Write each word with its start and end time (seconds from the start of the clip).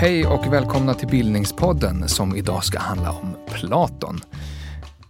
Hej 0.00 0.26
och 0.26 0.52
välkomna 0.52 0.94
till 0.94 1.08
Bildningspodden 1.08 2.08
som 2.08 2.36
idag 2.36 2.64
ska 2.64 2.78
handla 2.78 3.12
om 3.12 3.36
Platon. 3.46 4.20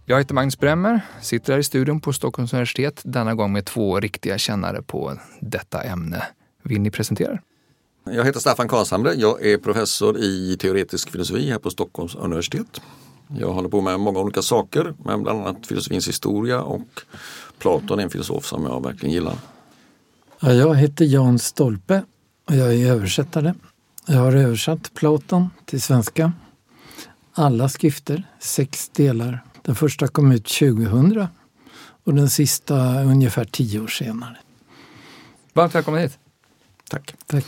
Jag 0.05 0.17
heter 0.17 0.33
Magnus 0.33 0.59
Bremmer, 0.59 1.01
sitter 1.21 1.53
här 1.53 1.59
i 1.59 1.63
studion 1.63 2.01
på 2.01 2.13
Stockholms 2.13 2.53
universitet, 2.53 3.01
denna 3.03 3.35
gång 3.35 3.53
med 3.53 3.65
två 3.65 3.99
riktiga 3.99 4.37
kännare 4.37 4.81
på 4.81 5.13
detta 5.39 5.81
ämne. 5.83 6.23
Vill 6.63 6.81
ni 6.81 6.91
presentera? 6.91 7.39
Jag 8.05 8.25
heter 8.25 8.39
Staffan 8.39 8.67
Karlshamre. 8.67 9.13
Jag 9.13 9.45
är 9.45 9.57
professor 9.57 10.17
i 10.17 10.57
teoretisk 10.59 11.11
filosofi 11.11 11.51
här 11.51 11.59
på 11.59 11.69
Stockholms 11.69 12.15
universitet. 12.15 12.81
Jag 13.37 13.53
håller 13.53 13.69
på 13.69 13.81
med 13.81 13.99
många 13.99 14.19
olika 14.19 14.41
saker, 14.41 14.93
men 15.05 15.23
bland 15.23 15.41
annat 15.41 15.67
filosofins 15.67 16.07
historia 16.07 16.61
och 16.61 17.01
Platon 17.59 17.99
är 17.99 18.03
en 18.03 18.09
filosof 18.09 18.45
som 18.45 18.63
jag 18.63 18.83
verkligen 18.83 19.13
gillar. 19.13 19.35
Ja, 20.39 20.53
jag 20.53 20.75
heter 20.75 21.05
Jan 21.05 21.39
Stolpe 21.39 22.03
och 22.47 22.55
jag 22.55 22.75
är 22.75 22.91
översättare. 22.91 23.53
Jag 24.05 24.19
har 24.19 24.35
översatt 24.35 24.93
Platon 24.93 25.49
till 25.65 25.81
svenska. 25.81 26.31
Alla 27.33 27.69
skrifter, 27.69 28.23
sex 28.39 28.89
delar. 28.89 29.43
Den 29.61 29.75
första 29.75 30.07
kom 30.07 30.31
ut 30.31 30.45
2000 30.45 31.27
och 32.03 32.13
den 32.13 32.29
sista 32.29 33.03
ungefär 33.03 33.45
tio 33.45 33.79
år 33.79 33.87
senare. 33.87 34.37
Varmt 35.53 35.75
välkommen 35.75 36.01
hit. 36.01 36.17
Tack. 36.89 37.15
Tack. 37.25 37.45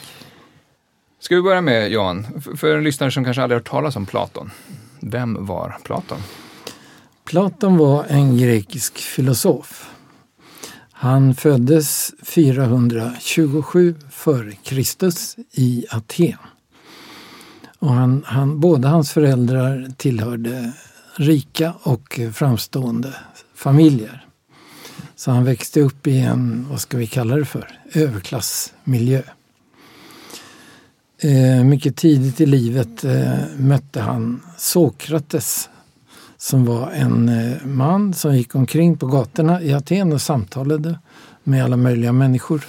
Ska 1.19 1.35
vi 1.35 1.41
börja 1.41 1.61
med 1.61 1.91
Jan, 1.91 2.41
för 2.57 2.77
en 2.77 2.83
lyssnare 2.83 3.11
som 3.11 3.23
kanske 3.23 3.43
aldrig 3.43 3.59
hört 3.59 3.69
talas 3.69 3.95
om 3.95 4.05
Platon. 4.05 4.51
Vem 5.01 5.45
var 5.45 5.77
Platon? 5.83 6.19
Platon 7.25 7.77
var 7.77 8.05
en 8.09 8.37
grekisk 8.37 8.97
filosof. 8.97 9.89
Han 10.91 11.35
föddes 11.35 12.13
427 12.23 13.95
f.Kr. 14.09 14.79
i 15.51 15.85
Aten. 15.89 16.37
Och 17.79 17.89
han, 17.89 18.23
han, 18.25 18.59
båda 18.59 18.89
hans 18.89 19.11
föräldrar 19.11 19.91
tillhörde 19.97 20.73
rika 21.15 21.73
och 21.83 22.19
framstående 22.33 23.13
familjer. 23.55 24.25
Så 25.15 25.31
han 25.31 25.45
växte 25.45 25.81
upp 25.81 26.07
i 26.07 26.19
en, 26.19 26.67
vad 26.69 26.81
ska 26.81 26.97
vi 26.97 27.07
kalla 27.07 27.35
det 27.35 27.45
för, 27.45 27.79
överklassmiljö. 27.93 29.21
Eh, 31.23 31.63
mycket 31.63 31.95
tidigt 31.95 32.41
i 32.41 32.45
livet 32.45 33.03
eh, 33.03 33.33
mötte 33.57 34.01
han 34.01 34.41
Sokrates 34.57 35.69
som 36.37 36.65
var 36.65 36.91
en 36.91 37.29
eh, 37.29 37.65
man 37.65 38.13
som 38.13 38.35
gick 38.35 38.55
omkring 38.55 38.97
på 38.97 39.07
gatorna 39.07 39.61
i 39.61 39.73
Aten 39.73 40.13
och 40.13 40.21
samtalade 40.21 40.99
med 41.43 41.63
alla 41.63 41.77
möjliga 41.77 42.13
människor 42.13 42.65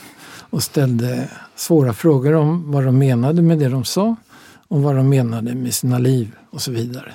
och 0.50 0.62
ställde 0.62 1.28
svåra 1.56 1.92
frågor 1.92 2.33
om 2.33 2.73
vad 2.73 2.84
de 2.84 2.98
menade 2.98 3.42
med 3.42 3.58
det 3.58 3.69
de 3.69 3.84
sa 3.84 4.17
och 4.69 4.83
vad 4.83 4.97
de 4.97 5.08
menade 5.08 5.55
med 5.55 5.75
sina 5.75 5.98
liv 5.98 6.30
och 6.50 6.62
så 6.62 6.70
vidare. 6.70 7.12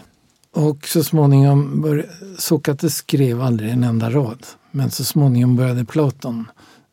Och 0.54 0.88
så 0.88 1.04
småningom, 1.04 1.82
började, 1.82 2.10
Sokrates 2.38 2.96
skrev 2.96 3.42
aldrig 3.42 3.72
en 3.72 3.84
enda 3.84 4.10
rad, 4.10 4.46
men 4.72 4.92
så 4.92 5.04
småningom 5.04 5.56
började 5.56 5.86
Platon 5.86 6.46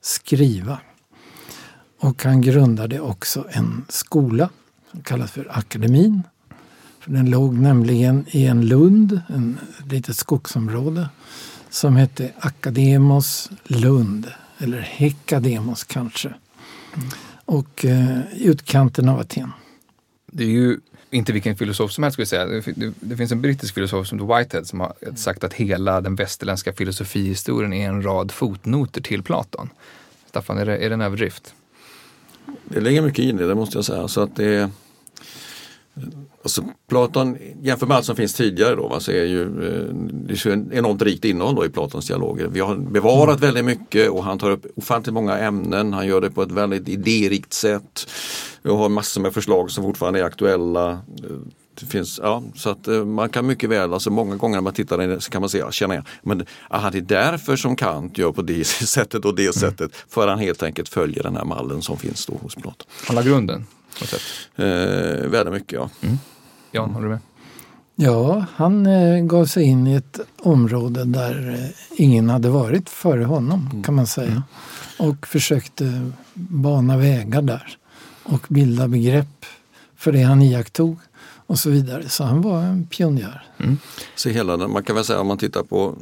skriva. 0.02 0.78
Och 2.04 2.24
han 2.24 2.40
grundade 2.40 3.00
också 3.00 3.46
en 3.50 3.84
skola 3.88 4.50
som 4.90 5.02
kallas 5.02 5.32
för 5.32 5.58
Akademin. 5.58 6.22
För 7.00 7.10
den 7.10 7.30
låg 7.30 7.54
nämligen 7.54 8.26
i 8.28 8.44
en 8.44 8.66
lund, 8.66 9.20
en 9.28 9.58
litet 9.90 10.16
skogsområde, 10.16 11.08
som 11.70 11.96
hette 11.96 12.32
Akademos 12.38 13.50
Lund, 13.64 14.30
eller 14.58 14.80
Hekademos 14.80 15.84
kanske. 15.84 16.34
Och 17.44 17.84
eh, 17.84 18.18
utkanten 18.40 19.08
av 19.08 19.20
Aten. 19.20 19.52
Det 20.26 20.44
är 20.44 20.48
ju 20.48 20.80
inte 21.10 21.32
vilken 21.32 21.56
filosof 21.56 21.92
som 21.92 22.04
helst 22.04 22.14
skulle 22.14 22.40
jag 22.40 22.62
säga. 22.62 22.74
Det, 22.76 22.92
det, 23.00 23.16
finns 23.16 23.32
en 23.32 23.42
brittisk 23.42 23.74
filosof 23.74 24.06
som 24.06 24.18
Whitehead 24.18 24.64
som 24.64 24.80
har 24.80 24.94
sagt 25.16 25.44
att 25.44 25.54
hela 25.54 26.00
den 26.00 26.14
västerländska 26.14 26.72
filosofihistorien 26.72 27.72
är 27.72 27.88
en 27.88 28.02
rad 28.02 28.32
fotnoter 28.32 29.00
till 29.00 29.22
Platon. 29.22 29.70
Staffan, 30.28 30.58
är 30.58 30.66
det, 30.66 30.76
är 30.76 30.88
det 30.88 30.94
en 30.94 31.00
överdrift? 31.00 31.54
Det 32.64 32.80
ligger 32.80 33.02
mycket 33.02 33.24
i 33.24 33.32
det, 33.32 33.46
det 33.46 33.54
måste 33.54 33.78
jag 33.78 33.84
säga. 33.84 34.08
Så 34.08 34.20
att 34.20 34.36
det 34.36 34.70
Alltså 36.42 36.62
Platon, 36.88 37.36
jämfört 37.62 37.88
med 37.88 37.96
allt 37.96 38.06
som 38.06 38.16
finns 38.16 38.34
tidigare 38.34 38.74
då, 38.74 38.88
va, 38.88 39.00
så 39.00 39.10
är 39.10 39.24
ju, 39.24 39.42
eh, 39.42 39.94
det 39.94 40.46
är 40.46 40.72
enormt 40.72 41.02
rikt 41.02 41.24
innehåll 41.24 41.54
då 41.54 41.64
i 41.64 41.68
Platons 41.68 42.06
dialoger. 42.06 42.46
Vi 42.46 42.60
har 42.60 42.76
bevarat 42.76 43.38
mm. 43.38 43.40
väldigt 43.40 43.64
mycket 43.64 44.10
och 44.10 44.24
han 44.24 44.38
tar 44.38 44.50
upp 44.50 44.66
ofantligt 44.76 45.14
många 45.14 45.38
ämnen. 45.38 45.92
Han 45.92 46.06
gör 46.06 46.20
det 46.20 46.30
på 46.30 46.42
ett 46.42 46.52
väldigt 46.52 46.88
idérikt 46.88 47.52
sätt. 47.52 48.10
Vi 48.62 48.70
har 48.70 48.88
massor 48.88 49.20
med 49.20 49.34
förslag 49.34 49.70
som 49.70 49.84
fortfarande 49.84 50.20
är 50.20 50.24
aktuella. 50.24 51.00
Det 51.80 51.86
finns, 51.86 52.20
ja, 52.22 52.42
så 52.54 52.70
att 52.70 52.88
eh, 52.88 53.04
man 53.04 53.28
kan 53.28 53.46
mycket 53.46 53.70
väl, 53.70 53.92
alltså 53.92 54.10
många 54.10 54.36
gånger 54.36 54.56
när 54.56 54.62
man 54.62 54.72
tittar 54.72 55.02
in 55.02 55.20
så 55.20 55.30
kan 55.30 55.40
man 55.40 55.48
säga, 55.48 55.72
känna 55.72 55.94
igen, 55.94 56.04
men 56.22 56.46
aha, 56.70 56.90
det 56.90 56.98
är 56.98 57.02
därför 57.02 57.56
som 57.56 57.76
Kant 57.76 58.18
gör 58.18 58.32
på 58.32 58.42
det 58.42 58.64
sättet 58.66 59.24
och 59.24 59.34
det 59.34 59.42
mm. 59.42 59.52
sättet. 59.52 59.90
För 60.08 60.28
han 60.28 60.38
helt 60.38 60.62
enkelt 60.62 60.88
följer 60.88 61.22
den 61.22 61.36
här 61.36 61.44
mallen 61.44 61.82
som 61.82 61.96
finns 61.96 62.26
då 62.26 62.34
hos 62.42 62.54
Platon. 62.54 62.86
Han 63.06 63.16
la 63.16 63.22
grunden? 63.22 63.66
Eh, 64.56 64.64
väldigt 65.28 65.54
mycket 65.54 65.72
ja. 65.72 65.90
Mm. 66.02 66.18
Jan, 66.72 66.90
håller 66.90 67.06
du 67.06 67.10
med? 67.10 67.20
Ja, 67.96 68.44
han 68.54 68.86
eh, 68.86 69.24
gav 69.24 69.46
sig 69.46 69.64
in 69.64 69.86
i 69.86 69.94
ett 69.94 70.20
område 70.38 71.04
där 71.04 71.50
eh, 71.50 72.00
ingen 72.00 72.30
hade 72.30 72.48
varit 72.48 72.90
före 72.90 73.24
honom 73.24 73.68
mm. 73.72 73.82
kan 73.82 73.94
man 73.94 74.06
säga. 74.06 74.30
Mm. 74.30 74.42
Och 74.98 75.26
försökte 75.26 76.10
bana 76.34 76.96
vägar 76.96 77.42
där 77.42 77.76
och 78.22 78.46
bilda 78.48 78.88
begrepp 78.88 79.46
för 79.96 80.12
det 80.12 80.22
han 80.22 80.42
iakttog 80.42 80.98
och 81.46 81.58
så 81.58 81.70
vidare. 81.70 82.08
Så 82.08 82.24
han 82.24 82.42
var 82.42 82.62
en 82.62 82.86
pionjär. 82.86 83.46
Mm. 83.58 83.78
Så 84.14 84.28
hela 84.28 84.56
man 84.56 84.82
kan 84.82 84.96
väl 84.96 85.04
säga 85.04 85.20
om 85.20 85.26
man 85.26 85.38
tittar 85.38 85.62
på 85.62 85.96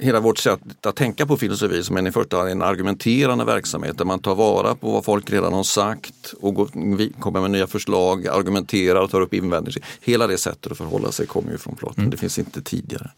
hela 0.00 0.20
vårt 0.20 0.38
sätt 0.38 0.60
att 0.86 0.96
tänka 0.96 1.26
på 1.26 1.36
filosofi 1.36 1.82
som 1.82 1.96
en 1.96 2.06
i 2.06 2.12
första 2.12 2.36
hand 2.36 2.48
en 2.48 2.62
argumenterande 2.62 3.44
verksamhet 3.44 3.98
där 3.98 4.04
man 4.04 4.18
tar 4.18 4.34
vara 4.34 4.74
på 4.74 4.92
vad 4.92 5.04
folk 5.04 5.30
redan 5.30 5.52
har 5.52 5.62
sagt 5.62 6.34
och 6.40 6.54
går, 6.54 7.20
kommer 7.20 7.40
med 7.40 7.50
nya 7.50 7.66
förslag, 7.66 8.26
argumenterar 8.26 9.00
och 9.00 9.10
tar 9.10 9.20
upp 9.20 9.34
invändningar. 9.34 9.78
Hela 10.00 10.26
det 10.26 10.38
sättet 10.38 10.72
att 10.72 10.78
förhålla 10.78 11.12
sig 11.12 11.26
kommer 11.26 11.52
ju 11.52 11.58
från 11.58 11.76
Platon. 11.76 11.98
Mm. 11.98 12.10
Det 12.10 12.16
finns 12.16 12.38
inte 12.38 12.62
tidigare. 12.62 13.10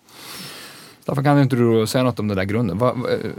Staffan, 1.02 1.24
kan 1.24 1.42
inte 1.42 1.56
du 1.56 1.86
säga 1.86 2.04
något 2.04 2.18
om 2.18 2.28
den 2.28 2.36
där 2.36 2.44
grunden? 2.44 2.80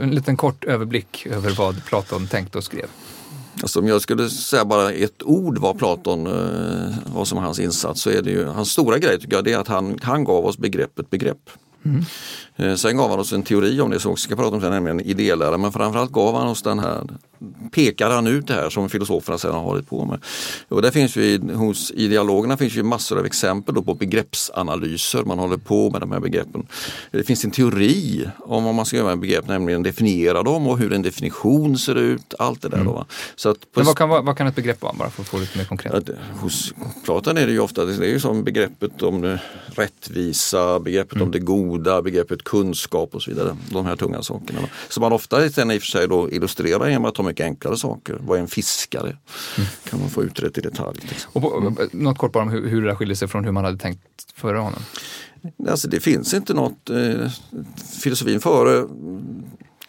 En 0.00 0.10
liten 0.10 0.36
kort 0.36 0.64
överblick 0.64 1.26
över 1.26 1.50
vad 1.50 1.84
Platon 1.84 2.26
tänkte 2.26 2.58
och 2.58 2.64
skrev. 2.64 2.86
Alltså 3.62 3.80
om 3.80 3.88
jag 3.88 4.02
skulle 4.02 4.30
säga 4.30 4.64
bara 4.64 4.92
ett 4.92 5.22
ord 5.22 5.58
vad 5.58 5.78
Platon 5.78 6.26
eh, 6.26 6.94
var 7.14 7.24
som 7.24 7.38
hans 7.38 7.58
insats 7.58 8.00
så 8.00 8.10
är 8.10 8.22
det 8.22 8.30
ju 8.30 8.44
hans 8.44 8.70
stora 8.70 8.98
grej 8.98 9.20
tycker 9.20 9.34
jag 9.34 9.44
det 9.44 9.52
är 9.52 9.58
att 9.58 9.68
han, 9.68 9.98
han 10.02 10.24
gav 10.24 10.46
oss 10.46 10.58
begreppet 10.58 11.10
begrepp. 11.10 11.50
Mm. 11.84 12.04
Eh, 12.56 12.74
sen 12.74 12.96
gav 12.96 13.10
han 13.10 13.18
oss 13.18 13.32
en 13.32 13.42
teori 13.42 13.80
om 13.80 13.90
det 13.90 14.00
som 14.00 14.10
vi 14.10 14.16
ska 14.16 14.36
prata 14.36 14.54
om 14.54 14.60
sen, 14.60 14.70
nämligen 14.70 15.00
idélära. 15.00 15.58
Men 15.58 15.72
framförallt 15.72 16.12
gav 16.12 16.34
han 16.34 16.48
oss 16.48 16.62
den 16.62 16.78
här, 16.78 17.02
pekade 17.72 18.14
han 18.14 18.26
ut 18.26 18.46
det 18.46 18.54
här 18.54 18.70
som 18.70 18.88
filosoferna 18.88 19.38
sedan 19.38 19.54
har 19.54 19.62
hållit 19.62 19.88
på 19.88 20.04
med. 20.04 20.20
Och 20.68 20.82
där 20.82 20.90
finns 20.90 21.16
ju, 21.16 21.52
hos, 21.54 21.90
I 21.90 22.08
dialogerna 22.08 22.56
finns 22.56 22.74
ju 22.74 22.82
massor 22.82 23.18
av 23.18 23.26
exempel 23.26 23.74
på 23.74 23.94
begreppsanalyser. 23.94 25.24
Man 25.24 25.38
håller 25.38 25.56
på 25.56 25.90
med 25.90 26.00
de 26.00 26.12
här 26.12 26.20
begreppen. 26.20 26.66
Det 27.10 27.22
finns 27.22 27.44
en 27.44 27.50
teori 27.50 28.28
om 28.38 28.64
vad 28.64 28.74
man 28.74 28.86
ska 28.86 28.96
göra 28.96 29.08
med 29.08 29.18
begrepp, 29.18 29.48
nämligen 29.48 29.82
definiera 29.82 30.42
dem 30.42 30.66
och 30.66 30.78
hur 30.78 30.92
en 30.92 31.02
definition 31.02 31.78
ser 31.78 31.94
ut. 31.94 32.34
Allt 32.38 32.62
det 32.62 32.68
där. 32.68 32.76
Mm. 32.76 32.86
Då. 32.86 33.06
Så 33.36 33.48
att 33.48 33.58
Men 33.74 33.84
vad 33.84 33.96
kan, 33.96 34.08
vad 34.08 34.36
kan 34.36 34.46
ett 34.46 34.56
begrepp 34.56 34.82
vara, 34.82 34.92
bara 34.92 35.10
för 35.10 35.22
att 35.22 35.28
få 35.28 35.38
lite 35.38 35.58
mer 35.58 35.64
konkret? 35.64 35.94
Att, 35.94 36.10
hos 36.40 36.74
Platon 37.04 37.36
är 37.36 37.46
det 37.46 37.52
ju 37.52 37.60
ofta 37.60 37.84
det 37.84 38.06
är 38.06 38.18
som 38.18 38.44
begreppet 38.44 39.02
om 39.02 39.38
rättvisa, 39.66 40.80
begreppet 40.80 41.12
mm. 41.12 41.24
om 41.26 41.30
det 41.30 41.38
goda, 41.38 42.02
begreppet 42.02 42.45
kunskap 42.46 43.14
och 43.14 43.22
så 43.22 43.30
vidare. 43.30 43.56
De 43.70 43.86
här 43.86 43.96
tunga 43.96 44.22
sakerna. 44.22 44.60
Som 44.88 45.00
man 45.00 45.12
ofta 45.12 45.50
sen 45.50 45.70
i 45.70 45.78
och 45.78 45.82
för 45.82 45.86
sig 45.86 46.08
då 46.08 46.30
illustrerar 46.30 46.88
genom 46.88 47.04
att 47.04 47.14
ta 47.14 47.22
mycket 47.22 47.44
enklare 47.44 47.76
saker. 47.76 48.18
Vad 48.20 48.38
är 48.38 48.42
en 48.42 48.48
fiskare? 48.48 49.08
Mm. 49.08 49.68
Kan 49.90 50.00
man 50.00 50.10
få 50.10 50.22
utrett 50.22 50.58
i 50.58 50.60
detalj. 50.60 50.98
Liksom. 51.02 51.30
Och 51.32 51.42
på, 51.42 51.56
mm. 51.56 51.76
Något 51.92 52.18
kort 52.18 52.32
bara 52.32 52.42
om 52.42 52.50
hur, 52.50 52.68
hur 52.68 52.82
det 52.82 52.96
skiljer 52.96 53.16
sig 53.16 53.28
från 53.28 53.44
hur 53.44 53.52
man 53.52 53.64
hade 53.64 53.78
tänkt 53.78 54.00
före 54.34 54.58
honom? 54.58 54.80
Alltså 55.68 55.88
det 55.88 56.00
finns 56.00 56.34
inte 56.34 56.54
något, 56.54 56.90
eh, 56.90 57.30
filosofin 58.02 58.40
före 58.40 58.86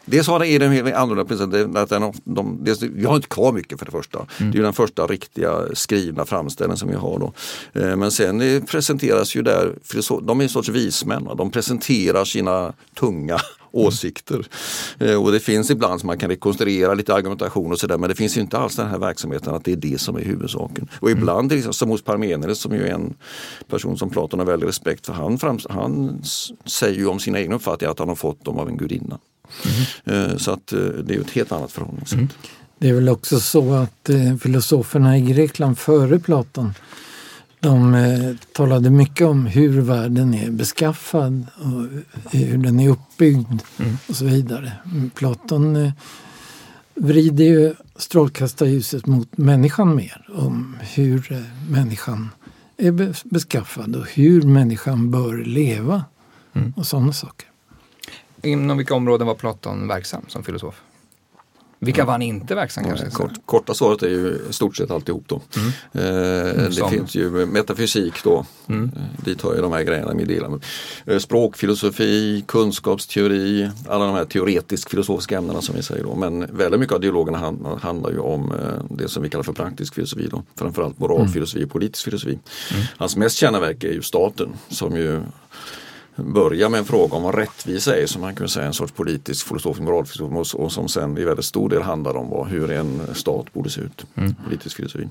Dels 0.09 0.27
har 0.27 0.44
är 0.44 0.59
den 0.59 0.95
annorlunda 0.95 1.81
att 1.81 1.89
den, 1.89 2.13
de, 2.24 2.57
dels, 2.63 2.81
vi 2.81 3.06
har 3.06 3.15
inte 3.15 3.27
kvar 3.27 3.51
mycket 3.51 3.80
för 3.80 3.86
det 3.86 3.92
första. 3.92 4.25
Mm. 4.39 4.51
Det 4.51 4.57
är 4.57 4.63
den 4.63 4.74
första 4.74 5.07
riktiga 5.07 5.62
skrivna 5.74 6.25
framställningen 6.25 6.77
som 6.77 6.89
vi 6.89 6.95
har 6.95 7.19
då. 7.19 7.33
Eh, 7.81 7.95
men 7.95 8.12
sen 8.12 8.65
presenteras 8.65 9.36
ju 9.36 9.42
där, 9.42 9.75
de 10.21 10.39
är 10.39 10.44
en 10.44 10.50
sorts 10.50 10.69
vismän, 10.69 11.30
de 11.38 11.51
presenterar 11.51 12.25
sina 12.25 12.74
tunga 13.00 13.39
åsikter. 13.71 14.48
Mm. 15.00 15.21
Och 15.21 15.31
det 15.31 15.39
finns 15.39 15.71
ibland 15.71 16.00
som 16.00 16.07
man 16.07 16.18
kan 16.18 16.30
rekonstruera 16.30 16.94
lite 16.94 17.13
argumentation 17.13 17.71
och 17.71 17.80
sådär 17.80 17.98
men 17.98 18.09
det 18.09 18.15
finns 18.15 18.38
inte 18.38 18.57
alls 18.57 18.75
den 18.75 18.88
här 18.88 19.00
verksamheten 19.00 19.56
att 19.56 19.65
det 19.65 19.71
är 19.71 19.75
det 19.75 20.01
som 20.01 20.15
är 20.15 20.21
huvudsaken. 20.21 20.88
Och 21.00 21.09
mm. 21.09 21.19
ibland, 21.19 21.51
mm. 21.51 21.74
som 21.74 21.89
hos 21.89 22.01
Parmenides 22.01 22.59
som 22.59 22.74
ju 22.74 22.88
är 22.88 22.94
en 22.94 23.13
person 23.68 23.98
som 23.98 24.09
Platon 24.09 24.39
har 24.39 24.45
väldigt 24.45 24.69
respekt 24.69 25.06
för, 25.06 25.13
han, 25.13 25.39
han 25.69 26.21
säger 26.65 26.98
ju 26.98 27.07
om 27.07 27.19
sina 27.19 27.39
egna 27.39 27.56
uppfattningar 27.56 27.92
att 27.92 28.00
han 28.00 28.07
har 28.07 28.15
fått 28.15 28.45
dem 28.45 28.59
av 28.59 28.69
en 28.69 28.77
gudinna. 28.77 29.19
Mm. 30.06 30.40
Så 30.40 30.52
att 30.52 30.74
eh, 30.74 30.80
det 30.80 31.16
är 31.16 31.20
ett 31.20 31.32
helt 31.32 31.52
annat 31.52 31.72
förhållningssätt. 31.72 32.20
Mm. 32.20 32.30
Det 32.78 32.90
är 32.90 32.94
väl 32.94 33.10
också 33.10 33.40
så 33.40 33.74
att 33.74 34.10
eh, 34.10 34.36
filosoferna 34.36 35.18
i 35.18 35.22
Grekland 35.22 35.78
före 35.78 36.20
Platon 36.20 36.74
de 37.60 38.38
talade 38.54 38.90
mycket 38.90 39.28
om 39.28 39.46
hur 39.46 39.82
världen 39.82 40.34
är 40.34 40.52
beskaffad 40.52 41.46
och 41.56 41.86
hur 42.32 42.58
den 42.58 42.80
är 42.80 42.90
uppbyggd 42.90 43.62
mm. 43.78 43.98
och 44.08 44.16
så 44.16 44.26
vidare. 44.26 44.72
Platon 45.16 45.76
eh, 45.76 45.92
vrider 46.96 47.46
ju 47.46 47.74
strålkastarljuset 47.96 49.06
mot 49.06 49.38
människan 49.38 49.96
mer. 49.96 50.28
Om 50.36 50.78
hur 50.82 51.46
människan 51.70 52.30
är 52.78 53.14
beskaffad 53.30 53.96
och 53.96 54.08
hur 54.08 54.42
människan 54.42 55.12
bör 55.12 55.38
leva 55.38 56.06
mm. 56.54 56.74
och 56.78 56.88
sådana 56.88 57.14
saker. 57.14 57.48
Inom 58.44 58.78
vilka 58.78 58.95
områden 58.95 59.28
var 59.28 59.36
Platon 59.36 59.88
verksam 59.88 60.22
som 60.28 60.44
filosof? 60.44 60.81
Vilka 61.80 62.06
var 62.06 62.12
han 62.12 62.22
inte 62.22 62.56
verksam 62.56 62.84
kanske? 62.84 63.10
Kort, 63.10 63.31
korta 63.45 63.74
svaret 63.74 64.04
är 64.04 64.07
ju 64.07 64.39
stort 64.50 64.78
sett 64.78 64.92
alltihop 64.92 65.24
då. 65.28 65.42
Mm. 65.56 65.72
Eh, 65.92 66.51
mm, 66.51 66.72
det 66.72 66.89
finns 66.89 67.16
ju 67.16 67.45
metafysik 67.45 68.24
då, 68.24 68.45
mm. 68.68 68.92
Eh, 68.95 69.25
dit 69.25 69.42
hör 69.42 69.56
ju 69.56 69.62
de 69.62 69.72
här 69.72 69.84
grejerna 69.84 70.13
med 70.13 70.28
delar. 70.28 70.60
Eh, 71.06 71.18
språkfilosofi, 71.18 72.44
kunskapsteori, 72.48 73.69
alla 73.88 74.06
de 74.06 74.16
här 74.16 74.25
teoretisk 74.25 74.90
filosofiska 74.90 75.38
ämnena 75.38 75.62
som 75.62 75.75
vi 75.75 75.83
säger 75.83 76.04
då. 76.04 76.16
Men 76.16 76.57
väldigt 76.57 76.80
mycket 76.80 76.95
av 76.95 77.01
dialogerna 77.01 77.38
handlar, 77.38 77.78
handlar 77.78 78.12
ju 78.12 78.19
om 78.19 78.51
eh, 78.51 78.95
det 78.98 79.07
som 79.07 79.24
vi 79.24 79.30
kallar 79.30 79.44
för 79.44 79.54
praktisk 79.54 79.95
filosofi 79.95 80.28
då. 80.31 80.44
Framförallt 80.56 81.00
moralfilosofi 81.00 81.66
och 81.66 81.69
politisk 81.69 82.06
filosofi. 82.06 82.40
Mm. 82.72 82.83
Hans 82.98 83.16
mest 83.16 83.38
kända 83.38 83.60
verk 83.60 83.83
är 83.83 83.92
ju 83.92 84.01
Staten 84.01 84.50
som 84.69 84.95
ju 84.95 85.22
börja 86.18 86.69
med 86.69 86.78
en 86.78 86.86
fråga 86.86 87.18
om 87.18 87.24
vad 87.24 87.36
rättvisa 87.36 87.98
är 87.98 88.06
som 88.06 88.22
man 88.22 88.36
kan 88.36 88.50
säga 88.50 88.66
en 88.66 88.74
sorts 88.74 88.94
politisk 88.94 89.48
filosofisk 89.48 89.81
moralfilosofi 89.81 90.58
och 90.58 90.72
som 90.72 90.88
sen 90.88 91.18
i 91.18 91.24
väldigt 91.24 91.46
stor 91.46 91.69
del 91.69 91.81
handlar 91.81 92.16
om 92.18 92.30
vad, 92.30 92.48
hur 92.48 92.72
en 92.72 93.02
stat 93.14 93.54
borde 93.54 93.69
se 93.69 93.81
ut. 93.81 94.06
Mm. 94.16 94.36
Politisk 94.46 94.75
filosofi. 94.75 95.08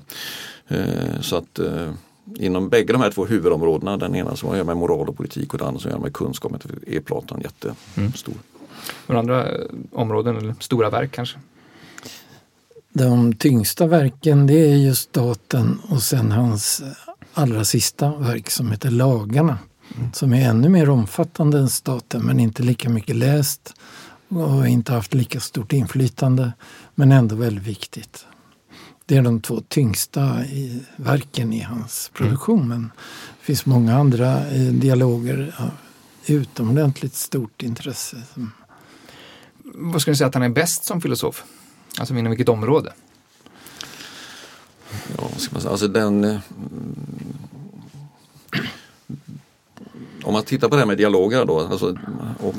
Eh, 0.67 1.21
så 1.21 1.35
att 1.35 1.59
eh, 1.59 1.91
inom 2.35 2.69
bägge 2.69 2.93
de 2.93 3.01
här 3.01 3.11
två 3.11 3.25
huvudområdena, 3.25 3.97
den 3.97 4.15
ena 4.15 4.35
som 4.35 4.49
har 4.49 4.63
med 4.63 4.77
moral 4.77 5.09
och 5.09 5.17
politik 5.17 5.53
och 5.53 5.59
den 5.59 5.67
andra 5.67 5.79
som 5.79 5.91
har 5.91 5.99
med 5.99 6.13
kunskap, 6.13 6.51
är 6.87 6.99
Platon 6.99 7.41
jättestor. 7.41 8.33
Mm. 8.33 8.43
Några 9.07 9.19
andra 9.19 9.51
eh, 9.51 9.65
områden, 9.91 10.37
eller 10.37 10.55
stora 10.59 10.89
verk 10.89 11.11
kanske? 11.11 11.37
De 12.93 13.33
tyngsta 13.33 13.87
verken 13.87 14.47
det 14.47 14.71
är 14.71 14.75
just 14.75 15.09
staten 15.09 15.79
och 15.89 16.01
sen 16.01 16.31
hans 16.31 16.83
allra 17.33 17.63
sista 17.65 18.15
verk 18.15 18.49
som 18.49 18.71
heter 18.71 18.91
Lagarna 18.91 19.57
som 20.13 20.33
är 20.33 20.49
ännu 20.49 20.69
mer 20.69 20.89
omfattande 20.89 21.59
än 21.59 21.69
staten 21.69 22.21
men 22.25 22.39
inte 22.39 22.63
lika 22.63 22.89
mycket 22.89 23.15
läst 23.15 23.73
och 24.27 24.67
inte 24.67 24.93
haft 24.93 25.13
lika 25.13 25.39
stort 25.39 25.73
inflytande 25.73 26.53
men 26.95 27.11
ändå 27.11 27.35
väldigt 27.35 27.63
viktigt. 27.63 28.25
Det 29.05 29.17
är 29.17 29.21
de 29.21 29.41
två 29.41 29.61
tyngsta 29.67 30.45
i 30.45 30.83
verken 30.95 31.53
i 31.53 31.61
hans 31.61 32.11
produktion 32.13 32.61
mm. 32.61 32.69
men 32.69 32.91
det 33.39 33.45
finns 33.45 33.65
många 33.65 33.97
andra 33.97 34.47
eh, 34.49 34.73
dialoger 34.73 35.55
av 35.57 35.71
utomordentligt 36.25 37.13
stort 37.15 37.63
intresse. 37.63 38.17
Vad 39.63 40.01
skulle 40.01 40.11
du 40.11 40.17
säga 40.17 40.27
att 40.27 40.33
han 40.33 40.43
är 40.43 40.49
bäst 40.49 40.83
som 40.83 41.01
filosof? 41.01 41.43
Alltså 41.99 42.15
inom 42.15 42.29
vilket 42.29 42.49
område? 42.49 42.93
Ja, 45.17 45.29
ska 45.37 45.53
man 45.53 45.61
säga, 45.61 45.71
alltså 45.71 45.87
den 45.87 46.23
eh, 46.23 46.39
om 50.23 50.33
man 50.33 50.43
tittar 50.43 50.69
på 50.69 50.75
det 50.75 50.79
här 50.79 50.87
med 50.87 50.97
dialoger 50.97 51.45
då. 51.45 51.59
Alltså, 51.59 51.97
och 52.39 52.55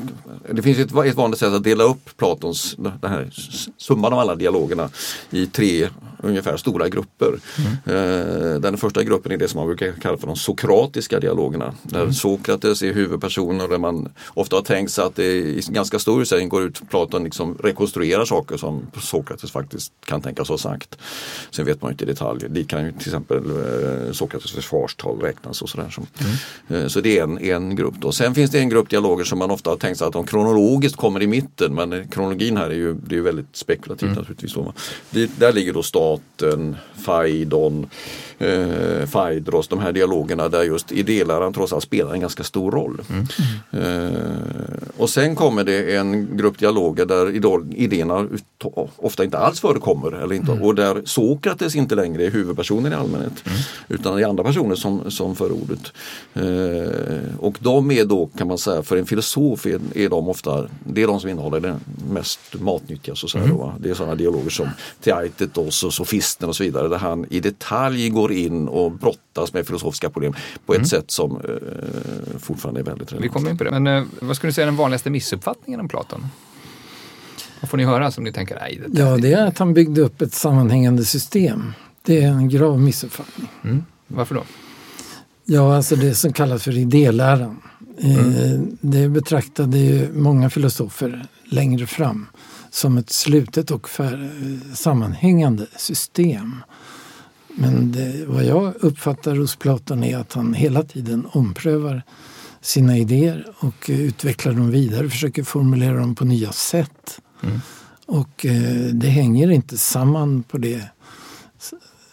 det 0.51 0.61
finns 0.61 0.79
ett, 0.79 0.95
ett 1.05 1.15
vanligt 1.15 1.39
sätt 1.39 1.53
att 1.53 1.63
dela 1.63 1.83
upp 1.83 2.17
Platons 2.17 2.75
den 2.77 3.11
här 3.11 3.29
summan 3.77 4.13
av 4.13 4.19
alla 4.19 4.35
dialogerna 4.35 4.89
i 5.29 5.45
tre 5.45 5.89
ungefär 6.23 6.57
stora 6.57 6.89
grupper. 6.89 7.39
Mm. 7.85 8.61
Den 8.61 8.77
första 8.77 9.03
gruppen 9.03 9.31
är 9.31 9.37
det 9.37 9.47
som 9.47 9.57
man 9.57 9.67
brukar 9.67 9.91
kalla 10.01 10.17
för 10.17 10.27
de 10.27 10.35
sokratiska 10.35 11.19
dialogerna. 11.19 11.73
Där 11.83 12.01
mm. 12.01 12.13
Sokrates 12.13 12.81
är 12.81 12.93
huvudpersonen 12.93 13.61
och 13.61 13.69
där 13.69 13.77
man 13.77 14.09
ofta 14.27 14.55
har 14.55 14.63
tänkt 14.63 14.91
sig 14.91 15.03
att 15.03 15.15
det 15.15 15.25
i 15.25 15.61
ganska 15.69 15.99
stor 15.99 16.21
utsträckning 16.21 16.49
går 16.49 16.63
ut 16.63 16.89
Platon 16.89 17.23
liksom 17.23 17.57
rekonstruerar 17.63 18.25
saker 18.25 18.57
som 18.57 18.87
Sokrates 19.01 19.51
faktiskt 19.51 19.93
kan 20.05 20.21
tänkas 20.21 20.49
ha 20.49 20.57
sagt. 20.57 20.97
Sen 21.51 21.65
vet 21.65 21.81
man 21.81 21.91
inte 21.91 22.03
i 22.03 22.07
detalj. 22.07 22.49
Dit 22.49 22.67
kan 22.67 22.85
ju 22.85 22.91
till 22.91 23.07
exempel 23.07 23.43
eh, 23.45 24.11
Sokrates 24.11 24.51
försvarstal 24.51 25.19
räknas 25.21 25.61
och 25.61 25.69
sådär. 25.69 25.95
Mm. 25.97 26.83
Eh, 26.83 26.87
så 26.87 27.01
det 27.01 27.19
är 27.19 27.23
en, 27.23 27.39
en 27.39 27.58
grupp. 27.75 27.93
Då. 27.99 28.11
Sen 28.11 28.35
finns 28.35 28.51
det 28.51 28.59
en 28.59 28.69
grupp 28.69 28.89
dialoger 28.89 29.23
som 29.23 29.39
man 29.39 29.51
ofta 29.51 29.69
har 29.69 29.77
tänkt 29.77 29.97
sig 29.97 30.07
att 30.07 30.13
de 30.13 30.25
kronologiskt 30.25 30.97
kommer 30.97 31.21
i 31.21 31.27
mitten 31.27 31.75
men 31.75 32.07
kronologin 32.07 32.57
här 32.57 32.69
är 32.69 32.75
ju, 32.75 32.93
det 32.93 33.17
är 33.17 33.21
väldigt 33.21 33.55
spekulativt 33.55 34.03
mm. 34.03 34.17
naturligtvis. 34.17 34.53
Då. 34.53 34.73
Där 35.37 35.53
ligger 35.53 35.73
då 35.73 35.83
Staten, 35.83 36.77
Faidon, 36.95 37.87
eh, 38.39 39.05
Faidros, 39.05 39.67
de 39.67 39.79
här 39.79 39.91
dialogerna 39.91 40.49
där 40.49 40.63
just 40.63 40.91
idéläraren 40.91 41.53
trots 41.53 41.73
allt 41.73 41.83
spelar 41.83 42.13
en 42.13 42.19
ganska 42.19 42.43
stor 42.43 42.71
roll. 42.71 43.01
Mm. 43.09 43.27
Eh, 43.71 44.19
och 44.97 45.09
sen 45.09 45.35
kommer 45.35 45.63
det 45.63 45.95
en 45.95 46.37
grupp 46.37 46.59
dialoger 46.59 47.05
där 47.05 47.31
idéerna 47.75 48.27
ofta 48.95 49.23
inte 49.23 49.37
alls 49.37 49.59
förekommer 49.59 50.11
eller 50.11 50.35
inte, 50.35 50.51
mm. 50.51 50.63
och 50.63 50.75
där 50.75 51.01
Sokrates 51.05 51.75
inte 51.75 51.95
längre 51.95 52.25
är 52.25 52.31
huvudpersonen 52.31 52.91
i 52.93 52.95
allmänhet 52.95 53.43
mm. 53.45 53.57
utan 53.87 54.15
det 54.15 54.21
är 54.21 54.27
andra 54.27 54.43
personer 54.43 54.75
som, 54.75 55.11
som 55.11 55.35
för 55.35 55.51
ordet. 55.51 55.93
Eh, 56.33 57.38
och 57.39 57.57
de 57.59 57.91
är 57.91 58.05
då 58.05 58.29
kan 58.37 58.47
man 58.47 58.57
säga 58.57 58.83
för 58.83 58.97
en 58.97 59.05
filosof 59.05 59.65
är, 59.65 59.79
är 59.95 60.09
de 60.09 60.29
ofta, 60.29 60.67
det 60.83 61.03
är 61.03 61.07
de 61.07 61.19
som 61.19 61.29
innehåller 61.29 61.59
det 61.59 61.79
mest 62.09 62.39
matnyttiga. 62.59 63.15
Så 63.15 63.37
mm. 63.37 63.49
då, 63.49 63.73
Det 63.79 63.89
är 63.89 63.93
sådana 63.93 64.15
dialoger 64.15 64.49
som 64.49 64.69
Theaitetos 65.03 65.83
och 65.83 65.93
Sofisten 65.93 66.49
och 66.49 66.55
så 66.55 66.63
vidare 66.63 66.87
där 66.87 66.97
han 66.97 67.25
i 67.29 67.39
detalj 67.39 68.09
går 68.09 68.31
in 68.31 68.67
och 68.67 68.91
brottas 68.91 69.53
med 69.53 69.67
filosofiska 69.67 70.09
problem 70.09 70.33
på 70.65 70.73
ett 70.73 70.77
mm. 70.77 70.87
sätt 70.87 71.11
som 71.11 71.31
eh, 71.31 72.39
fortfarande 72.39 72.79
är 72.79 72.83
väldigt 72.83 73.11
relevant. 73.11 73.25
Vi 73.25 73.29
kommer 73.29 73.49
in 73.49 73.57
på 73.57 73.63
det, 73.63 73.79
men 73.79 73.87
eh, 73.87 74.03
vad 74.21 74.35
skulle 74.35 74.49
du 74.49 74.53
säga 74.53 74.63
är 74.63 74.71
den 74.71 74.77
vanligaste 74.77 75.09
missuppfattningen 75.09 75.79
om 75.79 75.87
Platon? 75.87 76.25
Vad 77.61 77.69
får 77.69 77.77
ni 77.77 77.83
höra 77.83 78.11
som 78.11 78.23
ni 78.23 78.31
tänker, 78.31 78.55
nej. 78.55 78.81
Det 78.87 79.01
ja, 79.01 79.17
det 79.17 79.33
är 79.33 79.45
att 79.45 79.57
han 79.57 79.73
byggde 79.73 80.01
upp 80.01 80.21
ett 80.21 80.33
sammanhängande 80.33 81.05
system. 81.05 81.73
Det 82.01 82.23
är 82.23 82.27
en 82.27 82.49
grav 82.49 82.79
missuppfattning. 82.79 83.47
Mm. 83.63 83.83
Varför 84.07 84.35
då? 84.35 84.43
Ja, 85.51 85.75
alltså 85.75 85.95
det 85.95 86.15
som 86.15 86.33
kallas 86.33 86.63
för 86.63 86.77
idéläran. 86.77 87.61
Eh, 87.97 88.19
mm. 88.19 88.77
Det 88.81 89.09
betraktade 89.09 89.77
ju 89.77 90.13
många 90.13 90.49
filosofer 90.49 91.25
längre 91.45 91.87
fram 91.87 92.25
som 92.69 92.97
ett 92.97 93.09
slutet 93.09 93.71
och 93.71 93.89
för, 93.89 94.29
sammanhängande 94.75 95.67
system. 95.77 96.55
Men 97.47 97.91
det, 97.91 98.25
vad 98.27 98.43
jag 98.43 98.73
uppfattar 98.79 99.35
hos 99.35 99.55
Platon 99.55 100.03
är 100.03 100.17
att 100.17 100.33
han 100.33 100.53
hela 100.53 100.83
tiden 100.83 101.27
omprövar 101.31 102.03
sina 102.61 102.97
idéer 102.97 103.45
och 103.59 103.85
utvecklar 103.87 104.53
dem 104.53 104.71
vidare, 104.71 105.09
försöker 105.09 105.43
formulera 105.43 105.99
dem 105.99 106.15
på 106.15 106.25
nya 106.25 106.51
sätt. 106.51 107.21
Mm. 107.43 107.61
Och 108.05 108.45
eh, 108.45 108.93
det 108.93 109.07
hänger 109.07 109.51
inte 109.51 109.77
samman 109.77 110.43
på 110.43 110.57
det 110.57 110.83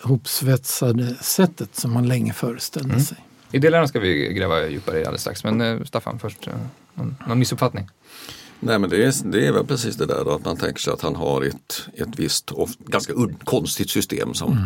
hopsvetsade 0.03 1.15
sättet 1.21 1.77
som 1.77 1.93
man 1.93 2.09
länge 2.09 2.33
föreställde 2.33 2.95
mm. 2.95 3.05
sig. 3.05 3.26
Idéläran 3.53 3.89
ska 3.89 4.01
vi 4.01 4.33
gräva 4.33 4.67
djupare 4.67 4.97
i 4.97 5.01
alldeles 5.01 5.21
strax, 5.21 5.45
men 5.45 5.61
eh, 5.61 5.83
Staffan 5.85 6.19
först, 6.19 6.47
eh, 6.47 6.53
någon, 6.95 7.17
någon 7.27 7.39
missuppfattning? 7.39 7.89
Nej 8.61 8.79
men 8.79 8.91
det 8.91 9.05
är, 9.05 9.13
det 9.25 9.47
är 9.47 9.53
väl 9.53 9.67
precis 9.67 9.97
det 9.97 10.07
där 10.07 10.35
att 10.35 10.45
man 10.45 10.57
tänker 10.57 10.81
sig 10.81 10.93
att 10.93 11.01
han 11.01 11.17
har 11.17 11.43
ett, 11.43 11.89
ett 11.95 12.19
visst 12.19 12.53
ganska 12.79 13.13
konstigt 13.45 13.91
system 13.91 14.35
som 14.35 14.53
mm. 14.53 14.65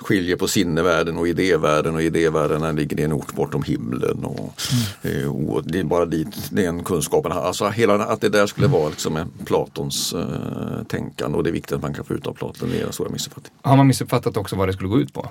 skiljer 0.00 0.36
på 0.36 0.48
sinnevärlden 0.48 1.16
och 1.16 1.28
idévärlden 1.28 1.94
och 1.94 2.02
idévärlden 2.02 2.76
ligger 2.76 3.00
i 3.00 3.02
en 3.02 3.12
ort 3.12 3.32
bortom 3.32 3.62
himlen. 3.62 4.24
Och, 4.24 4.54
mm. 5.02 5.22
Eh, 5.22 5.50
och 5.50 5.62
det 5.64 5.80
är 5.80 5.84
bara 5.84 6.06
dit 6.06 6.50
den 6.50 6.84
kunskapen, 6.84 7.32
alltså 7.32 7.68
hela 7.68 7.94
att 7.94 8.20
det 8.20 8.28
där 8.28 8.46
skulle 8.46 8.66
mm. 8.66 8.80
vara 8.80 8.90
liksom 8.90 9.32
Platons 9.44 10.14
uh, 10.14 10.82
tänkande 10.88 11.38
och 11.38 11.44
det 11.44 11.50
är 11.50 11.52
viktigt 11.52 11.72
att 11.72 11.82
man 11.82 11.94
kan 11.94 12.04
få 12.04 12.14
ut 12.14 12.26
av 12.26 12.32
Platon, 12.32 12.68
det 12.70 12.80
är 12.80 12.86
en 12.86 12.92
stora 12.92 13.10
missuppfattning. 13.10 13.52
Har 13.62 13.76
man 13.76 13.86
missuppfattat 13.86 14.36
också 14.36 14.56
vad 14.56 14.68
det 14.68 14.72
skulle 14.72 14.88
gå 14.88 15.00
ut 15.00 15.12
på? 15.12 15.30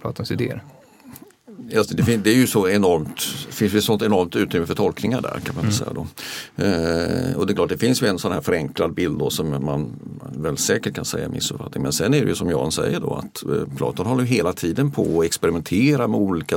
Platons 0.00 0.30
idéer? 0.30 0.62
Alltså 1.76 1.94
det, 1.96 2.02
fin- 2.04 2.20
det 2.24 2.30
är 2.30 2.34
ju 2.34 2.46
så 2.46 2.68
enormt, 2.68 3.20
finns 3.50 3.74
ett 3.74 3.84
sånt 3.84 4.02
enormt 4.02 4.36
utrymme 4.36 4.66
för 4.66 4.74
tolkningar 4.74 5.20
där 5.20 5.40
kan 5.44 5.54
man 5.54 5.64
väl 5.64 5.72
säga. 5.72 5.90
Då. 5.94 6.00
Eh, 6.64 7.36
och 7.36 7.46
det 7.46 7.52
är 7.52 7.54
klart 7.54 7.68
det 7.68 7.78
finns 7.78 8.02
ju 8.02 8.06
en 8.06 8.18
sån 8.18 8.32
här 8.32 8.40
förenklad 8.40 8.94
bild 8.94 9.18
då, 9.18 9.30
som 9.30 9.64
man 9.64 9.92
väl 10.36 10.56
säkert 10.58 10.94
kan 10.94 11.04
säga 11.04 11.24
är 11.24 11.28
missuppfattning. 11.28 11.82
Men 11.82 11.92
sen 11.92 12.14
är 12.14 12.20
det 12.20 12.28
ju 12.28 12.34
som 12.34 12.50
Jan 12.50 12.72
säger 12.72 13.00
då 13.00 13.14
att 13.14 13.42
eh, 13.44 13.76
Platon 13.76 14.06
håller 14.06 14.22
ju 14.22 14.28
hela 14.28 14.52
tiden 14.52 14.90
på 14.90 15.20
att 15.20 15.26
experimentera 15.26 16.08
med 16.08 16.20
olika, 16.20 16.56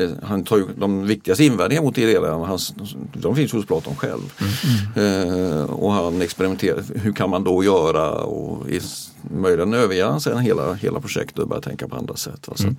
eh, 0.00 0.10
han 0.22 0.44
tar 0.44 0.56
ju 0.56 0.64
de 0.78 1.06
viktigaste 1.06 1.44
invändningarna 1.44 1.84
mot 1.86 1.98
idéläran, 1.98 2.40
hans- 2.42 2.74
de 3.12 3.36
finns 3.36 3.52
hos 3.52 3.66
Platon 3.66 3.96
själv. 3.96 4.32
Eh, 4.96 5.62
och 5.64 5.92
han 5.92 6.22
experimenterar, 6.22 6.82
hur 6.94 7.12
kan 7.12 7.30
man 7.30 7.44
då 7.44 7.64
göra 7.64 8.10
och 8.10 8.70
i, 8.70 8.80
möjligen 9.34 9.74
överger 9.74 10.04
han 10.06 10.20
sen 10.20 10.38
hela, 10.38 10.74
hela 10.74 11.00
projektet 11.00 11.38
och 11.38 11.48
börjar 11.48 11.62
tänka 11.62 11.88
på 11.88 11.96
andra 11.96 12.16
sätt. 12.16 12.48
Va? 12.48 12.54
Så, 12.56 12.66
att, 12.66 12.70
eh, 12.72 12.78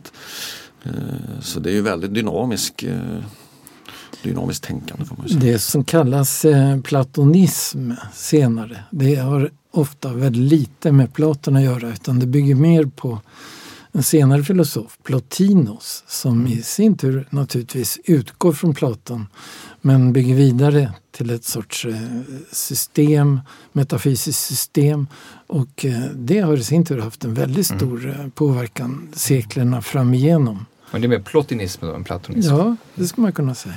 så 1.42 1.60
det 1.60 1.70
är 1.70 1.74
ju 1.74 1.82
väldigt 1.82 2.14
dynamisk 2.14 2.84
eh, 2.84 3.24
dynamiskt 4.24 4.64
tänkande 4.64 5.06
får 5.06 5.18
man 5.18 5.28
säga. 5.28 5.40
Det 5.40 5.60
som 5.60 5.84
kallas 5.84 6.46
eh, 6.46 6.82
platonism 6.82 7.92
senare, 8.14 8.84
det 8.92 9.16
har 9.16 9.52
ofta 9.72 10.14
väldigt 10.14 10.42
lite 10.42 10.92
med 10.92 11.14
Platon 11.14 11.56
att 11.56 11.64
göra 11.64 11.90
utan 11.90 12.20
det 12.20 12.26
bygger 12.26 12.56
mer 12.56 12.86
på 12.86 13.20
en 13.92 14.04
senare 14.04 14.44
filosof, 14.44 14.98
Plotinos, 15.04 16.04
som 16.08 16.48
i 16.48 16.62
sin 16.62 16.98
tur 16.98 17.28
naturligtvis 17.30 18.00
utgår 18.04 18.54
från 18.54 18.74
Platon 18.74 19.28
men 19.82 20.14
bygger 20.14 20.36
vidare 20.36 20.94
till 21.12 21.30
ett 21.30 21.44
sorts 21.44 21.86
eh, 21.86 21.96
system, 22.52 23.40
metafysiskt 23.72 24.48
system 24.48 25.08
och 25.48 25.86
eh, 25.86 26.04
det 26.16 26.40
har 26.40 26.58
i 26.58 26.64
sin 26.64 26.86
tur 26.86 27.00
haft 27.00 27.24
en 27.26 27.34
väldigt 27.34 27.68
stor 27.68 28.10
eh, 28.10 28.28
påverkan 28.28 29.10
seklerna 29.14 29.82
fram 29.82 30.14
igenom. 30.14 30.66
Men 30.92 31.02
det 31.02 31.08
är 31.08 31.10
mer 31.10 31.20
plotinism 31.20 31.86
än 31.86 32.04
platonism. 32.04 32.50
Ja, 32.56 32.76
det 32.96 33.08
ska 33.08 33.22
man 33.22 33.32
kunna 33.34 33.56
säga. 33.56 33.76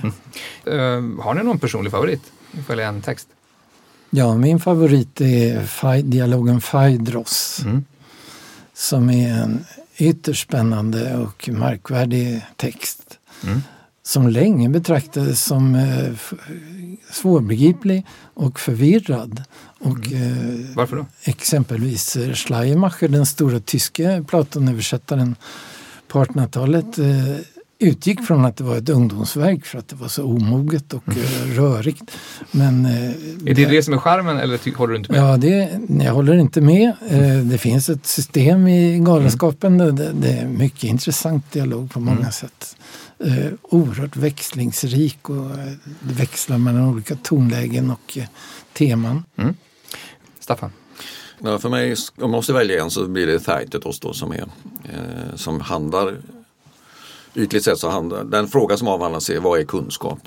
Eh, 0.64 0.74
har 1.22 1.34
ni 1.34 1.42
någon 1.42 1.58
personlig 1.58 1.90
favorit? 1.92 2.22
Välja 2.68 2.88
en 2.88 3.00
text. 3.02 3.28
Ja, 4.10 4.36
min 4.36 4.60
favorit 4.60 5.20
är 5.20 5.60
Fai- 5.62 6.02
dialogen 6.02 6.60
Phaedros 6.60 7.60
Mm. 7.64 7.84
som 8.74 9.10
är 9.10 9.32
en 9.42 9.64
ytterst 9.96 10.42
spännande 10.48 11.16
och 11.16 11.48
märkvärdig 11.52 12.42
text 12.56 13.18
Mm. 13.44 13.60
som 14.02 14.28
länge 14.28 14.68
betraktades 14.68 15.44
som 15.44 15.74
eh, 15.74 16.12
svårbegriplig 17.12 18.06
och 18.34 18.60
förvirrad. 18.60 19.42
Och 19.80 20.12
eh, 20.12 20.74
Varför 20.74 20.96
då? 20.96 21.06
exempelvis 21.22 22.16
Schleiermacher, 22.34 23.08
den 23.08 23.26
stora 23.26 23.60
tyske 23.60 24.24
Platonöversättaren 24.28 25.36
på 26.14 26.24
1800-talet 26.24 26.98
eh, 26.98 27.06
utgick 27.78 28.22
från 28.22 28.44
att 28.44 28.56
det 28.56 28.64
var 28.64 28.76
ett 28.76 28.88
ungdomsverk 28.88 29.64
för 29.64 29.78
att 29.78 29.88
det 29.88 29.96
var 29.96 30.08
så 30.08 30.24
omoget 30.24 30.92
och 30.92 31.08
eh, 31.08 31.56
rörigt. 31.56 32.02
Men, 32.50 32.86
eh, 32.86 33.10
Är 33.50 33.54
det 33.54 33.64
det 33.64 33.82
som 33.82 33.94
är 33.94 33.98
charmen 33.98 34.36
eller 34.36 34.76
håller 34.76 34.92
du 34.92 34.98
inte 34.98 35.12
med? 35.12 35.20
Ja, 35.20 35.36
det, 35.36 35.80
jag 36.04 36.12
håller 36.12 36.34
inte 36.34 36.60
med. 36.60 36.92
Det 37.44 37.58
finns 37.58 37.88
ett 37.88 38.06
system 38.06 38.68
i 38.68 38.98
galenskapen. 38.98 39.78
Det, 39.78 39.92
det 40.12 40.32
är 40.32 40.48
mycket 40.48 40.84
intressant 40.84 41.52
dialog 41.52 41.90
på 41.90 42.00
många 42.00 42.30
sätt. 42.30 42.76
Eh, 43.18 43.52
oerhört 43.62 44.16
växlingsrik 44.16 45.30
och 45.30 45.50
det 46.00 46.14
växlar 46.14 46.58
mellan 46.58 46.88
olika 46.88 47.16
tonlägen 47.16 47.90
och 47.90 48.18
teman. 48.72 49.24
Staffan? 50.40 50.70
Ja, 51.46 51.58
för 51.58 51.68
mig, 51.68 51.90
om 51.92 51.96
jag 52.16 52.30
måste 52.30 52.52
välja 52.52 52.82
en 52.82 52.90
så 52.90 53.06
blir 53.08 53.26
det 53.26 53.40
Theaitetos 53.40 54.00
då 54.00 54.12
som, 54.12 54.32
är, 54.32 54.44
eh, 54.84 55.34
som 55.36 55.60
handlar 55.60 56.16
Ytligt 57.36 57.64
sett 57.64 57.78
så 57.78 57.88
handlar 57.88 58.24
den 58.24 58.48
fråga 58.48 58.76
som 58.76 58.88
avhandlas 58.88 59.30
är 59.30 59.40
vad 59.40 59.60
är 59.60 59.64
kunskap? 59.64 60.18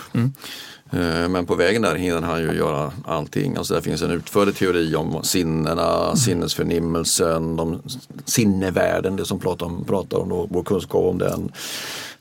Eh, 0.92 1.28
Men 1.30 1.46
på 1.46 1.56
vägen 1.56 1.82
där 1.82 1.96
hinner 1.96 2.22
han 2.22 2.42
ju 2.42 2.52
göra 2.54 2.92
allting. 3.06 3.56
Alltså 3.56 3.74
där 3.74 3.82
finns 3.82 4.02
en 4.02 4.12
utförlig 4.12 4.56
teori 4.56 4.96
om 4.96 5.24
sinnena, 5.24 6.16
sinnesförnimmelsen, 6.16 7.56
de, 7.56 7.82
sinnevärlden, 8.26 9.16
det 9.16 9.26
som 9.26 9.40
Platon 9.40 9.84
pratar 9.86 10.18
om, 10.18 10.30
då, 10.30 10.48
vår 10.52 10.64
kunskap 10.64 11.04
om 11.06 11.18
den. 11.18 11.52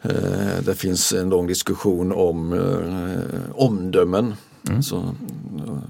Eh, 0.02 0.62
Det 0.64 0.74
finns 0.74 1.12
en 1.12 1.28
lång 1.28 1.46
diskussion 1.46 2.12
om 2.12 2.52
eh, 2.52 3.50
omdömen. 3.54 4.34
Så, 4.82 4.96
eh, 4.96 5.02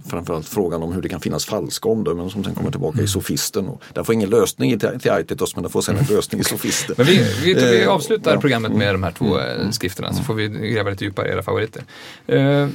framförallt 0.06 0.48
frågan 0.48 0.82
om 0.82 0.92
hur 0.92 1.02
det 1.02 1.08
kan 1.08 1.20
finnas 1.20 1.44
falska 1.44 1.88
omdömen 1.88 2.30
som 2.30 2.44
sen 2.44 2.54
kommer 2.54 2.70
tillbaka 2.70 3.02
i 3.02 3.06
sofisten. 3.08 3.68
Och 3.68 3.82
den 3.92 4.04
får 4.04 4.14
ingen 4.14 4.30
lösning 4.30 4.72
i 4.72 4.78
Te- 4.78 4.98
Theaitetos 4.98 5.56
men 5.56 5.62
den 5.62 5.72
får 5.72 5.82
sen 5.82 5.96
en 5.96 6.04
lösning 6.04 6.40
i 6.40 6.44
sofisten. 6.44 6.94
Men 6.98 7.06
vi, 7.06 7.16
vi, 7.44 7.54
vi 7.54 7.82
Eh, 7.82 7.88
avslutar 7.88 8.34
ja. 8.34 8.40
programmet 8.40 8.72
med 8.72 8.94
de 8.94 9.02
här 9.02 9.12
två 9.12 9.38
eh, 9.38 9.70
skrifterna 9.70 10.12
så 10.12 10.22
får 10.22 10.34
vi 10.34 10.48
gräva 10.48 10.90
lite 10.90 11.04
djupare 11.04 11.28
i 11.28 11.32
era 11.32 11.42
favoriter. 11.42 11.82
Eh, 12.26 12.68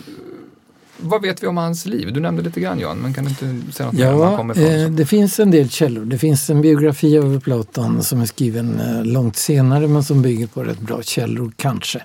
vad 1.04 1.22
vet 1.22 1.44
vi 1.44 1.48
om 1.48 1.58
hans 1.58 1.86
liv? 1.86 2.14
Du 2.14 2.20
nämnde 2.20 2.42
lite 2.44 2.60
grann 2.60 2.80
Jan, 2.80 2.98
men 2.98 3.14
kan 3.14 3.24
du 3.24 3.30
inte 3.30 3.74
säga 3.74 3.86
något 3.88 3.96
mer 4.00 4.14
om 4.14 4.22
han 4.22 4.32
Ja, 4.32 4.38
kommer 4.38 4.54
ifrån? 4.60 4.74
eh, 4.76 4.90
det 4.92 5.06
finns 5.06 5.40
en 5.40 5.52
del 5.52 5.70
källor. 5.70 6.06
Det 6.06 6.18
finns 6.18 6.50
en 6.50 6.62
biografi 6.62 7.16
över 7.18 7.40
Platon 7.40 8.04
som 8.04 8.22
är 8.22 8.26
skriven 8.26 8.80
eh, 8.80 9.06
långt 9.06 9.36
senare 9.36 9.88
men 9.88 10.04
som 10.04 10.22
bygger 10.22 10.48
på 10.48 10.64
rätt 10.64 10.80
bra 10.80 11.02
källor, 11.04 11.52
kanske. 11.56 12.02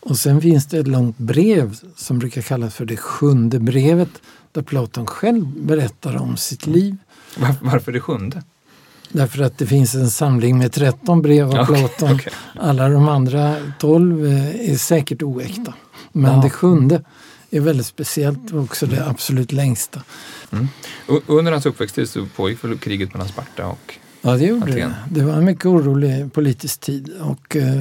Och 0.00 0.16
sen 0.16 0.40
finns 0.40 0.66
det 0.66 0.78
ett 0.78 0.88
långt 0.88 1.18
brev 1.18 1.76
som 1.96 2.18
brukar 2.18 2.42
kallas 2.42 2.74
för 2.74 2.84
det 2.84 2.96
sjunde 2.96 3.58
brevet 3.58 4.08
där 4.52 4.62
Platon 4.62 5.06
själv 5.06 5.46
berättar 5.46 6.16
om 6.16 6.36
sitt 6.36 6.66
liv. 6.66 6.96
Var, 7.38 7.54
varför 7.62 7.92
det 7.92 8.00
sjunde? 8.00 8.42
Därför 9.12 9.42
att 9.42 9.58
det 9.58 9.66
finns 9.66 9.94
en 9.94 10.10
samling 10.10 10.58
med 10.58 10.72
13 10.72 11.22
brev 11.22 11.50
av 11.50 11.60
Okej, 11.60 11.74
Platon. 11.88 12.14
okej. 12.16 12.32
Alla 12.60 12.88
de 12.88 13.08
andra 13.08 13.56
12 13.78 14.26
eh, 14.26 14.70
är 14.72 14.76
säkert 14.76 15.22
oäkta. 15.22 15.74
Men 16.12 16.34
Ja. 16.34 16.40
det 16.42 16.50
sjunde 16.50 17.02
är 17.50 17.60
väldigt 17.60 17.86
speciellt 17.86 18.52
och 18.52 18.62
också 18.62 18.86
det 18.86 19.06
absolut 19.06 19.52
längsta. 19.52 20.02
U- 21.08 21.20
Under 21.26 21.52
hans 21.52 21.66
uppväxttid 21.66 22.08
så 22.08 22.26
pågick 22.36 22.64
väl 22.64 22.78
kriget 22.78 23.12
mellan 23.14 23.28
Sparta 23.28 23.66
och... 23.66 23.94
Ja, 24.22 24.36
det 24.36 24.44
gjorde 24.46 24.62
Aten. 24.72 24.74
det. 24.76 24.94
Det 25.20 25.24
var 25.24 25.34
en 25.34 25.44
mycket 25.44 25.66
orolig 25.66 26.32
politisk 26.32 26.80
tid 26.80 27.12
och 27.20 27.56
eh, 27.56 27.74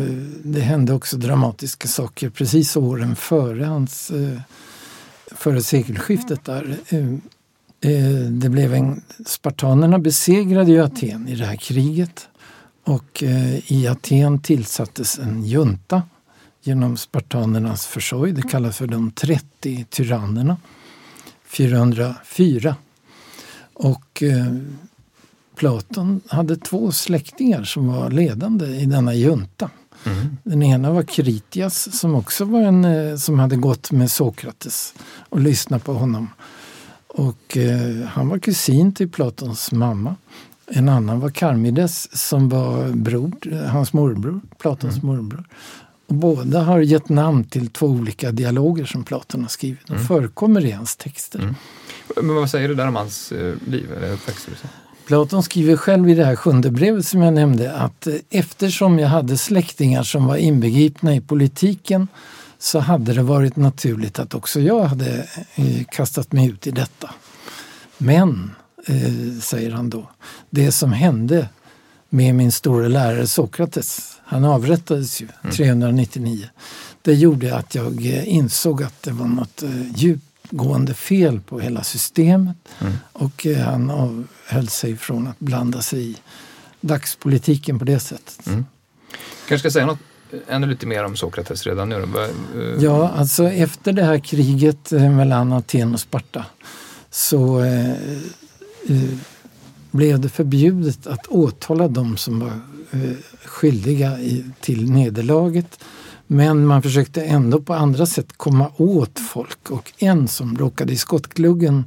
det 0.43 0.61
hände 0.61 0.93
också 0.93 1.17
dramatiska 1.17 1.88
saker 1.88 2.29
precis 2.29 2.75
åren 2.77 3.15
före 3.15 3.63
hans 3.65 4.11
eh, 4.11 4.39
före 5.31 5.62
sekelskiftet 5.62 6.45
där. 6.45 6.77
Eh, 6.89 7.00
eh, 7.91 8.21
det 8.29 8.50
blev 8.50 8.74
en, 8.74 9.01
spartanerna 9.25 10.00
besegrade 10.00 10.71
ju 10.71 10.83
Aten 10.83 11.27
i 11.27 11.36
det 11.36 11.45
här 11.45 11.55
kriget 11.55 12.27
och 12.83 13.24
eh, 13.24 13.71
i 13.71 13.88
Aten 13.88 14.41
tillsattes 14.41 15.19
en 15.19 15.43
junta 15.43 16.03
genom 16.62 16.98
spartanernas 16.98 17.86
försorg. 17.86 18.31
Det 18.31 18.41
kallas 18.41 18.77
för 18.77 18.88
de 18.88 19.12
30 19.12 19.86
tyrannerna. 19.89 20.57
404. 21.45 22.75
Och 23.74 24.24
Platon 25.55 26.21
hade 26.27 26.55
två 26.55 26.91
släktingar 26.91 27.63
som 27.63 27.88
var 27.88 28.12
ledande 28.12 28.65
i 28.65 28.86
denna 28.86 29.13
junta. 29.13 29.69
Den 30.43 30.63
ena 30.63 30.91
var 30.91 31.03
Kritias 31.03 31.99
som 31.99 32.15
också 32.15 32.45
var 32.45 32.61
en 32.61 32.85
eh, 32.85 33.15
som 33.15 33.39
hade 33.39 33.55
gått 33.55 33.91
med 33.91 34.11
Sokrates 34.11 34.93
och 35.29 35.39
lyssnat 35.39 35.83
på 35.83 35.93
honom. 35.93 36.27
Och 37.07 37.57
eh, 37.57 38.05
han 38.07 38.29
var 38.29 38.39
kusin 38.39 38.93
till 38.93 39.09
Platons 39.09 39.71
mamma. 39.71 40.15
En 40.67 40.89
annan 40.89 41.19
var 41.19 41.29
Charmides 41.29 42.17
som 42.27 42.49
var 42.49 42.89
bror, 42.89 43.33
eh, 43.51 43.59
hans 43.59 43.93
morbror, 43.93 44.41
Platons 44.57 45.03
morbror. 45.03 45.43
Och 46.07 46.15
båda 46.15 46.61
har 46.61 46.79
gett 46.79 47.09
namn 47.09 47.43
till 47.43 47.69
två 47.69 47.87
olika 47.87 48.31
dialoger 48.31 48.85
som 48.85 49.03
Platon 49.03 49.41
har 49.41 49.49
skrivit. 49.49 49.87
De 49.87 49.99
förekommer 49.99 50.65
i 50.65 50.71
hans 50.71 50.95
texter. 50.95 51.55
Men 52.15 52.35
vad 52.35 52.49
säger 52.49 52.69
du 52.69 52.75
där 52.75 52.87
om 52.87 52.95
hans 52.95 53.31
eh, 53.31 53.55
liv 53.67 53.93
eller 53.97 54.13
uppväxt? 54.13 54.49
Platon 55.09 55.43
skriver 55.43 55.77
själv 55.77 56.09
i 56.09 56.13
det 56.13 56.25
här 56.25 56.35
sjunde 56.35 56.71
brevet 56.71 57.05
som 57.05 57.21
jag 57.21 57.33
nämnde 57.33 57.73
att 57.73 58.07
eh, 58.07 58.13
eftersom 58.29 58.99
jag 58.99 59.07
hade 59.07 59.37
släktingar 59.37 60.03
som 60.03 60.25
var 60.25 60.35
inbegripna 60.35 61.15
i 61.15 61.21
politiken 61.21 62.07
så 62.59 62.79
hade 62.79 63.13
det 63.13 63.23
varit 63.23 63.55
naturligt 63.55 64.19
att 64.19 64.33
också 64.33 64.59
jag 64.59 64.83
hade 64.83 65.27
eh, 65.55 65.83
kastat 65.91 66.31
mig 66.31 66.47
ut 66.47 66.67
i 66.67 66.71
detta. 66.71 67.09
Men, 67.97 68.51
eh, 68.87 69.39
säger 69.41 69.71
han 69.71 69.89
då, 69.89 70.09
det 70.49 70.71
som 70.71 70.93
hände 70.93 71.49
med 72.09 72.35
min 72.35 72.51
stora 72.51 72.87
lärare 72.87 73.27
Sokrates, 73.27 74.17
han 74.25 74.45
avrättades 74.45 75.21
ju 75.21 75.27
399, 75.51 76.45
det 77.01 77.13
gjorde 77.13 77.55
att 77.55 77.75
jag 77.75 78.05
insåg 78.25 78.83
att 78.83 79.03
det 79.03 79.11
var 79.11 79.27
något 79.27 79.63
eh, 79.63 80.03
djupgående 80.49 80.93
fel 80.93 81.39
på 81.41 81.59
hela 81.59 81.83
systemet 81.83 82.57
och 83.13 83.45
eh, 83.45 83.57
han 83.57 83.89
avhöll 83.89 84.67
sig 84.67 84.97
från 84.97 85.27
att 85.27 85.39
blanda 85.39 85.81
sig 85.81 86.09
i 86.11 86.15
dagspolitiken 86.81 87.79
på 87.79 87.85
det 87.85 87.99
sättet. 87.99 88.45
kanske 89.47 89.59
ska 89.59 89.71
säga 89.71 89.85
något 89.85 89.99
eh, 90.31 90.55
ännu 90.55 90.67
lite 90.67 90.87
mer 90.87 91.03
om 91.05 91.15
Sokrates 91.15 91.65
redan 91.65 91.89
nu. 91.89 91.95
eh, 92.03 92.83
Ja, 92.83 93.09
alltså 93.09 93.43
efter 93.49 93.93
det 93.93 94.03
här 94.03 94.19
kriget 94.19 94.91
mellan 94.91 95.53
Aten 95.53 95.93
och 95.93 95.99
Sparta 95.99 96.45
så 97.11 97.59
eh, 97.63 97.91
eh, 97.91 99.17
blev 99.91 100.19
det 100.19 100.29
förbjudet 100.29 101.07
att 101.07 101.27
åtala 101.27 101.87
de 101.87 102.17
som 102.17 102.39
var 102.39 102.59
eh, 102.91 103.15
skyldiga 103.45 104.19
i, 104.19 104.45
till 104.61 104.91
nederlaget. 104.91 105.79
Men 106.31 106.65
man 106.65 106.81
försökte 106.81 107.24
ändå 107.24 107.62
på 107.62 107.74
andra 107.74 108.05
sätt 108.05 108.38
komma 108.38 108.71
åt 108.77 109.19
folk 109.19 109.71
och 109.71 109.93
en 109.98 110.27
som 110.27 110.57
råkade 110.57 110.93
i 110.93 110.98
skottgluggen 110.98 111.86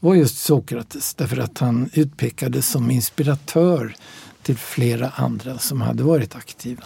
var 0.00 0.14
just 0.14 0.38
Sokrates 0.38 1.14
därför 1.14 1.36
att 1.36 1.58
han 1.58 1.90
utpekades 1.92 2.68
som 2.68 2.90
inspiratör 2.90 3.94
till 4.42 4.56
flera 4.56 5.08
andra 5.08 5.58
som 5.58 5.80
hade 5.80 6.02
varit 6.02 6.36
aktiva. 6.36 6.84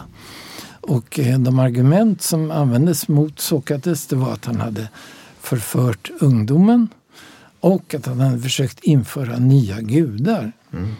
Och 0.81 1.19
eh, 1.19 1.39
de 1.39 1.59
argument 1.59 2.21
som 2.21 2.51
användes 2.51 3.07
mot 3.07 3.39
Sokrates 3.39 4.07
det 4.07 4.15
var 4.15 4.33
att 4.33 4.45
han 4.45 4.61
hade 4.61 4.89
förfört 5.39 6.11
ungdomen 6.19 6.87
och 7.59 7.93
att 7.93 8.05
han 8.05 8.19
hade 8.19 8.39
försökt 8.39 8.79
införa 8.79 9.37
nya 9.37 9.81
gudar. 9.81 10.51
Mm. 10.73 10.95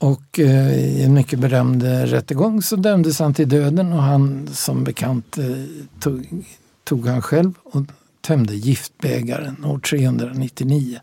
Och 0.00 0.38
eh, 0.38 0.78
i 0.78 1.02
en 1.02 1.14
mycket 1.14 1.38
berömd 1.38 1.82
rättegång 1.82 2.62
så 2.62 2.76
dömdes 2.76 3.18
han 3.18 3.34
till 3.34 3.48
döden 3.48 3.92
och 3.92 4.02
han 4.02 4.48
som 4.52 4.84
bekant 4.84 5.38
eh, 5.38 5.44
tog, 6.00 6.44
tog 6.84 7.06
han 7.06 7.22
själv 7.22 7.52
och 7.64 7.82
tömde 8.20 8.54
giftbägaren 8.54 9.64
år 9.64 9.78
399. 9.78 11.00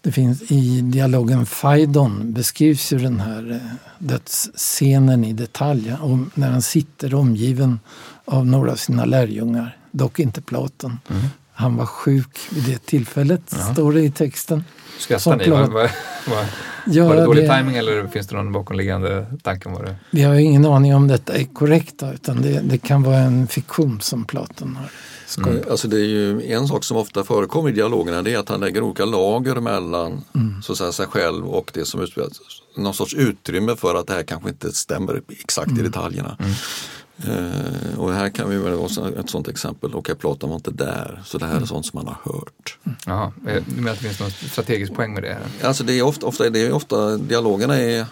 Det 0.00 0.12
finns 0.12 0.42
i 0.42 0.80
dialogen 0.80 1.46
Phaidon 1.46 2.32
beskrivs 2.32 2.92
ju 2.92 2.98
den 2.98 3.20
här 3.20 3.52
eh, 3.52 3.74
dödsscenen 3.98 5.24
i 5.24 5.32
detalj. 5.32 5.96
Om, 6.00 6.30
när 6.34 6.50
han 6.50 6.62
sitter 6.62 7.14
omgiven 7.14 7.80
av 8.24 8.46
några 8.46 8.72
av 8.72 8.76
sina 8.76 9.04
lärjungar, 9.04 9.76
dock 9.90 10.18
inte 10.18 10.40
Platon. 10.40 10.98
Mm. 11.10 11.22
Han 11.52 11.76
var 11.76 11.86
sjuk 11.86 12.38
vid 12.50 12.64
det 12.64 12.86
tillfället, 12.86 13.42
ja. 13.50 13.72
står 13.72 13.92
det 13.92 14.02
i 14.02 14.10
texten. 14.10 14.64
Skrattar 14.98 15.36
ni? 15.36 15.44
Ja, 16.86 17.08
var 17.08 17.16
det 17.16 17.24
dålig 17.24 17.44
det, 17.44 17.56
timing 17.56 17.76
eller 17.76 18.06
finns 18.06 18.26
det 18.26 18.36
någon 18.36 18.52
bakomliggande 18.52 19.26
tanke? 19.42 19.68
Var 19.68 19.82
det? 19.82 19.96
Vi 20.10 20.22
har 20.22 20.34
ingen 20.34 20.64
aning 20.66 20.94
om 20.94 21.08
detta 21.08 21.32
är 21.36 21.44
korrekt 21.44 22.02
utan 22.14 22.42
det, 22.42 22.60
det 22.64 22.78
kan 22.78 23.02
vara 23.02 23.18
en 23.18 23.46
fiktion 23.46 24.00
som 24.00 24.24
Platon 24.24 24.76
har 24.76 24.90
Mm. 25.38 25.62
Alltså 25.70 25.88
det 25.88 25.96
är 25.96 26.04
ju 26.04 26.52
en 26.52 26.68
sak 26.68 26.84
som 26.84 26.96
ofta 26.96 27.24
förekommer 27.24 27.68
i 27.68 27.72
dialogerna 27.72 28.22
det 28.22 28.34
är 28.34 28.38
att 28.38 28.48
han 28.48 28.60
lägger 28.60 28.82
olika 28.82 29.04
lager 29.04 29.54
mellan 29.54 30.24
mm. 30.34 30.62
så 30.62 30.72
att 30.72 30.78
säga, 30.78 30.92
sig 30.92 31.06
själv 31.06 31.46
och 31.46 31.70
det 31.74 31.84
som 31.84 32.00
utspelas. 32.00 32.40
Någon 32.76 32.94
sorts 32.94 33.14
utrymme 33.14 33.76
för 33.76 33.94
att 33.94 34.06
det 34.06 34.12
här 34.12 34.22
kanske 34.22 34.48
inte 34.48 34.72
stämmer 34.72 35.22
exakt 35.28 35.70
mm. 35.70 35.80
i 35.80 35.82
detaljerna. 35.82 36.36
Uh, 37.28 37.98
och 37.98 38.12
här 38.12 38.28
kan 38.28 38.50
vi 38.50 38.56
väl 38.56 38.78
ha 38.78 38.86
ett 39.20 39.30
sånt 39.30 39.48
exempel, 39.48 39.90
okej 39.90 39.98
okay, 39.98 40.14
Platon 40.14 40.50
var 40.50 40.56
inte 40.56 40.70
där, 40.70 41.22
så 41.24 41.38
det 41.38 41.44
här 41.44 41.52
är 41.52 41.56
mm. 41.56 41.66
sånt 41.66 41.86
som 41.86 41.98
man 41.98 42.06
har 42.06 42.32
hört. 42.32 42.78
Mm. 42.84 42.96
Jaha, 43.06 43.32
eh, 43.46 43.62
du 43.66 43.76
menar 43.76 43.92
att 43.92 43.98
det 43.98 44.04
finns 44.04 44.20
någon 44.20 44.30
strategisk 44.30 44.94
poäng 44.94 45.14
med 45.14 45.22
det? 45.22 45.28
Här? 45.28 45.68
Alltså 45.68 45.84
det 45.84 45.98
är 45.98 46.02
ofta, 46.02 46.26
ofta, 46.26 46.50
det 46.50 46.66
är 46.66 46.72
ofta 46.72 47.16
dialogerna 47.16 47.76
är 47.80 48.06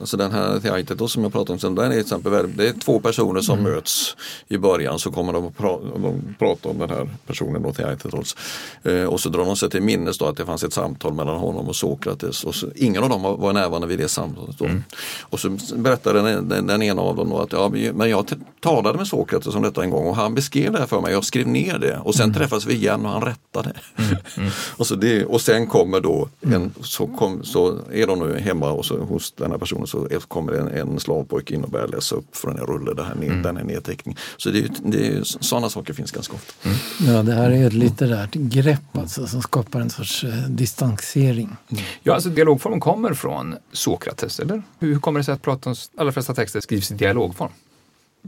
Alltså 0.00 0.16
den 0.16 0.32
här 0.32 0.60
Theaitetos 0.60 1.12
som 1.12 1.22
jag 1.22 1.32
pratade 1.32 1.52
om 1.52 1.58
sen, 1.58 1.74
den 1.74 1.84
är 1.84 1.90
till 1.90 2.00
exempel, 2.00 2.56
det 2.56 2.68
är 2.68 2.72
två 2.72 3.00
personer 3.00 3.40
som 3.40 3.58
mm. 3.58 3.72
möts 3.72 4.16
i 4.48 4.58
början 4.58 4.98
så 4.98 5.10
kommer 5.10 5.32
de 5.32 5.46
att 5.46 5.56
pra, 5.56 5.78
de 6.02 6.34
prata 6.38 6.68
om 6.68 6.78
den 6.78 6.90
här 6.90 7.08
personen 7.26 7.62
då, 7.62 7.72
Theaitetos. 7.72 8.36
Eh, 8.82 9.04
och 9.04 9.20
så 9.20 9.28
drar 9.28 9.44
de 9.44 9.56
sig 9.56 9.70
till 9.70 9.82
minnes 9.82 10.18
då 10.18 10.24
att 10.24 10.36
det 10.36 10.46
fanns 10.46 10.64
ett 10.64 10.72
samtal 10.72 11.14
mellan 11.14 11.38
honom 11.38 11.68
och 11.68 11.76
Sokrates. 11.76 12.44
Och 12.44 12.54
så, 12.54 12.66
ingen 12.74 13.02
av 13.02 13.08
dem 13.08 13.22
var 13.22 13.52
närvarande 13.52 13.86
vid 13.86 13.98
det 13.98 14.08
samtalet. 14.08 14.58
Då. 14.58 14.64
Mm. 14.64 14.84
Och 15.20 15.40
så 15.40 15.56
berättar 15.74 16.14
den, 16.14 16.48
den, 16.48 16.66
den, 16.66 16.82
ena 16.82 17.02
av 17.02 17.16
dem 17.16 17.30
då 17.30 17.38
att 17.38 17.52
ja, 17.52 17.72
men 17.94 18.10
jag 18.10 18.32
talade 18.60 18.98
med 18.98 19.06
Sokrates 19.06 19.54
om 19.54 19.62
detta 19.62 19.82
en 19.82 19.90
gång 19.90 20.06
och 20.06 20.16
han 20.16 20.34
beskrev 20.34 20.72
det 20.72 20.78
här 20.78 20.86
för 20.86 21.00
mig. 21.00 21.12
Jag 21.12 21.24
skrev 21.24 21.48
ner 21.48 21.78
det 21.78 21.98
och 21.98 22.14
sen 22.14 22.24
mm. 22.24 22.34
träffades 22.34 22.66
vi 22.66 22.74
igen 22.74 23.06
och 23.06 23.12
han 23.12 23.22
rättade. 23.22 23.72
Mm. 23.96 24.16
mm. 24.36 24.50
och, 24.76 24.86
så 24.86 24.94
det, 24.94 25.24
och 25.24 25.40
sen 25.40 25.66
kommer 25.66 26.00
då 26.00 26.28
en, 26.40 26.74
så, 26.80 27.06
kom, 27.06 27.44
så 27.44 27.78
är 27.92 28.06
de 28.06 28.18
nu 28.18 28.38
hemma 28.38 28.70
och 28.70 28.84
så, 28.84 28.98
hos 28.98 29.32
den 29.32 29.50
här 29.50 29.58
personen 29.58 29.77
personen 29.86 30.20
så 30.20 30.26
kommer 30.28 30.52
en, 30.52 30.68
en 30.68 31.00
slavpojke 31.00 31.54
in 31.54 31.64
och 31.64 31.70
börjar 31.70 31.88
läsa 31.88 32.16
upp 32.16 32.36
från 32.36 32.58
en 32.58 32.66
rulle 32.66 32.94
det 32.94 33.04
här, 33.04 33.12
mm. 33.12 33.42
den 33.42 33.56
här 33.56 33.64
nedteckningen. 33.64 34.18
Så 34.36 34.50
det 34.50 34.58
är, 34.58 34.70
det 34.82 35.06
är, 35.06 35.22
sådana 35.22 35.68
saker 35.68 35.92
finns 35.92 36.10
ganska 36.10 36.34
ofta. 36.34 36.68
Mm. 36.68 36.78
Ja, 37.14 37.22
det 37.22 37.32
här 37.32 37.50
är 37.50 37.66
ett 37.66 37.72
litterärt 37.72 38.34
grepp 38.34 38.98
alltså, 38.98 39.26
som 39.26 39.42
skapar 39.42 39.80
en 39.80 39.90
sorts 39.90 40.24
eh, 40.24 40.48
distansering. 40.48 41.56
Mm. 41.68 41.84
Ja, 42.02 42.14
alltså 42.14 42.28
dialogformen 42.28 42.80
kommer 42.80 43.14
från 43.14 43.56
Sokrates, 43.72 44.40
eller? 44.40 44.62
Hur 44.78 44.98
kommer 44.98 45.20
det 45.20 45.24
sig 45.24 45.34
att 45.34 45.42
Platons 45.42 45.90
allra 45.96 46.12
flesta 46.12 46.34
texter 46.34 46.60
skrivs 46.60 46.90
i 46.90 46.94
dialogform? 46.94 47.50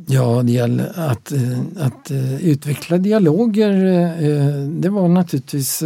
Ja, 0.07 0.43
det 0.43 0.53
gäller 0.53 0.93
att, 0.97 1.33
eh, 1.33 1.59
att 1.81 2.11
uh, 2.11 2.47
utveckla 2.47 2.99
dialoger. 2.99 3.73
Uh, 4.23 4.69
det 4.69 4.89
var 4.89 5.09
naturligtvis 5.09 5.83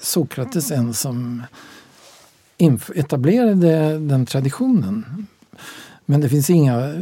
Sokrates 0.00 0.70
en 0.70 0.94
som 0.94 1.42
etablerade 2.94 3.98
den 3.98 4.26
traditionen. 4.26 5.26
Men 6.06 6.20
det 6.20 6.28
finns 6.28 6.50
inga 6.50 6.94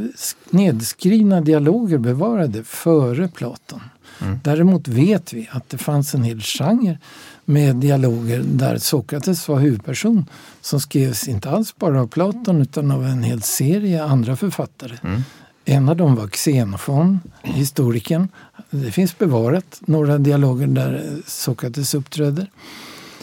nedskrivna 0.50 1.40
dialoger 1.40 1.98
bevarade 1.98 2.64
före 2.64 3.28
Platon. 3.28 3.80
Mm. 4.20 4.38
Däremot 4.44 4.88
vet 4.88 5.32
vi 5.32 5.48
att 5.52 5.68
det 5.68 5.78
fanns 5.78 6.14
en 6.14 6.22
hel 6.22 6.40
genre 6.40 6.98
med 7.44 7.76
dialoger 7.76 8.42
där 8.46 8.78
Sokrates 8.78 9.49
var 9.49 9.58
huvudperson 9.58 10.25
som 10.60 10.80
skrevs 10.80 11.28
inte 11.28 11.50
alls 11.50 11.76
bara 11.76 12.00
av 12.00 12.06
Platon 12.06 12.62
utan 12.62 12.90
av 12.90 13.06
en 13.06 13.23
hel 13.23 13.42
serie 13.42 14.04
andra 14.04 14.36
författare. 14.36 14.97
Mm. 15.02 15.23
En 15.64 15.88
av 15.88 15.97
dem 15.97 16.14
var 16.14 16.28
Xenofon, 16.28 17.21
historikern. 17.42 18.28
Det 18.71 18.90
finns 18.90 19.19
bevarat 19.19 19.80
några 19.80 20.19
dialoger 20.19 20.66
där 20.66 21.21
Sokrates 21.26 21.95
uppträder 21.95 22.50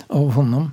av 0.08 0.32
honom. 0.32 0.72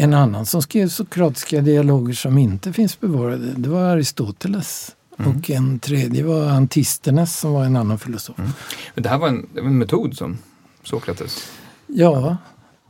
En 0.00 0.14
annan 0.14 0.46
som 0.46 0.62
skrev 0.62 0.88
sokratiska 0.88 1.60
dialoger 1.60 2.14
som 2.14 2.38
inte 2.38 2.72
finns 2.72 3.00
bevarade, 3.00 3.52
det 3.56 3.68
var 3.68 3.82
Aristoteles. 3.82 4.96
Mm. 5.18 5.36
Och 5.36 5.50
en 5.50 5.78
tredje 5.78 6.24
var 6.24 6.48
Antistenes 6.48 7.38
som 7.38 7.52
var 7.52 7.64
en 7.64 7.76
annan 7.76 7.98
filosof. 7.98 8.38
Mm. 8.38 8.50
Men 8.94 9.02
det 9.02 9.08
här 9.08 9.18
var 9.18 9.28
en, 9.28 9.46
en 9.56 9.78
metod 9.78 10.16
som 10.16 10.38
Sokrates? 10.82 11.50
Ja, 11.86 12.36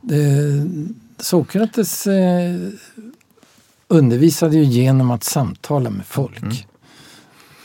det, 0.01 0.67
Sokrates 1.17 2.07
eh, 2.07 2.55
undervisade 3.87 4.57
ju 4.57 4.63
genom 4.63 5.11
att 5.11 5.23
samtala 5.23 5.89
med 5.89 6.05
folk. 6.05 6.41
Mm. 6.41 6.55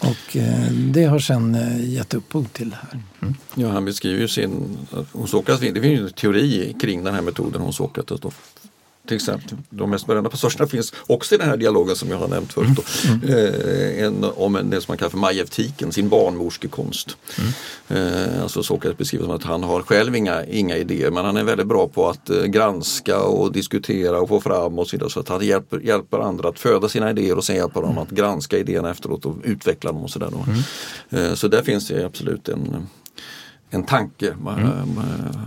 Och 0.00 0.37
eh, 0.37 0.70
det 0.72 1.04
har 1.04 1.18
sen 1.18 1.54
eh, 1.54 1.90
gett 1.90 2.14
upphov 2.14 2.44
till 2.44 2.70
det 2.70 2.76
här. 2.76 3.00
Mm. 3.22 3.35
Ja, 3.54 3.68
han 3.68 3.85
beskriver 3.85 4.20
ju 4.20 4.28
sin, 4.28 4.78
hos 5.12 5.30
Sokrates, 5.30 5.74
det 5.74 5.80
finns 5.80 6.00
ju 6.00 6.07
en 6.07 6.12
teori 6.12 6.76
kring 6.80 7.04
den 7.04 7.14
här 7.14 7.22
metoden 7.22 7.62
hos 7.62 7.76
Sokrates. 7.76 8.20
Då 8.20 8.30
till 9.07 9.17
exempel. 9.17 9.59
De 9.71 9.90
mest 9.90 10.07
berömda 10.07 10.31
passagerna 10.31 10.67
finns 10.67 10.93
också 11.07 11.35
i 11.35 11.38
den 11.38 11.49
här 11.49 11.57
dialogen 11.57 11.97
som 11.97 12.11
jag 12.11 12.19
har 12.19 12.29
nämnt 12.29 12.53
förut. 12.53 12.79
Mm. 13.07 13.29
Eh, 13.29 14.05
en, 14.05 14.25
om 14.25 14.57
en, 14.57 14.71
det 14.71 14.81
som 14.81 14.93
man 14.93 14.99
kallar 14.99 15.11
för 15.11 15.19
majevtiken, 15.19 15.93
sin 15.93 16.09
barnmorskekonst. 16.09 17.17
Mm. 17.38 17.53
Eh, 17.88 18.43
alltså 18.43 18.62
Sokrates 18.62 18.99
beskriver 18.99 19.25
som 19.25 19.35
att 19.35 19.43
han 19.43 19.62
har 19.62 19.83
själv 19.83 20.17
inga, 20.17 20.45
inga 20.45 20.77
idéer 20.77 21.11
men 21.11 21.25
han 21.25 21.37
är 21.37 21.45
väldigt 21.45 21.67
bra 21.67 21.88
på 21.88 22.09
att 22.09 22.31
eh, 22.31 22.45
granska 22.45 23.23
och 23.23 23.53
diskutera 23.53 24.21
och 24.21 24.29
få 24.29 24.40
fram 24.40 24.79
och 24.79 24.88
så 24.88 24.97
vidare. 24.97 25.11
Så 25.11 25.21
att 25.21 25.29
han 25.29 25.47
hjälper, 25.47 25.81
hjälper 25.81 26.19
andra 26.19 26.49
att 26.49 26.59
föda 26.59 26.88
sina 26.88 27.11
idéer 27.11 27.37
och 27.37 27.45
sen 27.45 27.57
hjälper 27.57 27.83
dem 27.83 27.99
att 27.99 28.11
granska 28.11 28.59
idéerna 28.59 28.90
efteråt 28.90 29.27
och 29.27 29.37
utveckla 29.43 29.93
dem 29.93 30.03
och 30.03 30.11
sådär. 30.11 30.31
Mm. 30.47 31.31
Eh, 31.31 31.35
så 31.35 31.49
där 31.49 31.62
finns 31.62 31.88
det 31.88 32.07
absolut 32.07 32.49
en 32.49 32.87
en 33.74 33.84
tanke 33.84 34.28
mm. 34.28 35.00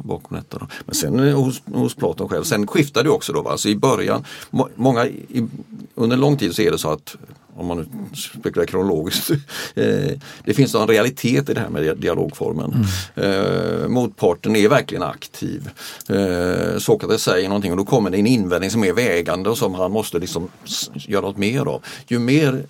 bakom 0.03 0.37
detta. 0.37 0.57
Då. 0.57 0.67
Men 0.85 0.95
sen 0.95 1.19
eh, 1.19 1.35
hos, 1.35 1.61
hos 1.73 1.95
Platon 1.95 2.29
själv, 2.29 2.43
sen 2.43 2.67
skiftar 2.67 3.03
det 3.03 3.09
också 3.09 3.33
då. 3.33 3.41
Va? 3.41 3.51
Alltså 3.51 3.69
i 3.69 3.75
början, 3.75 4.23
må, 4.49 4.69
många, 4.75 5.05
i, 5.05 5.47
under 5.95 6.17
lång 6.17 6.37
tid 6.37 6.55
så 6.55 6.61
är 6.61 6.71
det 6.71 6.77
så 6.77 6.91
att 6.91 7.15
om 7.57 7.65
man 7.65 7.77
nu 7.77 7.85
spekulerar 8.15 8.67
kronologiskt. 8.67 9.31
Eh, 9.75 10.19
det 10.45 10.53
finns 10.53 10.75
en 10.75 10.87
realitet 10.87 11.49
i 11.49 11.53
det 11.53 11.59
här 11.59 11.69
med 11.69 11.97
dialogformen. 11.97 12.85
Mm. 13.15 13.31
Eh, 13.31 13.87
motparten 13.87 14.55
är 14.55 14.69
verkligen 14.69 15.03
aktiv. 15.03 15.69
Eh, 16.09 16.77
Sokrates 16.77 17.23
säger 17.23 17.47
någonting 17.47 17.71
och 17.71 17.77
då 17.77 17.85
kommer 17.85 18.09
det 18.09 18.17
en 18.17 18.27
invändning 18.27 18.71
som 18.71 18.83
är 18.83 18.93
vägande 18.93 19.49
och 19.49 19.57
som 19.57 19.75
han 19.75 19.91
måste 19.91 20.19
liksom 20.19 20.49
göra 20.93 21.21
något 21.21 21.37
mer 21.37 21.65
av. 21.65 21.83
Ju 22.07 22.19
mer 22.19 22.65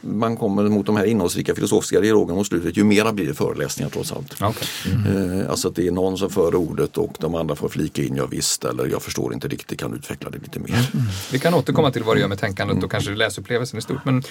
man 0.00 0.36
kommer 0.36 0.62
mot 0.62 0.86
de 0.86 0.96
här 0.96 1.04
innehållsrika 1.04 1.54
filosofiska 1.54 2.00
dialogerna 2.00 2.34
mot 2.34 2.46
slutet, 2.46 2.76
ju 2.76 2.84
mera 2.84 3.12
blir 3.12 3.26
det 3.26 3.34
föreläsningar 3.34 3.90
trots 3.90 4.12
allt. 4.12 4.42
Okay. 4.42 4.92
Mm. 4.92 5.40
Eh, 5.40 5.50
alltså 5.50 5.68
att 5.68 5.74
det 5.76 5.86
är 5.86 5.90
någon 5.90 6.18
som 6.18 6.30
för 6.30 6.54
ordet 6.54 6.98
och 6.98 7.16
de 7.18 7.34
andra 7.34 7.56
får 7.56 7.68
flika 7.68 8.02
in, 8.02 8.16
ja 8.16 8.26
visst, 8.26 8.64
eller 8.64 8.86
jag 8.86 9.02
förstår 9.02 9.34
inte 9.34 9.48
riktigt, 9.48 9.80
kan 9.80 9.94
utveckla 9.94 10.30
det 10.30 10.38
lite 10.38 10.60
mer. 10.60 10.90
Mm. 10.94 11.06
Vi 11.32 11.38
kan 11.38 11.54
återkomma 11.54 11.90
till 11.90 12.02
vad 12.02 12.16
det 12.16 12.20
gör 12.20 12.28
med 12.28 12.38
tänkandet 12.38 12.84
och 12.84 12.90
kanske 12.90 13.10
läsupplevelsen 13.14 13.78
i 13.78 13.82
stort. 13.82 14.04
Men 14.04 14.22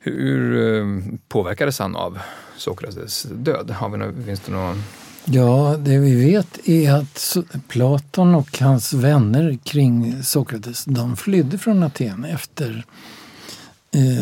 hur 0.00 0.76
eh, 0.78 0.86
påverkades 1.28 1.78
han 1.78 1.96
av 1.96 2.18
Sokrates 2.56 3.26
död? 3.30 3.70
Har 3.70 3.88
vi 3.88 4.24
finns 4.24 4.40
det 4.40 4.52
någon 4.52 4.82
Ja, 5.28 5.76
det 5.78 5.98
vi 5.98 6.24
vet 6.24 6.68
är 6.68 6.92
att 6.92 7.36
Platon 7.68 8.34
och 8.34 8.58
hans 8.58 8.92
vänner 8.92 9.58
kring 9.64 10.22
Sokrates, 10.22 10.84
de 10.84 11.16
flydde 11.16 11.58
från 11.58 11.82
Aten 11.82 12.24
efter 12.24 12.84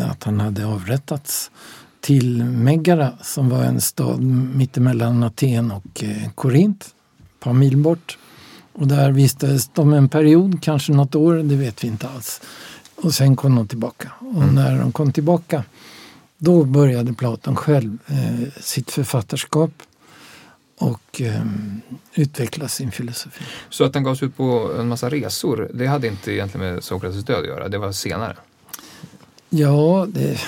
att 0.09 0.23
han 0.23 0.39
hade 0.39 0.65
avrättats 0.65 1.51
till 2.01 2.43
Megara 2.43 3.13
som 3.21 3.49
var 3.49 3.63
en 3.63 3.81
stad 3.81 4.21
mittemellan 4.55 5.23
Aten 5.23 5.71
och 5.71 6.03
eh, 6.03 6.31
Korint, 6.35 6.81
ett 6.81 7.39
par 7.39 7.53
mil 7.53 7.77
bort. 7.77 8.17
Och 8.73 8.87
där 8.87 9.11
vistades 9.11 9.69
de 9.73 9.93
en 9.93 10.09
period, 10.09 10.63
kanske 10.63 10.93
något 10.93 11.15
år, 11.15 11.35
det 11.35 11.55
vet 11.55 11.83
vi 11.83 11.87
inte 11.87 12.07
alls. 12.09 12.41
Och 12.95 13.13
sen 13.13 13.35
kom 13.35 13.55
de 13.55 13.67
tillbaka. 13.67 14.11
Och 14.19 14.43
mm. 14.43 14.55
när 14.55 14.79
de 14.79 14.91
kom 14.91 15.11
tillbaka 15.11 15.63
då 16.37 16.63
började 16.63 17.13
Platon 17.13 17.55
själv 17.55 17.97
eh, 18.07 18.61
sitt 18.61 18.91
författarskap 18.91 19.71
och 20.77 21.21
eh, 21.21 21.41
utveckla 22.13 22.67
sin 22.67 22.91
filosofi. 22.91 23.43
Så 23.69 23.83
att 23.83 23.93
den 23.93 24.03
gavs 24.03 24.23
ut 24.23 24.37
på 24.37 24.71
en 24.79 24.87
massa 24.87 25.09
resor, 25.09 25.71
det 25.73 25.87
hade 25.87 26.07
inte 26.07 26.31
egentligen 26.31 26.73
med 26.73 26.83
Sokrates 26.83 27.23
död 27.23 27.39
att 27.39 27.47
göra, 27.47 27.69
det 27.69 27.77
var 27.77 27.91
senare? 27.91 28.35
Ja, 29.49 30.07
det, 30.13 30.39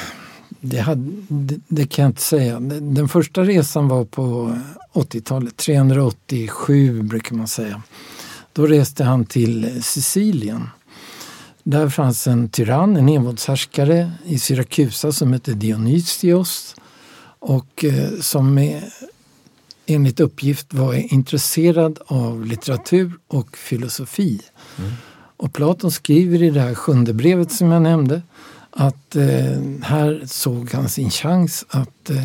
det, 0.61 0.79
hade, 0.79 1.11
det, 1.27 1.59
det, 1.67 1.87
kan 1.87 2.03
jag 2.03 2.09
inte 2.09 2.21
säga. 2.21 2.59
Den 2.59 3.09
första 3.09 3.43
resan 3.43 3.87
var 3.87 4.05
på 4.05 4.57
80-talet, 4.93 5.57
387 5.57 7.01
brukar 7.01 7.35
man 7.35 7.47
säga. 7.47 7.81
Då 8.53 8.67
reste 8.67 9.03
han 9.03 9.25
till 9.25 9.83
Sicilien. 9.83 10.69
Där 11.63 11.89
fanns 11.89 12.27
en 12.27 12.49
tyrann, 12.49 12.97
en 12.97 13.09
envåldshärskare 13.09 14.11
i 14.25 14.39
Syrakusa 14.39 15.11
som 15.11 15.33
hette 15.33 15.53
Dionysios 15.53 16.75
och 17.39 17.85
eh, 17.85 18.19
som 18.21 18.79
enligt 19.85 20.19
uppgift 20.19 20.73
var 20.73 21.13
intresserad 21.13 21.99
av 22.05 22.45
litteratur 22.45 23.11
och 23.27 23.57
filosofi. 23.57 24.41
Mm. 24.77 24.91
Och 25.37 25.53
Platon 25.53 25.91
skriver 25.91 26.43
i 26.43 26.49
det 26.49 26.61
här 26.61 26.75
sjunde 26.75 27.13
brevet 27.13 27.51
som 27.51 27.71
jag 27.71 27.81
nämnde 27.81 28.21
att 28.77 29.15
eh, 29.15 29.61
här 29.81 30.23
såg 30.25 30.71
han 30.71 30.89
sin 30.89 31.09
chans 31.09 31.65
att 31.69 32.09
eh, 32.09 32.23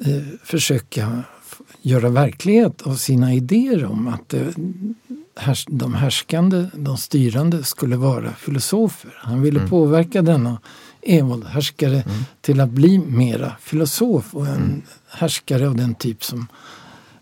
eh 0.00 0.22
försöka 0.44 1.22
göra 1.82 2.08
verklighet 2.08 2.82
av 2.82 2.94
sina 2.94 3.34
idéer 3.34 3.84
om 3.84 4.08
att 4.08 4.34
eh, 4.34 4.46
de 5.66 5.94
härskande, 5.94 6.66
de 6.74 6.96
styrande 6.96 7.64
skulle 7.64 7.96
vara 7.96 8.32
filosofer. 8.32 9.10
Han 9.16 9.42
ville 9.42 9.58
mm. 9.58 9.70
påverka 9.70 10.22
denna 10.22 10.60
envåldshärskare 11.02 12.02
mm. 12.02 12.24
till 12.40 12.60
att 12.60 12.70
bli 12.70 12.98
mera 12.98 13.52
filosof 13.60 14.34
och 14.34 14.46
en 14.46 14.54
mm. 14.54 14.82
härskare 15.08 15.68
av 15.68 15.76
den 15.76 15.94
typ 15.94 16.24
som 16.24 16.46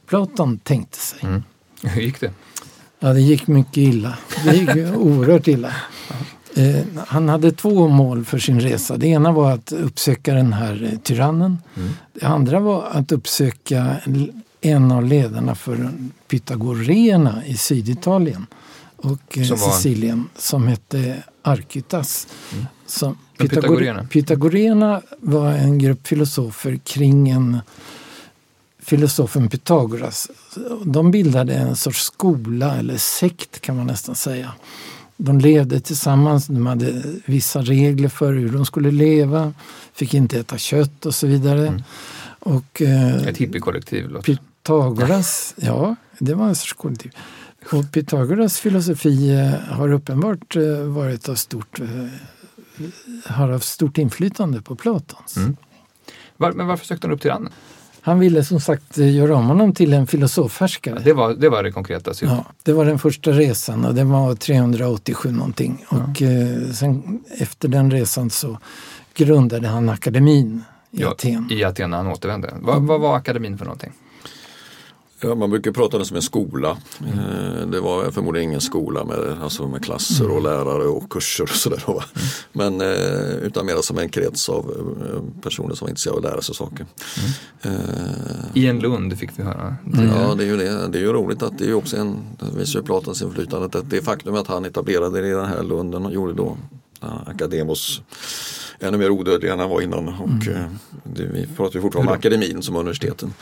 Platon 0.07 0.59
tänkte 0.59 0.99
sig. 0.99 1.19
Mm. 1.23 1.43
Hur 1.83 2.03
gick 2.03 2.21
det? 2.21 2.33
Ja, 2.99 3.13
det 3.13 3.21
gick 3.21 3.47
mycket 3.47 3.77
illa. 3.77 4.19
Det 4.45 4.57
gick 4.57 4.69
oerhört 4.97 5.49
illa. 5.49 5.73
Eh, 6.59 6.85
han 7.07 7.29
hade 7.29 7.53
två 7.53 7.89
mål 7.89 8.25
för 8.25 8.39
sin 8.39 8.61
resa. 8.61 8.97
Det 8.97 9.07
ena 9.07 9.33
var 9.33 9.53
att 9.53 9.73
uppsöka 9.73 10.35
den 10.35 10.53
här 10.53 10.91
eh, 10.93 10.99
tyrannen. 10.99 11.59
Mm. 11.77 11.91
Det 12.13 12.27
andra 12.27 12.61
var 12.61 12.89
att 12.93 13.13
uppsöka 13.13 13.97
en 14.61 14.93
av 14.93 15.05
ledarna 15.05 15.55
för 15.55 15.91
pythagoreerna 16.29 17.47
i 17.47 17.57
Syditalien 17.57 18.47
och 18.97 19.39
eh, 19.39 19.45
som. 19.45 19.59
Sicilien 19.59 20.29
som 20.37 20.67
hette 20.67 21.23
Arkytas. 21.43 22.27
Mm. 22.53 22.67
Som, 22.87 23.19
pythagore, 23.39 24.07
pythagoreerna 24.11 25.03
var 25.21 25.53
en 25.53 25.79
grupp 25.79 26.07
filosofer 26.07 26.77
kring 26.85 27.29
en 27.29 27.61
filosofen 28.79 29.49
Pythagoras. 29.49 30.31
De 30.85 31.11
bildade 31.11 31.55
en 31.55 31.77
sorts 31.77 32.03
skola 32.03 32.77
eller 32.77 32.97
sekt 32.97 33.61
kan 33.61 33.77
man 33.77 33.87
nästan 33.87 34.15
säga. 34.15 34.53
De 35.21 35.39
levde 35.39 35.81
tillsammans, 35.81 36.47
de 36.47 36.67
hade 36.67 37.03
vissa 37.25 37.63
regler 37.63 38.09
för 38.09 38.33
hur 38.33 38.53
de 38.53 38.67
skulle 38.67 38.91
leva, 38.91 39.53
fick 39.93 40.15
inte 40.15 40.41
äta 40.41 40.59
kött 40.59 41.07
och 41.07 41.15
så 41.15 41.27
vidare. 41.27 41.67
Mm. 41.67 41.83
Och, 42.39 42.83
eh, 42.83 43.27
Ett 43.27 43.37
hippiekollektiv. 43.37 44.09
Pythagoras, 44.23 45.55
ja 45.57 45.97
det 46.19 46.35
var 46.35 46.49
en 46.49 46.55
sorts 46.55 46.73
kollektiv. 46.73 47.13
Och 47.73 47.93
Pythagoras 47.93 48.59
filosofi 48.59 49.31
eh, 49.31 49.75
har 49.75 49.93
uppenbart 49.93 50.57
eh, 50.57 50.79
varit 50.79 51.29
av 51.29 51.35
stort, 51.35 51.81
eh, 51.81 51.87
har 53.25 53.49
haft 53.49 53.69
stort 53.69 53.99
inflytande 53.99 54.63
på 54.63 54.77
Platons. 54.77 55.37
Mm. 55.37 55.57
Var, 56.37 56.53
men 56.53 56.67
varför 56.67 56.87
sökte 56.87 57.07
han 57.07 57.15
upp 57.15 57.23
tyrannen? 57.23 57.53
Han 58.01 58.19
ville 58.19 58.45
som 58.45 58.61
sagt 58.61 58.97
göra 58.97 59.37
om 59.37 59.47
honom 59.47 59.75
till 59.75 59.93
en 59.93 60.07
filosofhärskare. 60.07 61.01
Det 61.05 61.13
var 61.13 61.35
det, 61.35 61.49
var 61.49 61.63
det 61.63 61.73
konkreta 61.73 62.15
syftet? 62.15 62.39
Ja, 62.39 62.53
det 62.63 62.73
var 62.73 62.85
den 62.85 62.99
första 62.99 63.31
resan 63.31 63.85
och 63.85 63.95
det 63.95 64.05
var 64.05 64.35
387 64.35 65.33
någonting. 65.33 65.85
Ja. 65.91 65.97
Och 65.97 66.23
eh, 66.23 66.71
sen, 66.73 67.21
efter 67.39 67.69
den 67.69 67.91
resan 67.91 68.31
så 68.31 68.59
grundade 69.15 69.69
han 69.69 69.89
akademin 69.89 70.65
i 70.91 71.01
ja, 71.03 71.11
Aten. 71.11 71.49
I 71.51 71.65
Aten 71.65 71.91
när 71.91 71.97
han 71.97 72.07
återvände. 72.07 72.55
Vad, 72.61 72.83
vad 72.83 73.01
var 73.01 73.17
akademin 73.17 73.59
för 73.59 73.65
någonting? 73.65 73.93
Ja, 75.21 75.35
man 75.35 75.51
brukar 75.51 75.73
prata 75.73 75.97
om 75.97 76.01
det 76.01 76.07
som 76.07 76.17
en 76.17 76.23
skola. 76.23 76.77
Mm. 77.01 77.71
Det 77.71 77.81
var 77.81 78.11
förmodligen 78.11 78.49
ingen 78.49 78.61
skola 78.61 79.05
med, 79.05 79.43
alltså 79.43 79.69
med 79.69 79.85
klasser 79.85 80.31
och 80.31 80.43
lärare 80.43 80.85
och 80.85 81.11
kurser 81.11 81.45
och 81.45 81.49
sådär. 81.49 81.85
Mm. 81.89 82.01
Men 82.53 82.81
eh, 82.81 83.37
utan 83.47 83.67
mer 83.67 83.83
som 83.83 83.99
en 83.99 84.09
krets 84.09 84.49
av 84.49 84.65
eh, 84.65 85.43
personer 85.43 85.75
som 85.75 85.85
var 85.85 85.91
intresserade 85.91 86.19
av 86.19 86.25
att 86.25 86.31
lära 86.31 86.43
sig 86.43 86.55
saker. 86.55 86.87
Mm. 87.63 87.81
I 88.55 88.67
en 88.67 88.79
Lund 88.79 89.19
fick 89.19 89.31
vi 89.37 89.43
höra. 89.43 89.77
Ja, 89.93 90.35
det 90.35 90.45
är 90.45 90.47
ju 90.47 90.57
det. 90.57 90.89
Det 90.89 90.99
är 90.99 91.03
ju 91.03 91.13
roligt 91.13 91.43
att 91.43 91.59
det 91.59 91.69
är 91.69 91.75
också 91.75 91.97
en, 91.97 92.17
det 92.39 92.59
visar 92.59 92.81
ju 92.81 92.87
Platons 92.87 93.23
inflytande. 93.23 93.83
Det 93.83 94.03
faktum 94.03 94.35
att 94.35 94.47
han 94.47 94.65
etablerade 94.65 95.21
det 95.21 95.29
i 95.29 95.31
den 95.31 95.47
här 95.47 95.63
Lunden 95.63 96.07
och 96.07 96.13
gjorde 96.13 96.33
då 96.33 96.57
Akademos 97.01 98.03
ännu 98.81 98.99
mer 98.99 99.11
odödlig 99.11 99.51
än 99.51 99.59
han 99.59 99.71
var 99.71 99.81
innan. 99.81 100.09
Och, 100.09 100.29
mm. 100.29 100.57
Eh, 100.57 100.71
det, 101.05 101.25
vi 101.25 101.47
pratar 101.57 101.75
ju 101.75 101.83
fortfarande 101.83 102.13
om 102.13 102.19
akademin 102.19 102.63
som 102.63 102.77
universiteten. 102.77 103.35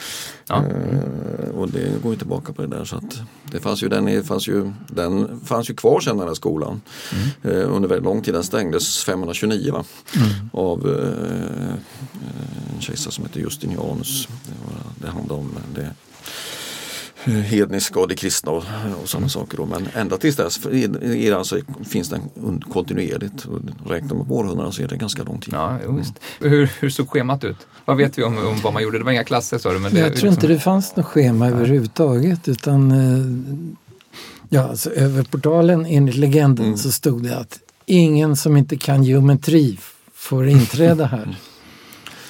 Ja. 0.49 0.57
Eh, 0.57 1.49
och 1.49 1.69
det 1.71 2.03
går 2.03 2.13
ju 2.13 2.19
tillbaka 2.19 2.53
på 2.53 2.63
det 2.63 2.69
där. 2.69 2.85
Så 2.85 2.97
att 2.97 3.21
det 3.53 3.61
fanns 3.61 3.83
ju, 3.83 3.89
den, 3.89 4.25
fanns 4.25 4.49
ju, 4.49 4.73
den 4.89 5.41
fanns 5.41 5.71
ju 5.71 5.75
kvar 5.75 6.01
sen 6.01 6.17
den 6.17 6.29
här 6.29 6.35
skolan. 6.35 6.81
Mm. 7.13 7.57
Eh, 7.57 7.75
under 7.75 7.89
väldigt 7.89 8.05
lång 8.05 8.23
tid. 8.23 8.35
Den 8.35 8.45
stängdes 8.45 9.05
529 9.05 9.73
va? 9.73 9.85
Mm. 10.17 10.29
av 10.53 10.87
eh, 10.89 11.75
en 12.75 12.81
kejsare 12.81 13.13
som 13.13 13.25
heter 13.25 13.41
Justinianus. 13.41 14.29
Det, 14.29 14.53
var, 14.65 14.93
det 15.01 15.17
handlade 15.17 15.41
om 15.41 15.51
det 15.75 15.91
hedniska 17.33 18.01
och 18.01 18.09
det 18.09 18.15
kristna 18.15 18.53
och, 18.53 18.65
och 19.03 19.09
sådana 19.09 19.29
saker. 19.29 19.57
Då. 19.57 19.67
Men 19.67 19.89
ända 19.95 20.17
tills 20.17 20.37
dess 20.37 20.67
i 20.67 21.33
alltså, 21.33 21.59
finns 21.89 22.09
den 22.09 22.21
kontinuerligt. 22.73 23.45
Och 23.45 23.91
räknar 23.91 24.15
man 24.15 24.27
på 24.27 24.37
århundraden 24.37 24.73
så 24.73 24.83
är 24.83 24.89
det 24.89 24.97
ganska 24.97 25.23
lång 25.23 25.41
tid. 25.41 25.55
Ja, 25.55 25.79
just. 25.99 26.15
Mm. 26.41 26.53
Hur, 26.53 26.71
hur 26.81 26.91
såg 26.91 27.09
schemat 27.09 27.45
ut? 27.45 27.57
Vad 27.85 27.97
vet 27.97 28.19
vi 28.19 28.23
om, 28.23 28.39
om 28.39 28.61
vad 28.63 28.73
man 28.73 28.83
gjorde? 28.83 28.99
Det 28.99 29.05
var 29.05 29.13
inga 29.13 29.25
klasser 29.25 29.59
sa 29.59 29.73
du? 29.73 29.79
Men 29.79 29.95
det, 29.95 30.01
Jag 30.01 30.07
tror 30.07 30.13
liksom... 30.15 30.29
inte 30.29 30.47
det 30.47 30.59
fanns 30.59 30.97
något 30.97 31.07
schema 31.07 31.49
överhuvudtaget 31.49 32.49
utan 32.49 32.91
eh, 32.91 33.77
ja, 34.49 34.69
alltså, 34.69 34.91
över 34.91 35.23
portalen 35.23 35.87
enligt 35.87 36.17
legenden 36.17 36.67
mm. 36.67 36.79
så 36.79 36.93
stod 36.93 37.23
det 37.23 37.39
att 37.39 37.59
ingen 37.87 38.37
som 38.37 38.57
inte 38.57 38.77
kan 38.77 39.05
geometri 39.05 39.79
får 40.15 40.49
inträda 40.49 41.07
här. 41.07 41.37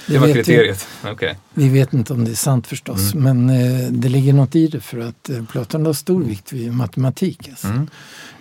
Det 0.06 0.18
var 0.18 0.32
kriteriet? 0.32 0.86
Okay. 1.12 1.34
Vi 1.54 1.68
vet 1.68 1.92
inte 1.92 2.12
om 2.12 2.24
det 2.24 2.30
är 2.30 2.34
sant 2.34 2.66
förstås 2.66 3.14
mm. 3.14 3.44
men 3.44 3.60
eh, 3.60 3.90
det 3.90 4.08
ligger 4.08 4.32
något 4.32 4.56
i 4.56 4.66
det 4.66 4.80
för 4.80 4.98
att 4.98 5.30
eh, 5.30 5.44
Platon 5.44 5.84
la 5.84 5.94
stor 5.94 6.22
vikt 6.22 6.52
vid 6.52 6.72
matematik. 6.72 7.48
Alltså. 7.48 7.66
Mm. 7.66 7.88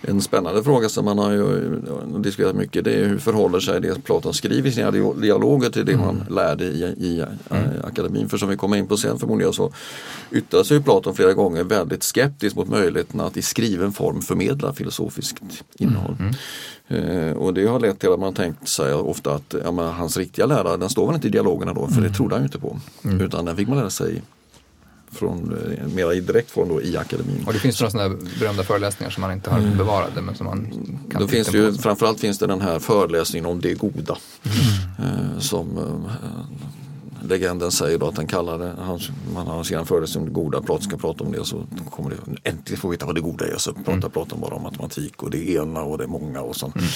En 0.02 0.20
spännande 0.20 0.64
fråga 0.64 0.88
som 0.88 1.04
man 1.04 1.18
har 1.18 1.32
ju 1.32 1.70
diskuterat 2.18 2.56
mycket 2.56 2.84
det 2.84 2.92
är 2.92 3.06
hur 3.06 3.18
förhåller 3.18 3.60
sig 3.60 3.80
det 3.80 4.04
Platon 4.04 4.34
skriver 4.34 4.68
i 4.68 4.72
sina 4.72 4.90
dialoger 4.90 5.70
till 5.70 5.86
det 5.86 5.92
mm. 5.92 6.06
man 6.06 6.24
lärde 6.30 6.64
i, 6.64 6.82
i 6.82 7.24
mm. 7.50 7.68
akademin. 7.84 8.28
För 8.28 8.38
som 8.38 8.48
vi 8.48 8.56
kommer 8.56 8.76
in 8.76 8.86
på 8.86 8.96
sen 8.96 9.18
förmodligen 9.18 9.52
så 9.52 9.72
yttrar 10.32 10.62
sig 10.62 10.82
Platon 10.82 11.14
flera 11.14 11.32
gånger 11.32 11.64
väldigt 11.64 12.02
skeptiskt 12.02 12.56
mot 12.56 12.68
möjligheten 12.68 13.20
att 13.20 13.36
i 13.36 13.42
skriven 13.42 13.92
form 13.92 14.22
förmedla 14.22 14.72
filosofiskt 14.72 15.42
innehåll. 15.78 16.16
Mm. 16.18 16.34
Eh, 16.88 17.32
och 17.32 17.54
det 17.54 17.66
har 17.66 17.80
lett 17.80 17.98
till 17.98 18.12
att 18.12 18.20
man 18.20 18.34
tänkt 18.34 18.68
sig 18.68 18.92
ofta 18.92 19.34
att 19.34 19.54
ja, 19.64 19.90
hans 19.90 20.16
riktiga 20.16 20.46
lära 20.46 20.76
den 20.76 20.90
står 20.90 21.06
väl 21.06 21.14
inte 21.14 21.28
i 21.28 21.30
dialogerna 21.30 21.74
då 21.74 21.86
för 21.86 22.00
det 22.00 22.10
trodde 22.10 22.34
han 22.34 22.42
ju 22.42 22.46
inte 22.46 22.58
på. 22.58 22.80
Mm. 23.04 23.20
Utan 23.20 23.44
den 23.44 23.56
fick 23.56 23.68
man 23.68 23.78
lära 23.78 23.90
sig 23.90 24.22
från, 25.16 25.58
eh, 25.78 25.86
mera 25.94 26.14
direkt 26.14 26.50
form 26.50 26.68
då 26.68 26.82
i 26.82 26.96
akademin. 26.96 27.44
Och 27.46 27.52
det 27.52 27.58
finns 27.58 27.80
några 27.80 27.90
sådana 27.90 28.16
berömda 28.40 28.62
föreläsningar 28.62 29.10
som 29.10 29.20
man 29.20 29.32
inte 29.32 29.50
har 29.50 29.58
mm. 29.58 29.76
bevarade 29.76 30.22
men 30.22 30.34
som 30.34 30.46
man 30.46 30.66
kan 31.10 31.20
Då 31.20 31.28
finns 31.28 31.48
det 31.48 31.58
ju, 31.58 31.72
framförallt 31.72 32.20
finns 32.20 32.38
det 32.38 32.46
den 32.46 32.60
här 32.60 32.78
föreläsningen 32.78 33.46
om 33.46 33.60
det 33.60 33.74
goda. 33.74 34.16
Mm. 34.44 35.10
Eh, 35.10 35.38
som 35.38 35.78
eh, 35.78 36.55
legenden 37.26 37.70
säger 37.70 37.98
då 37.98 38.08
att 38.08 38.16
den 38.16 38.26
kallar 38.26 38.58
det, 38.58 38.74
han, 38.78 39.00
man 39.34 39.46
har 39.46 39.64
sedan 39.64 39.86
föreläsning 39.86 40.22
om 40.22 40.28
det 40.28 40.34
goda, 40.34 40.62
Platon 40.62 40.82
ska 40.82 40.96
prata 40.96 41.24
om 41.24 41.32
det 41.32 41.44
så 41.44 41.66
kommer 41.90 42.10
det, 42.10 42.50
äntligen 42.50 42.80
få 42.80 42.88
veta 42.88 43.06
vad 43.06 43.14
det 43.14 43.20
goda 43.20 43.46
är. 43.46 43.58
Så 43.58 43.72
pratar 43.72 43.92
mm. 43.92 44.10
Platon 44.10 44.40
bara 44.40 44.54
om 44.54 44.62
matematik 44.62 45.22
och 45.22 45.30
det 45.30 45.50
ena 45.50 45.82
och 45.82 45.98
det 45.98 46.04
är 46.04 46.08
många 46.08 46.40
och 46.40 46.56
sånt. 46.56 46.76
Mm. 46.76 46.88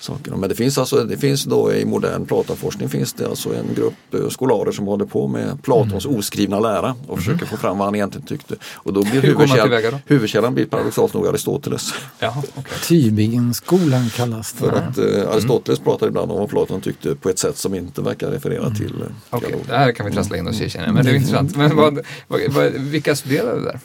saker. 0.00 0.30
Men 0.30 0.48
det 0.48 0.54
finns 0.54 0.78
alltså, 0.78 1.04
det 1.04 1.16
finns 1.16 1.44
då 1.44 1.72
i 1.72 1.84
modern 1.84 2.26
Platonforskning 2.26 2.88
finns 2.88 3.12
det 3.12 3.28
alltså 3.28 3.54
en 3.54 3.74
grupp 3.74 4.14
eh, 4.14 4.28
skolarer 4.28 4.72
som 4.72 4.86
håller 4.86 5.04
på 5.04 5.28
med 5.28 5.62
Platons 5.62 6.04
mm. 6.04 6.18
oskrivna 6.18 6.60
lära 6.60 6.94
och 7.06 7.18
försöker 7.18 7.38
mm. 7.38 7.48
få 7.48 7.56
fram 7.56 7.78
vad 7.78 7.86
han 7.86 7.94
egentligen 7.94 8.26
tyckte. 8.26 8.54
Och 8.74 8.92
då 8.92 9.02
blir 9.02 9.22
huvudkällan, 9.22 10.00
huvudkällan 10.06 10.54
blir 10.54 10.66
paradoxalt 10.66 11.14
nog 11.14 11.26
Aristoteles. 11.26 11.94
Jaha, 12.18 12.42
okay. 12.56 12.78
Tübingen-skolan 12.88 14.10
kallas 14.10 14.52
det. 14.52 14.58
För 14.58 14.72
att 14.72 14.98
eh, 14.98 15.34
Aristoteles 15.34 15.78
mm. 15.78 15.84
pratar 15.84 16.06
ibland 16.06 16.32
om 16.32 16.38
vad 16.38 16.50
Platon 16.50 16.80
tyckte 16.80 17.14
på 17.14 17.28
ett 17.28 17.38
sätt 17.38 17.58
som 17.58 17.74
inte 17.74 18.02
verkar 18.02 18.30
referera 18.30 18.66
mm. 18.66 18.74
till 18.74 18.94
eh, 19.30 19.36
okay 19.36 19.52
det 19.72 19.78
här 19.78 19.92
kan 19.92 20.06
vi 20.06 20.12
trassla 20.12 20.36
in 20.36 20.48
oss 20.48 20.60
i 20.60 20.70
känner 20.70 20.92
men 20.92 21.04
det 21.04 21.10
är 21.10 21.14
intressant. 21.14 21.56
Men 21.56 21.76
vad, 21.76 21.98
vad, 22.28 22.72
vilka 22.72 23.16
studerade 23.16 23.64
där? 23.64 23.80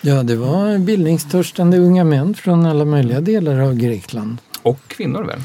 Ja, 0.00 0.22
det 0.22 0.36
var 0.36 0.78
bildningstörstande 0.78 1.78
unga 1.78 2.04
män 2.04 2.34
från 2.34 2.66
alla 2.66 2.84
möjliga 2.84 3.20
delar 3.20 3.60
av 3.60 3.74
Grekland. 3.74 4.38
Och 4.62 4.78
kvinnor 4.88 5.24
väl? 5.24 5.40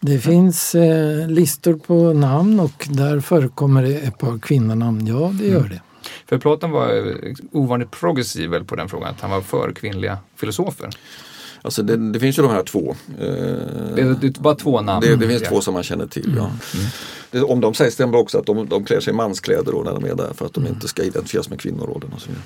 Det 0.00 0.18
finns 0.18 0.74
eh, 0.74 1.28
listor 1.28 1.74
på 1.74 2.12
namn 2.12 2.60
och 2.60 2.86
där 2.90 3.20
förekommer 3.20 3.82
det 3.82 3.94
ett 3.94 4.18
par 4.18 4.38
kvinnonamn. 4.38 5.06
Ja, 5.06 5.32
det 5.40 5.46
gör 5.46 5.68
det. 5.68 5.80
För 6.26 6.38
Platon 6.38 6.70
var 6.70 6.96
eh, 6.96 7.34
ovanligt 7.52 7.90
progressiv 7.90 8.50
väl 8.50 8.64
på 8.64 8.76
den 8.76 8.88
frågan, 8.88 9.10
att 9.10 9.20
han 9.20 9.30
var 9.30 9.40
för 9.40 9.72
kvinnliga 9.72 10.18
filosofer. 10.36 10.90
Alltså 11.66 11.82
det, 11.82 12.12
det 12.12 12.20
finns 12.20 12.38
ju 12.38 12.42
de 12.42 12.50
här 12.50 12.62
två. 12.62 12.96
Eh, 13.18 13.24
Det 13.26 14.00
är, 14.00 14.16
det 14.20 14.26
är 14.26 14.40
bara 14.42 14.54
två 14.54 14.80
namn. 14.80 15.06
det, 15.06 15.16
det 15.16 15.28
finns 15.28 15.42
Ja. 15.42 15.48
två 15.48 15.60
som 15.60 15.74
man 15.74 15.82
känner 15.82 16.06
till. 16.06 16.34
Ja. 16.36 16.50
Det, 17.30 17.42
om 17.42 17.60
de 17.60 17.74
sägs 17.74 17.94
stämmer 17.94 18.18
också 18.18 18.38
att 18.38 18.46
de, 18.46 18.68
de 18.68 18.84
klär 18.84 19.00
sig 19.00 19.12
i 19.12 19.16
manskläder 19.16 19.72
då 19.72 19.82
när 19.82 19.92
de 19.92 20.04
är 20.04 20.14
där 20.14 20.32
för 20.34 20.46
att 20.46 20.54
de 20.54 20.66
inte 20.66 20.88
ska 20.88 21.02
identifieras 21.02 21.50
med 21.50 21.60
kvinnorollen. 21.60 22.12
Och 22.14 22.20
så 22.20 22.28
vidare. 22.28 22.42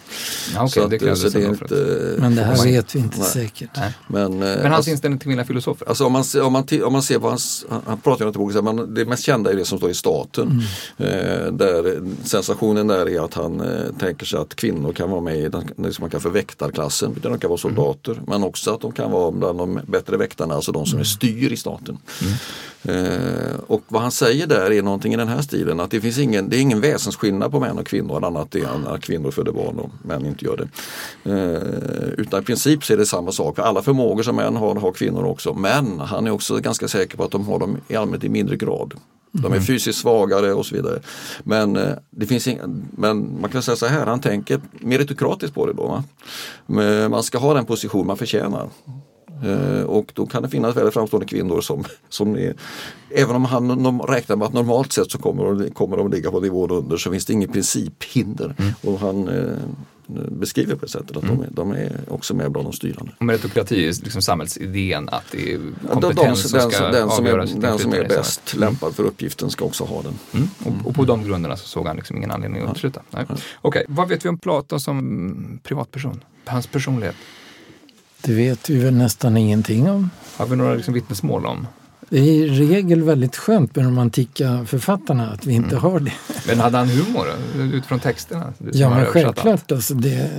Ja, 0.54 0.60
okej, 0.60 0.70
Så 0.82 0.88
det 0.88 0.96
att, 0.96 1.02
krävdes 1.02 1.20
så 1.32 1.38
det 1.38 1.44
är 1.44 1.48
inte, 1.48 2.14
Men 2.20 2.34
det 2.34 2.42
här 2.42 2.56
man- 2.56 2.66
vet 2.66 2.94
vi 2.94 2.98
inte 2.98 3.18
Nej. 3.18 3.26
säkert. 3.28 3.70
Nej. 3.76 3.94
Men, 4.08 4.32
eh, 4.32 4.38
Men 4.38 4.60
hans 4.62 4.74
alltså, 4.76 4.90
inställning 4.90 5.18
till 5.18 5.26
kvinnliga 5.26 5.46
filosofer? 5.46 5.88
Alltså 5.88 6.04
om 6.06 6.12
man, 6.12 6.24
om 6.42 6.52
man, 6.52 6.64
om 6.84 6.92
man 6.92 7.02
ser 7.02 7.18
vad 7.18 7.30
hans, 7.30 7.64
han- 7.70 7.82
han 7.86 8.00
pratar 8.00 8.24
ju 8.24 8.26
om 8.26 8.32
det 8.32 8.38
boken, 8.38 8.64
men 8.76 8.94
det 8.94 9.04
mest 9.04 9.22
kända 9.24 9.52
är 9.52 9.56
det 9.56 9.64
som 9.64 9.78
står 9.78 9.90
i 9.90 9.94
staten. 9.94 10.62
Eh, 10.98 11.06
där 11.52 12.00
sensationen 12.24 12.86
där 12.86 13.08
är 13.08 13.24
att 13.24 13.34
han 13.34 13.60
eh, 13.60 13.66
tänker 13.98 14.26
sig 14.26 14.38
att 14.38 14.54
kvinnor 14.56 14.92
kan 14.92 15.10
vara 15.10 15.20
med 15.20 15.38
i 15.38 15.48
den, 15.48 15.64
det 15.76 15.92
som 15.92 16.02
man 16.02 16.10
kallar 16.10 16.20
för 16.20 16.30
väktarklassen. 16.30 17.16
De 17.22 17.38
kan 17.38 17.50
vara 17.50 17.58
soldater 17.58 18.20
men 18.26 18.42
också 18.42 18.74
att 18.74 18.80
de 18.80 18.92
kan 18.92 19.09
vara 19.10 19.30
bland 19.30 19.58
de 19.58 19.80
bättre 19.86 20.16
väktarna, 20.16 20.54
alltså 20.54 20.72
de 20.72 20.86
som 20.86 20.98
är 20.98 21.04
styr 21.04 21.52
i 21.52 21.56
staten. 21.56 21.98
Eh, 22.82 23.60
och 23.66 23.82
vad 23.88 24.02
han 24.02 24.12
säger 24.12 24.46
där 24.46 24.72
är 24.72 24.82
någonting 24.82 25.14
i 25.14 25.16
den 25.16 25.28
här 25.28 25.42
stilen 25.42 25.80
att 25.80 25.90
det 25.90 26.00
finns 26.00 26.18
ingen, 26.18 26.48
det 26.48 26.56
är 26.56 26.60
ingen 26.60 26.80
väsensskillnad 26.80 27.50
på 27.50 27.60
män 27.60 27.78
och 27.78 27.86
kvinnor 27.86 28.24
annat 28.24 28.54
än 28.54 28.86
att 28.86 29.00
kvinnor 29.00 29.30
föder 29.30 29.52
barn 29.52 29.78
och 29.78 29.90
män 30.02 30.26
inte 30.26 30.44
gör 30.44 30.56
det. 30.56 30.68
Eh, 31.30 32.08
utan 32.18 32.42
i 32.42 32.44
princip 32.44 32.84
så 32.84 32.92
är 32.92 32.96
det 32.96 33.06
samma 33.06 33.32
sak. 33.32 33.58
Alla 33.58 33.82
förmågor 33.82 34.22
som 34.22 34.36
män 34.36 34.56
har, 34.56 34.74
har 34.74 34.92
kvinnor 34.92 35.24
också. 35.24 35.54
Men 35.54 36.00
han 36.00 36.26
är 36.26 36.30
också 36.30 36.56
ganska 36.56 36.88
säker 36.88 37.16
på 37.16 37.24
att 37.24 37.30
de 37.30 37.46
har 37.46 37.58
dem 37.58 37.76
i 37.88 37.96
allmänhet 37.96 38.24
i 38.24 38.28
mindre 38.28 38.56
grad. 38.56 38.94
De 39.32 39.52
är 39.52 39.60
fysiskt 39.60 39.98
svagare 39.98 40.52
och 40.54 40.66
så 40.66 40.74
vidare. 40.74 41.00
Men, 41.44 41.76
eh, 41.76 41.92
det 42.10 42.26
finns 42.26 42.48
ing- 42.48 42.84
men 42.96 43.40
man 43.40 43.50
kan 43.50 43.62
säga 43.62 43.76
så 43.76 43.86
här, 43.86 44.06
han 44.06 44.20
tänker 44.20 44.60
meritokratiskt 44.80 45.54
på 45.54 45.66
det 45.66 45.72
då. 45.72 45.86
Va? 45.88 46.04
Men 46.66 47.10
Man 47.10 47.22
ska 47.22 47.38
ha 47.38 47.54
den 47.54 47.64
position 47.64 48.06
man 48.06 48.16
förtjänar. 48.16 48.68
Eh, 49.44 49.82
och 49.84 50.12
då 50.14 50.26
kan 50.26 50.42
det 50.42 50.48
finnas 50.48 50.76
väldigt 50.76 50.94
framstående 50.94 51.26
kvinnor 51.26 51.60
som, 51.60 51.84
som 52.08 52.36
är, 52.36 52.54
även 53.10 53.36
om 53.36 53.44
han 53.44 54.00
räknar 54.00 54.36
med 54.36 54.46
att 54.46 54.52
normalt 54.52 54.92
sett 54.92 55.10
så 55.10 55.18
kommer 55.18 55.44
de, 55.44 55.70
kommer 55.70 55.96
de 55.96 56.10
ligga 56.10 56.30
på 56.30 56.40
nivån 56.40 56.70
under 56.70 56.96
så 56.96 57.10
finns 57.12 57.24
det 57.26 57.32
ingen 57.32 57.52
principhinder. 57.52 58.54
Och 58.84 58.98
han 59.00 59.28
eh, 59.28 59.56
beskriver 60.30 60.74
på 60.76 60.84
det 60.84 60.90
sättet 60.90 61.16
att 61.16 61.22
de, 61.26 61.40
är, 61.42 61.48
de 61.50 61.72
är 61.72 61.92
också 62.08 62.34
med 62.34 62.52
bland 62.52 62.66
de 62.66 62.72
styrande. 62.72 63.12
Och 63.18 63.24
Meritokrati 63.24 63.84
är 63.88 64.04
liksom 64.04 64.22
samhällsidén 64.22 65.08
att 65.08 65.24
det 65.32 65.52
är 65.52 65.58
De, 65.58 65.70
de, 65.82 66.00
kompetens 66.00 66.42
som 66.50 66.58
den, 66.58 66.70
ska 66.70 66.78
som- 66.82 66.92
den, 66.92 67.10
som 67.10 67.26
är, 67.26 67.36
den 67.36 67.78
som 67.78 67.92
är 67.92 68.08
bäst 68.08 68.48
samhället. 68.48 68.54
lämpad 68.72 68.94
för 68.94 69.02
uppgiften 69.02 69.50
ska 69.50 69.64
också 69.64 69.84
ha 69.84 70.02
den. 70.02 70.18
Mm. 70.34 70.48
Och, 70.64 70.86
och 70.88 70.94
på 70.94 71.04
de 71.04 71.24
grunderna 71.24 71.56
så 71.56 71.66
såg 71.66 71.86
han 71.86 71.96
liksom 71.96 72.16
ingen 72.16 72.30
anledning 72.30 72.62
att 72.62 72.70
utesluta. 72.70 73.02
Nej. 73.10 73.26
Okej, 73.60 73.84
vad 73.88 74.08
vet 74.08 74.24
vi 74.24 74.28
om 74.28 74.38
Platon 74.38 74.80
som 74.80 75.60
privatperson? 75.62 76.20
Hans 76.44 76.66
personlighet? 76.66 77.16
Det 78.22 78.34
vet 78.34 78.70
vi 78.70 78.78
väl 78.78 78.94
nästan 78.94 79.36
ingenting 79.36 79.90
om. 79.90 80.10
Har 80.36 80.46
vi 80.46 80.56
några 80.56 80.74
liksom 80.74 80.94
vittnesmål 80.94 81.46
om? 81.46 81.66
Det 82.10 82.18
är 82.18 82.22
i 82.22 82.48
regel 82.48 83.02
väldigt 83.02 83.36
skönt 83.36 83.76
med 83.76 83.84
de 83.84 83.98
antika 83.98 84.64
författarna 84.66 85.30
att 85.30 85.46
vi 85.46 85.52
inte 85.54 85.68
Mm. 85.76 85.82
har 85.82 86.00
det. 86.00 86.12
Men 86.48 86.60
hade 86.60 86.78
han 86.78 86.88
humor 86.88 87.26
utifrån 87.74 88.00
texterna? 88.00 88.52
Ja, 88.72 88.90
men 88.90 89.06
självklart. 89.06 89.72
Alltså 89.72 89.94
det, 89.94 90.30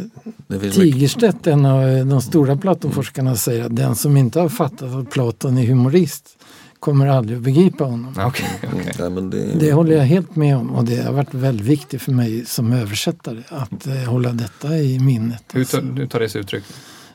Det 0.48 0.72
Tigerstedt, 0.72 1.48
en 1.48 1.66
av 1.66 2.06
de 2.06 2.22
stora 2.22 2.56
Platonforskarna, 2.58 3.36
säger 3.36 3.66
att 3.66 3.76
den 3.76 3.96
som 3.96 4.18
inte 4.18 4.40
har 4.40 4.50
fattat 4.50 4.96
att 4.96 5.10
Platon 5.12 5.58
är 5.58 5.66
humorist 5.68 6.38
kommer 6.80 7.08
aldrig 7.08 7.38
att 7.38 7.44
begripa 7.44 7.84
honom. 7.84 8.16
Okej, 8.28 8.50
okej. 8.64 9.06
mm, 9.08 9.30
det, 9.30 9.46
Det 9.60 9.74
håller 9.74 9.96
jag 9.96 10.04
helt 10.04 10.36
med 10.36 10.58
om 10.58 10.70
och 10.72 10.86
det 10.86 11.02
har 11.04 11.14
varit 11.14 11.34
väldigt 11.34 11.66
viktigt 11.68 12.02
för 12.02 12.12
mig 12.12 12.46
som 12.46 12.74
översättare 12.74 13.44
att 13.50 13.88
eh, 13.88 13.94
hålla 13.94 14.30
detta 14.32 14.78
i 14.78 15.00
minnet. 15.00 15.44
Hur, 15.54 15.66
tar, 15.66 15.82
hur 15.82 16.08
tar 16.08 16.20
det 16.20 16.30
sig 16.30 16.42
uttryck? 16.42 16.64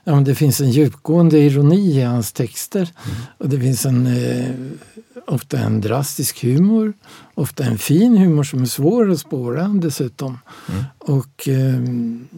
Ja, 0.09 0.15
men 0.15 0.25
det 0.25 0.35
finns 0.35 0.61
en 0.61 0.71
djupgående 0.71 1.39
ironi 1.39 1.99
i 1.99 2.03
hans 2.03 2.33
texter 2.33 2.91
och 3.39 3.49
det 3.49 3.61
finns 3.61 3.87
en, 3.87 4.07
eh, 4.07 4.51
ofta 5.27 5.59
en 5.59 5.81
drastisk 5.81 6.43
humor, 6.43 6.93
ofta 7.35 7.65
en 7.65 7.79
fin 7.79 8.17
humor 8.17 8.45
som 8.45 8.63
är 8.63 8.67
svår 8.67 9.11
att 9.11 9.21
spåra 9.21 9.69
dessutom. 9.69 10.39
Och 10.99 11.49
eh, 11.49 11.81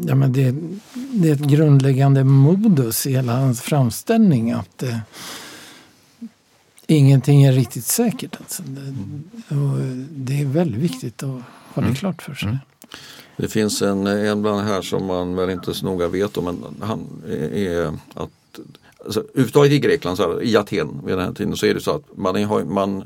ja, 0.06 0.14
men 0.14 0.32
det, 0.32 0.54
det 0.94 1.28
är 1.28 1.32
ett 1.32 1.46
grundläggande 1.46 2.24
modus 2.24 3.06
i 3.06 3.12
hela 3.12 3.36
hans 3.36 3.60
framställning 3.60 4.52
att 4.52 4.82
eh, 4.82 4.98
ingenting 6.86 7.42
är 7.42 7.52
riktigt 7.52 7.86
säkert. 7.86 8.36
Alltså. 8.40 8.62
Det, 8.66 9.56
och 9.56 9.78
det 10.10 10.40
är 10.40 10.46
väldigt 10.46 10.80
viktigt 10.80 11.22
att 11.22 11.42
ha 11.74 11.82
det 11.82 11.94
klart 11.94 12.22
för 12.22 12.34
sig. 12.34 12.58
Det 13.38 13.48
finns 13.48 13.82
en, 13.82 14.06
en 14.06 14.42
bland 14.42 14.60
här 14.60 14.82
som 14.82 15.04
man 15.06 15.36
väl 15.36 15.50
inte 15.50 15.74
så 15.74 15.84
noga 15.86 16.08
vet 16.08 16.36
om, 16.36 16.44
men 16.44 16.64
han 16.88 17.00
är, 17.54 17.86
att 18.14 18.30
Alltså, 19.04 19.20
överhuvudtaget 19.20 19.72
i 19.72 19.78
Grekland, 19.78 20.16
så 20.16 20.22
här, 20.32 20.42
i 20.42 20.56
Aten 20.56 21.00
vid 21.04 21.16
den 21.18 21.24
här 21.26 21.32
tiden, 21.32 21.56
så 21.56 21.66
är 21.66 21.74
det 21.74 21.80
så 21.80 21.90
att 21.90 22.02
man, 22.16 22.44
har, 22.44 22.64
man 22.64 23.04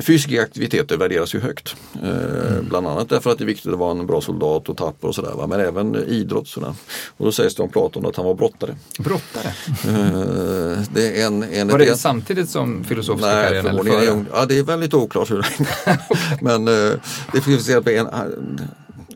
Fysiska 0.00 0.42
aktiviteter 0.42 0.96
värderas 0.96 1.34
ju 1.34 1.40
högt. 1.40 1.76
Eh, 2.02 2.62
Bland 2.68 2.86
annat 2.86 3.08
därför 3.08 3.30
att 3.30 3.38
det 3.38 3.44
är 3.44 3.46
viktigt 3.46 3.72
att 3.72 3.78
vara 3.78 3.90
en 3.90 4.06
bra 4.06 4.20
soldat 4.20 4.68
och 4.68 4.76
tapper 4.76 5.08
och 5.08 5.14
sådär. 5.14 5.46
Men 5.48 5.60
även 5.60 5.94
idrott. 5.96 6.48
Sådär. 6.48 6.74
Och 7.16 7.24
då 7.24 7.32
sägs 7.32 7.54
det 7.54 7.62
om 7.62 7.68
Platon 7.68 8.06
att 8.06 8.16
han 8.16 8.24
var 8.26 8.34
brottare. 8.34 8.76
Brottare? 8.98 9.48
Eh, 9.88 10.78
det 10.94 11.20
är 11.22 11.26
en, 11.26 11.42
en, 11.42 11.68
Var 11.68 11.78
det 11.78 11.88
en- 11.88 11.96
samtidigt 11.98 12.50
som 12.50 12.84
filosofiska 12.84 13.30
Nej, 13.34 13.44
karriären? 13.44 13.66
eller 13.78 14.10
ung- 14.12 14.26
Ja, 14.32 14.46
det 14.46 14.58
är 14.58 14.62
väldigt 14.62 14.94
oklart 14.94 15.30
hur 15.30 15.46
Men 16.40 16.68
eh, 16.68 16.92
det 17.32 17.40
finns 17.40 17.68
exempel 17.68 17.94
en, 17.94 18.08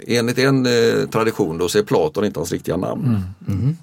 enligt 0.07 0.39
en 0.39 0.67
eh, 0.67 1.07
tradition 1.11 1.59
då 1.59 1.69
så 1.69 1.79
är 1.79 1.83
Platon 1.83 2.25
inte 2.25 2.41
hans 2.41 2.53
riktiga 2.53 2.77
namn. 2.77 3.25
Mm. 3.49 3.77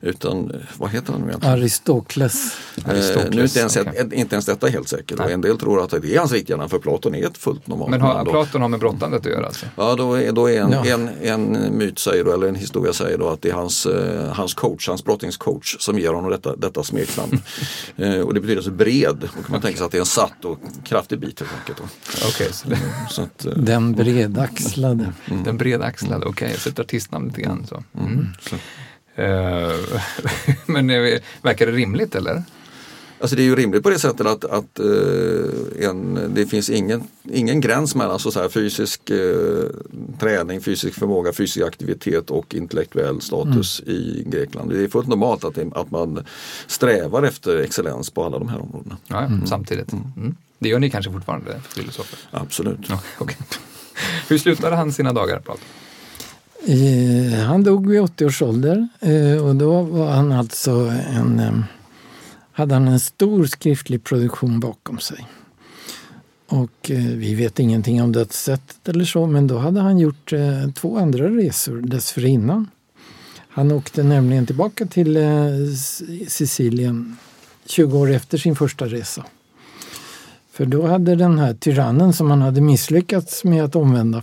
Utan, 0.00 0.50
eh, 0.50 0.56
vad 0.76 0.90
heter 0.90 1.12
han 1.12 1.20
nu 1.22 1.28
egentligen? 1.28 1.54
Aristokles. 1.58 2.56
Eh, 2.76 2.90
Aristokles, 2.90 3.30
nu 3.34 3.40
är 3.40 3.44
inte 3.44 3.58
ens, 3.58 3.76
okej. 3.76 4.08
inte 4.12 4.34
ens 4.34 4.46
detta 4.46 4.66
är 4.66 4.70
helt 4.70 4.88
säkert. 4.88 5.20
En 5.20 5.40
del 5.40 5.58
tror 5.58 5.84
att 5.84 5.90
det 5.90 6.14
är 6.14 6.18
hans 6.18 6.32
riktiga 6.32 6.56
namn 6.56 6.68
för 6.68 6.78
Platon 6.78 7.14
är 7.14 7.26
ett 7.26 7.38
fullt 7.38 7.66
normalt 7.66 7.90
Men 7.90 8.00
har 8.00 8.14
namn. 8.14 8.30
Platon 8.30 8.62
har 8.62 8.68
med 8.68 8.80
brottandet 8.80 9.20
att 9.20 9.32
göra 9.32 9.46
alltså? 9.46 9.66
Ja, 9.76 9.94
då 9.94 10.14
är, 10.14 10.32
då 10.32 10.50
är 10.50 10.60
en, 10.60 10.72
Ja. 10.72 10.84
en, 10.86 11.08
en 11.22 11.78
myt 11.78 11.98
säger 11.98 12.24
då, 12.24 12.32
eller 12.32 12.46
en 12.48 12.54
historia 12.54 12.92
säger 12.92 13.18
då 13.18 13.28
att 13.28 13.42
det 13.42 13.48
är 13.50 13.54
hans, 13.54 13.86
eh, 13.86 14.32
hans 14.32 14.54
coach, 14.54 14.88
hans 14.88 15.04
brottningscoach 15.04 15.76
som 15.78 15.98
ger 15.98 16.12
honom 16.12 16.30
detta, 16.30 16.56
detta 16.56 16.82
smeknamn. 16.82 17.42
eh, 17.96 18.18
och 18.20 18.34
det 18.34 18.40
betyder 18.40 18.56
alltså 18.56 18.70
bred. 18.70 19.16
Då 19.20 19.26
kan 19.26 19.44
man 19.48 19.60
tänka 19.60 19.76
sig 19.78 19.86
att 19.86 19.92
det 19.92 19.98
är 19.98 20.00
en 20.00 20.06
satt 20.06 20.44
och 20.44 20.58
kraftig 20.84 21.20
bit 21.20 21.40
helt 21.40 21.52
enkelt. 21.60 21.78
Då. 21.78 21.84
Okej, 22.28 22.48
så 22.52 22.68
det, 22.68 22.78
Så 23.10 23.22
att, 23.22 23.46
eh, 23.46 23.52
Den 23.52 23.92
bredaxlade. 23.92 25.12
den 25.44 25.56
bredaxlade, 25.64 26.26
okej, 26.26 26.54
så 26.58 26.68
ett 26.68 26.78
artistnamn 26.78 27.26
lite 27.26 27.40
grann 27.40 27.66
så. 27.66 27.82
Mm. 27.98 28.26
så. 28.40 28.56
Eh, 29.22 29.74
men 30.66 30.90
eh, 30.90 31.20
verkar 31.42 31.66
det 31.66 31.72
rimligt 31.72 32.14
eller? 32.14 32.42
Alltså 33.20 33.36
det 33.36 33.42
är 33.42 33.44
ju 33.44 33.56
rimligt 33.56 33.82
på 33.82 33.90
det 33.90 33.98
sättet 33.98 34.26
att, 34.26 34.44
att 34.44 34.78
eh, 34.78 35.88
en, 35.88 36.18
det 36.34 36.46
finns 36.46 36.70
ingen, 36.70 37.02
ingen 37.32 37.60
gräns 37.60 37.94
mellan 37.94 38.18
så 38.18 38.40
här 38.40 38.48
fysisk 38.48 39.10
eh, 39.10 39.64
träning, 40.20 40.60
fysisk 40.60 40.98
förmåga, 40.98 41.32
fysisk 41.32 41.66
aktivitet 41.66 42.30
och 42.30 42.54
intellektuell 42.54 43.20
status 43.20 43.80
i 43.80 44.24
Grekland. 44.26 44.70
Det 44.70 44.84
är 44.84 44.88
fullt 44.88 45.08
normalt 45.08 45.44
att, 45.44 45.58
att 45.58 45.90
man 45.90 46.24
strävar 46.66 47.22
efter 47.22 47.56
excellens 47.56 48.10
på 48.10 48.24
alla 48.24 48.38
de 48.38 48.48
här 48.48 48.62
områdena. 48.62 48.96
Ja, 49.06 49.22
ja, 49.22 49.46
samtidigt. 49.46 49.92
Mm. 49.92 50.36
Det 50.58 50.68
gör 50.68 50.78
ni 50.78 50.90
kanske 50.90 51.12
fortfarande, 51.12 51.60
filosofer? 51.68 52.18
Absolut. 52.30 52.80
Ja, 52.88 53.00
okej. 53.18 53.36
Hur 54.28 54.38
slutade 54.38 54.76
han 54.76 54.92
sina 54.92 55.12
dagar, 55.12 55.42
Eh, 56.66 57.40
han 57.40 57.64
dog 57.64 57.88
vid 57.90 58.00
80 58.00 58.26
års 58.26 58.42
ålder 58.42 58.88
eh, 59.00 59.46
och 59.46 59.56
då 59.56 59.82
var 59.82 60.10
han 60.10 60.32
alltså 60.32 60.70
en, 61.14 61.40
eh, 61.40 61.52
hade 62.52 62.74
han 62.74 62.88
en 62.88 63.00
stor 63.00 63.46
skriftlig 63.46 64.04
produktion 64.04 64.60
bakom 64.60 64.98
sig. 64.98 65.26
Och 66.46 66.90
eh, 66.90 66.98
vi 66.98 67.34
vet 67.34 67.58
ingenting 67.58 68.02
om 68.02 68.12
dödssättet 68.12 68.88
eller 68.88 69.04
så, 69.04 69.26
men 69.26 69.46
då 69.46 69.58
hade 69.58 69.80
han 69.80 69.98
gjort 69.98 70.32
eh, 70.32 70.70
två 70.74 70.98
andra 70.98 71.28
resor 71.28 71.80
dessförinnan. 71.80 72.70
Han 73.48 73.72
åkte 73.72 74.02
nämligen 74.02 74.46
tillbaka 74.46 74.86
till 74.86 75.16
eh, 75.16 75.22
Sicilien 76.28 77.16
20 77.66 77.98
år 77.98 78.10
efter 78.10 78.38
sin 78.38 78.56
första 78.56 78.86
resa. 78.86 79.24
För 80.54 80.66
då 80.66 80.86
hade 80.86 81.14
den 81.14 81.38
här 81.38 81.54
tyrannen 81.54 82.12
som 82.12 82.30
han 82.30 82.42
hade 82.42 82.60
misslyckats 82.60 83.44
med 83.44 83.64
att 83.64 83.76
omvända 83.76 84.22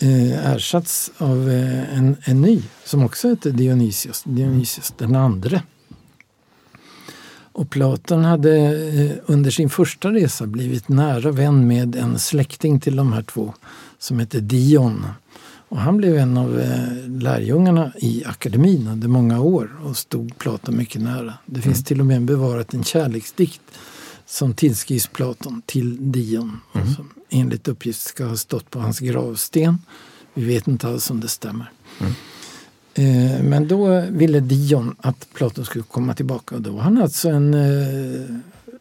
eh, 0.00 0.52
ersatts 0.52 1.10
av 1.18 1.50
eh, 1.50 1.98
en, 1.98 2.16
en 2.24 2.40
ny 2.40 2.62
som 2.84 3.04
också 3.04 3.28
hette 3.28 3.50
Dionysios, 3.50 4.22
Dionysios 4.24 4.94
den 4.98 5.16
andre. 5.16 5.62
Och 7.52 7.70
Platon 7.70 8.24
hade 8.24 8.56
eh, 8.56 9.10
under 9.26 9.50
sin 9.50 9.70
första 9.70 10.12
resa 10.12 10.46
blivit 10.46 10.88
nära 10.88 11.30
vän 11.30 11.66
med 11.68 11.96
en 11.96 12.18
släkting 12.18 12.80
till 12.80 12.96
de 12.96 13.12
här 13.12 13.22
två 13.22 13.54
som 13.98 14.18
hette 14.18 14.40
Dion. 14.40 15.06
Och 15.68 15.78
han 15.78 15.96
blev 15.96 16.16
en 16.16 16.38
av 16.38 16.60
eh, 16.60 17.08
lärjungarna 17.08 17.92
i 17.96 18.24
akademin 18.24 18.88
under 18.88 19.08
många 19.08 19.40
år 19.40 19.70
och 19.84 19.96
stod 19.96 20.38
Platon 20.38 20.76
mycket 20.76 21.02
nära. 21.02 21.34
Det 21.46 21.60
finns 21.60 21.84
till 21.84 22.00
och 22.00 22.06
med 22.06 22.22
bevarat 22.24 22.74
en 22.74 22.84
kärleksdikt 22.84 23.60
som 24.32 24.54
tillskrivs 24.54 25.06
Platon 25.06 25.62
till 25.66 26.12
Dion 26.12 26.60
och 26.72 26.88
som 26.96 27.10
enligt 27.30 27.68
uppgift 27.68 28.00
ska 28.00 28.24
ha 28.24 28.36
stått 28.36 28.70
på 28.70 28.80
hans 28.80 28.98
gravsten. 28.98 29.78
Vi 30.34 30.44
vet 30.44 30.68
inte 30.68 30.88
alls 30.88 31.10
om 31.10 31.20
det 31.20 31.28
stämmer. 31.28 31.70
Eh, 32.94 33.42
Men 33.42 33.68
då 33.68 34.00
ville 34.10 34.40
Dion 34.40 34.96
att 35.00 35.28
Platon 35.34 35.64
skulle 35.64 35.84
komma 35.84 36.14
tillbaka 36.14 36.54
och 36.54 36.62
då 36.62 36.70
var 36.70 36.80
han 36.80 37.02
alltså 37.02 37.28
en 37.28 37.54
eh, 37.54 38.36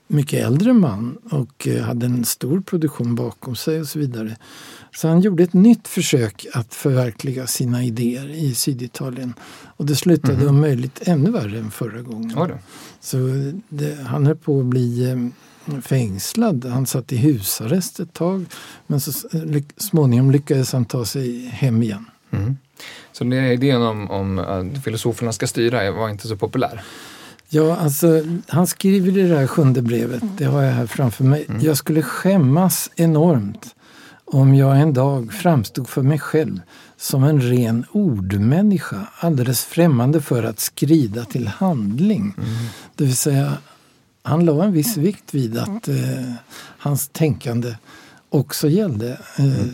mycket 0.08 0.46
äldre 0.46 0.74
man 0.74 1.18
och 1.32 1.68
eh, 1.68 1.84
hade 1.84 2.06
en 2.06 2.26
stor 2.26 2.62
produktion 2.62 3.16
bakom 3.16 3.56
sig 3.56 3.80
och 3.80 3.88
så 3.88 4.00
vidare. 4.00 4.38
Så 4.96 5.08
han 5.08 5.22
gjorde 5.22 5.44
ett 5.44 5.54
nytt 5.54 5.88
försök 5.88 6.46
att 6.54 6.74
förverkliga 6.74 7.48
sina 7.48 7.84
idéer 7.84 8.30
i 8.30 8.56
Syditalien. 8.56 9.34
Och 9.78 9.86
det 9.86 9.96
slutade 9.96 10.48
om 10.48 10.62
möjligt 10.62 11.02
ännu 11.08 11.32
värre 11.32 11.58
än 11.60 11.72
förra 11.72 12.02
gången. 12.02 12.36
Då. 12.36 12.50
Så 13.00 13.18
det, 13.70 13.98
han 14.06 14.26
höll 14.26 14.36
på 14.36 14.60
att 14.60 14.66
bli 14.66 15.12
eh, 15.12 15.82
fängslad. 15.82 16.66
Han 16.66 16.86
satt 16.86 17.12
i 17.12 17.18
husarrest 17.18 18.00
ett 18.00 18.14
tag. 18.14 18.46
Men 18.88 19.02
så 19.02 19.12
småningom 19.78 20.32
lyckades 20.32 20.74
han 20.74 20.86
ta 20.86 21.06
sig 21.06 21.46
hem 21.46 21.84
igen. 21.84 22.06
Mm. 22.32 22.58
Så 23.12 23.24
den 23.24 23.34
idén 23.34 23.82
om, 23.82 24.12
om 24.12 24.40
att 24.40 24.84
filosoferna 24.84 25.32
ska 25.32 25.48
styra 25.48 25.92
var 25.92 26.10
inte 26.10 26.28
så 26.28 26.38
populär? 26.38 26.82
Ja, 27.50 27.76
alltså 27.76 28.24
han 28.48 28.68
skriver 28.68 29.18
i 29.18 29.28
det 29.28 29.38
här 29.38 29.48
sjunde 29.48 29.82
brevet, 29.82 30.24
det 30.38 30.46
har 30.46 30.62
jag 30.62 30.72
här 30.72 30.86
framför 30.86 31.24
mig. 31.24 31.48
Jag 31.62 31.78
skulle 31.78 32.02
skämmas 32.02 32.92
enormt 32.96 33.76
om 34.32 34.56
jag 34.56 34.80
en 34.82 34.94
dag 34.94 35.34
framstod 35.34 35.90
för 35.90 36.02
mig 36.02 36.20
själv 36.20 36.62
som 36.98 37.24
en 37.24 37.42
ren 37.42 37.86
ordmänniska, 37.92 39.08
alldeles 39.20 39.66
främmande 39.66 40.22
för 40.22 40.44
att 40.44 40.60
skrida 40.60 41.26
till 41.26 41.48
handling. 41.48 42.36
Det 42.96 43.04
vill 43.04 43.16
säga, 43.16 43.54
han 44.24 44.46
la 44.46 44.64
en 44.64 44.72
viss 44.74 44.98
vikt 44.98 45.34
vid 45.34 45.58
att 45.58 45.88
eh, 45.88 45.96
hans 46.78 47.08
tänkande 47.08 47.76
också 48.30 48.70
gällde 48.70 49.10
eh, 49.38 49.66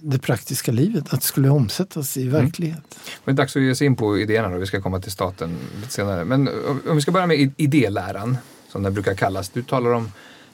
det 0.00 0.18
praktiska 0.18 0.72
livet, 0.72 1.04
att 1.14 1.20
det 1.20 1.26
skulle 1.26 1.48
omsättas 1.48 2.16
i 2.16 2.28
verklighet. 2.28 2.98
Men 3.24 3.34
det 3.36 3.40
är 3.40 3.42
dags 3.42 3.56
att 3.56 3.62
ge 3.62 3.74
sig 3.74 3.86
in 3.86 3.96
på 3.96 4.18
idéerna 4.18 4.48
då. 4.48 4.58
Vi 4.58 4.66
ska 4.66 4.80
komma 4.82 5.00
till 5.00 5.12
staten 5.12 5.56
lite 5.80 5.92
senare. 5.92 6.24
Men 6.24 6.48
om- 6.48 6.80
om 6.88 6.96
vi 6.96 7.02
ska 7.02 7.10
börja 7.12 7.26
med 7.26 7.52
idéläran, 7.56 8.36
som 8.72 8.82
den 8.82 8.94
brukar 8.94 9.14
kallas. 9.14 9.48
Du 9.48 9.62
talar 9.62 9.90
om 9.92 10.12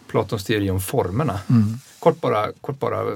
Platons 0.09 0.45
teori 0.45 0.71
om 0.71 0.81
formerna. 0.81 1.41
Kort 1.99 2.21
bara, 2.21 2.53
kort 2.61 2.81
bara 2.81 3.01
eh, 3.01 3.15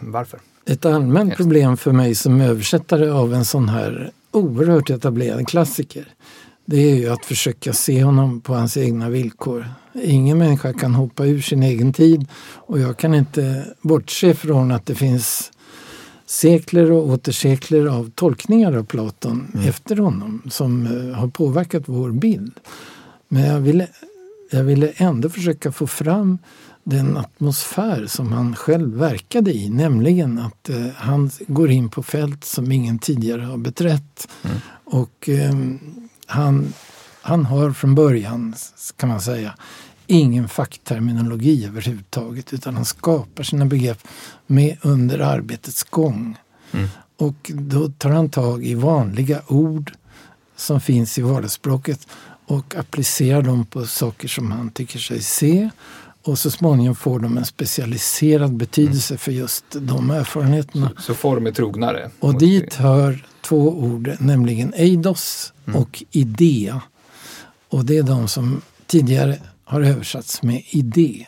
varför? 0.00 0.40
Ett 0.66 0.84
allmänt 0.84 1.36
problem 1.36 1.76
för 1.76 1.92
mig 1.92 2.14
som 2.14 2.40
översättare 2.40 3.10
av 3.10 3.34
en 3.34 3.44
sån 3.44 3.68
här 3.68 4.10
oerhört 4.30 4.90
etablerad 4.90 5.48
klassiker 5.48 6.14
det 6.70 6.90
är 6.90 6.96
ju 6.96 7.08
att 7.08 7.24
försöka 7.24 7.72
se 7.72 8.04
honom 8.04 8.40
på 8.40 8.54
hans 8.54 8.76
egna 8.76 9.08
villkor. 9.08 9.68
Ingen 10.02 10.38
människa 10.38 10.72
kan 10.72 10.94
hoppa 10.94 11.24
ur 11.24 11.40
sin 11.40 11.62
egen 11.62 11.92
tid 11.92 12.26
och 12.54 12.80
jag 12.80 12.96
kan 12.96 13.14
inte 13.14 13.64
bortse 13.80 14.34
från 14.34 14.70
att 14.70 14.86
det 14.86 14.94
finns 14.94 15.52
sekler 16.26 16.92
och 16.92 17.08
åter 17.08 17.32
sekler 17.32 17.86
av 17.86 18.10
tolkningar 18.14 18.76
av 18.76 18.84
Platon 18.84 19.64
efter 19.68 19.96
honom 19.96 20.42
som 20.50 20.86
eh, 20.86 21.18
har 21.18 21.28
påverkat 21.28 21.82
vår 21.86 22.10
bild. 22.10 22.52
Men 23.28 23.44
jag 23.44 23.60
ville, 23.60 23.88
jag 24.50 24.64
ville 24.64 24.88
ändå 24.88 25.28
försöka 25.28 25.72
få 25.72 25.86
fram 25.86 26.38
den 26.84 27.16
atmosfär 27.16 28.06
som 28.06 28.32
han 28.32 28.56
själv 28.56 28.96
verkade 28.96 29.52
i, 29.52 29.70
nämligen 29.70 30.38
att 30.38 30.68
eh, 30.68 30.86
han 30.96 31.30
går 31.46 31.70
in 31.70 31.88
på 31.88 32.02
fält 32.02 32.44
som 32.44 32.72
ingen 32.72 32.98
tidigare 32.98 33.42
har 33.42 33.56
beträtt. 33.56 34.28
Och 34.84 35.28
eh, 35.28 35.54
han, 36.26 36.72
han 37.22 37.44
har 37.46 37.72
från 37.72 37.94
början, 37.94 38.54
kan 38.96 39.08
man 39.08 39.20
säga, 39.20 39.54
ingen 40.06 40.48
fackterminologi 40.48 41.66
överhuvudtaget 41.66 42.52
utan 42.52 42.74
han 42.74 42.84
skapar 42.84 43.42
sina 43.42 43.66
begrepp 43.66 43.98
med 44.46 44.76
under 44.82 45.18
arbetets 45.18 45.84
gång. 45.84 46.36
Och 47.16 47.50
då 47.54 47.88
tar 47.88 48.10
han 48.10 48.28
tag 48.28 48.64
i 48.64 48.74
vanliga 48.74 49.40
ord 49.46 49.92
som 50.56 50.80
finns 50.80 51.18
i 51.18 51.22
vardagsspråket 51.22 52.06
och 52.50 52.74
applicerar 52.74 53.42
dem 53.42 53.66
på 53.66 53.86
saker 53.86 54.28
som 54.28 54.50
han 54.50 54.70
tycker 54.70 54.98
sig 54.98 55.22
se. 55.22 55.70
Och 56.22 56.38
så 56.38 56.50
småningom 56.50 56.94
får 56.94 57.20
de 57.20 57.38
en 57.38 57.44
specialiserad 57.44 58.56
betydelse 58.56 59.16
för 59.18 59.32
just 59.32 59.64
de 59.70 60.10
erfarenheterna. 60.10 60.92
Så 60.98 61.14
form 61.14 61.46
är 61.46 61.52
trognare. 61.52 62.10
Och 62.20 62.38
dit 62.38 62.74
hör 62.74 63.26
två 63.40 63.78
ord, 63.78 64.10
nämligen 64.18 64.74
eidos 64.74 65.52
och 65.74 66.04
idea. 66.10 66.82
Och 67.68 67.84
det 67.84 67.98
är 67.98 68.02
de 68.02 68.28
som 68.28 68.62
tidigare 68.86 69.38
har 69.64 69.80
översatts 69.80 70.42
med 70.42 70.62
idé. 70.70 71.26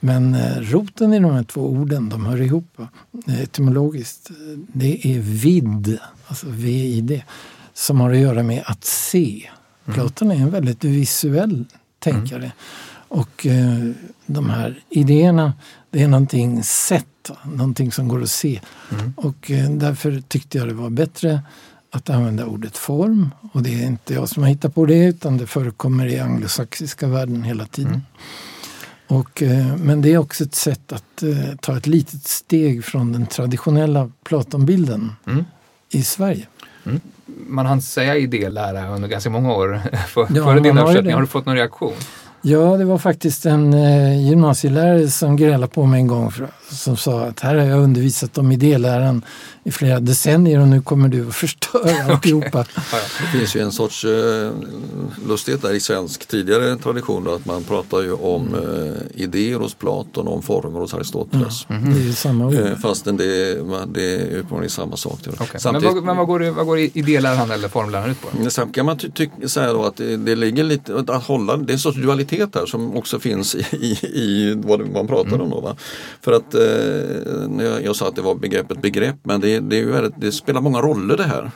Men 0.00 0.34
eh, 0.34 0.56
roten 0.60 1.14
i 1.14 1.18
de 1.20 1.32
här 1.32 1.42
två 1.42 1.60
orden, 1.60 2.08
de 2.08 2.26
hör 2.26 2.40
ihop? 2.40 2.78
Eh, 3.26 3.40
etymologiskt. 3.42 4.30
eh, 4.30 4.36
Det 4.72 5.06
är 5.06 5.18
vid, 5.20 5.98
alltså 6.26 6.46
V-I-D, 6.50 7.24
som 7.74 8.00
har 8.00 8.10
att 8.10 8.18
göra 8.18 8.42
med 8.42 8.62
att 8.66 8.84
se. 8.84 9.48
Platon 9.94 10.30
är 10.30 10.34
en 10.36 10.50
väldigt 10.50 10.84
visuell 10.84 11.64
tänkare. 11.98 12.52
Och 13.08 13.46
eh, 13.46 13.90
de 14.26 14.50
här 14.50 14.80
idéerna, 14.90 15.52
det 15.90 16.02
är 16.02 16.08
någonting 16.08 16.62
sett, 16.64 17.30
någonting 17.44 17.92
som 17.92 18.08
går 18.08 18.22
att 18.22 18.30
se. 18.30 18.60
Och 19.16 19.50
eh, 19.50 19.70
därför 19.70 20.20
tyckte 20.28 20.58
jag 20.58 20.68
det 20.68 20.74
var 20.74 20.90
bättre 20.90 21.42
att 21.90 22.10
använda 22.10 22.46
ordet 22.46 22.76
form. 22.76 23.30
Och 23.52 23.62
det 23.62 23.82
är 23.82 23.86
inte 23.86 24.14
jag 24.14 24.28
som 24.28 24.42
har 24.42 24.50
hittat 24.50 24.74
på 24.74 24.86
det 24.86 25.04
utan 25.04 25.36
det 25.36 25.46
förekommer 25.46 26.06
i 26.06 26.18
anglosaxiska 26.18 27.06
världen 27.06 27.42
hela 27.42 27.66
tiden. 27.66 28.02
Och, 29.06 29.42
eh, 29.42 29.76
men 29.76 30.02
det 30.02 30.12
är 30.12 30.18
också 30.18 30.44
ett 30.44 30.54
sätt 30.54 30.92
att 30.92 31.22
eh, 31.22 31.54
ta 31.60 31.76
ett 31.76 31.86
litet 31.86 32.24
steg 32.24 32.84
från 32.84 33.12
den 33.12 33.26
traditionella 33.26 34.10
Platonbilden 34.24 35.12
Mm. 35.26 35.44
i 35.90 36.02
Sverige. 36.02 36.46
Man 37.46 37.66
hann 37.66 37.80
säga 37.80 38.16
idélära 38.16 38.88
under 38.88 39.08
ganska 39.08 39.30
många 39.30 39.52
år 39.54 39.80
för, 40.08 40.26
Ja, 40.34 40.44
före 40.44 40.60
din 40.60 40.78
översättning. 40.78 41.14
Har 41.14 41.20
du 41.20 41.26
fått 41.26 41.46
någon 41.46 41.56
reaktion? 41.56 41.92
Ja, 42.42 42.76
det 42.76 42.84
var 42.84 42.98
faktiskt 42.98 43.46
en 43.46 43.74
eh, 43.74 44.28
gymnasielärare 44.28 45.08
som 45.08 45.36
grälade 45.36 45.66
på 45.72 45.86
mig 45.86 46.00
en 46.00 46.06
gång 46.06 46.30
för, 46.30 46.48
som 46.70 46.96
sa 46.96 47.20
att 47.24 47.40
här 47.40 47.54
har 47.54 47.64
jag 47.66 47.78
undervisat 47.82 48.38
om 48.38 48.52
idéläran 48.52 49.22
i 49.64 49.70
flera 49.70 50.00
decennier 50.00 50.60
och 50.60 50.68
nu 50.68 50.80
kommer 50.82 51.08
du 51.08 51.28
att 51.28 51.34
förstöra 51.34 52.04
alltihopa. 52.12 52.64
Ja. 52.76 52.98
Det 53.32 53.38
finns 53.38 53.56
ju 53.56 53.60
en 53.60 53.72
sorts 53.72 54.04
eh, 54.04 54.50
lustighet 55.28 55.62
där 55.62 55.72
i 55.74 55.80
svensk 55.80 56.26
tidigare 56.28 56.76
tradition 56.76 57.24
då, 57.24 57.34
att 57.34 57.46
man 57.46 57.64
pratar 57.64 58.00
ju 58.02 58.12
om 58.12 58.54
eh, 58.54 59.22
idéer 59.22 59.58
hos 59.58 59.74
Platon 59.74 60.28
och 60.28 60.34
om 60.36 60.42
former 60.42 60.80
hos 60.80 60.94
Aristoteles. 60.94 61.66
Det 61.68 61.74
är 61.74 62.04
ju 62.04 62.12
samma 62.12 62.46
ord. 62.46 62.54
Eh, 62.54 62.76
fastän 62.76 63.16
det, 63.16 63.66
man- 63.66 63.92
det 63.92 64.14
är 64.14 64.36
uppenbarligen 64.36 64.70
samma 64.70 64.96
sak. 64.96 65.18
Då. 65.24 65.30
Okej. 65.30 65.46
Men, 65.52 65.60
Samtidigt, 65.60 65.94
vad, 65.94 66.04
men 66.04 66.16
vad 66.16 66.26
går, 66.26 66.38
det- 66.40 66.50
vad 66.50 66.66
går 66.66 66.78
idéläran 66.78 67.50
eller 67.50 67.68
formläran 67.68 68.10
ut 68.10 68.20
på? 68.20 68.50
Sen 68.50 68.72
kan 68.72 68.86
man 68.86 68.98
ty- 68.98 69.10
ty- 69.10 69.48
säga 69.48 69.72
då 69.72 69.84
att 69.84 69.96
det, 69.96 70.16
det 70.16 70.36
ligger 70.36 70.64
lite, 70.64 71.04
att 71.08 71.24
hålla, 71.24 71.56
det 71.56 71.70
är 71.70 71.74
en 71.74 71.78
sorts 71.78 71.96
dualitet 71.98 72.27
här 72.30 72.66
som 72.66 72.96
också 72.96 73.18
finns 73.18 73.54
i, 73.54 73.64
i, 73.72 73.98
i 74.14 74.54
vad 74.64 74.90
man 74.90 75.06
pratar 75.06 75.40
om. 75.40 75.50
Då, 75.50 75.60
va? 75.60 75.76
För 76.20 76.32
att 76.32 76.54
eh, 76.54 77.64
jag, 77.64 77.84
jag 77.84 77.96
sa 77.96 78.08
att 78.08 78.16
det 78.16 78.22
var 78.22 78.34
begreppet 78.34 78.82
begrepp 78.82 79.16
men 79.22 79.40
det, 79.40 79.60
det, 79.60 79.84
väldigt, 79.84 80.20
det 80.20 80.32
spelar 80.32 80.60
många 80.60 80.80
roller 80.80 81.16
det 81.16 81.24
här. 81.24 81.50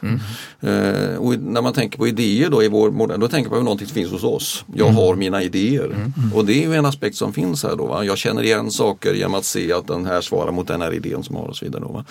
Eh, 0.61 1.17
och 1.17 1.39
när 1.39 1.63
man 1.63 1.73
tänker 1.73 1.99
på 1.99 2.09
idéer 2.09 2.51
då 2.51 2.63
i 2.63 2.69
vår 2.69 2.91
modell, 2.91 3.21
då 3.21 3.29
tänker 3.29 3.51
man 3.51 3.59
på 3.59 3.65
någonting 3.65 3.87
som 3.87 3.95
finns 3.95 4.13
hos 4.13 4.25
oss. 4.25 4.65
Jag 4.75 4.89
har 4.89 5.15
mina 5.15 5.43
idéer. 5.43 6.13
Och 6.35 6.45
det 6.45 6.65
är 6.65 6.69
ju 6.69 6.75
en 6.75 6.87
aspekt 6.87 7.17
som 7.17 7.33
finns 7.33 7.63
här 7.63 7.77
då. 7.77 7.87
Va? 7.87 8.05
Jag 8.05 8.19
känner 8.19 8.43
igen 8.43 8.71
saker 8.71 9.15
genom 9.15 9.35
att 9.35 9.45
se 9.45 9.73
att 9.73 9.87
den 9.87 10.07
här 10.07 10.21
svarar 10.21 10.53
mot 10.53 10.69
den 10.69 10.81
här 10.81 10.95
idén 10.95 11.23
som 11.23 11.37
har 11.37 11.45
och 11.45 11.57
så 11.57 11.65
vidare. 11.65 11.83
Då, 11.83 11.93
va? 11.93 12.05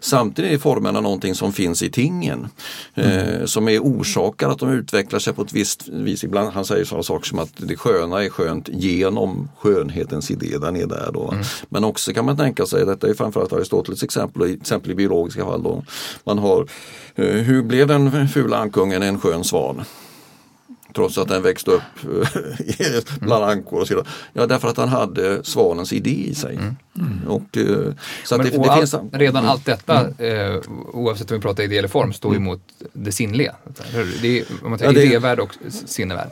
Samtidigt 0.00 0.52
är 0.52 0.58
formerna 0.58 1.00
någonting 1.00 1.34
som 1.34 1.52
finns 1.52 1.82
i 1.82 1.90
tingen. 1.90 2.48
Eh, 2.94 3.44
som 3.44 3.68
är 3.68 3.78
orsakar 3.78 4.48
att 4.48 4.58
de 4.58 4.72
utvecklar 4.72 5.18
sig 5.18 5.32
på 5.32 5.42
ett 5.42 5.52
visst 5.52 5.88
vis. 5.88 6.24
Ibland 6.24 6.52
han 6.52 6.64
säger 6.64 6.84
sådana 6.84 7.02
saker 7.02 7.28
som 7.28 7.38
att 7.38 7.52
det 7.56 7.76
sköna 7.76 7.99
är 8.02 8.28
skönt 8.28 8.68
genom 8.72 9.48
skönhetens 9.58 10.30
idé, 10.30 10.58
den 10.58 10.76
är 10.76 10.86
där 10.86 11.10
då. 11.12 11.34
Men 11.68 11.84
också 11.84 12.12
kan 12.12 12.24
man 12.24 12.36
tänka 12.36 12.66
sig, 12.66 12.86
detta 12.86 13.08
är 13.08 13.14
framförallt 13.14 13.52
Aristoteles 13.52 14.02
exempel, 14.02 14.42
till 14.42 14.60
exempel 14.60 14.90
i 14.90 14.94
biologiska 14.94 15.44
fall 15.44 15.62
då. 15.62 15.84
Man 16.24 16.38
har, 16.38 16.66
eh, 17.14 17.24
hur 17.26 17.62
blev 17.62 17.86
den 17.86 18.28
fula 18.28 18.56
ankungen 18.56 19.02
en 19.02 19.20
skön 19.20 19.44
svan? 19.44 19.82
Trots 20.94 21.18
att 21.18 21.28
den 21.28 21.42
växte 21.42 21.70
upp 21.70 21.82
eh, 22.78 22.86
bland 23.20 23.44
ankor 23.44 23.80
och 23.80 23.86
så 23.88 23.94
vidare. 23.94 24.06
Ja, 24.32 24.46
därför 24.46 24.68
att 24.68 24.76
han 24.76 24.88
hade 24.88 25.44
svanens 25.44 25.92
idé 25.92 26.10
i 26.28 26.34
sig. 26.34 26.58
Och, 27.28 27.56
eh, 27.56 27.66
så 28.24 28.34
att 28.34 28.40
Men, 28.40 28.50
det, 28.50 28.58
och 28.58 28.64
det 28.64 28.70
all, 28.72 28.78
finns, 28.78 28.94
redan 29.12 29.44
allt 29.46 29.64
detta, 29.66 30.08
eh, 30.18 30.60
oavsett 30.92 31.30
om 31.30 31.36
vi 31.36 31.40
pratar 31.42 31.62
idé 31.62 31.78
eller 31.78 31.88
form, 31.88 32.12
står 32.12 32.36
emot 32.36 32.60
det 32.92 33.12
sinnliga. 33.12 33.54
Det 34.22 34.38
är, 34.40 34.44
om 34.64 34.70
man 34.70 34.78
tänker 34.78 34.94
Ja, 34.94 35.00
det- 35.00 35.06
idévärld 35.06 35.40
och 35.40 35.54
sinnevärld. 35.86 36.30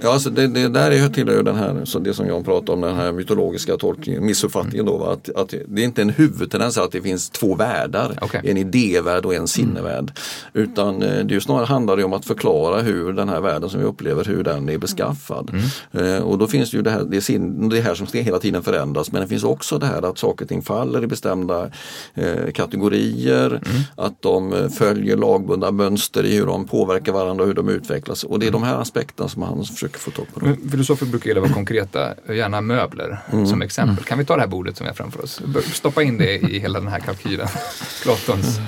Ja, 0.00 0.12
alltså 0.12 0.30
det, 0.30 0.46
det 0.46 0.68
där 0.68 0.90
är, 0.90 1.08
tillhör 1.08 1.36
ju 1.36 1.42
den 1.42 1.56
här, 1.56 1.84
så 1.84 1.98
det 1.98 2.14
som 2.14 2.26
jag 2.26 2.44
pratar 2.44 2.72
om, 2.72 2.80
den 2.80 2.96
här 2.96 3.12
mytologiska 3.12 3.76
tolkningen, 3.76 4.26
missuppfattningen 4.26 4.86
då. 4.86 4.96
va, 4.96 5.12
Att, 5.12 5.36
att 5.36 5.54
det 5.68 5.82
är 5.82 5.84
inte 5.84 6.02
en 6.02 6.10
huvudtendens 6.10 6.78
att 6.78 6.92
det 6.92 7.02
finns 7.02 7.30
två 7.30 7.54
världar, 7.54 8.18
Okej. 8.22 8.40
en 8.44 8.56
idévärld 8.56 9.24
och 9.24 9.34
en 9.34 9.48
sinnevärld. 9.48 10.12
Utan 10.52 11.02
eh, 11.02 11.24
det 11.24 11.34
är 11.34 11.40
snarare 11.40 11.66
handlar 11.66 11.96
det 11.96 12.04
om 12.04 12.12
att 12.12 12.24
förklara 12.24 12.80
hur 12.80 13.12
den 13.12 13.28
här 13.28 13.40
världen 13.40 13.70
som 13.70 13.80
vi 13.80 13.86
upplever, 13.86 14.24
hur 14.24 14.44
den 14.44 14.68
är 14.68 14.78
beskaffad. 14.78 15.50
Eh, 15.92 16.18
och 16.18 16.38
då 16.38 16.46
finns 16.46 16.70
det 16.70 16.76
ju 16.76 16.82
det 16.82 16.90
här, 16.90 17.04
det, 17.04 17.20
sin, 17.20 17.68
det 17.68 17.80
här 17.80 17.94
som 17.94 18.06
ska 18.06 18.18
hela 18.18 18.38
tiden 18.38 18.62
förändras 18.62 19.12
men 19.12 19.22
det 19.22 19.28
finns 19.28 19.44
också 19.44 19.78
det 19.78 19.86
här 19.86 20.02
att 20.02 20.18
saker 20.18 20.44
och 20.44 20.48
ting 20.48 20.62
faller 20.62 21.04
i 21.04 21.06
bestämda 21.06 21.70
eh, 22.14 22.50
kategorier, 22.54 23.60
att 23.96 24.22
de 24.22 24.52
eh, 24.52 24.68
följer 24.68 25.16
lagbundna 25.16 25.70
mönster 25.70 26.24
i 26.24 26.36
hur 26.36 26.46
de 26.46 26.64
påverkar 26.64 27.12
varandra 27.12 27.42
och 27.42 27.48
hur 27.48 27.54
de 27.54 27.68
utvecklas. 27.68 28.24
Och 28.24 28.38
det 28.38 28.46
är 28.46 28.50
de 28.50 28.62
här 28.62 28.76
aspekterna 28.76 29.28
som 29.28 29.42
han 29.42 29.64
försöker 29.64 29.87
få 29.96 30.10
tag 30.10 30.26
på. 30.34 30.44
Men 30.44 30.70
Filosofer 30.70 31.06
brukar 31.06 31.28
gilla 31.28 31.40
vara 31.40 31.52
konkreta, 31.52 32.14
gärna 32.34 32.60
möbler 32.60 33.18
Mm. 33.32 33.46
som 33.46 33.62
exempel. 33.62 34.04
Kan 34.04 34.18
vi 34.18 34.24
ta 34.24 34.34
det 34.34 34.40
här 34.40 34.48
bordet 34.48 34.76
som 34.76 34.84
vi 34.84 34.88
har 34.88 34.94
framför 34.94 35.22
oss? 35.24 35.40
Stoppa 35.72 36.02
in 36.02 36.18
det 36.18 36.38
i 36.38 36.58
hela 36.58 36.80
den 36.80 36.88
här 36.88 37.00
kalkylen. 37.00 37.48
Platons 38.02 38.58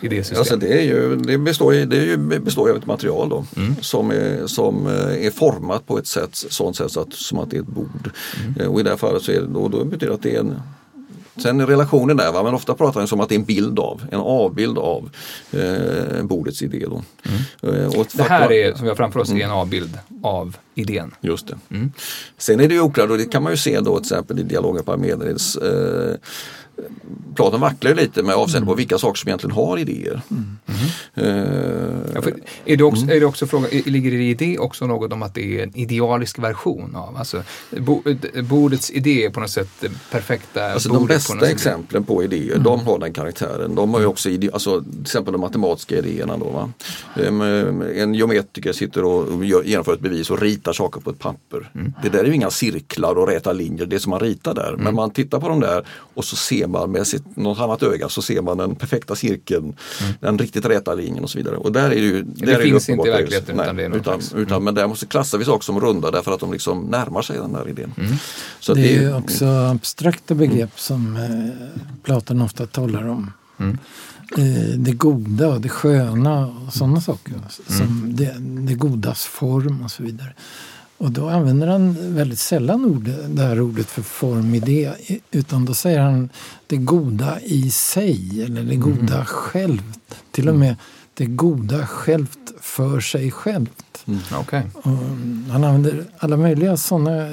idésystem. 0.00 0.38
Alltså 0.38 0.56
det, 0.56 0.78
är 0.78 0.82
ju, 0.82 1.16
det, 1.16 1.38
består, 1.38 1.74
ju- 1.74 1.86
det 1.86 1.96
är 1.98 2.04
ju, 2.06 2.16
består 2.16 2.68
ju 2.68 2.72
av 2.74 2.78
ett 2.80 2.86
material 2.86 3.28
då, 3.28 3.44
som, 3.80 4.10
är, 4.10 4.46
som 4.46 4.86
eh, 4.86 5.26
är 5.26 5.30
format 5.30 5.86
på 5.86 5.98
ett 5.98 6.06
sätt, 6.06 6.30
sånt 6.32 6.76
sätt 6.76 6.90
så 6.92 7.00
att, 7.00 7.12
som 7.12 7.38
att 7.38 7.50
det 7.50 7.56
är 7.56 7.60
ett 7.60 7.66
bord. 7.66 8.10
Eh, 8.60 8.66
Och 8.66 8.80
i 8.80 8.82
det 8.82 8.90
här 8.90 8.96
fallet 8.96 9.22
så 9.22 9.32
är 9.32 9.40
det, 9.40 9.46
då, 9.46 9.68
då 9.68 9.84
betyder 9.84 10.06
det 10.06 10.14
att 10.14 10.22
det 10.22 10.34
är 10.36 10.40
en 10.40 10.60
Sen 11.42 11.60
är 11.60 11.66
relationen 11.66 12.16
där, 12.16 12.32
va? 12.32 12.42
men 12.42 12.54
ofta 12.54 12.74
pratar 12.74 13.00
man 13.00 13.08
som 13.08 13.20
att 13.20 13.28
det 13.28 13.34
är 13.34 13.38
en 13.38 13.44
bild 13.44 13.78
av, 13.78 14.02
en 14.10 14.20
avbild 14.20 14.78
av 14.78 15.10
eh, 15.52 16.22
bordets 16.22 16.62
idé. 16.62 16.86
Då. 16.86 17.02
Eh, 17.68 17.86
och 17.86 18.00
ett 18.00 18.16
det 18.16 18.22
här 18.22 18.52
är, 18.52 18.74
som 18.74 18.82
vi 18.82 18.88
har 18.88 18.96
framför 18.96 19.20
oss, 19.20 19.30
är 19.30 19.40
en 19.40 19.50
avbild 19.50 19.98
av 20.22 20.56
idén. 20.74 21.14
Just 21.20 21.46
det. 21.46 21.58
Sen 22.38 22.60
är 22.60 22.68
det 22.68 22.74
ju 22.74 22.80
oklart 22.80 23.10
och 23.10 23.18
det 23.18 23.24
kan 23.24 23.42
man 23.42 23.52
ju 23.52 23.56
se 23.56 23.80
då 23.80 23.96
till 23.96 24.04
exempel 24.04 24.38
i 24.38 24.42
dialogen 24.42 24.84
på 24.84 24.92
Parmenides. 24.92 25.56
Eh, 25.56 26.16
Platon 27.34 27.60
vacklar 27.60 27.94
lite 27.94 28.22
med 28.22 28.34
avseende 28.34 28.66
på 28.66 28.74
vilka 28.74 28.98
saker 28.98 29.18
som 29.18 29.28
egentligen 29.28 29.56
har 29.56 29.78
idéer. 29.78 30.20
Eh, 31.14 31.26
Ja, 32.14 32.22
för 32.22 32.34
är, 32.64 32.76
det 32.76 32.84
också, 32.84 33.04
är 33.10 33.20
det 33.20 33.26
också 33.26 33.46
fråga, 33.46 33.68
ligger 33.86 34.10
det 34.10 34.22
i 34.22 34.34
det 34.34 34.58
också 34.58 34.86
något 34.86 35.12
om 35.12 35.22
att 35.22 35.34
det 35.34 35.58
är 35.58 35.62
en 35.62 35.76
idealisk 35.76 36.38
version 36.38 36.96
av, 36.96 37.16
alltså 37.16 37.42
bo, 37.78 38.02
bordets 38.42 38.90
idé 38.90 39.24
är 39.24 39.30
på 39.30 39.40
något 39.40 39.50
sätt 39.50 39.68
det 39.80 39.90
perfekta 40.10 40.72
Alltså 40.72 40.88
de 40.88 40.98
på 40.98 41.04
bästa 41.04 41.34
sätt. 41.40 41.42
exemplen 41.50 42.04
på 42.04 42.22
idéer, 42.24 42.58
de 42.58 42.80
har 42.80 42.98
den 42.98 43.12
karaktären. 43.12 43.74
De 43.74 43.94
har 43.94 44.00
ju 44.00 44.06
också 44.06 44.28
ide- 44.28 44.50
alltså, 44.52 44.80
till 44.80 45.00
exempel 45.02 45.32
de 45.32 45.40
matematiska 45.40 45.98
idéerna. 45.98 46.36
Då, 46.38 46.44
va? 46.50 46.70
Ehm, 47.26 47.82
En 47.82 48.14
geometriker 48.14 48.72
sitter 48.72 49.04
och 49.04 49.44
gör, 49.44 49.62
genomför 49.62 49.94
ett 49.94 50.00
bevis 50.00 50.30
och 50.30 50.40
ritar 50.42 50.72
saker 50.72 51.00
på 51.00 51.10
ett 51.10 51.18
papper. 51.18 51.70
Det 52.02 52.08
där 52.08 52.18
är 52.18 52.24
ju 52.24 52.34
inga 52.34 52.50
cirklar 52.50 53.14
och 53.18 53.28
räta 53.28 53.52
linjer, 53.52 53.86
det 53.86 53.98
som 54.00 54.10
man 54.10 54.20
ritar 54.20 54.54
där. 54.54 54.74
Men 54.78 54.94
man 54.94 55.10
tittar 55.10 55.40
på 55.40 55.48
dem 55.48 55.60
där 55.60 55.84
och 56.14 56.24
så 56.24 56.36
ser 56.36 56.66
man 56.70 56.90
med 56.90 57.06
sitt, 57.06 57.36
något 57.36 57.58
annat 57.58 57.82
öga 57.82 58.08
så 58.08 58.22
ser 58.22 58.42
man 58.42 58.58
den 58.58 58.74
perfekta 58.74 59.14
cirkeln, 59.16 59.74
den 60.20 60.38
riktigt 60.38 60.64
räta 60.64 60.94
linjen 60.94 61.24
och 61.24 61.30
så 61.30 61.38
vidare. 61.38 61.56
Och 61.56 61.72
där 61.72 61.84
är 61.84 61.88
det 61.88 61.94
ju, 62.00 62.22
där 62.22 62.48
är 62.52 62.58
det 62.58 62.64
finns 62.64 62.88
uppenbart 62.88 63.06
inte 63.06 63.08
i 63.08 63.12
det- 63.12 63.18
verkligheten, 63.22 63.56
nej, 63.56 63.64
utan 63.64 63.76
det 63.76 63.84
är 63.84 63.96
utan, 63.96 64.20
utan, 64.40 64.64
Men 64.64 64.74
där 64.74 64.86
måste 64.88 65.06
klassar 65.06 65.38
vi 65.38 65.44
saker 65.44 65.64
som 65.64 65.80
runda 65.80 66.10
därför 66.10 66.32
att 66.32 66.40
de 66.40 66.52
liksom 66.52 66.80
närmar 66.82 67.22
sig 67.22 67.36
den 67.38 67.54
här 67.54 67.68
idén. 67.68 67.94
Så 68.60 68.72
att 68.72 68.78
Det 68.78 68.88
är 68.88 68.92
ju- 68.94 69.00
ju 69.02 69.14
också 69.14 69.46
abstrakta 69.46 70.34
begrepp 70.34 70.80
som 70.80 71.16
eh, 71.16 71.68
Platon 72.02 72.42
ofta 72.42 72.66
talar 72.66 73.08
om. 73.08 73.32
Eh, 74.38 74.78
det 74.78 74.92
goda 74.92 75.48
och 75.48 75.60
det 75.60 75.68
sköna 75.68 76.46
och 76.46 76.72
sådana 76.74 77.00
saker. 77.00 77.34
Som 77.68 78.12
det, 78.16 78.34
det 78.40 78.74
godas 78.74 79.24
form 79.24 79.82
och 79.84 79.90
så 79.90 80.02
vidare. 80.02 80.32
Och 81.00 81.10
då 81.10 81.28
använder 81.28 81.66
han 81.66 82.14
väldigt 82.14 82.38
sällan 82.38 82.84
ord, 82.84 83.10
det 83.28 83.42
här 83.42 83.60
ordet 83.60 83.86
för 83.86 84.02
formidé. 84.02 84.92
Utan 85.30 85.64
då 85.64 85.74
säger 85.74 86.00
han 86.00 86.28
det 86.66 86.76
goda 86.76 87.40
i 87.40 87.70
sig 87.70 88.42
eller 88.44 88.62
det 88.62 88.76
goda 88.76 89.24
självt. 89.24 90.14
Till 90.30 90.48
och 90.48 90.54
med 90.54 90.76
det 91.14 91.26
goda 91.26 91.86
självt 91.86 92.38
för 92.60 93.00
sig 93.00 93.30
självt. 93.30 94.04
Okej. 94.34 94.62
Och 94.74 94.90
han 95.50 95.64
använder 95.64 96.04
alla 96.18 96.36
möjliga 96.36 96.76
sådana 96.76 97.26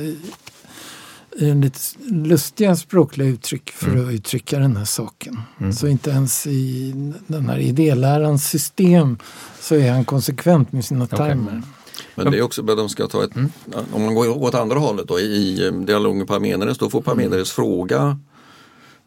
lite 1.40 1.80
lustiga 2.06 2.76
språkliga 2.76 3.28
uttryck 3.28 3.70
för 3.70 4.08
att 4.08 4.14
uttrycka 4.14 4.60
den 4.60 4.78
här 4.78 4.86
saken. 4.86 5.42
Så 5.74 5.88
inte 5.88 6.10
ens 6.10 6.48
i 6.48 6.94
den 7.28 7.50
här 7.50 7.60
idélärans 7.60 8.50
system 8.50 9.18
så 9.60 9.76
är 9.76 9.92
han 9.92 10.06
konsekvent 10.06 10.72
med 10.72 10.86
sina 10.86 11.08
termer. 11.08 11.62
Men 12.24 12.32
det 12.32 12.38
är 12.38 12.42
också, 12.42 12.62
de 12.62 12.90
ska 12.90 13.08
ta 13.08 13.24
ett, 13.24 13.32
om 13.92 14.06
man 14.06 14.16
går 14.16 14.44
åt 14.44 14.56
andra 14.56 14.80
hållet 14.80 15.08
då, 15.08 15.20
i 15.20 15.68
eh, 15.68 15.74
dialogen 15.74 16.18
med 16.18 16.28
Parmenides, 16.28 16.78
då 16.78 16.90
får 16.90 17.02
Parmenides 17.02 17.52
fråga 17.52 18.20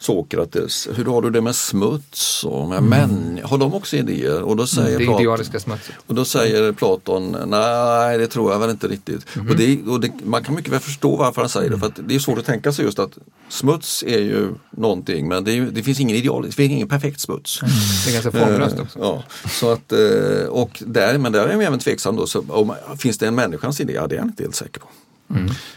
Sokrates, 0.01 0.89
hur 0.95 1.05
har 1.05 1.23
du 1.23 1.31
det 1.31 1.41
med 1.41 1.55
smuts 1.57 2.45
och 2.45 2.69
med 2.69 2.83
män? 2.83 3.41
Har 3.45 3.59
de 3.59 3.75
också 3.75 3.97
idéer? 3.97 4.43
Och 4.43 4.57
då 4.57 4.67
säger, 4.67 4.99
Det 4.99 5.05
Platon, 5.05 5.21
idealiska 5.21 5.61
smutset. 5.61 5.95
och 6.07 6.15
då 6.15 6.25
säger 6.25 6.73
Platon, 6.73 7.37
nej 7.47 8.19
det 8.19 8.27
tror 8.27 8.53
jag 8.53 8.59
väl 8.59 8.71
inte 8.71 8.89
riktigt. 8.89 9.27
Och, 9.51 9.57
det, 9.57 9.83
och 9.83 10.01
det, 10.01 10.11
man 10.25 10.45
kan 10.45 10.55
mycket 10.55 10.73
väl 10.73 10.81
förstå 10.81 11.17
varför 11.17 11.41
han 11.43 11.49
säger 11.49 11.71
det, 11.71 11.79
för 11.79 11.87
att 11.87 11.99
det 12.09 12.15
är 12.15 12.19
svårt 12.19 12.39
att 12.39 12.45
tänka 12.47 12.73
sig 12.73 12.85
just 12.85 12.99
att 12.99 13.19
smuts 13.49 14.03
är 14.07 14.19
ju 14.19 14.49
någonting 14.71 15.29
men 15.29 15.45
det, 15.45 15.53
är, 15.53 15.63
det 15.63 15.83
finns 15.83 16.01
ingen 16.01 16.17
ideal, 16.17 16.43
det 16.47 16.53
finns 16.53 16.71
ingen 16.73 16.89
perfekt 16.89 17.21
smuts. 17.21 17.61
Det 18.05 18.11
är 18.11 18.13
ganska 18.23 18.31
formlöst 18.31 18.79
också. 18.81 18.99
Eh, 18.99 19.05
Ja, 19.05 19.23
så 19.51 19.73
att, 19.73 19.93
eh, 19.93 20.47
och 20.49 20.83
där, 20.87 21.19
men 21.19 21.33
där 21.33 21.47
är 21.47 21.53
jag 21.53 21.63
även 21.63 21.79
tveksam 21.79 22.17
då. 22.17 22.27
Så, 22.27 22.45
om, 22.49 22.75
finns 22.99 23.19
det 23.19 23.27
en 23.27 23.35
människans 23.35 23.81
idé? 23.81 23.93
Ja, 23.93 24.07
det 24.07 24.15
är 24.15 24.19
jag 24.19 24.27
inte 24.27 24.43
helt 24.43 24.55
säker 24.55 24.81
på. 24.81 24.89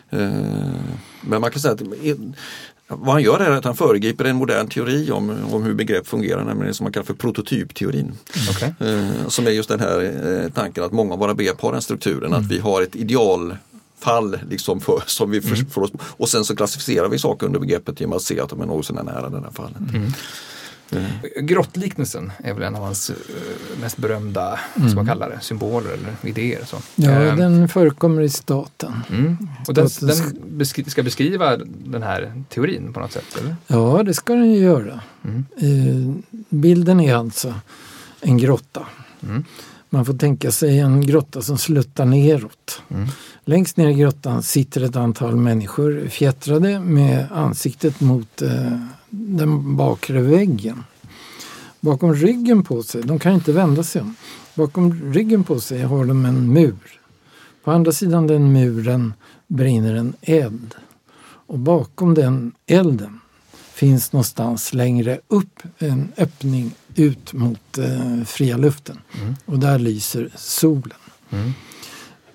Eh, 0.09 0.29
Men 1.21 1.41
man 1.41 1.51
kan 1.51 1.61
säga 1.61 1.73
att 1.73 1.81
vad 2.95 3.13
han 3.13 3.23
gör 3.23 3.39
är 3.39 3.51
att 3.51 3.65
han 3.65 3.75
föregriper 3.75 4.25
en 4.25 4.35
modern 4.35 4.67
teori 4.67 5.11
om, 5.11 5.37
om 5.51 5.63
hur 5.63 5.73
begrepp 5.73 6.07
fungerar, 6.07 6.43
nämligen 6.43 6.67
det 6.67 6.73
som 6.73 6.83
man 6.83 6.93
kallar 6.93 7.05
för 7.05 7.13
prototypteorin. 7.13 8.11
Okej. 8.51 8.73
Eh, 8.79 9.27
Som 9.27 9.47
är 9.47 9.51
just 9.51 9.69
den 9.69 9.79
här 9.79 10.01
eh, 10.43 10.51
tanken 10.51 10.83
att 10.83 10.91
många 10.91 11.13
av 11.13 11.19
våra 11.19 11.33
begrepp 11.33 11.61
har 11.61 11.71
den 11.71 11.81
strukturen, 11.81 12.33
att 12.33 12.45
vi 12.51 12.59
har 12.59 12.81
ett 12.81 12.95
idealfall 12.95 14.37
liksom 14.49 14.81
för, 14.81 15.03
som 15.05 15.31
vi 15.31 15.41
för, 15.41 15.55
för 15.55 15.81
oss, 15.81 15.91
och 16.01 16.29
sen 16.29 16.45
så 16.45 16.55
klassificerar 16.55 17.07
vi 17.09 17.19
saker 17.19 17.45
under 17.45 17.59
begreppet 17.59 17.99
genom 17.99 18.15
att 18.15 18.21
se 18.23 18.39
att 18.39 18.49
de 18.49 18.61
är 18.61 18.65
något 18.65 18.85
sådär 18.85 19.03
nära 19.03 19.29
det 19.29 19.37
här 19.39 19.51
fallet. 19.53 19.77
Grottliknelsen 21.41 22.31
är 22.43 22.53
väl 22.53 22.63
en 22.63 22.75
av 22.75 22.83
hans 22.83 23.09
eh, 23.09 23.15
mest 23.81 23.97
berömda, 23.97 24.59
som 24.75 24.95
man 24.95 25.05
kallar 25.05 25.29
det, 25.29 25.39
symboler 25.41 25.89
eller 25.89 26.29
idéer. 26.29 26.65
Så. 26.65 26.77
Ja, 26.95 27.11
Eh, 27.11 27.35
den 27.35 27.69
förekommer 27.69 28.21
i 28.21 28.29
staten. 28.29 28.93
mm. 29.09 29.37
Och 29.67 29.73
den, 29.73 29.87
den 30.01 30.17
beskri- 30.57 30.89
ska 30.89 31.03
beskriva 31.03 31.57
den 31.85 32.03
här 32.03 32.43
teorin 32.49 32.93
på 32.93 32.99
något 32.99 33.11
sätt? 33.11 33.37
Eller? 33.39 33.55
Ja, 33.67 34.03
det 34.03 34.13
ska 34.13 34.33
den 34.33 34.51
ju 34.51 34.59
göra. 34.59 34.99
Mm. 35.23 35.45
Eh, 35.57 36.15
bilden 36.49 36.99
är 36.99 37.15
alltså 37.15 37.53
en 38.21 38.37
grotta. 38.37 38.85
Mm. 39.23 39.43
Man 39.89 40.05
får 40.05 40.13
tänka 40.13 40.51
sig 40.51 40.79
en 40.79 41.01
grotta 41.05 41.41
som 41.41 41.57
sluttar 41.57 42.05
neråt. 42.05 42.81
Mm. 42.89 43.07
Längst 43.45 43.77
ner 43.77 43.87
i 43.87 43.93
grottan 43.93 44.43
sitter 44.43 44.81
ett 44.83 44.95
antal 44.95 45.35
människor 45.35 46.07
fjättrade 46.09 46.79
med 46.79 47.27
ansiktet 47.31 47.99
mot 48.01 48.41
eh, 48.41 48.77
den 49.15 49.75
bakre 49.75 50.21
väggen. 50.21 50.83
Bakom 51.79 52.15
ryggen 52.15 52.63
på 52.63 52.83
sig, 52.83 53.01
de 53.03 53.19
kan 53.19 53.33
inte 53.33 53.51
vända 53.51 53.83
sig 53.83 54.01
om. 54.01 54.15
Bakom 54.55 55.13
ryggen 55.13 55.43
på 55.43 55.59
sig 55.59 55.81
har 55.81 56.05
de 56.05 56.25
en 56.25 56.53
mur. 56.53 56.99
På 57.63 57.71
andra 57.71 57.91
sidan 57.91 58.27
den 58.27 58.53
muren 58.53 59.13
brinner 59.47 59.95
en 59.95 60.13
eld. 60.21 60.75
Och 61.47 61.59
bakom 61.59 62.13
den 62.13 62.51
elden 62.65 63.19
finns 63.73 64.13
någonstans 64.13 64.73
längre 64.73 65.19
upp 65.27 65.63
en 65.77 66.11
öppning 66.17 66.71
ut 66.95 67.33
mot 67.33 67.77
eh, 67.77 68.23
fria 68.25 68.57
luften. 68.57 68.99
Och 69.45 69.59
där 69.59 69.79
lyser 69.79 70.29
solen. 70.35 70.97
Mm. 71.29 71.51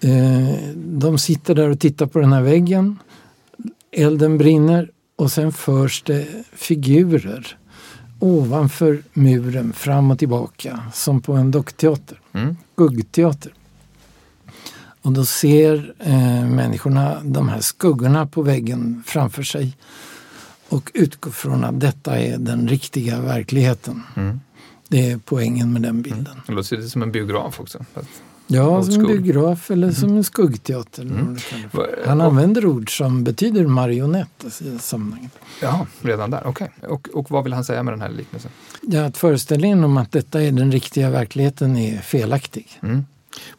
Eh, 0.00 0.58
de 0.76 1.18
sitter 1.18 1.54
där 1.54 1.68
och 1.68 1.80
tittar 1.80 2.06
på 2.06 2.18
den 2.18 2.32
här 2.32 2.42
väggen. 2.42 2.98
Elden 3.90 4.38
brinner 4.38 4.90
och 5.18 5.32
sen 5.32 5.52
förs 5.52 6.02
det 6.02 6.26
figurer 6.52 7.56
ovanför 8.18 9.02
muren 9.12 9.72
fram 9.72 10.10
och 10.10 10.18
tillbaka 10.18 10.82
som 10.94 11.20
på 11.20 11.32
en 11.32 11.50
dockteater, 11.50 12.20
Mm. 12.32 12.56
skuggteater. 12.74 13.52
Och 15.02 15.12
då 15.12 15.24
ser 15.24 15.94
eh, 15.98 16.46
människorna 16.48 17.20
de 17.24 17.48
här 17.48 17.60
skuggorna 17.60 18.26
på 18.26 18.42
väggen 18.42 19.02
framför 19.06 19.42
sig 19.42 19.76
och 20.68 20.90
utgår 20.94 21.30
från 21.30 21.64
att 21.64 21.80
detta 21.80 22.18
är 22.18 22.38
den 22.38 22.68
riktiga 22.68 23.20
verkligheten. 23.20 24.02
Mm. 24.16 24.40
Det 24.88 25.10
är 25.10 25.18
poängen 25.24 25.72
med 25.72 25.82
den 25.82 26.02
bilden. 26.02 26.40
Det 26.46 26.52
låter 26.52 26.76
lite 26.76 26.88
som 26.88 27.02
en 27.02 27.12
biograf 27.12 27.60
också. 27.60 27.84
Fast- 27.94 28.08
Ja, 28.50 28.82
som 28.82 28.94
en 28.94 29.06
biograf 29.06 29.70
eller 29.70 29.90
som 29.92 30.16
en 30.16 30.24
skuggteater. 30.24 31.36
Vad- 31.72 31.86
Han 32.06 32.20
använder 32.20 32.66
ord 32.66 32.96
som 32.98 33.24
betyder 33.24 33.66
marionett 33.66 34.44
i 34.60 34.78
sammanhanget. 34.78 35.32
Ja, 35.62 35.86
redan 36.02 36.30
där. 36.30 36.42
Okej. 36.46 36.70
Och, 36.88 37.08
och 37.14 37.30
vad 37.30 37.44
vill 37.44 37.52
han 37.52 37.64
säga 37.64 37.82
med 37.82 37.92
den 37.92 38.00
här 38.00 38.10
liknelsen? 38.10 38.50
Ja, 38.82 39.04
att 39.04 39.16
föreställningen 39.16 39.84
om 39.84 39.96
att 39.96 40.12
detta 40.12 40.42
är 40.42 40.52
den 40.52 40.72
riktiga 40.72 41.10
verkligheten 41.10 41.76
är 41.76 41.98
felaktig. 42.00 42.66
Mm. 42.82 43.04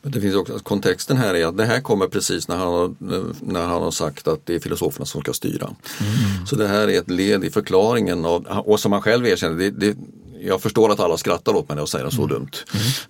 Men 0.02 0.12
det 0.12 0.22
finns 0.22 0.36
också, 0.36 0.60
kontexten 0.60 1.18
här 1.18 1.34
är 1.34 1.46
att 1.46 1.58
det 1.58 1.66
här 1.66 1.82
kommer 1.82 2.08
precis 2.08 2.48
när 2.48 2.58
han 2.58 2.68
har, 2.68 2.96
när 3.42 3.62
han 3.62 3.82
har 3.82 3.92
sagt 3.92 4.28
att 4.28 4.46
det 4.46 4.56
är 4.56 4.60
filosoferna 4.60 5.06
som 5.06 5.22
ska 5.22 5.34
styra. 5.34 5.66
Mm. 5.66 6.46
Så 6.46 6.56
det 6.56 6.68
här 6.68 6.88
är 6.88 7.00
ett 7.00 7.10
led 7.10 7.44
i 7.44 7.50
förklaringen 7.50 8.26
av, 8.26 8.46
och 8.46 8.80
som 8.80 8.92
han 8.92 9.02
själv 9.02 9.28
erkänner, 9.28 9.58
det, 9.58 9.70
det, 9.70 9.98
jag 10.42 10.62
förstår 10.62 10.92
att 10.92 11.00
alla 11.00 11.18
skrattar 11.18 11.56
åt 11.56 11.70
mig 11.70 11.76
när 11.76 11.82
jag 11.82 11.90
säger 11.90 12.06
det 12.06 12.12
så 12.12 12.24
mm. 12.24 12.34
dumt. 12.34 12.52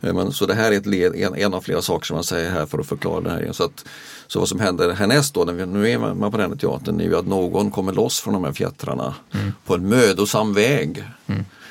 Mm. 0.01 0.15
Men, 0.15 0.31
så 0.31 0.45
det 0.45 0.53
här 0.53 0.71
är 0.71 0.77
ett 0.77 0.85
led, 0.85 1.15
en, 1.15 1.35
en, 1.35 1.53
av 1.53 1.61
flera 1.61 1.81
saker 1.81 2.05
som 2.05 2.15
man 2.15 2.23
säger 2.23 2.51
här 2.51 2.65
för 2.65 2.79
att 2.79 2.87
förklara 2.87 3.21
det 3.21 3.29
här. 3.29 3.51
Så, 3.51 3.63
att, 3.63 3.85
så 4.27 4.39
vad 4.39 4.49
som 4.49 4.59
händer 4.59 4.93
härnäst 4.93 5.33
då, 5.33 5.43
när 5.43 5.53
vi, 5.53 5.65
nu 5.65 5.89
är 5.89 5.97
man 5.97 6.31
på 6.31 6.37
den 6.37 6.51
här 6.51 6.57
teatern, 6.57 6.99
är 6.99 7.03
ju 7.03 7.17
att 7.17 7.27
någon 7.27 7.71
kommer 7.71 7.93
loss 7.93 8.19
från 8.19 8.33
de 8.33 8.43
här 8.43 8.53
fjättrarna 8.53 9.15
mm. 9.31 9.53
på 9.65 9.75
en 9.75 9.89
mödosam 9.89 10.53
väg. 10.53 11.03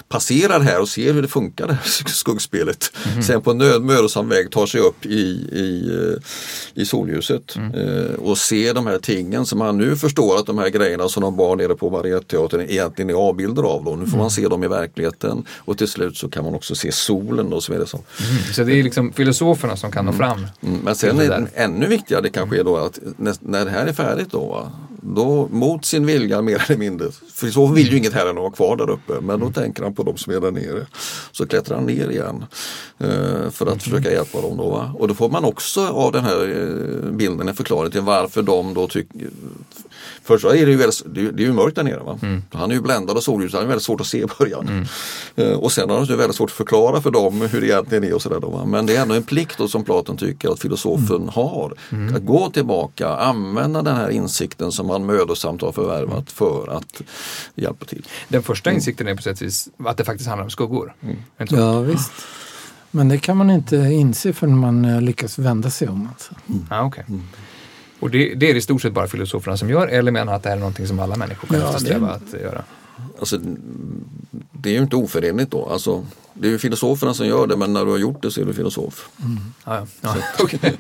Passerar 0.09 0.61
här 0.61 0.81
och 0.81 0.89
ser 0.89 1.13
hur 1.13 1.23
det 1.23 1.29
funkar, 1.29 1.67
det 1.67 1.73
här 1.85 2.05
skuggspelet. 2.07 2.93
Mm. 3.11 3.23
Sen 3.23 3.43
på 3.43 3.51
en 3.51 3.87
mödosam 3.87 4.29
väg 4.29 4.51
tar 4.51 4.67
sig 4.67 4.81
upp 4.81 5.07
i, 5.07 5.21
i, 5.53 5.91
eh, 5.95 6.83
i 6.83 6.87
solljuset 6.87 7.57
mm. 7.57 7.75
eh, 7.75 8.15
och 8.15 8.39
ser 8.39 8.75
de 8.75 8.87
här 8.87 8.99
tingen 8.99 9.47
som 9.47 9.59
man 9.59 9.79
nu 9.79 9.97
förstår 9.97 10.39
att 10.39 10.47
de 10.47 10.59
här 10.59 10.69
grejerna 10.69 11.09
som 11.09 11.23
de 11.23 11.37
bar 11.37 11.57
nere 11.57 11.75
på 11.75 11.91
Marieteatern 11.91 12.61
egentligen 12.61 13.11
är 13.11 13.15
avbilder 13.15 13.63
av. 13.63 13.85
Då. 13.85 13.91
Nu 13.91 14.05
får 14.05 14.09
mm. 14.09 14.19
man 14.19 14.31
se 14.31 14.49
dem 14.49 14.65
i 14.65 14.69
verkligen 14.69 15.45
och 15.57 15.79
till 15.79 15.89
slut 15.89 16.17
så 16.17 16.29
kan 16.29 16.45
man 16.45 16.55
också 16.55 16.75
se 16.75 16.93
solen. 16.93 17.51
Då, 17.51 17.61
som 17.61 17.75
är 17.75 17.79
det 17.79 17.87
som. 17.87 18.01
Mm. 18.21 18.43
Så 18.53 18.65
det 18.65 18.79
är 18.79 18.83
liksom 18.83 19.13
filosoferna 19.13 19.77
som 19.77 19.91
kan 19.91 20.05
nå 20.05 20.13
mm. 20.13 20.19
fram? 20.19 20.47
Mm. 20.61 20.81
Men 20.85 20.95
sen 20.95 21.21
är 21.21 21.29
det 21.29 21.47
ännu 21.55 21.87
viktigare 21.87 22.29
kanske 22.29 22.61
är 22.61 22.65
då 22.65 22.77
att 22.77 22.99
när, 23.17 23.35
när 23.41 23.65
det 23.65 23.71
här 23.71 23.87
är 23.87 23.93
färdigt 23.93 24.31
då, 24.31 24.73
då 25.03 25.49
mot 25.51 25.85
sin 25.85 26.07
vilja 26.07 26.43
mer 26.43 26.65
eller 26.69 26.79
mindre, 26.79 27.09
för 27.35 27.47
så 27.47 27.67
vill 27.67 27.91
ju 27.91 27.99
inget 27.99 28.13
herren 28.13 28.37
vara 28.37 28.51
kvar 28.51 28.77
där 28.77 28.91
uppe, 28.91 29.13
men 29.21 29.41
då 29.41 29.51
tänker 29.51 29.83
han 29.83 29.95
på 29.95 30.03
de 30.03 30.17
som 30.17 30.33
är 30.33 30.41
där 30.41 30.51
nere. 30.51 30.87
Så 31.33 31.47
klättrar 31.47 31.77
han 31.77 31.87
ner 31.87 32.11
igen 32.11 32.45
eh, 32.99 33.51
för 33.51 33.67
att 33.67 33.69
mm. 33.69 33.79
försöka 33.79 34.13
hjälpa 34.13 34.41
dem. 34.41 34.57
Då, 34.57 34.71
va? 34.71 34.95
Och 34.99 35.09
då 35.09 35.15
får 35.15 35.29
man 35.29 35.45
också 35.45 35.87
av 35.87 36.13
den 36.13 36.25
här 36.25 36.41
eh, 36.41 37.11
bilden 37.11 37.49
en 37.49 37.55
förklaring 37.55 37.91
till 37.91 38.01
varför 38.01 38.43
de 38.43 38.75
då 38.75 38.89
tycker 38.89 39.31
Först 40.29 40.45
är 40.45 40.67
det 40.67 40.73
ju, 40.73 40.77
väldigt, 40.77 41.03
det 41.07 41.43
är 41.43 41.47
ju 41.47 41.53
mörkt 41.53 41.77
där 41.77 41.83
nere. 41.83 42.01
Va? 42.01 42.19
Mm. 42.23 42.43
Han 42.53 42.71
är 42.71 42.75
ju 42.75 42.81
bländad 42.81 43.17
av 43.17 43.21
solljuset, 43.21 43.55
han 43.55 43.63
är 43.63 43.69
väldigt 43.69 43.85
svårt 43.85 44.01
att 44.01 44.07
se 44.07 44.19
i 44.19 44.27
början. 44.39 44.69
Mm. 44.69 44.87
Uh, 45.39 45.59
och 45.59 45.73
sen 45.73 45.91
har 45.91 46.07
det 46.07 46.17
väldigt 46.17 46.37
svårt 46.37 46.51
att 46.51 46.57
förklara 46.57 47.01
för 47.01 47.11
dem 47.11 47.41
hur 47.41 47.61
det 47.61 47.67
egentligen 47.67 48.05
är 48.05 48.15
och 48.15 48.23
sådär. 48.23 48.67
Men 48.67 48.87
det 48.87 48.97
är 48.97 49.03
ändå 49.03 49.15
en 49.15 49.23
plikt 49.23 49.59
då, 49.59 49.69
som 49.69 49.85
Platon 49.85 50.17
tycker 50.17 50.49
att 50.49 50.61
filosofen 50.61 51.17
mm. 51.17 51.29
har. 51.29 51.75
Mm. 51.93 52.15
Att 52.15 52.25
gå 52.25 52.51
tillbaka, 52.51 53.09
använda 53.09 53.83
den 53.83 53.97
här 53.97 54.11
insikten 54.11 54.73
som 54.73 54.88
man 54.89 55.07
mödosamt 55.07 55.63
har 55.63 55.73
förvärvat 55.73 56.13
mm. 56.13 56.27
för 56.27 56.77
att 56.77 57.03
hjälpa 57.55 57.85
till. 57.85 58.07
Den 58.29 58.43
första 58.43 58.71
mm. 58.71 58.77
insikten 58.77 59.09
är 59.09 59.15
på 59.15 59.23
sätt 59.23 59.43
vis 59.43 59.69
att 59.79 59.97
det 59.97 60.05
faktiskt 60.05 60.29
handlar 60.29 60.45
om 60.45 60.51
skuggor. 60.51 60.95
Ja 61.37 61.81
visst. 61.81 62.13
Men 62.91 63.09
det 63.09 63.19
kan 63.19 63.37
man 63.37 63.51
inte 63.51 63.77
inse 63.77 64.33
förrän 64.33 64.59
man 64.59 64.85
eh, 64.85 65.01
lyckas 65.01 65.39
vända 65.39 65.71
sig 65.71 65.89
om. 65.89 66.09
Alltså. 66.13 66.35
Ah, 66.71 66.85
okay. 66.85 67.05
Och 68.01 68.11
det, 68.11 68.35
det, 68.35 68.51
är 68.51 68.55
i 68.55 68.61
stort 68.61 68.83
sett 68.83 68.93
bara 68.93 69.07
filosoferna 69.07 69.57
som 69.57 69.71
gör 69.71 69.89
eller 69.89 70.13
menar 70.13 70.35
att 70.35 70.43
det 70.43 70.49
här 70.49 70.57
är 70.57 70.61
någonting 70.61 70.87
som 70.87 71.01
alla 71.01 71.17
människor 71.17 71.49
kan 71.49 71.61
ja, 71.61 71.69
eftersträva 71.69 72.11
att 72.11 72.33
göra? 72.33 72.65
Alltså, 73.19 73.39
det 74.53 74.69
är 74.69 74.73
ju 74.75 74.83
inte 74.83 74.97
oförenligt 74.97 75.51
då. 75.51 75.67
Alltså, 75.67 76.07
det 76.41 76.47
är 76.49 76.51
ju 76.51 76.59
filosoferna 76.59 77.15
som 77.15 77.27
gör 77.27 77.47
det 77.47 77.57
men 77.57 77.73
när 77.73 77.85
du 77.85 77.91
har 77.91 77.99
gjort 77.99 78.23
det 78.23 78.31
så 78.31 78.41
är 78.41 78.45
du 78.45 78.55
filosof. 78.55 79.09
Mm. 79.25 79.39
Ja, 79.65 79.87
ja. 80.01 80.15
okay. 80.45 80.73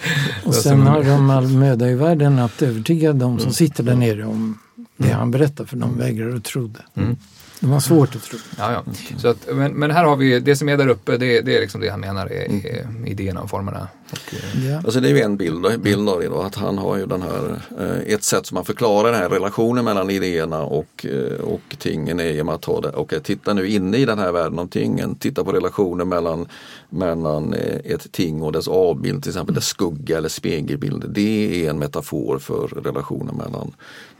och 0.45 0.55
sen 0.55 0.81
har 0.83 1.05
de 1.05 1.31
all 1.31 1.49
möda 1.49 1.91
i 1.91 1.95
världen 1.95 2.39
att 2.39 2.63
övertyga 2.63 3.13
de 3.13 3.39
som 3.39 3.47
mm. 3.47 3.53
sitter 3.53 3.83
där 3.83 3.97
nere 3.97 4.25
om 4.25 4.59
det 4.97 5.11
han 5.11 5.31
berättar 5.31 5.65
för 5.65 5.77
de 5.77 5.99
vägrar 5.99 6.37
att 6.37 6.45
tro 6.45 6.67
det. 6.67 7.01
Mm. 7.01 7.17
De 7.61 7.71
har 7.71 7.81
svårt 7.81 8.17
att 8.17 8.23
tro. 8.23 8.39
Ja, 8.59 8.73
ja. 8.73 8.93
Så 9.19 9.29
att, 9.29 9.49
men, 9.57 9.73
men 9.73 9.91
här 9.91 10.05
har 10.05 10.17
vi, 10.17 10.41
det 10.41 10.57
som 10.57 10.69
är 10.69 10.77
där 10.77 10.89
uppe 10.89 11.17
det, 11.17 11.41
det 11.41 11.57
är 11.57 11.61
liksom 11.61 11.81
det 11.81 11.89
han 11.89 12.01
menar 12.01 12.27
är, 12.27 12.45
mm. 12.45 12.67
är 12.67 13.09
idéerna 13.11 13.41
och 13.41 13.51
formerna. 13.51 13.89
Och, 14.11 14.35
eh, 14.35 14.71
ja. 14.71 14.77
Alltså 14.77 15.01
det 15.01 15.09
är 15.09 15.15
ju 15.15 15.21
en 15.21 15.37
bild, 15.37 15.81
bild 15.81 16.09
av 16.09 16.21
det 16.21 16.29
då, 16.29 16.43
att 16.43 16.55
han 16.55 16.79
har 16.79 16.97
ju 16.97 17.07
den 17.07 17.23
här, 17.23 17.63
eh, 17.79 18.15
ett 18.15 18.25
sätt 18.25 18.47
som 18.47 18.55
man 18.55 18.65
förklarar 18.65 19.13
den 19.13 19.21
här 19.21 19.29
relationen 19.29 19.85
mellan 19.85 20.11
idéerna 20.11 20.63
och, 20.63 21.07
eh, 21.07 21.41
och 21.41 21.77
tingen 21.79 22.21
är 22.21 22.33
genom 22.33 22.55
att 22.55 22.65
ha 22.65 22.81
det, 22.81 22.91
och 22.91 23.15
titta 23.23 23.55
nu 23.55 23.69
inne 23.69 23.97
i 23.97 24.05
den 24.05 24.19
här 24.19 24.33
världen 24.33 24.59
av 24.59 24.67
tingen, 24.67 25.15
titta 25.15 25.45
på 25.45 25.53
relationen 25.53 26.09
mellan, 26.09 26.49
mellan 26.91 27.55
ett 27.85 28.13
ting 28.13 28.43
och 28.43 28.53
dess 28.53 28.69
avbild, 28.69 29.23
till 29.23 29.31
exempel 29.31 29.55
dess 29.55 29.67
skugga 29.67 30.19
eller 30.19 30.29
spegelbild. 30.29 31.05
Det 31.09 31.67
är 31.67 31.71
en 31.71 31.79
metafor 31.79 32.39
för 32.39 32.69
relationen 32.85 33.37
mellan 33.37 33.73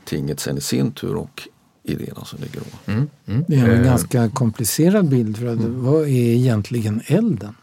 tinget 0.05 0.39
sen 0.39 0.57
i 0.57 0.61
sin 0.61 0.91
tur 0.91 1.15
och 1.15 1.47
idéerna 1.91 2.25
som 2.25 2.39
ligger 2.39 2.59
då. 2.59 2.91
Mm, 2.91 3.09
mm. 3.25 3.45
Det 3.47 3.55
är 3.55 3.69
en 3.69 3.83
ganska 3.83 4.29
komplicerad 4.29 5.09
bild. 5.09 5.37
För 5.37 5.45
att, 5.45 5.59
mm. 5.59 5.83
Vad 5.83 6.01
är 6.01 6.07
egentligen 6.07 7.01
elden? 7.05 7.55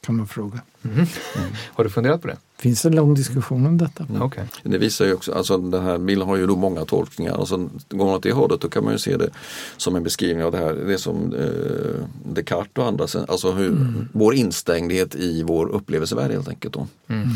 Kan 0.00 0.16
man 0.16 0.28
fråga. 0.28 0.60
Mm. 0.84 1.06
Har 1.72 1.84
du 1.84 1.90
funderat 1.90 2.22
på 2.22 2.28
det? 2.28 2.36
Finns 2.58 2.84
en 2.84 2.96
lång 2.96 3.14
diskussion 3.14 3.66
om 3.66 3.78
detta. 3.78 4.06
Mm. 4.10 4.22
Okay. 4.22 4.44
Det 4.62 4.78
visar 4.78 5.04
ju 5.04 5.12
också, 5.12 5.32
alltså 5.32 5.58
den 5.58 5.82
här 5.82 5.98
bilden 5.98 6.28
har 6.28 6.36
ju 6.36 6.46
då 6.46 6.56
många 6.56 6.84
tolkningar. 6.84 7.32
Alltså, 7.32 7.56
går 7.88 8.04
man 8.04 8.14
åt 8.14 8.22
det 8.22 8.32
hållet 8.32 8.60
då 8.60 8.68
kan 8.68 8.84
man 8.84 8.92
ju 8.92 8.98
se 8.98 9.16
det 9.16 9.30
som 9.76 9.96
en 9.96 10.02
beskrivning 10.02 10.44
av 10.44 10.52
det 10.52 10.58
här, 10.58 10.74
det 10.74 10.98
som 10.98 11.34
eh, 11.34 12.32
Descartes 12.32 12.76
och 12.76 12.86
andra, 12.86 13.06
alltså 13.28 13.52
hur, 13.52 13.68
mm. 13.68 14.08
vår 14.12 14.34
instängdhet 14.34 15.14
i 15.14 15.42
vår 15.42 15.68
upplevelsevärld 15.68 16.30
helt 16.30 16.48
enkelt. 16.48 16.74
Då. 16.74 16.86
Mm. 17.06 17.28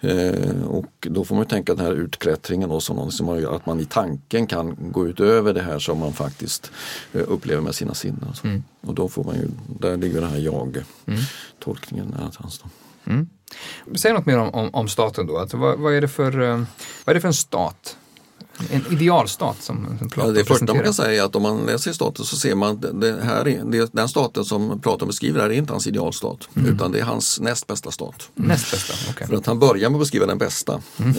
Eh, 0.00 0.62
och 0.66 1.08
då 1.10 1.24
får 1.24 1.34
man 1.34 1.44
ju 1.44 1.48
tänka 1.48 1.74
den 1.74 1.86
här 1.86 1.92
utklättringen 1.92 2.70
och 2.70 2.82
som 2.82 2.96
något 2.96 3.14
som 3.14 3.40
gör 3.40 3.56
att 3.56 3.66
man 3.66 3.80
i 3.80 3.84
tanken 3.84 4.46
kan 4.46 4.76
gå 4.92 5.08
utöver 5.08 5.54
det 5.54 5.62
här 5.62 5.78
som 5.78 5.98
man 5.98 6.12
faktiskt 6.12 6.70
eh, 7.12 7.22
upplever 7.28 7.62
med 7.62 7.74
sina 7.74 7.94
sinnen. 7.94 8.24
Alltså. 8.28 8.46
Mm. 8.46 8.62
Och 8.80 8.94
då 8.94 9.08
får 9.08 9.24
man 9.24 9.34
ju, 9.34 9.48
där 9.80 9.96
ligger 9.96 10.20
den 10.20 10.30
här 10.30 10.38
jag-tolkningen. 10.38 12.14
Mm. 13.04 13.28
Säg 13.94 14.12
något 14.12 14.26
mer 14.26 14.38
om, 14.38 14.50
om, 14.50 14.70
om 14.72 14.88
staten 14.88 15.26
då. 15.26 15.38
Alltså, 15.38 15.56
vad, 15.56 15.78
vad, 15.78 15.94
är 15.94 16.00
det 16.00 16.08
för, 16.08 16.40
eh, 16.40 16.62
vad 17.04 17.12
är 17.12 17.14
det 17.14 17.20
för 17.20 17.28
en 17.28 17.34
stat? 17.34 17.96
En 18.70 18.92
idealstat 18.92 19.62
som, 19.62 19.96
som 19.98 20.08
Platon 20.08 20.34
ja, 20.34 20.38
Det 20.38 20.44
första 20.44 20.74
man 20.74 20.84
kan 20.84 20.94
säga 20.94 21.22
är 21.22 21.26
att 21.26 21.36
om 21.36 21.42
man 21.42 21.66
läser 21.66 21.92
staten 21.92 22.24
så 22.24 22.36
ser 22.36 22.54
man 22.54 22.70
att 22.70 23.00
det 23.00 23.18
här 23.22 23.48
är, 23.48 23.64
det, 23.64 23.92
den 23.92 24.08
staten 24.08 24.44
som 24.44 24.80
Platon 24.80 25.08
beskriver 25.08 25.40
här 25.40 25.50
är 25.50 25.54
inte 25.54 25.72
hans 25.72 25.86
idealstat 25.86 26.48
mm. 26.54 26.74
utan 26.74 26.92
det 26.92 26.98
är 26.98 27.04
hans 27.04 27.40
näst 27.40 27.66
bästa 27.66 27.90
stat. 27.90 28.30
Mm. 28.36 28.48
Näst 28.48 28.70
bästa, 28.70 29.10
okay. 29.10 29.26
För 29.26 29.36
att 29.36 29.46
han 29.46 29.58
börjar 29.58 29.90
med 29.90 29.96
att 29.96 30.02
beskriva 30.02 30.26
den 30.26 30.38
bästa. 30.38 30.80
Mm. 30.96 31.10
Eh, 31.10 31.16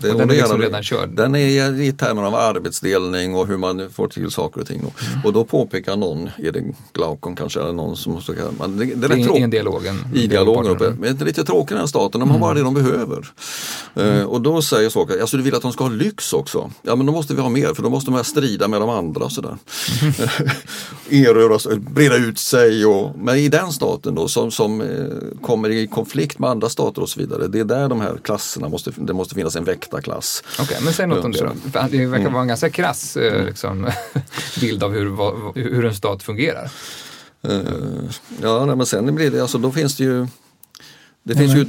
det, 0.00 0.12
och 0.12 0.18
den 0.18 0.30
är 0.30 0.34
liksom 0.34 0.58
redan 0.58 0.82
körd? 0.82 1.08
Den 1.08 1.34
är 1.34 1.80
i 1.80 1.92
termer 1.92 2.22
av 2.22 2.34
arbetsdelning 2.34 3.34
och 3.34 3.46
hur 3.46 3.56
man 3.56 3.90
får 3.90 4.08
till 4.08 4.30
saker 4.30 4.60
och 4.60 4.66
ting. 4.66 4.78
Mm. 4.78 4.92
och 5.24 5.32
då 5.32 5.44
påpekar 5.44 5.96
någon, 5.96 6.30
är 6.38 6.52
det 6.52 6.64
Glaukon 6.92 7.36
kanske, 7.36 7.60
eller 7.60 7.72
någon 7.72 7.96
som 7.96 8.20
så 8.20 8.34
kan, 8.34 8.78
det, 8.78 8.84
det 8.84 9.06
är 9.06 9.36
I, 9.36 9.40
i 9.40 9.42
en 9.42 9.50
dialogen? 9.50 10.04
I 10.14 10.26
dialogen, 10.26 10.72
uppe. 10.72 10.90
men 10.90 11.16
det 11.16 11.24
är 11.24 11.26
lite 11.26 11.44
tråkigt 11.44 11.68
den 11.68 11.78
här 11.78 11.86
staten, 11.86 12.20
de 12.20 12.30
har 12.30 12.38
bara 12.38 12.54
det 12.54 12.62
de 12.62 12.74
behöver. 12.74 13.32
Eh, 13.94 14.22
och 14.22 14.40
då 14.40 14.62
säger 14.62 14.90
saker, 14.90 15.20
alltså 15.20 15.36
du 15.36 15.42
vill 15.42 15.54
att 15.54 15.62
de 15.62 15.72
ska 15.72 15.84
ha 15.84 15.90
lyx 15.90 16.32
också. 16.32 16.39
Ja 16.82 16.96
men 16.96 17.06
då 17.06 17.12
måste 17.12 17.34
vi 17.34 17.40
ha 17.40 17.48
mer 17.48 17.74
för 17.74 17.82
då 17.82 17.90
måste 17.90 18.10
man 18.10 18.24
strida 18.24 18.68
med 18.68 18.80
de 18.80 18.90
andra 18.90 19.24
och 19.24 19.32
sådär. 19.32 19.56
Erövra, 21.10 21.58
breda 21.76 22.16
ut 22.16 22.38
sig 22.38 22.86
och, 22.86 23.18
men 23.18 23.36
i 23.36 23.48
den 23.48 23.72
staten 23.72 24.14
då 24.14 24.28
som, 24.28 24.50
som 24.50 24.80
eh, 24.80 24.86
kommer 25.42 25.70
i 25.70 25.86
konflikt 25.86 26.38
med 26.38 26.50
andra 26.50 26.68
stater 26.68 27.02
och 27.02 27.08
så 27.08 27.20
vidare. 27.20 27.48
Det 27.48 27.60
är 27.60 27.64
där 27.64 27.88
de 27.88 28.00
här 28.00 28.16
klasserna 28.22 28.68
måste, 28.68 28.92
det 28.96 29.12
måste 29.12 29.34
finnas 29.34 29.56
en 29.56 29.64
väktarklass. 29.64 30.42
Okej, 30.52 30.64
okay, 30.64 30.84
men 30.84 30.92
säg 30.92 31.06
något 31.06 31.24
om 31.24 31.32
det 31.32 31.40
då. 31.40 31.88
Det 31.90 32.06
verkar 32.06 32.30
vara 32.30 32.42
en 32.42 32.48
ganska 32.48 32.70
krass 32.70 33.16
eh, 33.16 33.44
liksom, 33.44 33.90
bild 34.60 34.82
av 34.82 34.92
hur, 34.92 35.52
hur 35.54 35.84
en 35.84 35.94
stat 35.94 36.22
fungerar. 36.22 36.70
Uh, 37.48 37.62
ja, 38.42 38.74
men 38.74 38.86
sen 38.86 39.14
blir 39.14 39.30
det, 39.30 39.40
alltså 39.40 39.58
då 39.58 39.72
finns 39.72 39.96
det 39.96 40.04
ju 40.04 40.26
det 41.22 41.34
finns 41.34 41.54
ju 41.54 41.66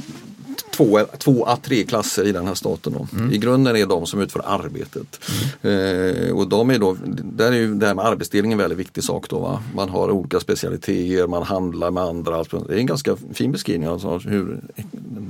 två, 0.76 1.00
två 1.18 1.44
a 1.46 1.58
tre 1.62 1.84
klasser 1.84 2.24
i 2.24 2.32
den 2.32 2.46
här 2.46 2.54
staten. 2.54 3.08
Mm. 3.12 3.32
I 3.32 3.38
grunden 3.38 3.76
är 3.76 3.86
de 3.86 4.06
som 4.06 4.20
utför 4.20 4.42
arbetet. 4.44 5.20
Mm. 5.62 6.26
Eh, 6.26 6.32
och 6.32 6.48
de 6.48 6.70
är 6.70 6.78
då, 6.78 6.96
där 7.22 7.52
är 7.52 7.56
ju 7.56 7.74
det 7.74 7.86
här 7.86 7.94
med 7.94 8.04
arbetsdelning 8.04 8.52
en 8.52 8.58
väldigt 8.58 8.78
viktig 8.78 9.04
sak. 9.04 9.28
Då, 9.28 9.38
va? 9.38 9.62
Man 9.74 9.88
har 9.88 10.10
olika 10.10 10.40
specialiteter, 10.40 11.26
man 11.26 11.42
handlar 11.42 11.90
med 11.90 12.02
andra. 12.02 12.44
Det 12.44 12.74
är 12.74 12.78
en 12.78 12.86
ganska 12.86 13.16
fin 13.32 13.52
beskrivning 13.52 13.88
av 13.88 14.28
hur 14.28 14.60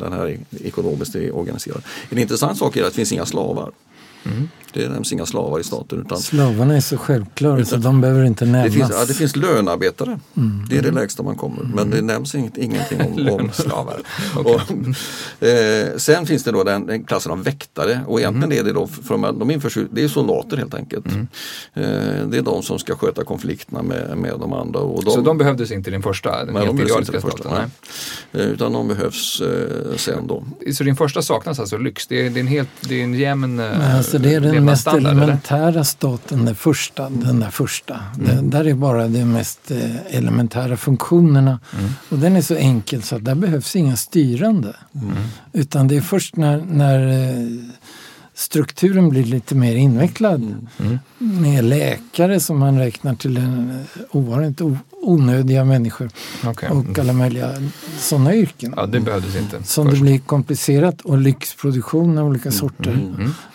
den 0.00 0.12
här 0.12 0.38
ekonomiskt 0.60 1.14
är 1.14 1.36
organiserad. 1.36 1.82
En 2.10 2.18
intressant 2.18 2.58
sak 2.58 2.76
är 2.76 2.82
att 2.82 2.88
det 2.88 2.96
finns 2.96 3.12
inga 3.12 3.26
slavar. 3.26 3.72
Mm. 4.24 4.48
Det 4.72 4.88
nämns 4.88 5.12
inga 5.12 5.26
slavar 5.26 5.60
i 5.60 5.64
staten. 5.64 6.00
Utan, 6.00 6.18
Slavarna 6.18 6.76
är 6.76 6.80
så 6.80 6.96
självklara 6.96 7.54
utan, 7.54 7.66
så 7.66 7.76
de 7.76 8.00
behöver 8.00 8.24
inte 8.24 8.44
nämnas. 8.44 8.64
Det 8.64 8.78
finns, 8.78 8.90
ja, 8.90 9.04
det 9.04 9.14
finns 9.14 9.36
lönarbetare. 9.36 10.20
Mm. 10.36 10.64
Det 10.68 10.78
är 10.78 10.82
det 10.82 10.90
lägsta 10.90 11.22
man 11.22 11.36
kommer. 11.36 11.62
Men 11.74 11.90
det 11.90 12.02
nämns 12.02 12.34
inget, 12.34 12.58
ingenting 12.58 13.00
om, 13.00 13.28
om 13.28 13.50
slavar. 13.52 14.00
okay. 14.36 14.54
och, 15.40 15.46
eh, 15.46 15.96
sen 15.96 16.26
finns 16.26 16.44
det 16.44 16.52
då 16.52 16.64
den, 16.64 16.86
den, 16.86 17.04
klassen 17.04 17.32
av 17.32 17.44
väktare 17.44 18.00
och 18.06 18.20
egentligen 18.20 18.52
mm. 18.52 18.58
är 18.58 18.64
det 18.64 18.72
då, 18.72 18.86
för 18.86 19.18
de, 19.18 19.38
de 19.38 19.50
införs, 19.50 19.78
det 19.90 20.04
är 20.04 20.08
soldater 20.08 20.56
helt 20.56 20.74
enkelt. 20.74 21.06
Mm. 21.06 21.26
Eh, 21.74 22.26
det 22.28 22.38
är 22.38 22.42
de 22.42 22.62
som 22.62 22.78
ska 22.78 22.96
sköta 22.96 23.24
konflikterna 23.24 23.82
med, 23.82 24.18
med 24.18 24.34
de 24.40 24.52
andra. 24.52 24.80
Och 24.80 25.04
de, 25.04 25.10
så 25.10 25.20
de 25.20 25.38
behövdes 25.38 25.70
inte 25.70 25.90
i 25.90 25.92
din 25.92 26.02
första, 26.02 26.44
den 26.44 26.56
helt 26.56 26.80
idealiska 26.80 27.20
första, 27.20 27.50
nej. 27.50 27.64
nej. 28.32 28.42
Eh, 28.42 28.50
utan 28.50 28.72
de 28.72 28.88
behövs 28.88 29.40
eh, 29.40 29.96
sen 29.96 30.26
då. 30.26 30.44
Så 30.72 30.84
din 30.84 30.96
första 30.96 31.22
saknas 31.22 31.60
alltså 31.60 31.76
lyx? 31.78 32.06
Det 32.06 32.26
är, 32.26 32.30
det 32.30 32.38
är 32.38 32.40
en 32.40 32.46
helt, 32.46 32.68
det 32.80 33.00
är 33.00 33.04
en 33.04 33.14
jämn... 33.14 33.60
Alltså 33.60 34.18
det 34.18 34.34
är 34.34 34.40
den 34.40 34.61
den 34.64 34.72
mest 34.72 34.82
standard, 34.82 35.12
eller? 35.12 35.22
elementära 35.22 35.84
staten, 35.84 36.44
den 36.44 36.54
första, 36.54 37.10
den 37.10 37.40
där 37.40 37.50
första. 37.50 38.00
Den, 38.16 38.50
där 38.50 38.66
är 38.66 38.74
bara 38.74 39.08
de 39.08 39.24
mest 39.24 39.70
eh, 39.70 40.16
elementära 40.16 40.76
funktionerna. 40.76 41.60
Och 42.08 42.18
den 42.18 42.36
är 42.36 42.42
så 42.42 42.54
enkel 42.54 43.02
så 43.02 43.16
att 43.16 43.24
där 43.24 43.34
behövs 43.34 43.76
inga 43.76 43.96
styrande. 43.96 44.76
Utan 45.52 45.88
det 45.88 45.96
är 45.96 46.00
först 46.00 46.36
när, 46.36 46.64
när 46.70 47.08
eh, 47.08 47.46
strukturen 48.34 49.08
blir 49.08 49.24
lite 49.24 49.54
mer 49.54 49.74
invecklad 49.74 50.68
med 51.18 51.64
läkare 51.64 52.40
som 52.40 52.58
man 52.58 52.78
räknar 52.78 53.14
till 53.14 53.36
en 53.36 53.84
ovanligt 54.10 54.60
onödiga 55.02 55.64
människor 55.64 56.10
Okej. 56.44 56.68
och 56.70 56.98
alla 56.98 57.12
möjliga 57.12 57.50
sådana 57.98 58.34
yrken. 58.34 58.74
Ja, 58.76 58.86
det 58.86 59.00
behövdes 59.00 59.36
inte. 59.36 59.62
Som 59.64 59.84
det 59.84 59.90
först. 59.90 60.02
blir 60.02 60.18
komplicerat 60.18 61.00
och 61.00 61.18
lyxproduktion 61.18 62.18
av 62.18 62.26
olika 62.26 62.50
sorter, 62.50 62.98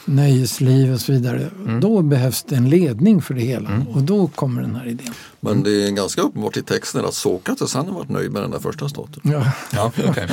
nöjesliv 0.06 0.94
och 0.94 1.02
så 1.02 1.12
vidare. 1.12 1.50
Då 1.82 2.02
behövs 2.02 2.44
det 2.44 2.56
en 2.56 2.70
ledning 2.70 3.22
för 3.22 3.34
det 3.34 3.42
hela 3.42 3.70
och 3.94 4.04
då 4.04 4.28
kommer 4.28 4.62
den 4.62 4.76
här 4.76 4.88
idén. 4.88 5.14
Men 5.40 5.64
det 5.64 5.88
är 5.88 5.92
ganska 5.92 6.22
uppenbart 6.22 6.58
i 6.58 6.62
texten 6.62 7.06
att 7.06 7.14
Sokrates 7.14 7.74
han 7.74 7.88
har 7.88 7.94
varit 7.94 8.10
nöjd 8.10 8.32
med 8.32 8.42
den 8.42 8.52
där 8.52 8.60
första 8.60 8.90
staten. 8.90 9.22
Ja. 9.24 9.52
Ja, 9.74 9.92
okej. 10.08 10.28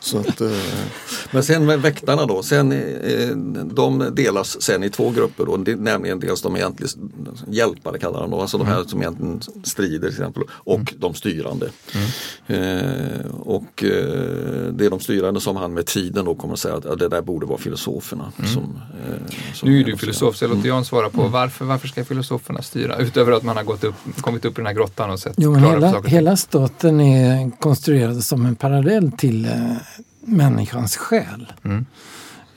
Så 0.00 0.18
att, 0.18 0.40
eh, 0.40 0.50
men 1.30 1.42
sen 1.42 1.66
med 1.66 1.82
väktarna 1.82 2.26
då, 2.26 2.42
sen, 2.42 2.72
eh, 2.72 3.28
de 3.64 4.08
delas 4.12 4.62
sen 4.62 4.84
i 4.84 4.90
två 4.90 5.10
grupper. 5.10 5.44
Då, 5.46 5.56
nämligen 5.56 6.20
dels 6.20 6.42
de 6.42 6.56
egentligen 6.56 7.10
hjälpare 7.48 7.98
kallar 7.98 8.20
de 8.20 8.30
då, 8.30 8.40
alltså 8.40 8.58
de 8.58 8.66
här 8.66 8.84
som 8.84 9.00
egentligen 9.00 9.40
strider 9.64 9.98
till 9.98 10.18
exempel 10.18 10.42
och 10.50 10.94
de 10.98 11.14
styrande. 11.14 11.70
Eh, 12.46 13.30
och 13.40 13.84
eh, 13.84 14.72
det 14.72 14.86
är 14.86 14.90
de 14.90 15.00
styrande 15.00 15.40
som 15.40 15.56
han 15.56 15.74
med 15.74 15.86
tiden 15.86 16.24
då 16.24 16.34
kommer 16.34 16.54
att 16.54 16.60
säga 16.60 16.74
att 16.74 16.84
ja, 16.84 16.94
det 16.94 17.08
där 17.08 17.22
borde 17.22 17.46
vara 17.46 17.58
filosoferna. 17.58 18.32
Som, 18.36 18.80
eh, 19.06 19.34
som 19.54 19.68
Nu 19.68 19.80
är 19.80 19.84
du 19.84 19.96
filosof, 19.96 20.36
så 20.36 20.44
jag 20.44 20.54
låter 20.54 20.68
Jan 20.68 20.84
svara 20.84 21.10
på 21.10 21.28
varför, 21.28 21.64
varför 21.64 21.88
ska 21.88 22.04
filosoferna 22.04 22.62
styra? 22.62 22.96
Utöver 22.96 23.32
att 23.32 23.42
man 23.42 23.56
har 23.56 23.64
gått 23.64 23.84
upp, 23.84 23.94
kommit 24.20 24.37
upp 24.44 24.52
i 24.52 24.60
den 24.60 24.66
här 24.66 24.74
grottan 24.74 25.10
och 25.10 25.20
sett 25.20 25.34
Jo, 25.36 25.52
men 25.52 25.64
hela, 25.64 26.02
hela 26.02 26.36
staten 26.36 27.00
är 27.00 27.50
konstruerad 27.50 28.24
som 28.24 28.46
en 28.46 28.56
parallell 28.56 29.12
till 29.12 29.44
eh, 29.44 29.72
människans 30.20 30.96
själ. 30.96 31.52
Mm. 31.64 31.86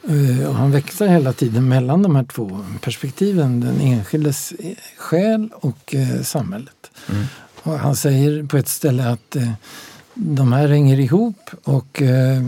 Eh, 0.10 0.50
och 0.50 0.56
han 0.56 0.72
växlar 0.72 1.08
hela 1.08 1.34
tiden 1.34 1.70
mellan 1.70 2.02
de 2.02 2.16
här 2.16 2.24
två 2.24 2.66
perspektiven. 2.82 3.60
Den 3.60 3.82
enskildes 3.82 4.52
eh, 4.52 4.76
själ 4.98 5.50
och 5.56 5.96
eh, 5.96 6.22
samhället. 6.22 6.92
Mm. 7.10 7.26
Och 7.64 7.80
han 7.80 7.96
säger 7.96 8.44
på 8.44 8.58
ett 8.58 8.68
ställe 8.68 9.10
att 9.10 9.36
eh, 9.36 9.52
de 10.14 10.54
här 10.54 10.68
hänger 10.68 11.00
ihop 11.00 11.50
och 11.64 12.02
eh, 12.02 12.42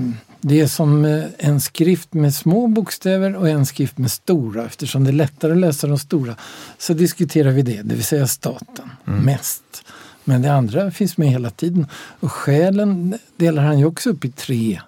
det 0.45 0.61
är 0.61 0.67
som 0.67 1.05
eh, 1.05 1.23
en 1.37 1.61
skrift 1.61 2.13
med 2.13 2.33
små 2.35 2.67
bokstäver 2.67 3.35
och 3.35 3.49
en 3.49 3.65
skrift 3.65 3.97
med 3.97 4.11
stora. 4.11 4.65
Eftersom 4.65 5.03
det 5.03 5.09
är 5.09 5.13
lättare 5.13 5.51
att 5.51 5.57
läsa 5.57 5.87
de 5.87 5.99
stora 5.99 6.35
så 6.77 6.93
diskuterar 6.93 7.51
vi 7.51 7.61
det, 7.61 7.81
det 7.81 7.95
vill 7.95 8.03
säga 8.03 8.27
staten, 8.27 8.89
mest. 9.03 9.63
Men 10.23 10.41
det 10.41 10.53
andra 10.53 10.91
finns 10.91 11.17
med 11.17 11.29
hela 11.29 11.49
tiden. 11.49 11.87
Och 12.19 12.31
själen 12.31 13.17
delar 13.35 13.63
han 13.63 13.79
ju 13.79 13.85
också 13.85 14.09
upp 14.09 14.25
i 14.25 14.31
tre 14.31 14.81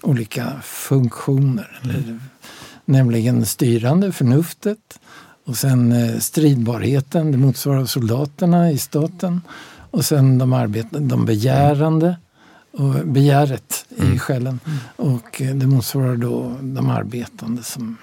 olika 0.00 0.52
funktioner. 0.62 1.80
Eller, 1.82 2.18
nämligen 2.84 3.46
styrande, 3.46 4.12
förnuftet. 4.12 5.00
Och 5.46 5.56
sen 5.56 5.92
eh, 5.92 6.18
stridbarheten, 6.18 7.32
det 7.32 7.38
motsvarar 7.38 7.84
soldaterna 7.84 8.70
i 8.70 8.78
staten. 8.78 9.40
Och 9.90 10.04
sen 10.04 10.38
de, 10.38 10.52
arbetande, 10.52 11.08
de 11.08 11.24
begärande 11.24 12.16
och 12.72 13.06
begäret 13.06 13.84
i 13.88 14.18
själen. 14.18 14.60
Och 14.96 15.42
eh, 15.42 15.54
det 15.54 15.66
motsvarar 15.66 16.16
då 16.16 16.56
de 16.60 16.90
arbetande. 16.90 17.62
Som, 17.62 17.96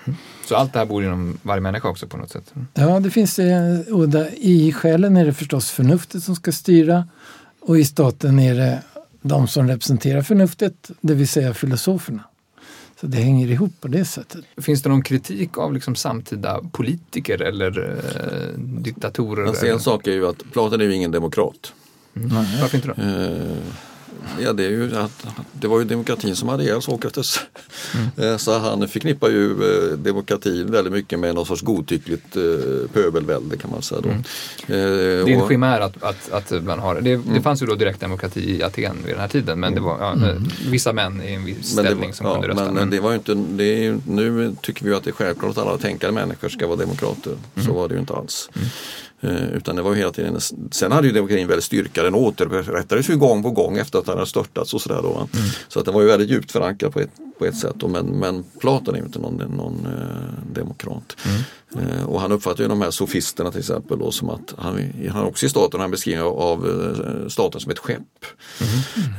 Så 0.46 0.56
allt 0.56 0.74
det 0.74 0.80
här 0.80 0.86
bor 0.86 1.04
inom 1.04 1.38
varje 1.42 1.62
människa 1.62 1.90
också 1.90 2.08
på 2.08 2.18
något 2.18 2.30
sätt? 2.32 2.54
ja, 2.74 3.00
det 3.00 3.10
finns 3.10 3.36
det. 3.36 3.86
Och 3.92 4.10
där, 4.10 4.30
I 4.38 4.74
själen 4.74 5.18
är 5.18 5.26
det 5.26 5.34
förstås 5.34 5.72
förnuftet 5.72 6.24
som 6.24 6.36
ska 6.36 6.52
styra. 6.52 7.08
Och 7.60 7.80
i 7.80 7.86
staten 7.86 8.40
är 8.40 8.56
det 8.56 8.82
de 9.22 9.48
som 9.48 9.68
representerar 9.68 10.22
förnuftet, 10.22 10.92
det 11.02 11.14
vill 11.14 11.28
säga 11.28 11.54
filosoferna. 11.54 12.24
Så 13.02 13.08
det 13.08 13.18
hänger 13.18 13.48
ihop 13.48 13.74
på 13.82 13.88
det 13.88 14.06
sättet. 14.06 14.46
Finns 14.58 14.82
det 14.82 14.90
någon 14.90 15.02
kritik 15.02 15.58
av 15.58 15.74
liksom 15.74 15.96
samtida 15.96 16.62
politiker 16.72 17.42
eller 17.42 18.00
eh, 18.06 18.60
diktatorer? 18.60 19.44
Eller? 19.44 19.74
en 19.74 19.80
sak 19.80 20.08
är 20.08 20.12
ju 20.12 20.28
att 20.28 20.44
Platon 20.52 20.82
är 20.82 20.86
ju 20.86 20.94
ingen 20.94 21.12
demokrat. 21.12 21.74
Varför 22.14 22.76
inte 22.76 22.88
då? 22.88 23.04
Eh, 23.04 23.58
Ja, 24.40 24.54
det, 24.54 24.66
är 24.66 24.70
ju 24.70 24.96
att, 24.98 25.26
det 25.52 25.68
var 25.68 25.80
ju 25.80 25.86
demokratin 25.86 26.36
som 26.36 26.50
hade 26.50 26.64
ihjäl 26.64 26.82
Sokrates. 26.82 27.40
Eh, 28.18 28.38
Så 28.38 28.58
han 28.60 28.88
förknippar 28.88 29.30
ju 29.30 29.52
eh, 29.52 29.98
demokratin 29.98 30.72
väldigt 30.72 30.94
mycket 30.94 31.20
med 31.20 31.36
någon 31.36 31.46
sorts 31.46 31.62
godtyckligt 31.62 32.36
eh, 32.36 32.44
pöbelvälde 32.94 33.58
kan 33.58 33.72
man 33.72 33.82
säga. 33.82 34.02
Då. 34.02 34.10
Eh, 34.10 34.16
Det 34.68 34.74
är 34.74 35.28
en 35.42 35.48
chimär 35.48 35.80
att, 35.80 36.04
att, 36.04 36.32
att 36.32 36.64
man 36.64 36.80
har 36.80 37.02
det. 37.02 37.16
Det 37.34 37.42
fanns 37.42 37.62
ju 37.62 37.66
då 37.66 37.76
direktdemokrati 37.76 38.58
i 38.58 38.64
Aten 38.64 38.98
vid 39.06 39.14
den 39.14 39.22
här 39.22 39.28
tiden 39.28 39.60
men 39.60 39.76
det 39.76 39.82
var 39.82 39.98
ja, 40.00 40.28
eh, 40.30 40.36
vissa 40.70 40.94
män 40.94 41.22
i 41.24 41.34
en 41.34 41.46
viss 41.46 41.76
Men, 41.76 41.86
ställning 41.86 42.10
var, 42.10 42.14
som 42.16 42.26
ja, 42.26 42.34
kunde 42.34 42.48
rösta. 42.48 42.66
men, 42.66 42.74
Men, 42.74 42.90
det 42.90 43.00
var 43.00 43.14
inte, 43.16 43.34
det 43.34 43.86
är 43.86 44.00
nu 44.08 44.56
tycker 44.62 44.86
vi 44.86 44.94
att 44.94 45.04
det 45.04 45.10
är 45.10 45.14
självklart 45.14 45.52
att 45.52 45.58
alla 45.58 45.78
tänkande 45.78 46.20
människor 46.22 46.50
ska 46.50 46.68
vara 46.68 46.78
demokrater. 46.78 47.34
Så 47.66 47.74
var 47.74 47.88
det 47.88 47.94
ju 47.94 48.00
inte 48.00 48.14
alls. 48.14 48.50
Eh, 48.56 48.62
utan 49.54 49.76
det 49.76 49.82
var 49.82 49.92
ju 49.92 49.98
hela 49.98 50.12
tiden, 50.12 50.40
sen 50.72 50.92
hade 50.92 51.08
ju 51.08 51.14
demokratin 51.14 51.48
väldigt 51.48 51.66
styrka, 51.66 52.04
den 52.04 52.16
återupprättades 52.16 53.10
ju 53.10 53.18
gång 53.18 53.44
på 53.44 53.52
gång 53.52 53.78
efter 53.78 54.00
att 54.00 54.06
den 54.06 54.14
hade 54.14 54.30
störtats 54.30 54.74
och 54.74 54.82
sådär. 54.82 55.00
Då, 55.02 55.10
va? 55.10 55.28
Så 55.68 55.80
att 55.80 55.86
den 55.86 55.94
var 55.94 56.02
ju 56.02 56.08
väldigt 56.08 56.30
djupt 56.30 56.52
förankrad 56.52 56.94
på 56.94 57.00
ett, 57.00 57.10
på 57.40 57.46
ett 57.46 57.58
sätt. 57.58 57.76
Då, 57.76 57.88
men, 57.88 58.06
men 58.06 58.44
Platon 58.60 58.96
är 58.96 59.00
ju 59.00 59.06
inte 59.06 59.20
någon, 59.20 59.36
någon 59.36 59.86
eh, 59.86 60.54
demokrat. 60.54 61.18
Eh, 61.76 62.06
och 62.06 62.22
han 62.22 62.32
uppfattar 62.32 62.64
ju 62.64 62.70
de 62.70 62.82
här 62.82 62.92
sofisterna 62.92 63.52
till 63.52 63.60
exempel 63.60 64.00
då, 64.00 64.12
som 64.12 64.30
att 64.30 64.54
han, 64.58 64.94
han 65.12 65.26
också 65.26 65.46
i 65.46 65.50
staten, 65.50 65.80
han 65.80 65.92
beskriver 65.92 66.24
av 66.24 66.68
eh, 66.68 67.28
staten 67.28 67.62
som 67.62 67.72
ett 67.72 67.80
skepp. 67.80 68.26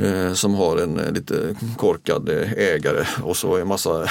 Eh, 0.01 0.33
som 0.33 0.55
har 0.55 0.77
en 0.77 0.99
eh, 0.99 1.13
lite 1.13 1.57
korkad 1.77 2.29
eh, 2.29 2.53
ägare 2.53 3.07
och 3.23 3.37
så 3.37 3.57
en 3.57 3.69
massa 3.69 4.09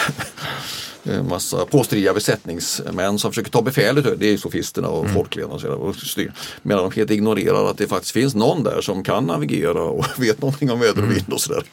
massa 1.30 1.66
påstridiga 1.66 2.14
besättningsmän 2.14 3.20
som 3.20 3.32
försöker 3.32 3.52
ta 3.52 3.62
befälet. 3.62 4.20
Det 4.20 4.34
är 4.34 4.38
sofisterna 4.38 4.88
och 4.88 5.10
folkledarna 5.10 5.76
och 5.76 5.96
styr. 5.96 6.32
Medan 6.62 6.84
de 6.84 6.96
helt 6.96 7.12
ignorerar 7.12 7.70
att 7.70 7.78
det 7.78 7.88
faktiskt 7.88 8.12
finns 8.14 8.36
någon 8.36 8.64
där 8.64 8.82
som 8.82 9.04
kan 9.04 9.24
navigera 9.24 9.82
och 9.82 10.06
vet 10.18 10.42
någonting 10.42 10.72
om 10.72 10.80
väder 10.80 11.04
och 11.04 11.12
vind 11.12 11.34
och 11.34 11.42
sådär. 11.42 11.64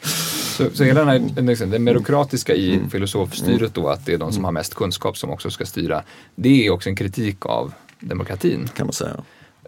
så, 0.57 0.65
så 0.73 0.83
hela 0.83 1.05
den, 1.05 1.09
här, 1.35 1.41
liksom, 1.41 1.69
det 1.69 1.79
merokratiska 1.79 2.53
i 2.55 2.75
Mm. 2.75 2.89
filosofstyret 2.89 3.73
då, 3.73 3.89
att 3.89 4.05
det 4.05 4.13
är 4.13 4.17
de 4.17 4.31
som 4.31 4.43
har 4.43 4.51
mest 4.51 4.75
kunskap 4.75 5.17
som 5.17 5.29
också 5.29 5.49
ska 5.49 5.65
styra. 5.65 6.03
Det 6.35 6.65
är 6.67 6.71
också 6.71 6.89
en 6.89 6.95
kritik 6.95 7.45
av 7.45 7.73
demokratin. 7.99 8.69
Kan 8.75 8.87
man 8.87 8.93
säga. 8.93 9.23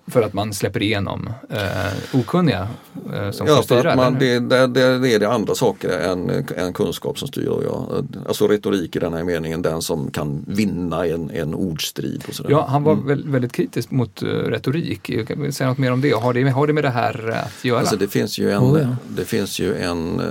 För 0.07 0.21
att 0.21 0.33
man 0.33 0.53
släpper 0.53 0.83
igenom 0.83 1.29
eh, 1.49 2.19
okunniga 2.19 2.67
eh, 3.13 3.31
som 3.31 3.47
Ja, 3.47 3.55
får 3.55 3.63
för 3.63 3.75
styra. 3.75 3.91
att 3.91 3.97
man, 3.97 4.13
det, 4.19 4.39
det, 4.39 4.67
det 4.99 5.13
är 5.13 5.19
det 5.19 5.29
andra 5.29 5.55
saker 5.55 5.89
än, 5.89 6.45
än 6.57 6.73
kunskap 6.73 7.19
som 7.19 7.27
styr. 7.27 7.49
Ja. 7.63 8.03
Alltså 8.27 8.47
retorik 8.47 8.95
i 8.95 8.99
den 8.99 9.13
här 9.13 9.23
meningen, 9.23 9.61
den 9.61 9.81
som 9.81 10.11
kan 10.11 10.45
vinna 10.47 11.05
en, 11.05 11.29
en 11.31 11.53
ordstrid. 11.53 12.23
Och 12.27 12.33
sådär. 12.33 12.49
Ja, 12.51 12.65
han 12.69 12.83
var 12.83 12.95
väl, 12.95 13.29
väldigt 13.29 13.51
kritisk 13.51 13.91
mot 13.91 14.23
uh, 14.23 14.29
retorik. 14.29 15.27
Kan 15.27 15.41
vi 15.41 15.51
säga 15.51 15.69
något 15.69 15.77
mer 15.77 15.91
om 15.91 16.01
det? 16.01 16.11
Har 16.11 16.33
det, 16.33 16.49
har 16.49 16.67
det 16.67 16.73
med 16.73 16.83
det 16.83 16.89
här 16.89 17.29
eh, 17.29 17.45
att 17.45 17.65
göra? 17.65 17.79
Alltså 17.79 17.95
det 17.95 18.07
finns 18.07 18.39
ju 18.39 18.51
en, 18.51 18.61
Oh, 18.61 18.81
ja. 18.81 18.95
det 19.07 19.25
finns 19.25 19.59
ju 19.59 19.75
en 19.75 20.19
eh, 20.19 20.25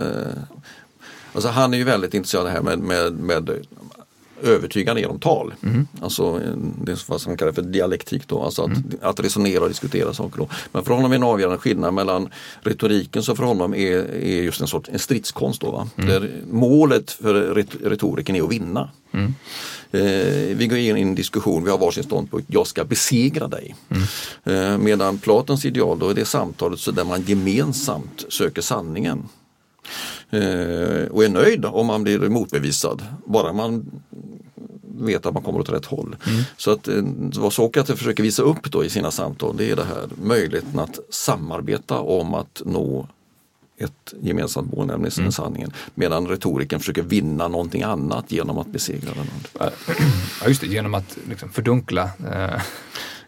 Alltså 1.33 1.49
han 1.49 1.74
är 1.74 1.79
ju 1.79 1.85
väldigt 1.85 2.14
intresserad 2.14 2.47
av 2.47 2.53
det 2.53 2.57
här 2.57 2.62
med, 2.62 2.79
med, 2.79 3.12
med 3.12 3.51
övertygande 4.43 5.01
genom 5.01 5.18
tal. 5.18 5.55
Alltså 6.01 6.22
eh, 6.45 6.51
det 6.84 6.93
är 6.93 6.99
vad 7.07 7.20
som 7.20 7.37
kallas 7.37 7.55
för 7.55 7.62
dialektik 7.62 8.22
då, 8.28 8.43
alltså 8.43 8.62
att, 8.62 8.70
att 9.03 9.20
resonera 9.20 9.62
och 9.62 9.68
diskutera 9.68 10.12
saker. 10.14 10.39
Då. 10.39 10.49
Men 10.72 10.84
för 10.84 10.95
honom 10.95 11.12
är 11.12 11.16
en 11.16 11.22
avgörande 11.22 11.59
skillnad 11.59 11.95
mellan 11.95 12.28
retoriken 12.61 13.22
som 13.22 13.37
för 13.37 13.45
honom 13.45 13.74
är, 13.74 13.97
är 14.14 14.43
just 14.43 14.61
en 14.61 14.66
sorts 14.66 14.91
en 14.93 14.99
stridskonst. 14.99 15.61
Då, 15.61 15.70
va? 15.70 15.89
Där 15.97 16.30
målet 16.51 17.11
för 17.11 17.55
ret- 17.55 17.76
retoriken 17.84 18.37
är 18.37 18.43
att 18.43 18.51
vinna. 18.53 18.91
Eh, 19.93 20.57
vi 20.57 20.66
går 20.70 20.78
in 20.78 20.97
i 20.97 21.01
en 21.03 21.14
diskussion, 21.14 21.64
vi 21.64 21.70
har 21.70 21.78
varsin 21.78 22.05
ståndpunkt, 22.05 22.47
jag 22.51 22.66
ska 22.66 22.84
besegra 22.84 23.49
dig. 23.49 23.74
Eh, 24.45 24.78
medan 24.78 25.18
Platons 25.18 25.64
ideal 25.64 25.99
då 25.99 26.09
är 26.09 26.14
det 26.14 26.24
samtalet 26.24 26.80
så 26.80 26.91
där 26.91 27.05
man 27.05 27.22
gemensamt 27.22 28.24
söker 28.28 28.62
sanningen. 28.62 29.22
Eh, 30.31 31.07
och 31.11 31.24
är 31.24 31.29
nöjd 31.29 31.64
om 31.64 31.87
man 31.87 32.03
blir 32.03 32.18
motbevisad, 32.18 33.03
bara 33.24 33.53
man 33.53 33.91
vet 34.99 35.27
att 35.27 35.35
man 35.35 35.43
kommer 35.43 35.61
åt 35.61 35.70
rätt 35.70 35.87
håll. 35.87 36.16
Så 36.57 36.70
att 36.70 36.89
eh, 36.89 37.03
vad 37.37 37.53
Sokrates 37.53 37.99
försöker 37.99 38.22
visa 38.22 38.43
upp 38.43 38.70
då 38.70 38.85
i 38.85 38.91
sina 38.91 39.11
samtal 39.11 39.57
det 39.57 39.70
är 39.70 39.77
det 39.77 39.85
här 39.85 40.09
möjligheten 40.22 40.79
att 40.79 40.99
samarbeta 41.11 41.99
om 41.99 42.35
att 42.35 42.62
nå 42.64 43.09
ett 43.79 44.14
gemensamt 44.20 44.72
mål, 44.72 44.87
nämligen 44.87 45.33
sanningen. 45.33 45.72
Medan 45.95 46.29
retoriken 46.29 46.81
försöker 46.81 47.03
vinna 47.03 47.49
någonting 47.49 47.83
annat 47.83 48.33
genom 48.33 48.59
att 48.59 48.66
besegra 48.66 49.11
den 49.14 49.27
andra. 49.35 49.72
Ja, 50.41 50.49
just 50.49 50.61
det, 50.61 50.66
genom 50.66 50.95
att 50.95 51.18
liksom 51.29 51.49
fördunkla. 51.49 52.11
Eh, 52.33 52.62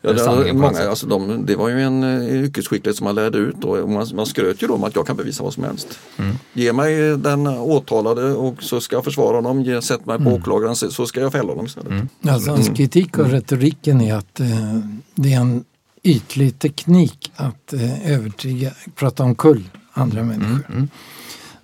Ja, 0.02 0.12
det, 0.12 0.52
många, 0.52 0.88
alltså 0.88 1.06
de, 1.06 1.46
det 1.46 1.56
var 1.56 1.68
ju 1.68 1.82
en 1.82 2.04
uh, 2.04 2.44
yrkesskicklighet 2.44 2.96
som 2.96 3.04
man 3.04 3.14
lärde 3.14 3.38
ut 3.38 3.64
och 3.64 3.90
man, 3.90 4.06
man 4.14 4.26
skröt 4.26 4.62
ju 4.62 4.66
då 4.66 4.74
om 4.74 4.84
att 4.84 4.96
jag 4.96 5.06
kan 5.06 5.16
bevisa 5.16 5.42
vad 5.42 5.54
som 5.54 5.64
helst. 5.64 5.98
Mm. 6.16 6.36
Ge 6.52 6.72
mig 6.72 6.96
den 7.18 7.46
åtalade 7.46 8.32
och 8.32 8.62
så 8.62 8.80
ska 8.80 8.96
jag 8.96 9.04
försvara 9.04 9.36
honom, 9.36 9.62
ge, 9.62 9.82
sätt 9.82 10.06
mig 10.06 10.16
på 10.16 10.22
mm. 10.22 10.32
åklagaren 10.32 10.76
så 10.76 11.06
ska 11.06 11.20
jag 11.20 11.32
fälla 11.32 11.48
honom 11.48 11.66
istället. 11.66 11.90
Mm. 11.90 12.08
Alltså, 12.28 12.50
hans 12.50 12.68
kritik 12.68 13.18
av 13.18 13.24
mm. 13.24 13.32
retoriken 13.36 14.00
är 14.00 14.14
att 14.14 14.40
uh, 14.40 14.78
det 15.14 15.32
är 15.32 15.40
en 15.40 15.64
ytlig 16.02 16.58
teknik 16.58 17.32
att 17.36 17.74
uh, 17.74 18.12
övertyga, 18.12 18.70
prata 18.94 19.22
om 19.24 19.34
kull 19.34 19.64
andra 19.92 20.22
människor. 20.22 20.66
Mm. 20.68 20.88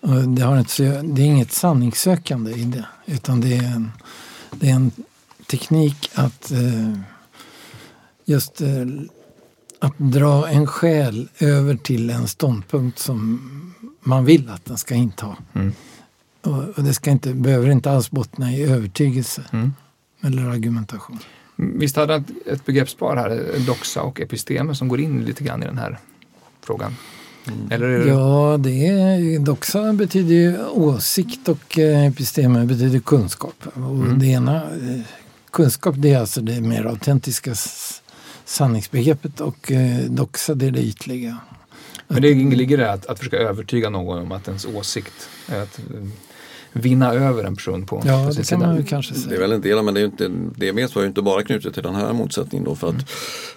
Och 0.01 0.29
det, 0.29 0.43
har 0.43 0.59
inte, 0.59 1.03
det 1.03 1.23
är 1.23 1.27
inget 1.27 1.53
sanningssökande 1.53 2.53
i 2.53 2.65
det 2.65 2.85
utan 3.07 3.41
det 3.41 3.57
är 3.57 3.65
en, 3.65 3.93
det 4.51 4.71
är 4.71 4.75
en 4.75 4.91
teknik 5.51 6.11
att 6.15 6.51
eh, 6.51 6.99
just 8.25 8.61
eh, 8.61 8.69
att 9.79 9.95
dra 9.97 10.49
en 10.49 10.67
själ 10.67 11.29
över 11.39 11.77
till 11.77 12.11
en 12.11 12.29
ståndpunkt 12.29 12.99
som 12.99 13.41
man 14.01 14.25
vill 14.25 14.51
att 14.51 14.65
den 14.65 14.79
ska 14.79 14.95
inta. 14.95 15.37
Mm. 15.53 15.73
Och, 16.43 16.79
och, 16.79 16.85
det 16.85 16.95
ska 16.95 17.11
inte, 17.11 17.35
behöver 17.35 17.71
inte 17.71 17.91
alls 17.91 18.11
bottna 18.11 18.53
i 18.53 18.63
övertygelse 18.63 19.43
mm. 19.53 19.73
eller 20.23 20.43
argumentation. 20.45 21.19
Visst 21.57 21.97
hade 21.97 22.13
han 22.13 22.25
ett 22.47 22.65
begreppspar 22.65 23.17
här, 23.17 23.59
doxa 23.67 24.03
och 24.03 24.21
episteme, 24.21 24.75
som 24.75 24.89
går 24.89 25.01
in 25.01 25.25
lite 25.25 25.45
grann 25.45 25.63
i 25.63 25.67
den 25.67 25.79
här 25.79 25.99
frågan? 26.61 26.97
Mm. 27.47 27.71
Eller 27.71 27.89
det... 27.99 28.09
Ja, 28.09 28.57
det 28.61 28.87
är, 28.87 29.39
doxa 29.39 29.93
betyder 29.93 30.35
ju 30.35 30.65
åsikt 30.67 31.49
och 31.49 31.79
eh, 31.79 32.07
episteme 32.07 32.65
betyder 32.65 32.99
kunskap. 32.99 33.67
Och 33.75 33.81
mm. 33.81 34.19
det 34.19 34.27
ena, 34.27 34.63
eh, 34.63 35.01
kunskap 35.51 35.95
det 35.99 36.13
är 36.13 36.21
alltså 36.21 36.41
det 36.41 36.61
mer 36.61 36.85
autentiska 36.85 37.55
sanningsbegreppet 38.45 39.41
och 39.41 39.73
eh, 39.73 39.99
doxa 39.99 40.55
det 40.55 40.71
det 40.71 40.81
ytliga. 40.81 41.39
Men 42.09 42.23
det 42.23 42.35
ligger 42.35 42.79
det 42.79 42.93
att, 42.93 43.07
att 43.07 43.19
försöka 43.19 43.37
övertyga 43.37 43.91
någon 43.91 44.19
om 44.19 44.33
att 44.33 44.49
ens 44.49 44.67
åsikt 44.67 45.29
är 45.49 45.63
att 45.63 45.81
vinna 46.77 47.13
över 47.13 47.45
en 47.45 47.57
person 47.57 47.87
på. 47.87 48.03
Ja, 48.05 48.31
på 48.77 48.85
kanske 48.89 49.15
säga. 49.15 49.29
Det 49.29 49.37
är 49.37 49.41
väl 49.41 49.53
en 49.53 49.61
del, 49.61 49.83
men 49.83 49.95
det, 49.95 50.01
är 50.01 50.05
inte, 50.05 50.31
det 50.57 50.73
med 50.73 50.91
var 50.95 51.03
ju 51.03 51.09
inte 51.09 51.23
bara 51.23 51.43
knutet 51.43 51.75
till 51.75 51.83
den 51.83 51.95
här 51.95 52.13
motsättningen 52.13 52.65
då. 52.65 52.75
För 52.75 52.87
att, 52.87 52.95
mm. 52.95 53.07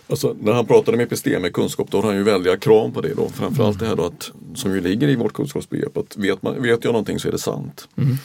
alltså, 0.10 0.36
när 0.42 0.54
han 0.54 0.66
pratade 0.66 0.98
med 0.98 1.04
episteme, 1.04 1.50
kunskap, 1.50 1.88
då 1.92 1.98
har 1.98 2.04
han 2.04 2.16
ju 2.16 2.24
väldiga 2.24 2.58
krav 2.58 2.92
på 2.94 3.02
det 3.02 3.14
då. 3.14 3.30
Framförallt 3.30 3.82
mm. 3.82 3.84
det 3.84 3.86
här 3.86 3.96
då 3.96 4.06
att, 4.06 4.32
som 4.56 4.76
ju 4.76 4.82
ligger 4.82 5.08
i 5.08 5.16
vårt 5.16 5.34
kunskapsbegrepp, 5.34 5.98
att 5.98 6.18
vet, 6.18 6.42
man, 6.42 6.62
vet 6.62 6.84
jag 6.84 6.92
någonting 6.92 7.20
så 7.20 7.28
är 7.28 7.32
det 7.32 7.40
sant. 7.40 7.88
Mm. 7.98 8.18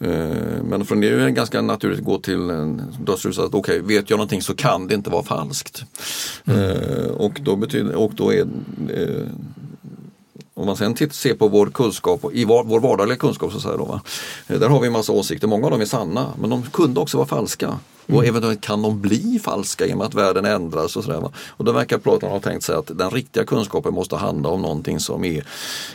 Eh, 0.00 0.62
men 0.64 0.84
från 0.84 1.00
det 1.00 1.08
är 1.08 1.16
det 1.16 1.30
ganska 1.30 1.62
naturligt 1.62 1.98
att 1.98 2.04
gå 2.04 2.18
till 2.18 2.50
en 2.50 2.82
dödsslutsats 3.06 3.48
att 3.48 3.54
okej, 3.54 3.80
okay, 3.80 3.96
vet 3.96 4.10
jag 4.10 4.16
någonting 4.16 4.42
så 4.42 4.54
kan 4.54 4.86
det 4.86 4.94
inte 4.94 5.10
vara 5.10 5.22
falskt. 5.22 5.84
Mm. 6.44 6.60
Eh, 6.60 7.06
och, 7.06 7.40
då 7.42 7.56
betyder, 7.56 7.94
och 7.94 8.12
då 8.14 8.32
är 8.32 8.46
eh, 8.88 9.26
om 10.56 10.66
man 10.66 10.76
sen 10.76 10.96
ser 11.10 11.34
på 11.34 11.48
vår 11.48 11.66
kunskap, 11.66 12.24
i 12.32 12.44
vår, 12.44 12.64
vår 12.64 12.80
vardagliga 12.80 13.18
kunskap 13.18 13.52
så 13.52 13.60
säga 13.60 13.76
då, 13.76 13.84
va? 13.84 14.00
Eh, 14.46 14.58
där 14.58 14.68
har 14.68 14.80
vi 14.80 14.86
en 14.86 14.92
massa 14.92 15.12
åsikter, 15.12 15.48
många 15.48 15.64
av 15.64 15.70
dem 15.70 15.80
är 15.80 15.84
sanna 15.84 16.32
men 16.40 16.50
de 16.50 16.62
kunde 16.62 17.00
också 17.00 17.16
vara 17.16 17.28
falska. 17.28 17.66
Mm. 17.66 18.18
Och 18.18 18.26
eventuellt 18.26 18.60
kan 18.60 18.82
de 18.82 19.00
bli 19.00 19.40
falska 19.44 19.86
i 19.86 19.92
och 19.92 19.98
med 19.98 20.06
att 20.06 20.14
världen 20.14 20.44
ändras 20.44 20.96
och 20.96 21.04
sådär. 21.04 21.20
Va? 21.20 21.32
Och 21.48 21.64
då 21.64 21.72
verkar 21.72 21.98
Platon 21.98 22.30
ha 22.30 22.40
tänkt 22.40 22.64
sig 22.64 22.74
att 22.74 22.98
den 22.98 23.10
riktiga 23.10 23.44
kunskapen 23.44 23.94
måste 23.94 24.16
handla 24.16 24.48
om 24.48 24.62
någonting 24.62 25.00
som 25.00 25.24
är 25.24 25.44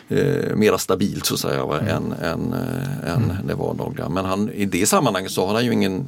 eh, 0.07 0.55
mera 0.55 0.77
stabilt 0.77 1.25
så 1.25 1.33
att 1.33 1.39
säga 1.39 1.65
va? 1.65 1.79
Mm. 1.79 1.95
än, 1.95 2.13
än, 2.13 2.53
äh, 2.53 3.13
än 3.13 3.23
mm. 3.23 3.47
det 3.47 3.55
vardagliga. 3.55 4.09
Men 4.09 4.25
han, 4.25 4.49
i 4.49 4.65
det 4.65 4.85
sammanhanget 4.85 5.31
så 5.31 5.45
har 5.45 5.53
han 5.53 5.65
ju 5.65 5.73
ingen 5.73 6.07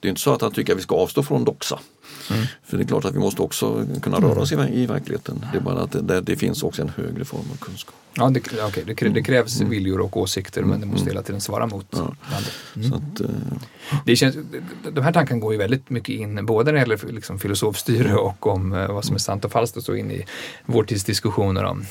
det 0.00 0.08
är 0.08 0.10
inte 0.10 0.20
så 0.20 0.32
att 0.32 0.42
han 0.42 0.52
tycker 0.52 0.72
att 0.72 0.78
vi 0.78 0.82
ska 0.82 0.94
avstå 0.94 1.22
från 1.22 1.44
doxa. 1.44 1.78
Mm. 2.30 2.44
För 2.64 2.76
det 2.76 2.82
är 2.82 2.86
klart 2.86 3.04
att 3.04 3.14
vi 3.14 3.18
måste 3.18 3.42
också 3.42 3.86
kunna 4.02 4.16
röra 4.16 4.40
oss 4.40 4.52
i, 4.52 4.56
i 4.72 4.86
verkligheten. 4.86 5.46
Det 5.52 5.58
är 5.58 5.62
bara 5.62 5.80
att 5.80 6.08
det, 6.08 6.20
det 6.20 6.36
finns 6.36 6.62
också 6.62 6.82
en 6.82 6.88
högre 6.88 7.24
form 7.24 7.44
av 7.52 7.56
kunskap. 7.56 7.94
Ja, 8.14 8.30
det, 8.30 8.40
okay, 8.68 8.84
det, 8.84 9.08
det 9.08 9.22
krävs 9.22 9.60
mm. 9.60 9.70
viljor 9.70 10.00
och 10.00 10.16
åsikter 10.16 10.62
men 10.62 10.80
det 10.80 10.86
måste 10.86 11.02
mm. 11.02 11.12
hela 11.12 11.22
tiden 11.22 11.40
svara 11.40 11.66
mot 11.66 11.86
ja. 11.90 12.14
mm. 12.76 12.92
att, 12.92 13.20
uh... 13.20 13.28
det 14.06 14.16
känns, 14.16 14.36
De 14.92 15.00
här 15.00 15.12
tankarna 15.12 15.40
går 15.40 15.52
ju 15.52 15.58
väldigt 15.58 15.90
mycket 15.90 16.14
in 16.14 16.46
både 16.46 16.64
när 16.64 16.72
det 16.72 16.78
gäller 16.78 17.12
liksom 17.12 17.38
filosofstyre 17.38 18.14
och 18.16 18.46
om 18.46 18.72
uh, 18.72 18.92
vad 18.92 19.04
som 19.04 19.14
är 19.14 19.18
sant 19.18 19.44
och 19.44 19.52
falskt 19.52 19.76
och 19.76 19.82
så 19.82 19.94
in 19.94 20.10
i 20.10 20.24
vår 20.66 20.84
tids 20.84 21.04
diskussioner 21.04 21.64
om 21.64 21.84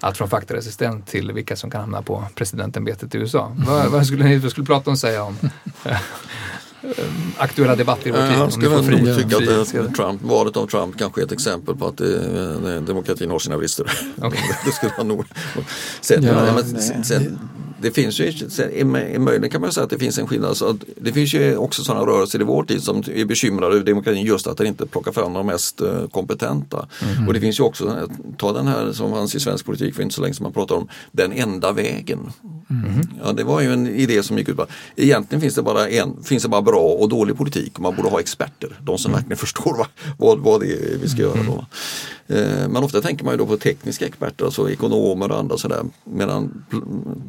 allt 0.00 0.16
från 0.16 0.28
faktaresistent 0.28 1.06
till 1.06 1.32
vilka 1.32 1.56
som 1.56 1.70
kan 1.70 1.80
hamna 1.80 2.02
på 2.02 2.24
presidentämbetet 2.34 3.14
i 3.14 3.18
USA. 3.18 3.56
Vad, 3.66 3.86
vad, 3.90 4.06
skulle, 4.06 4.38
vad 4.38 4.50
skulle 4.50 4.66
Platon 4.66 4.96
säga 4.96 5.22
om 5.22 5.36
Eh, 5.84 5.98
aktuella 7.36 7.76
debatter 7.76 8.08
i 8.08 8.10
vår 8.10 8.18
tid. 8.18 8.38
Jag 8.38 8.52
skulle 8.52 9.00
nog 9.00 9.16
tycka 9.16 9.36
att 9.82 9.94
Trump, 9.94 10.22
valet 10.22 10.56
av 10.56 10.66
Trump 10.66 10.98
kanske 10.98 11.20
är 11.20 11.24
ett 11.24 11.32
exempel 11.32 11.76
på 11.76 11.86
att 11.86 11.96
det, 11.96 12.80
demokratin 12.80 13.30
har 13.30 13.38
sina 13.38 13.58
brister. 13.58 13.92
Okay. 14.16 14.40
det 14.64 14.72
skulle 14.72 14.92
han 14.96 15.08
nog 15.08 15.24
säga. 16.00 17.20
Det 17.84 17.90
finns 17.90 18.20
ju, 18.20 18.32
möjligen 19.18 19.50
kan 19.50 19.60
man 19.60 19.72
säga 19.72 19.84
att 19.84 19.90
det 19.90 19.98
finns 19.98 20.18
en 20.18 20.26
skillnad. 20.26 20.56
Så 20.56 20.78
det 20.96 21.12
finns 21.12 21.34
ju 21.34 21.56
också 21.56 21.84
sådana 21.84 22.06
rörelser 22.06 22.40
i 22.40 22.44
vår 22.44 22.64
tid 22.64 22.82
som 22.82 23.02
är 23.14 23.24
bekymrade 23.24 23.74
över 23.74 23.86
demokratin 23.86 24.26
just 24.26 24.46
att 24.46 24.56
den 24.56 24.66
inte 24.66 24.86
plockar 24.86 25.12
fram 25.12 25.32
de 25.32 25.46
mest 25.46 25.80
eh, 25.80 26.08
kompetenta. 26.12 26.88
Mm. 27.02 27.28
Och 27.28 27.34
det 27.34 27.40
finns 27.40 27.60
ju 27.60 27.64
också, 27.64 28.08
ta 28.36 28.52
den 28.52 28.66
här 28.66 28.92
som 28.92 29.10
fanns 29.10 29.34
i 29.34 29.40
svensk 29.40 29.66
politik 29.66 29.94
för 29.94 30.02
inte 30.02 30.14
så 30.14 30.22
länge 30.22 30.34
som 30.34 30.44
man 30.44 30.52
pratar 30.52 30.74
om, 30.74 30.88
den 31.12 31.32
enda 31.32 31.72
vägen. 31.72 32.32
Mm. 32.70 33.08
Ja, 33.24 33.32
det 33.32 33.44
var 33.44 33.60
ju 33.60 33.72
en 33.72 33.88
idé 33.88 34.22
som 34.22 34.38
gick 34.38 34.48
ut 34.48 34.56
på 34.56 34.66
egentligen 34.96 35.40
finns 35.40 35.54
det 35.54 35.62
bara 35.62 35.88
en, 35.88 36.22
finns 36.22 36.42
det 36.42 36.48
bara 36.48 36.62
bra 36.62 36.80
och 36.80 37.08
dålig 37.08 37.36
politik 37.36 37.72
och 37.74 37.80
man 37.80 37.96
borde 37.96 38.08
ha 38.08 38.20
experter, 38.20 38.78
de 38.82 38.98
som 38.98 39.10
mm. 39.10 39.20
verkligen 39.20 39.38
förstår 39.44 39.76
vad, 39.76 39.86
vad, 40.18 40.38
vad 40.38 40.60
det 40.60 40.66
är 40.66 40.98
vi 41.02 41.08
ska 41.08 41.22
göra. 41.22 41.42
Då. 41.42 41.66
Eh, 42.26 42.68
men 42.68 42.76
ofta 42.76 43.00
tänker 43.00 43.24
man 43.24 43.34
ju 43.34 43.38
då 43.38 43.46
på 43.46 43.56
tekniska 43.56 44.06
experter, 44.06 44.44
alltså 44.44 44.70
ekonomer 44.70 45.30
och 45.30 45.38
andra 45.38 45.56
sådär. 45.58 45.82
Medan 46.04 46.64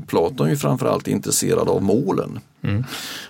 Platon 0.07 0.49
ju 0.49 0.57
framförallt 0.57 1.07
är 1.07 1.11
intresserad 1.11 1.69
av 1.69 1.83
målen. 1.83 2.39
Mm. 2.61 2.83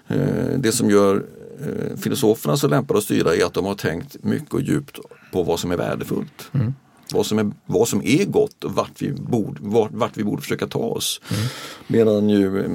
Eh, 0.08 0.60
det 0.60 0.72
som 0.72 0.90
gör 0.90 1.26
eh, 1.60 1.98
filosoferna 1.98 2.58
så 2.58 2.68
lämpade 2.68 2.98
att 2.98 3.04
styra 3.04 3.36
är 3.36 3.46
att 3.46 3.54
de 3.54 3.66
har 3.66 3.76
tänkt 3.76 4.24
mycket 4.24 4.54
och 4.54 4.62
djupt 4.62 5.00
på 5.32 5.44
vad 5.44 5.60
som 5.60 5.72
är 5.72 5.78
värdefullt. 5.78 6.50
Mm. 6.52 6.74
Vad, 7.14 7.26
som 7.26 7.40
är, 7.40 7.52
vad 7.66 7.88
som 7.88 8.02
är 8.06 8.26
gott 8.26 8.64
och 8.64 8.72
vart 8.72 9.02
vi 9.02 9.12
borde, 9.12 9.60
vart, 9.62 9.92
vart 9.92 10.18
vi 10.18 10.24
borde 10.24 10.42
försöka 10.42 10.68
ta 10.68 10.80
oss. 10.80 11.22
Mm. 11.30 11.48
Medan 11.88 12.30
ju 12.30 12.70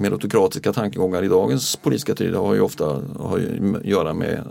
meritokratiska 0.00 0.72
tankegångar 0.72 1.22
i 1.22 1.28
dagens 1.28 1.76
politiska 1.76 2.14
tid 2.14 2.34
har 2.34 2.54
ju 2.54 2.60
ofta 2.60 2.84
har 3.18 3.38
att 3.38 3.84
göra 3.84 4.14
med 4.14 4.42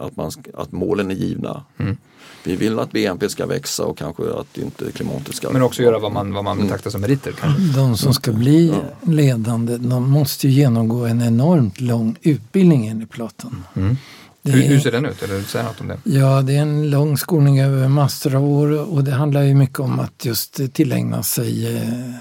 att, 0.00 0.16
man, 0.16 0.30
att 0.54 0.72
målen 0.72 1.10
är 1.10 1.14
givna. 1.14 1.64
Mm. 1.78 1.96
Vi 2.44 2.56
vill 2.56 2.78
att 2.78 2.92
BNP 2.92 3.28
ska 3.28 3.46
växa 3.46 3.84
och 3.84 3.98
kanske 3.98 4.22
att 4.22 4.58
inte 4.58 4.92
klimatet 4.92 5.34
ska... 5.34 5.50
Men 5.50 5.62
också 5.62 5.82
göra 5.82 5.98
vad 5.98 6.12
man, 6.12 6.32
vad 6.32 6.44
man 6.44 6.56
mm. 6.56 6.66
betraktar 6.66 6.90
som 6.90 7.00
meriter. 7.00 7.32
Kanske. 7.32 7.62
De 7.80 7.96
som 7.96 8.14
ska 8.14 8.32
bli 8.32 8.68
ja. 8.68 9.10
ledande 9.12 9.76
de 9.76 10.10
måste 10.10 10.48
genomgå 10.48 11.06
en 11.06 11.22
enormt 11.22 11.80
lång 11.80 12.16
utbildning 12.22 12.86
enligt 12.86 13.10
Platon. 13.10 13.64
Mm. 13.76 13.96
Hur, 14.42 14.62
hur, 14.62 14.80
ser 14.80 14.92
den 14.92 15.06
ut? 15.06 15.22
Eller 15.22 15.42
säger 15.42 15.64
något 15.64 15.80
om 15.80 15.88
det? 15.88 15.98
Ja, 16.04 16.42
det 16.42 16.56
är 16.56 16.62
en 16.62 16.90
lång 16.90 17.18
skolning 17.18 17.60
över 17.60 17.88
massor 17.88 18.34
av 18.34 18.44
år 18.44 18.92
och 18.92 19.04
det 19.04 19.12
handlar 19.12 19.42
ju 19.42 19.54
mycket 19.54 19.80
om 19.80 20.00
att 20.00 20.24
just 20.24 20.60
tillägna 20.72 21.22
sig 21.22 21.76
eh, 21.76 22.14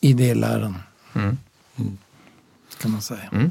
idéläran. 0.00 0.74
Mm. 1.14 1.26
Mm 1.26 1.36
kan 2.78 2.90
man 2.90 3.02
säga. 3.02 3.20
Mm. 3.32 3.50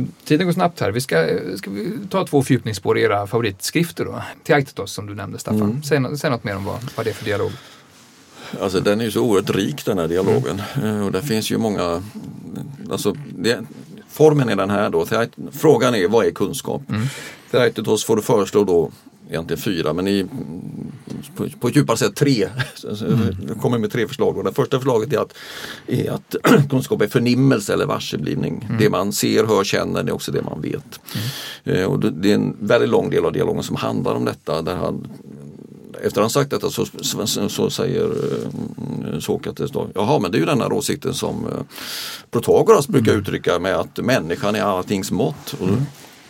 Uh, 0.00 0.06
tiden 0.24 0.46
går 0.46 0.54
snabbt 0.54 0.80
här. 0.80 0.90
Vi 0.90 1.00
ska, 1.00 1.38
ska 1.56 1.70
vi 1.70 1.92
ta 2.10 2.26
två 2.26 2.42
fördjupningsspår 2.42 2.98
i 2.98 3.02
era 3.02 3.26
favoritskrifter 3.26 4.04
då. 4.04 4.22
Theaitetos 4.44 4.92
som 4.92 5.06
du 5.06 5.14
nämnde 5.14 5.38
Staffan. 5.38 5.62
Mm. 5.62 5.82
Säg, 5.82 6.18
säg 6.18 6.30
något 6.30 6.44
mer 6.44 6.56
om 6.56 6.64
vad, 6.64 6.78
vad 6.96 7.06
det 7.06 7.10
är 7.10 7.14
för 7.14 7.24
dialog. 7.24 7.52
Alltså 8.60 8.80
den 8.80 9.00
är 9.00 9.04
ju 9.04 9.10
så 9.10 9.22
oerhört 9.22 9.50
rik 9.50 9.84
den 9.84 9.98
här 9.98 10.08
dialogen. 10.08 10.62
Mm. 10.82 11.02
Och 11.02 11.12
det 11.12 11.22
finns 11.22 11.50
ju 11.50 11.58
många, 11.58 12.02
alltså 12.90 13.16
det, 13.38 13.60
formen 14.08 14.48
är 14.48 14.56
den 14.56 14.70
här 14.70 14.90
då. 14.90 15.06
Frågan 15.52 15.94
är 15.94 16.08
vad 16.08 16.26
är 16.26 16.30
kunskap? 16.30 16.82
Mm. 16.88 17.06
Theaitetos 17.50 18.04
får 18.04 18.16
du 18.16 18.22
föreslå 18.22 18.64
då 18.64 18.90
egentligen 19.30 19.62
fyra 19.62 19.92
men 19.92 20.08
i, 20.08 20.26
på, 21.36 21.48
på 21.60 21.70
djupare 21.70 21.96
sätt 21.96 22.16
tre. 22.16 22.48
Mm. 23.00 23.58
kommer 23.60 23.78
med 23.78 23.92
tre 23.92 24.08
förslag. 24.08 24.36
Och 24.36 24.44
det 24.44 24.52
första 24.52 24.78
förslaget 24.78 25.12
är 25.12 25.18
att, 25.18 25.34
är 25.86 26.10
att 26.10 26.36
kunskap 26.70 27.02
är 27.02 27.08
förnimmelse 27.08 27.72
eller 27.72 27.86
varseblivning. 27.86 28.64
Mm. 28.68 28.78
Det 28.78 28.90
man 28.90 29.12
ser, 29.12 29.44
hör, 29.44 29.64
känner 29.64 30.02
det 30.02 30.10
är 30.10 30.14
också 30.14 30.32
det 30.32 30.42
man 30.42 30.60
vet. 30.60 31.00
Mm. 31.64 31.80
Eh, 31.80 31.86
och 31.86 32.00
det, 32.00 32.30
är 32.30 32.34
en 32.34 32.56
väldigt 32.60 32.90
lång 32.90 33.10
del 33.10 33.24
av 33.24 33.32
dialogen 33.32 33.62
som 33.62 33.76
handlar 33.76 34.14
om 34.14 34.24
detta. 34.24 34.62
Där 34.62 34.76
han, 34.76 35.08
efter 36.02 36.20
han 36.20 36.30
sagt 36.30 36.50
detta 36.50 36.70
så, 36.70 36.86
så, 37.00 37.48
så 37.48 37.70
säger 37.70 38.04
uh, 38.04 39.18
Sokrates 39.20 39.70
då, 39.70 39.88
jaha 39.94 40.18
men 40.18 40.30
det 40.30 40.38
är 40.38 40.40
ju 40.40 40.46
den 40.46 40.60
här 40.60 40.72
åsikten 40.72 41.14
som 41.14 41.44
uh, 41.44 41.52
Protagoras 42.30 42.88
brukar 42.88 43.12
mm. 43.12 43.22
uttrycka 43.22 43.58
med 43.58 43.76
att 43.76 43.96
människan 43.98 44.54
är 44.54 44.62
alltings 44.62 45.10
mått. 45.10 45.56
Mm 45.60 45.84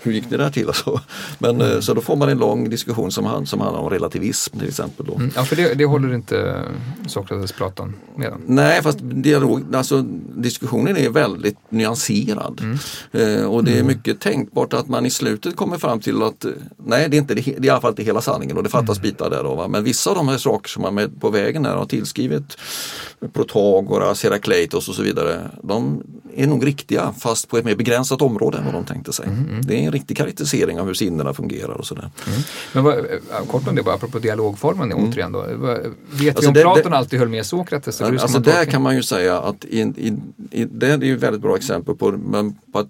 hur 0.09 0.15
gick 0.15 0.31
det 0.31 0.37
där 0.37 0.51
till? 0.51 0.69
Och 0.69 0.77
så. 0.77 1.01
Men, 1.39 1.61
mm. 1.61 1.83
Så 1.83 1.95
då 1.95 2.01
får 2.01 2.17
man 2.17 2.29
en 2.29 2.39
lång 2.39 2.71
diskussion 2.71 3.13
som, 3.13 3.25
hand, 3.25 3.49
som 3.49 3.61
handlar 3.61 3.81
om 3.81 3.91
relativism 3.91 4.59
till 4.59 4.69
exempel. 4.69 5.07
Då. 5.07 5.15
Mm. 5.15 5.31
Ja, 5.37 5.45
för 5.45 5.57
det, 5.57 5.75
det 5.75 5.85
håller 5.85 6.15
inte 6.15 6.65
Sokrates 7.07 7.53
Platon 7.53 7.95
med 8.17 8.33
om? 8.33 8.41
Nej, 8.47 8.83
fast 8.83 8.99
dialog, 9.03 9.75
alltså, 9.75 10.03
diskussionen 10.37 10.97
är 10.97 11.11
väldigt 11.11 11.59
nyanserad. 11.69 12.61
Mm. 12.61 12.79
Eh, 13.13 13.45
och 13.45 13.65
det 13.65 13.71
är 13.71 13.81
mm. 13.81 13.87
mycket 13.87 14.21
tänkbart 14.21 14.73
att 14.73 14.89
man 14.89 15.07
i 15.07 15.11
slutet 15.11 15.57
kommer 15.57 15.79
fram 15.79 16.01
till 16.01 16.23
att 16.23 16.47
nej, 16.77 17.09
det 17.09 17.17
är, 17.17 17.19
inte, 17.19 17.35
det 17.35 17.49
är 17.49 17.65
i 17.65 17.71
alla 17.71 17.81
fall 17.81 17.93
inte 17.93 18.03
hela 18.03 18.21
sanningen 18.21 18.57
och 18.57 18.63
det 18.63 18.69
fattas 18.69 18.99
mm. 18.99 19.11
bitar 19.11 19.31
där. 19.31 19.43
Då, 19.43 19.55
va? 19.55 19.69
Men 19.69 19.85
vissa 19.85 20.11
av 20.11 20.17
de 20.17 20.29
här 20.29 20.39
saker 20.39 20.69
som 20.69 20.83
man 20.83 20.95
med 20.95 21.21
på 21.21 21.31
vägen 21.31 21.65
här 21.65 21.77
har 21.77 21.87
tillskrivit 21.87 22.59
Protagoras, 23.33 24.23
Herakleitos 24.23 24.89
och 24.89 24.95
så 24.95 25.03
vidare. 25.03 25.51
De 25.63 26.03
är 26.35 26.47
nog 26.47 26.67
riktiga 26.67 27.15
fast 27.19 27.49
på 27.49 27.59
ett 27.59 27.65
mer 27.65 27.77
begränsat 27.77 28.23
område 28.23 28.59
än 28.59 28.65
vad 28.65 28.75
de 28.75 28.85
tänkte 28.85 29.13
sig. 29.13 29.27
Mm. 29.27 29.63
Det 29.63 29.75
är 29.75 29.79
en 29.79 29.93
riktig 29.99 30.17
karaktärisering 30.17 30.81
av 30.81 30.87
hur 30.87 30.95
sinnena 30.95 31.35
fungerar 31.35 31.75
och 31.75 31.87
sådär. 31.87 32.11
Mm. 32.27 32.41
Men 32.73 32.85
vad, 32.85 33.49
kort 33.49 33.69
om 33.69 33.75
det 33.75 33.83
bara, 33.83 33.95
apropå 33.95 34.19
dialogformen 34.19 34.93
mm. 34.93 35.11
återigen 35.11 35.33
då. 35.33 35.41
Vet 35.41 36.37
alltså 36.37 36.41
vi 36.41 36.47
om 36.47 36.55
det, 36.55 36.61
Platon 36.61 36.93
det, 36.93 36.99
alltid 36.99 37.19
höll 37.19 37.29
med 37.29 37.47
Sokrates? 37.47 38.01
Alltså 38.01 38.39
där 38.39 38.65
kan 38.65 38.83
man 38.83 38.97
ju 38.97 39.03
säga 39.03 39.41
att 39.41 39.65
i, 39.65 39.81
i, 39.81 40.13
i, 40.51 40.65
det 40.65 40.87
är 40.87 40.99
ju 40.99 41.17
ett 41.17 41.23
väldigt 41.23 41.43
bra 41.43 41.57
exempel 41.57 41.95
på, 41.95 42.11
men 42.13 42.59
på 42.73 42.87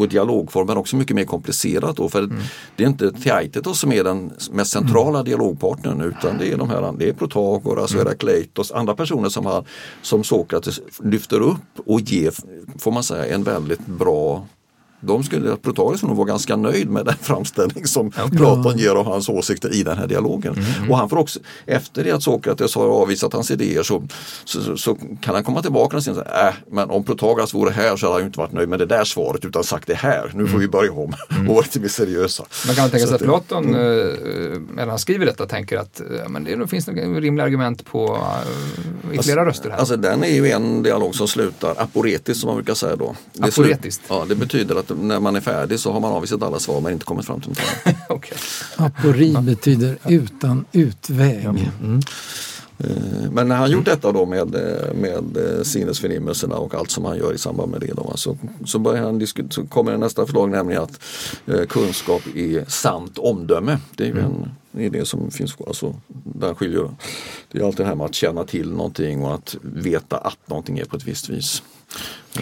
på 0.00 0.06
dialogform 0.06 0.66
men 0.66 0.76
också 0.76 0.96
mycket 0.96 1.16
mer 1.16 1.24
komplicerat 1.24 1.96
då. 1.96 2.08
För 2.08 2.22
mm. 2.22 2.36
det 2.76 2.84
är 2.84 2.88
inte 2.88 3.12
Theaitetos 3.12 3.80
som 3.80 3.92
är 3.92 4.04
den 4.04 4.32
mest 4.50 4.72
centrala 4.72 5.18
mm. 5.18 5.24
dialogpartnern 5.24 6.00
utan 6.00 6.38
det 6.38 6.52
är 6.52 6.56
de 6.56 6.70
här, 6.70 6.94
det 6.98 7.08
är 7.08 7.12
Protagoras, 7.12 7.92
mm. 7.92 8.06
Herakleitos, 8.06 8.72
andra 8.72 8.94
personer 8.94 9.28
som, 9.28 9.46
har, 9.46 9.64
som 10.02 10.24
Sokrates 10.24 10.80
lyfter 11.02 11.40
upp 11.40 11.86
och 11.86 12.00
ger, 12.00 12.34
får 12.78 12.92
man 12.92 13.02
säga, 13.02 13.34
en 13.34 13.42
väldigt 13.42 13.86
bra 13.86 14.46
de 15.00 15.24
skulle, 15.24 15.56
Protagoras 15.56 16.02
nog 16.02 16.16
vara 16.16 16.26
ganska 16.26 16.56
nöjd 16.56 16.90
med 16.90 17.04
den 17.04 17.14
framställning 17.20 17.86
som 17.86 18.06
okay. 18.06 18.30
Platon 18.30 18.78
ger 18.78 18.90
av 18.90 19.06
hans 19.06 19.28
åsikter 19.28 19.74
i 19.74 19.82
den 19.82 19.98
här 19.98 20.06
dialogen. 20.06 20.52
Mm, 20.52 20.64
mm. 20.78 20.90
Och 20.90 20.98
han 20.98 21.08
får 21.08 21.16
också, 21.16 21.40
efter 21.66 22.04
det 22.04 22.10
att 22.10 22.22
Sokrates 22.22 22.74
har 22.74 22.86
avvisat 22.86 23.32
hans 23.32 23.50
idéer 23.50 23.82
så, 23.82 24.02
så, 24.44 24.76
så, 24.76 24.96
kan 25.20 25.34
han 25.34 25.44
komma 25.44 25.62
tillbaka 25.62 25.96
och 25.96 26.04
säga 26.04 26.48
äh, 26.48 26.54
men 26.70 26.90
om 26.90 27.04
Protagoras 27.04 27.54
vore 27.54 27.70
här 27.70 27.96
så 27.96 28.06
hade 28.06 28.18
han 28.18 28.26
inte 28.26 28.38
varit 28.38 28.52
nöjd 28.52 28.68
med 28.68 28.78
det 28.78 28.86
där 28.86 29.04
svaret 29.04 29.44
utan 29.44 29.64
sagt 29.64 29.86
det 29.86 29.94
här, 29.94 30.30
nu 30.34 30.46
får 30.46 30.58
vi 30.58 30.64
mm. 30.64 30.70
börja 30.70 30.92
om 30.92 31.14
mm. 31.30 31.48
och 31.48 31.54
vara 31.54 31.62
lite 31.62 31.80
mer 31.80 31.88
seriösa. 31.88 32.44
Man 32.66 32.76
kan 32.76 32.90
tänka 32.90 33.06
sig 33.06 33.14
att, 33.14 33.22
att 33.22 33.26
Platon, 33.26 33.74
mm. 33.74 33.80
Eh, 33.80 34.60
när 34.74 34.86
han 34.86 34.98
skriver 34.98 35.26
detta, 35.26 35.46
tänker 35.46 35.78
att 35.78 36.00
eh, 36.00 36.28
men 36.28 36.44
det 36.44 36.66
finns 36.66 36.86
nog 36.86 37.24
rimliga 37.24 37.44
argument 37.44 37.86
på 37.86 38.18
i 39.12 39.18
flera 39.18 39.18
alltså, 39.18 39.34
röster 39.34 39.70
här. 39.70 39.78
Alltså 39.78 39.96
den 39.96 40.24
är 40.24 40.34
ju 40.34 40.50
en 40.50 40.82
dialog 40.82 41.14
som 41.14 41.28
slutar 41.28 41.74
aporetiskt 41.78 42.40
som 42.40 42.46
man 42.46 42.56
brukar 42.56 42.74
säga 42.74 42.96
då. 42.96 43.16
aporetiskt? 43.40 44.02
ja, 44.08 44.26
det 44.28 44.34
betyder 44.34 44.76
att 44.76 44.89
när 44.94 45.20
man 45.20 45.36
är 45.36 45.40
färdig 45.40 45.80
så 45.80 45.92
har 45.92 46.00
man 46.00 46.12
avvisat 46.12 46.42
alla 46.42 46.58
svar 46.58 46.80
men 46.80 46.92
inte 46.92 47.04
kommit 47.04 47.26
fram 47.26 47.40
till 47.40 47.48
något 47.48 48.10
okay. 48.10 48.38
Apori 48.76 49.36
betyder 49.42 49.98
utan 50.08 50.64
utväg. 50.72 51.44
Mm. 51.44 52.00
Eh, 52.84 53.30
men 53.30 53.48
när 53.48 53.56
han 53.56 53.70
gjort 53.70 53.84
detta 53.84 54.12
då 54.12 54.26
med, 54.26 54.50
med 54.94 55.38
sinnesförnimmelserna 55.62 56.56
och 56.56 56.74
allt 56.74 56.90
som 56.90 57.04
han 57.04 57.16
gör 57.16 57.34
i 57.34 57.38
samband 57.38 57.70
med 57.70 57.80
det 57.80 57.92
då, 57.96 58.12
så, 58.14 58.38
så, 58.64 58.78
börjar 58.78 59.02
han 59.02 59.26
så 59.50 59.66
kommer 59.66 59.96
nästa 59.96 60.26
förslag 60.26 60.50
nämligen 60.50 60.82
att 60.82 61.00
eh, 61.46 61.66
kunskap 61.66 62.22
är 62.34 62.64
sant 62.70 63.18
omdöme. 63.18 63.78
Det 63.96 64.04
är 64.04 64.08
ju 64.08 64.20
en, 64.20 64.50
det 64.72 64.86
är 64.86 64.90
det 64.90 65.04
som 65.04 65.30
finns, 65.30 65.56
alltså, 65.66 65.94
där 66.24 66.54
skiljer, 66.54 66.90
det 67.52 67.58
är 67.58 67.66
alltid 67.66 67.86
det 67.86 67.88
här 67.88 67.94
med 67.94 68.06
att 68.06 68.14
känna 68.14 68.44
till 68.44 68.70
någonting 68.70 69.22
och 69.22 69.34
att 69.34 69.56
veta 69.62 70.16
att 70.16 70.38
någonting 70.46 70.78
är 70.78 70.84
på 70.84 70.96
ett 70.96 71.06
visst 71.06 71.28
vis. 71.28 71.62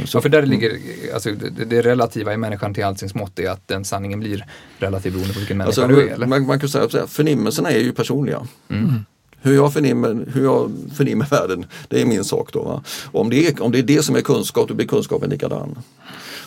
Så, 0.05 0.17
ja, 0.19 0.21
för 0.21 0.29
där 0.29 0.47
ligger, 0.47 0.79
alltså, 1.15 1.31
det, 1.31 1.65
det 1.65 1.83
relativa 1.83 2.35
i 2.35 2.37
människan 2.37 2.75
till 2.75 2.85
alltings 2.85 3.15
mått 3.15 3.39
är 3.39 3.51
att 3.51 3.69
den 3.69 3.85
sanningen 3.85 4.21
blir 4.21 4.47
relativ 4.79 5.13
beroende 5.13 5.35
på 5.35 5.39
vilken 5.39 5.57
människa 5.57 5.83
alltså, 5.83 5.97
du 5.97 6.09
är. 6.09 6.15
Eller? 6.15 6.27
Man, 6.27 6.47
man 6.47 6.61
kan 6.61 6.69
säga 6.69 6.85
att 6.85 7.11
förnimmelserna 7.11 7.71
är 7.71 7.79
ju 7.79 7.93
personliga. 7.93 8.47
Mm. 8.69 9.05
Hur 9.41 9.55
jag, 9.55 9.73
förnimmer, 9.73 10.27
hur 10.35 10.45
jag 10.45 10.73
förnimmer 10.97 11.27
världen, 11.27 11.67
det 11.89 12.03
är 12.03 12.07
min 12.07 12.25
sak 12.25 12.53
då. 12.53 12.63
Va? 12.63 12.83
Om, 13.13 13.31
det 13.31 13.47
är, 13.47 13.63
om 13.63 13.73
det 13.73 13.79
är 13.79 13.83
det 13.83 14.03
som 14.03 14.17
är 14.17 14.21
kunskap, 14.21 14.69
då 14.69 14.75
blir 14.75 14.87
kunskapen 14.87 15.31
likadan. 15.31 15.79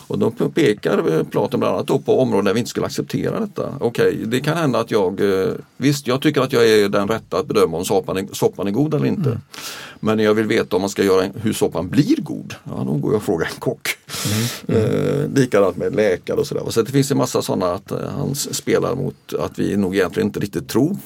Och 0.06 0.18
då 0.18 0.30
pekar 0.30 1.24
Platon 1.24 1.60
bland 1.60 1.74
annat 1.74 2.04
på 2.04 2.20
områden 2.20 2.44
där 2.44 2.52
vi 2.54 2.58
inte 2.58 2.70
skulle 2.70 2.86
acceptera 2.86 3.40
detta. 3.40 3.74
Okej, 3.80 4.08
okay, 4.08 4.24
det 4.24 4.40
kan 4.40 4.56
hända 4.56 4.80
att 4.80 4.90
jag, 4.90 5.20
eh, 5.20 5.48
visst 5.76 6.06
jag 6.06 6.22
tycker 6.22 6.40
att 6.40 6.52
jag 6.52 6.68
är 6.68 6.88
den 6.88 7.08
rätta 7.08 7.38
att 7.38 7.46
bedöma 7.46 7.76
om 7.76 7.84
soppan 7.84 8.16
är, 8.16 8.26
soppan 8.32 8.66
är 8.66 8.70
god 8.70 8.94
eller 8.94 9.06
inte. 9.06 9.28
Mm. 9.28 9.40
Men 10.04 10.18
jag 10.18 10.34
vill 10.34 10.46
veta 10.46 10.76
om 10.76 10.82
man 10.82 10.90
ska 10.90 11.04
göra 11.04 11.30
hur 11.34 11.52
soppan 11.52 11.88
blir 11.88 12.16
god. 12.16 12.54
Ja, 12.64 12.84
då 12.86 12.92
går 12.92 13.12
jag 13.12 13.16
och 13.16 13.22
frågar 13.22 13.46
en 13.46 13.60
kock. 13.60 13.88
Mm. 14.68 14.82
Mm. 14.82 15.22
Eh, 15.22 15.40
likadant 15.40 15.76
med 15.76 15.94
läkare 15.94 16.36
och 16.36 16.46
sådär. 16.46 16.70
Så 16.70 16.82
det 16.82 16.92
finns 16.92 17.10
en 17.10 17.18
massa 17.18 17.42
sådana 17.42 17.72
att 17.72 17.90
eh, 17.90 17.98
han 18.16 18.34
spelar 18.34 18.94
mot 18.94 19.34
att 19.38 19.58
vi 19.58 19.76
nog 19.76 19.94
egentligen 19.94 20.26
inte 20.26 20.40
riktigt 20.40 20.68
tror 20.68 20.96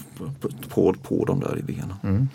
på, 0.68 0.94
på, 1.02 1.24
de 1.24 1.40
där 1.40 1.58
idéerna. 1.58 1.96
Mm. 2.02 2.28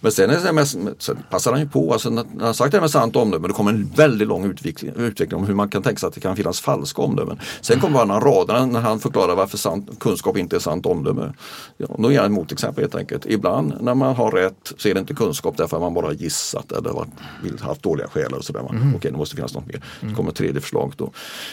Men 0.00 0.12
sen, 0.12 0.30
är 0.30 0.40
det 0.44 0.52
mest, 0.52 0.78
sen 0.98 1.18
passar 1.30 1.52
han 1.52 1.60
ju 1.60 1.68
på, 1.68 1.92
alltså, 1.92 2.10
när 2.10 2.24
han 2.40 2.54
sagt 2.54 2.70
det 2.70 2.76
här 2.76 2.80
med 2.82 2.90
sant 2.90 3.16
omdöme, 3.16 3.48
det 3.48 3.54
kommer 3.54 3.70
en 3.70 3.92
väldigt 3.96 4.28
lång 4.28 4.44
utveckling, 4.44 4.92
utveckling 4.96 5.40
om 5.40 5.46
hur 5.46 5.54
man 5.54 5.68
kan 5.68 5.82
tänka 5.82 5.98
sig 5.98 6.06
att 6.06 6.14
det 6.14 6.20
kan 6.20 6.36
finnas 6.36 6.60
falska 6.60 7.02
omdömen. 7.02 7.38
Sen 7.60 7.80
kommer 7.80 7.98
han 7.98 8.20
raderna 8.20 8.66
när 8.66 8.80
han 8.80 9.00
förklarar 9.00 9.34
varför 9.34 9.58
sant, 9.58 9.90
kunskap 10.00 10.36
inte 10.36 10.56
är 10.56 10.60
sant 10.60 10.86
omdöme. 10.86 11.32
Ja, 11.76 11.86
då 11.98 12.12
ger 12.12 12.18
han 12.20 12.26
ett 12.26 12.32
motexempel 12.32 12.84
helt 12.84 12.94
enkelt. 12.94 13.26
Ibland 13.26 13.74
när 13.80 13.94
man 13.94 14.16
har 14.16 14.30
rätt 14.30 14.72
så 14.76 14.88
är 14.88 14.94
det 14.94 15.00
inte 15.00 15.14
kunskap 15.14 15.56
därför 15.56 15.76
att 15.76 15.82
man 15.82 15.94
bara 15.94 16.03
gissat 16.12 16.72
eller 16.72 16.90
varit, 16.90 17.60
haft 17.60 17.82
dåliga 17.82 18.08
skäl. 18.08 18.32
Och 18.32 18.44
sådär. 18.44 18.60
Mm. 18.60 18.94
Okej, 18.94 19.10
det 19.10 19.16
måste 19.16 19.36
finnas 19.36 19.54
något 19.54 19.66
mer. 19.66 19.84
Så 20.00 20.14
kommer 20.14 20.30
tredje 20.30 20.60
förslaget 20.60 20.98
då. 20.98 21.12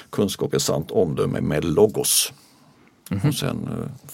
Kunskap 0.10 0.54
är 0.54 0.60
sant 0.60 0.92
omdöme 0.92 1.42
med 1.42 1.66
logos. 1.66 2.34
Mm. 3.12 3.30
Och 3.30 3.36
sen 3.36 3.70
uh, 3.72 4.12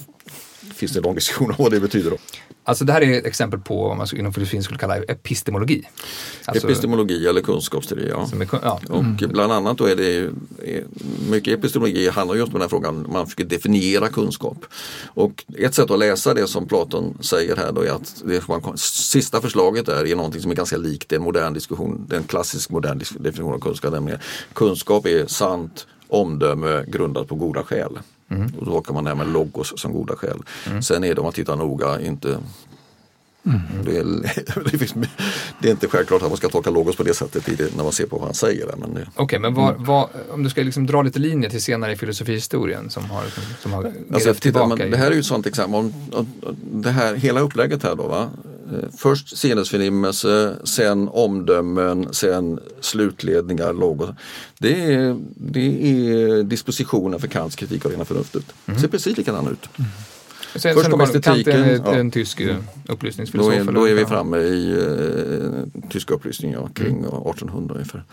finns 0.78 0.92
det 0.92 1.00
en 1.00 1.04
lång 1.04 1.16
diskussion 1.16 1.50
om 1.50 1.56
vad 1.58 1.72
det 1.72 1.80
betyder. 1.80 2.10
Då. 2.10 2.18
Alltså 2.64 2.86
det 2.86 2.94
här 2.94 3.02
är 3.02 3.20
ett 3.20 3.26
exempel 3.26 3.60
på 3.60 3.88
vad 3.88 3.98
man 3.98 4.08
inom 4.14 4.34
filosofin 4.34 4.64
skulle 4.64 4.80
kalla 4.80 4.98
epistemologi. 4.98 5.88
Alltså, 6.46 6.68
epistemologi 6.68 7.28
eller 7.28 7.42
kunskapsteori, 7.42 8.10
ja. 8.10 8.30
Är, 8.34 8.48
ja. 8.62 8.82
Och 8.90 9.00
mm. 9.00 9.18
bland 9.18 9.52
annat 9.52 9.78
då 9.78 9.86
är 9.86 9.96
det 9.96 10.30
mycket 11.30 11.60
epistemologi 11.60 12.10
handlar 12.10 12.36
just 12.36 12.48
om 12.48 12.54
den 12.54 12.62
här 12.62 12.70
frågan, 12.70 13.06
man 13.10 13.26
försöker 13.26 13.46
definiera 13.46 14.10
kunskap. 14.10 14.66
Och 15.06 15.46
ett 15.58 15.74
sätt 15.74 15.92
att 15.92 16.00
läsa 16.00 16.34
det 16.34 16.48
som 16.48 16.68
Platon 16.68 17.18
säger 17.22 17.56
här 17.56 17.72
då 17.72 17.82
är 17.82 17.92
att 17.92 18.24
det 18.26 18.48
man, 18.48 18.78
sista 18.78 19.42
förslaget 19.42 19.88
är, 19.88 20.08
är 20.08 20.16
någonting 20.16 20.42
som 20.42 20.52
är 20.52 20.56
ganska 20.56 20.78
likt 20.78 21.14
en 21.14 21.22
modern 21.22 21.54
diskussion, 21.54 22.10
en 22.14 22.24
klassisk 22.24 22.70
modern 22.70 23.00
definition 23.20 23.54
av 23.54 23.60
kunskap. 23.60 23.94
Nämligen 23.94 24.20
kunskap 24.54 25.06
är 25.06 25.28
sant 25.28 25.88
omdöme 26.08 26.84
grundat 26.88 27.28
på 27.28 27.36
goda 27.36 27.64
skäl. 27.64 28.00
Mm. 28.30 28.52
Och 28.60 28.66
då 28.66 28.82
kan 28.82 28.96
man 28.96 29.04
nämna 29.04 29.24
logos 29.24 29.74
som 29.80 29.94
goda 29.94 30.16
skäl. 30.16 30.42
Mm. 30.68 30.84
Sen 30.84 31.04
är 31.04 31.16
det 31.16 31.22
om 31.22 31.24
man 31.24 31.34
tittar 31.34 31.56
noga 31.56 32.02
inte 32.02 32.40
Mm. 33.48 33.62
Det, 33.86 33.98
är, 33.98 34.04
det, 35.62 35.68
är, 35.68 35.72
inte 35.72 35.88
självklart 35.88 36.22
att 36.22 36.28
man 36.28 36.38
ska 36.38 36.50
tolka 36.50 36.70
logos 36.70 36.96
på 36.96 37.04
det 37.04 37.14
sättet 37.14 37.58
det, 37.58 37.76
när 37.76 37.84
man 37.84 37.94
ser 37.94 38.06
på 38.06 38.18
vad 38.18 38.26
han 38.26 38.34
säger. 38.34 38.66
Okej, 38.66 39.08
okay, 39.16 39.40
men 39.40 39.54
vad, 39.54 39.70
mm. 39.70 39.84
vad, 39.84 40.10
om 40.32 40.44
du 40.44 40.50
ska 40.50 40.64
liksom 40.64 40.86
dra 40.86 41.02
lite 41.02 41.20
linjer 41.20 41.50
till 41.50 41.64
senare 41.64 41.92
i 41.92 41.96
filosofihistorien 41.96 42.90
som 42.90 43.06
har, 43.10 43.24
som 43.60 43.74
har 43.74 43.94
alltså, 44.14 44.34
titta, 44.34 44.68
man, 44.68 44.78
Det 44.78 44.98
här 44.98 45.08
är 45.08 45.12
ju 45.12 45.20
ett 45.20 45.26
sånt 45.26 45.46
exempel. 45.46 45.76
Om, 45.76 45.94
det 46.72 46.92
här, 46.92 47.16
hela 47.16 47.40
upplägget 47.40 47.84
här 47.84 47.96
då. 47.96 48.08
Va? 48.08 48.30
Eh, 48.74 48.90
först 48.98 49.38
sinnesförnimmelse, 49.38 50.56
sen 50.64 51.08
omdömen, 51.08 52.14
sen 52.14 52.60
slutledningar, 52.82 53.74
logos. 53.74 54.10
Det 54.60 54.94
är, 54.94 55.18
det 55.36 56.00
är 56.00 56.44
dispositionen 56.44 57.20
för 57.20 57.28
Kants 57.28 57.56
kritik 57.56 57.86
av 57.86 57.92
rena 57.92 58.06
förnuftet. 58.06 58.44
Mm. 58.66 58.76
Det 58.76 58.82
ser 58.82 58.88
precis 58.88 59.18
likadan 59.18 59.48
ut. 59.48 59.70
Mm. 59.80 59.92
Sen, 60.56 60.74
Först 60.74 60.90
kommer 60.90 61.04
estetiken. 61.04 61.64
En, 61.64 61.82
ja. 61.86 61.96
en 61.96 62.12
tysk 62.12 62.42
eh, 62.42 62.58
upplysningsfilosof. 62.88 63.54
Då 63.54 63.72
är, 63.72 63.74
då 63.74 63.88
är 63.88 63.94
vi 63.94 64.06
framme 64.06 64.38
i 64.38 64.74
uh, 64.74 65.64
tyska 65.90 66.14
upplysningen 66.14 66.60
ja, 66.62 66.70
kring 66.74 66.98
mm. 66.98 67.06
1800 67.06 67.76
ungefär. 67.76 68.04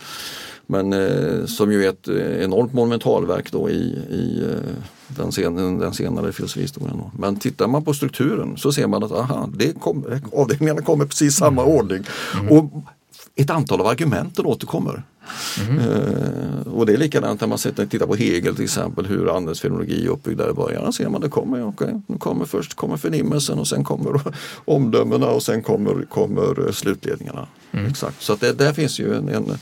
Men 0.67 0.93
uh, 0.93 1.45
som 1.45 1.71
ju 1.71 1.85
är 1.85 1.89
ett 1.89 2.07
enormt 2.43 2.73
monumentalverk 2.73 3.51
då 3.51 3.69
i, 3.69 3.99
i 4.09 4.43
uh, 4.43 4.73
den, 5.07 5.31
sen, 5.31 5.79
den 5.79 5.93
senare 5.93 6.31
filosofihistorien. 6.31 7.01
Men 7.19 7.35
tittar 7.35 7.67
man 7.67 7.83
på 7.83 7.93
strukturen 7.93 8.57
så 8.57 8.71
ser 8.71 8.87
man 8.87 9.03
att 9.03 9.11
aha, 9.11 9.49
det 9.53 9.79
kom, 9.79 10.05
avdelningarna 10.33 10.81
kommer 10.81 11.05
precis 11.05 11.35
samma 11.35 11.61
mm. 11.61 11.75
ordning. 11.75 12.03
Mm. 12.33 12.51
Och 12.51 12.71
ett 13.35 13.49
antal 13.49 13.81
av 13.81 13.87
argumenten 13.87 14.45
återkommer. 14.45 15.03
Mm. 15.59 15.79
Uh, 15.79 16.67
och 16.73 16.85
det 16.85 16.93
är 16.93 16.97
likadant 16.97 17.41
när 17.41 17.47
man 17.47 17.57
tittar 17.57 18.07
på 18.07 18.15
Hegel 18.15 18.55
till 18.55 18.63
exempel, 18.63 19.05
hur 19.05 19.35
andens 19.37 19.61
fenomenologi 19.61 20.05
är 20.05 20.09
uppbyggd 20.09 20.37
där 20.37 20.49
i 20.49 20.53
början. 20.53 20.93
ser 20.93 21.09
man 21.09 21.21
det 21.21 21.29
kommer, 21.29 21.63
okay, 21.63 21.93
nu 22.07 22.17
kommer 22.17 22.45
först 22.45 22.73
kommer 22.73 22.97
förnimmelsen 22.97 23.59
och 23.59 23.67
sen 23.67 23.83
kommer 23.83 24.21
omdömena 24.65 25.27
och 25.27 25.43
sen 25.43 25.63
kommer, 25.63 26.05
kommer 26.09 26.71
slutledningarna. 26.71 27.47
Mm. 27.71 27.85
Exakt, 27.85 28.21
så 28.21 28.33
att 28.33 28.39
det, 28.39 28.53
där 28.53 28.73
finns 28.73 28.99
ju 28.99 29.15
en, 29.15 29.29
en 29.29 29.57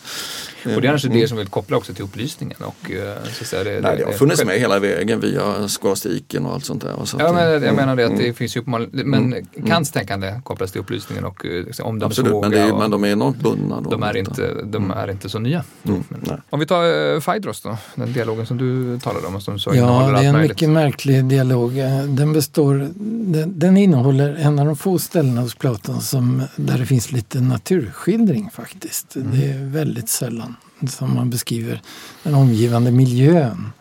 och 0.65 0.81
det 0.81 0.87
är 0.87 0.91
kanske 0.91 1.07
mm. 1.07 1.19
det 1.19 1.27
som 1.27 1.37
vill 1.37 1.47
koppla 1.47 1.77
också 1.77 1.93
till 1.93 2.03
upplysningen. 2.03 2.57
Och, 2.59 2.91
eh, 2.91 3.17
så 3.39 3.45
säga, 3.45 3.63
det, 3.63 3.81
Nej, 3.81 3.97
det 3.97 4.05
har 4.05 4.11
funnits 4.11 4.45
med 4.45 4.59
hela 4.59 4.79
vägen 4.79 5.19
via 5.19 5.67
skolastiken 5.67 6.45
och 6.45 6.53
allt 6.53 6.65
sånt 6.65 6.81
där. 6.81 7.05
Så 7.05 7.17
ja, 7.19 7.33
men 7.33 7.43
jag 7.43 7.63
mm, 7.63 7.75
menar 7.75 7.95
det 7.95 8.03
att 8.05 8.17
det 8.17 8.23
mm. 8.23 8.33
finns 8.33 8.57
ju 8.57 8.63
men 8.65 9.13
mm, 9.13 9.45
Kants 9.67 9.91
tänkande 9.91 10.41
kopplas 10.43 10.71
till 10.71 10.81
upplysningen 10.81 11.25
och 11.25 11.45
eh, 11.45 11.65
liksom, 11.65 11.85
omdömesfråga. 11.85 12.37
Absolut, 12.37 12.59
men, 12.59 12.75
är, 12.75 12.79
men 12.79 12.91
de 12.91 13.03
är 13.03 13.07
enormt 13.07 13.37
bundna. 13.37 13.81
Då, 13.81 13.89
de, 13.89 14.03
är 14.03 14.17
inte, 14.17 14.53
de 14.63 14.91
är 14.91 15.11
inte 15.11 15.29
så 15.29 15.39
nya. 15.39 15.63
Mm, 15.83 16.03
Men-. 16.09 16.41
Om 16.49 16.59
vi 16.59 16.65
tar 16.65 17.13
eh, 17.13 17.19
Phaedros 17.19 17.61
då, 17.61 17.77
den 17.95 18.13
dialogen 18.13 18.45
som 18.45 18.57
du 18.57 18.99
talade 18.99 19.27
om. 19.27 19.35
och 19.35 19.43
Som 19.43 19.59
så 19.59 19.75
Ja, 19.75 20.11
det 20.11 20.25
är 20.25 20.29
en 20.29 20.41
mycket 20.41 20.69
märklig 20.69 21.25
dialog. 21.25 21.73
Den, 22.07 22.33
består, 22.33 22.89
den, 22.95 23.59
den 23.59 23.77
innehåller 23.77 24.35
en 24.35 24.59
av 24.59 24.65
de 24.65 24.75
få 24.75 24.99
ställena 24.99 25.41
hos 25.41 25.55
Platon 25.55 26.01
som, 26.01 26.43
där 26.55 26.77
det 26.77 26.85
finns 26.85 27.11
lite 27.11 27.41
naturskildring 27.41 28.49
faktiskt. 28.53 29.15
Mm. 29.15 29.31
Det 29.31 29.45
är 29.45 29.65
väldigt 29.65 30.09
sällan 30.09 30.52
som 30.87 31.15
man 31.15 31.29
beskriver 31.29 31.81
den 32.23 32.35
omgivande 32.35 32.91
miljön. 32.91 33.73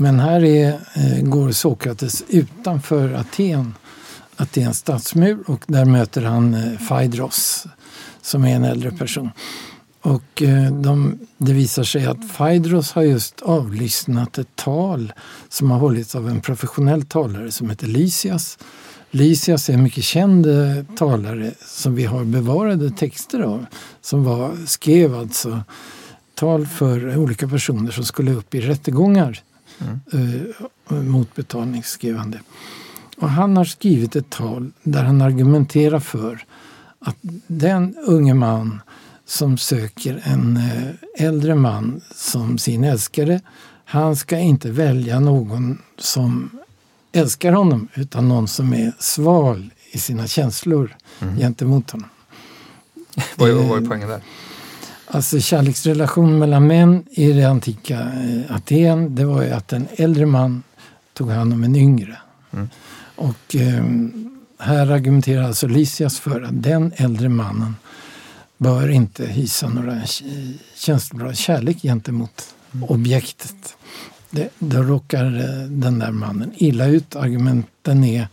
Men 0.00 0.20
här 0.20 0.44
är, 0.44 0.68
eh, 0.94 1.22
går 1.22 1.52
Sokrates 1.52 2.24
utanför 2.28 3.12
Aten, 3.12 3.74
Atens 4.36 4.78
stadsmur 4.78 5.38
och 5.46 5.64
där 5.66 5.84
möter 5.84 6.22
han 6.22 6.54
eh, 6.54 6.88
Phaidros 6.88 7.66
som 8.22 8.44
är 8.44 8.56
en 8.56 8.64
äldre 8.64 8.90
person. 8.90 9.30
Och 10.02 10.42
eh, 10.42 10.72
de, 10.72 11.18
det 11.38 11.52
visar 11.52 11.84
sig 11.84 12.06
att 12.06 12.36
Phaidros 12.36 12.92
har 12.92 13.02
just 13.02 13.42
avlyssnat 13.42 14.38
ett 14.38 14.56
tal 14.56 15.12
som 15.48 15.70
har 15.70 15.78
hållits 15.78 16.14
av 16.14 16.28
en 16.28 16.40
professionell 16.40 17.02
talare 17.02 17.50
som 17.50 17.70
heter 17.70 17.86
Lysias. 17.86 18.58
Lysias 19.10 19.68
är 19.68 19.74
en 19.74 19.82
mycket 19.82 20.04
känd 20.04 20.46
talare 20.96 21.54
som 21.66 21.94
vi 21.94 22.04
har 22.04 22.24
bevarade 22.24 22.90
texter 22.90 23.40
av. 23.40 23.66
Som 24.00 24.24
var, 24.24 24.66
skrev 24.66 25.14
alltså 25.14 25.62
tal 26.40 26.66
för 26.66 27.16
olika 27.16 27.48
personer 27.48 27.90
som 27.90 28.04
skulle 28.04 28.32
upp 28.32 28.54
i 28.54 28.60
rättegångar 28.60 29.42
eh, 30.12 30.94
mot 30.94 31.34
betalning, 31.34 31.82
skrev 31.82 32.16
han 32.16 32.30
det. 32.30 32.40
Och 33.16 33.30
han 33.30 33.56
har 33.56 33.64
skrivit 33.64 34.16
ett 34.16 34.30
tal 34.30 34.70
där 34.82 35.02
han 35.02 35.22
argumenterar 35.22 36.00
för 36.00 36.44
att 36.98 37.16
den 37.46 37.94
unge 38.06 38.34
man 38.34 38.80
som 39.26 39.58
söker 39.58 40.22
en 40.24 40.56
eh, 40.56 41.26
äldre 41.26 41.54
man 41.54 42.00
som 42.14 42.58
sin 42.58 42.84
älskare, 42.84 43.40
han 43.84 44.16
ska 44.16 44.38
inte 44.38 44.70
välja 44.70 45.20
någon 45.20 45.78
som 45.98 46.50
älskar 47.12 47.52
honom 47.52 47.88
utan 47.94 48.28
någon 48.28 48.48
som 48.48 48.72
är 48.72 48.92
sval 48.98 49.70
i 49.90 49.98
sina 49.98 50.26
känslor 50.26 50.96
gentemot 51.38 51.90
honom. 51.90 52.08
Vad 53.36 53.50
är, 53.50 53.54
vad 53.54 53.78
Eh, 53.78 53.84
är 53.84 53.88
poängen 53.88 54.08
där? 54.08 54.20
Alltså 55.12 55.40
kärleksrelation 55.40 56.38
mellan 56.38 56.66
män 56.66 57.04
i 57.10 57.32
det 57.32 57.44
antika 57.44 58.00
eh, 58.00 58.56
Aten, 58.56 59.14
det 59.14 59.24
var 59.24 59.42
ju 59.42 59.50
att 59.50 59.72
en 59.72 59.88
äldre 59.96 60.26
man 60.26 60.62
tog 61.12 61.30
hand 61.30 61.52
om 61.52 61.64
en 61.64 61.76
yngre. 61.76 62.16
Mm. 62.52 62.68
Och 63.16 63.56
eh, 63.56 63.84
här 64.58 64.90
argumenterar 64.90 65.44
alltså 65.44 65.66
Lysias 65.66 66.20
för 66.20 66.42
att 66.42 66.62
den 66.62 66.92
äldre 66.96 67.28
mannen 67.28 67.76
bör 68.58 68.88
inte 68.88 69.26
hysa 69.26 69.68
några 69.68 70.00
känslor 70.76 71.32
kärlek 71.32 71.82
gentemot 71.82 72.54
objektet. 72.88 73.76
Det, 74.30 74.48
då 74.58 74.82
råkar 74.82 75.24
eh, 75.24 75.68
den 75.68 75.98
där 75.98 76.10
mannen 76.10 76.52
illa 76.56 76.86
ut. 76.86 77.16
Argumenten 77.16 78.04
är 78.04 78.28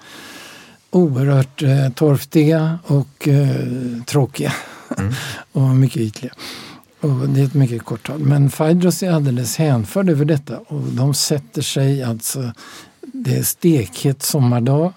oerhört 0.92 1.64
eh, 1.64 1.90
torftiga 1.90 2.80
och 2.86 3.28
eh, 3.28 4.04
tråkiga 4.06 4.54
och 5.52 5.62
mycket 5.62 6.02
ytliga. 6.02 6.34
Och 7.02 7.30
det 7.30 7.42
är 7.42 7.46
ett 7.46 7.54
mycket 7.54 7.86
kort 7.86 8.08
tal. 8.08 8.20
Men 8.20 8.50
Phaidros 8.50 9.04
är 9.04 9.12
alldeles 9.12 9.58
hänförd 9.58 10.10
över 10.10 10.26
detta 10.26 10.58
och 10.58 10.82
de 10.82 11.14
sätter 11.14 11.62
sig 11.62 12.04
alltså, 12.04 12.52
det 13.02 13.36
är 13.38 13.44
stekhet 13.44 14.24
sommardag 14.24 14.94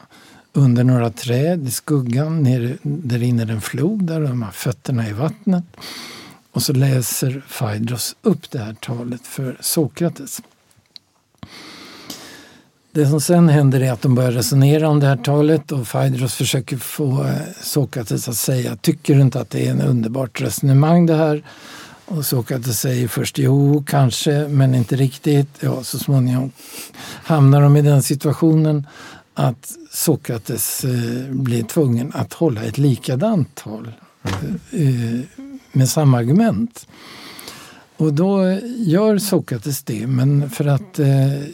under 0.53 0.84
några 0.84 1.11
träd 1.11 1.66
i 1.66 1.70
skuggan. 1.70 2.42
Nere, 2.42 2.76
där 2.82 3.18
rinner 3.18 3.51
en 3.51 3.61
flod 3.61 4.05
där 4.05 4.20
de 4.20 4.42
har 4.42 4.51
fötterna 4.51 5.09
i 5.09 5.12
vattnet. 5.12 5.64
Och 6.53 6.62
så 6.62 6.72
läser 6.72 7.42
Phaidros 7.59 8.16
upp 8.22 8.51
det 8.51 8.59
här 8.59 8.74
talet 8.74 9.26
för 9.26 9.57
Sokrates. 9.61 10.42
Det 12.93 13.07
som 13.07 13.20
sen 13.20 13.49
händer 13.49 13.80
är 13.80 13.93
att 13.93 14.03
de 14.03 14.14
börjar 14.14 14.32
resonera 14.32 14.88
om 14.88 15.01
det 15.01 15.07
här 15.07 15.16
talet 15.16 15.72
och 15.72 15.88
Phaedros 15.88 16.34
försöker 16.34 16.76
få 16.76 17.24
eh, 17.24 17.34
Sokrates 17.62 18.28
att 18.28 18.36
säga 18.36 18.76
Tycker 18.76 19.14
du 19.14 19.20
inte 19.20 19.41
att 19.41 19.51
det 19.51 19.66
är 19.66 19.70
en 19.70 19.80
underbart 19.80 20.41
resonemang 20.41 21.07
det 21.07 21.14
här? 21.14 21.43
Och 22.05 22.26
Sokrates 22.26 22.80
säger 22.80 23.09
först 23.09 23.38
jo, 23.38 23.84
kanske, 23.86 24.49
men 24.49 24.74
inte 24.74 24.97
riktigt. 24.97 25.49
Ja, 25.61 25.82
så 25.82 25.99
småningom 25.99 26.53
hamnar 27.03 27.62
de 27.62 27.76
i 27.76 27.82
den 27.82 28.03
situationen 28.03 28.86
att 29.34 29.72
Sokrates 29.91 30.84
eh, 30.84 31.30
blir 31.30 31.62
tvungen 31.62 32.12
att 32.14 32.32
hålla 32.32 32.62
ett 32.62 32.78
likadant 32.78 33.55
tal 33.55 33.93
eh, 34.70 35.20
med 35.72 35.88
samma 35.88 36.18
argument. 36.18 36.86
Och 38.01 38.14
då 38.14 38.59
gör 38.76 39.18
Sokrates 39.18 39.82
det, 39.82 40.07
men 40.07 40.51
för 40.51 40.66
att 40.66 40.98
eh, 40.98 41.07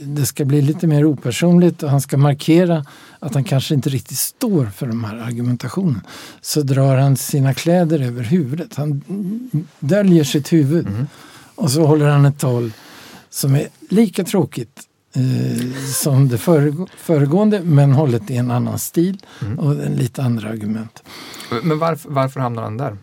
det 0.02 0.26
ska 0.26 0.44
bli 0.44 0.62
lite 0.62 0.86
mer 0.86 1.04
opersonligt 1.04 1.82
och 1.82 1.90
han 1.90 2.00
ska 2.00 2.16
markera 2.16 2.84
att 3.18 3.34
han 3.34 3.44
kanske 3.44 3.74
inte 3.74 3.88
riktigt 3.88 4.18
står 4.18 4.66
för 4.66 4.86
de 4.86 5.04
här 5.04 5.16
argumentationen 5.16 6.00
så 6.40 6.62
drar 6.62 6.96
han 6.96 7.16
sina 7.16 7.54
kläder 7.54 8.00
över 8.00 8.22
huvudet. 8.22 8.74
Han 8.74 9.02
döljer 9.80 10.24
sitt 10.24 10.52
huvud 10.52 10.86
och 11.54 11.70
så 11.70 11.86
håller 11.86 12.06
han 12.08 12.24
ett 12.24 12.38
tal 12.38 12.72
som 13.30 13.54
är 13.54 13.68
lika 13.88 14.24
tråkigt 14.24 14.80
eh, 15.14 15.66
som 15.92 16.28
det 16.28 16.36
föregå- 16.36 16.88
föregående 16.96 17.60
men 17.60 17.92
hållet 17.92 18.30
i 18.30 18.36
en 18.36 18.50
annan 18.50 18.78
stil 18.78 19.18
och 19.58 19.72
en 19.72 19.96
lite 19.96 20.22
andra 20.22 20.48
argument. 20.48 21.02
Men 21.62 21.78
varför, 21.78 22.10
varför 22.10 22.40
hamnar 22.40 22.62
han 22.62 22.76
där? 22.76 22.96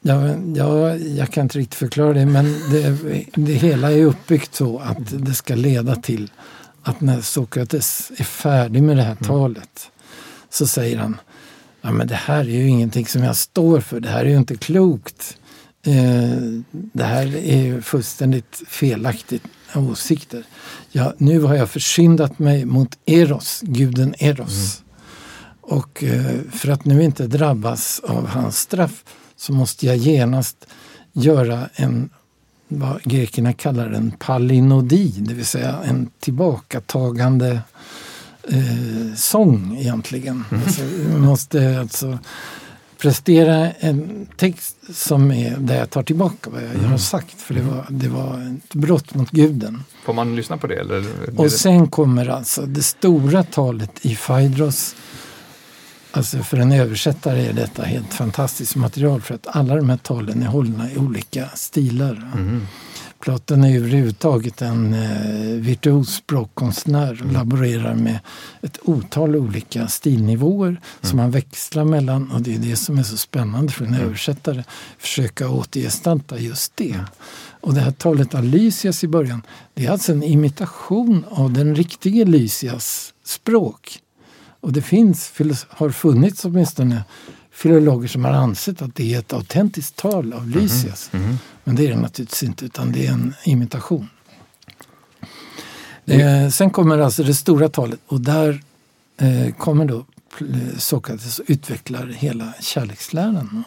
Ja, 0.00 0.34
ja, 0.54 0.96
jag 0.96 1.30
kan 1.30 1.42
inte 1.42 1.58
riktigt 1.58 1.78
förklara 1.78 2.12
det 2.12 2.26
men 2.26 2.44
det, 2.70 2.96
det 3.34 3.52
hela 3.52 3.92
är 3.92 4.04
uppbyggt 4.04 4.54
så 4.54 4.78
att 4.78 5.26
det 5.26 5.34
ska 5.34 5.54
leda 5.54 5.96
till 5.96 6.30
att 6.82 7.00
när 7.00 7.20
Sokrates 7.20 8.12
är 8.16 8.24
färdig 8.24 8.82
med 8.82 8.96
det 8.96 9.02
här 9.02 9.14
talet 9.14 9.90
så 10.50 10.66
säger 10.66 10.98
han 10.98 11.16
ja, 11.80 11.92
men 11.92 12.06
det 12.06 12.14
här 12.14 12.40
är 12.40 12.44
ju 12.44 12.68
ingenting 12.68 13.06
som 13.06 13.22
jag 13.22 13.36
står 13.36 13.80
för, 13.80 14.00
det 14.00 14.08
här 14.08 14.24
är 14.24 14.28
ju 14.28 14.36
inte 14.36 14.56
klokt. 14.56 15.38
Eh, 15.82 16.38
det 16.70 17.04
här 17.04 17.36
är 17.36 17.62
ju 17.62 17.82
fullständigt 17.82 18.62
felaktigt 18.68 19.42
åsikter. 19.74 20.44
Ja, 20.90 21.14
nu 21.18 21.40
har 21.40 21.54
jag 21.54 21.70
försyndat 21.70 22.38
mig 22.38 22.64
mot 22.64 22.98
Eros, 23.06 23.60
guden 23.62 24.14
Eros. 24.18 24.82
Och 25.60 26.04
eh, 26.04 26.36
för 26.52 26.68
att 26.68 26.84
nu 26.84 27.02
inte 27.02 27.26
drabbas 27.26 28.00
av 28.00 28.26
hans 28.26 28.58
straff 28.58 29.04
så 29.38 29.52
måste 29.52 29.86
jag 29.86 29.96
genast 29.96 30.66
göra 31.12 31.68
en, 31.74 32.10
vad 32.68 33.02
grekerna 33.02 33.52
kallar 33.52 33.90
en 33.90 34.10
pallinodi, 34.10 35.14
det 35.18 35.34
vill 35.34 35.46
säga 35.46 35.78
en 35.84 36.10
tillbakatagande 36.20 37.60
eh, 38.48 39.14
sång 39.16 39.76
egentligen. 39.78 40.44
Alltså, 40.50 40.82
vi 40.82 41.16
måste 41.16 41.80
alltså 41.80 42.18
prestera 42.98 43.70
en 43.70 44.26
text 44.36 44.76
som 44.94 45.32
är 45.32 45.56
där 45.58 45.78
jag 45.78 45.90
tar 45.90 46.02
tillbaka 46.02 46.50
vad 46.50 46.62
jag 46.62 46.88
har 46.88 46.98
sagt. 46.98 47.40
För 47.40 47.54
det 47.54 47.60
var, 47.60 47.86
det 47.90 48.08
var 48.08 48.58
ett 48.64 48.74
brott 48.74 49.14
mot 49.14 49.30
guden. 49.30 49.84
får 50.04 50.12
man 50.12 50.36
lyssna 50.36 50.56
på 50.56 50.66
det? 50.66 50.80
Eller 50.80 51.04
Och 51.36 51.52
sen 51.52 51.88
kommer 51.88 52.28
alltså 52.28 52.66
det 52.66 52.82
stora 52.82 53.42
talet 53.42 53.90
i 54.02 54.16
Phaedros. 54.16 54.94
Alltså 56.18 56.42
för 56.42 56.56
en 56.56 56.72
översättare 56.72 57.46
är 57.46 57.52
detta 57.52 57.82
helt 57.82 58.14
fantastiskt 58.14 58.76
material 58.76 59.20
för 59.20 59.34
att 59.34 59.46
alla 59.46 59.76
de 59.76 59.90
här 59.90 59.96
talen 59.96 60.42
är 60.42 60.46
hållna 60.46 60.92
i 60.92 60.96
olika 60.96 61.48
stilar. 61.48 62.30
Mhm. 62.36 62.66
Platon 63.20 63.64
är 63.64 63.76
överhuvudtaget 63.76 64.62
en 64.62 64.94
eh, 64.94 65.60
virtuos 65.60 66.14
språkkonstnär 66.14 67.22
och 67.24 67.32
laborerar 67.32 67.94
med 67.94 68.18
ett 68.62 68.78
otal 68.82 69.36
olika 69.36 69.88
stilnivåer 69.88 70.80
som 71.00 71.18
han 71.18 71.30
växlar 71.30 71.84
mellan 71.84 72.30
och 72.30 72.42
det 72.42 72.54
är 72.54 72.58
det 72.58 72.76
som 72.76 72.98
är 72.98 73.02
så 73.02 73.16
spännande 73.16 73.72
för 73.72 73.84
en 73.84 73.94
översättare. 73.94 74.64
Försöka 74.98 75.48
återgestalta 75.48 76.38
just 76.38 76.76
det. 76.76 77.00
Och 77.60 77.74
det 77.74 77.80
här 77.80 77.92
talet 77.92 78.34
av 78.34 78.44
Lysias 78.44 79.04
i 79.04 79.08
början, 79.08 79.42
det 79.74 79.86
är 79.86 79.90
alltså 79.90 80.12
en 80.12 80.22
imitation 80.22 81.24
av 81.30 81.52
den 81.52 81.74
riktige 81.74 82.24
Lysias 82.24 83.14
språk. 83.24 84.00
Och 84.60 84.72
det 84.72 84.82
finns, 84.82 85.32
har 85.68 85.90
funnits 85.90 86.44
åtminstone, 86.44 87.04
filologer 87.50 88.08
som 88.08 88.24
har 88.24 88.32
ansett 88.32 88.82
att 88.82 88.94
det 88.94 89.14
är 89.14 89.18
ett 89.18 89.32
autentiskt 89.32 89.96
tal 89.96 90.32
av 90.32 90.48
Lysias. 90.48 91.10
Men 91.64 91.76
det 91.76 91.86
är 91.86 91.90
det 91.90 91.96
naturligtvis 92.00 92.42
inte, 92.42 92.64
utan 92.64 92.92
det 92.92 93.06
är 93.06 93.12
en 93.12 93.34
imitation. 93.44 94.08
Eh, 96.06 96.48
sen 96.50 96.70
kommer 96.70 96.98
alltså 96.98 97.22
det 97.22 97.34
stora 97.34 97.68
talet 97.68 98.00
och 98.06 98.20
där 98.20 98.62
eh, 99.16 99.54
kommer 99.54 99.84
då 99.84 100.04
pl- 100.38 100.78
Sokrates 100.78 101.38
och 101.38 101.44
utvecklar 101.48 102.06
hela 102.06 102.52
kärleksläran. 102.60 103.64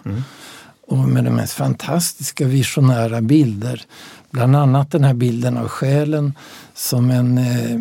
Och 0.88 0.98
med 0.98 1.24
de 1.24 1.30
mest 1.30 1.54
fantastiska 1.54 2.46
visionära 2.46 3.22
bilder. 3.22 3.86
Bland 4.32 4.56
annat 4.56 4.92
den 4.92 5.04
här 5.04 5.14
bilden 5.14 5.58
av 5.58 5.68
själen 5.68 6.34
som 6.74 7.10
en, 7.12 7.38
eh, 7.38 7.74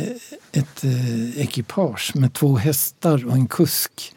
eh, 0.00 0.08
ett 0.58 0.84
eh, 0.84 1.40
ekipage 1.40 2.12
med 2.14 2.32
två 2.32 2.56
hästar 2.56 3.26
och 3.26 3.32
en 3.32 3.46
kusk. 3.46 4.12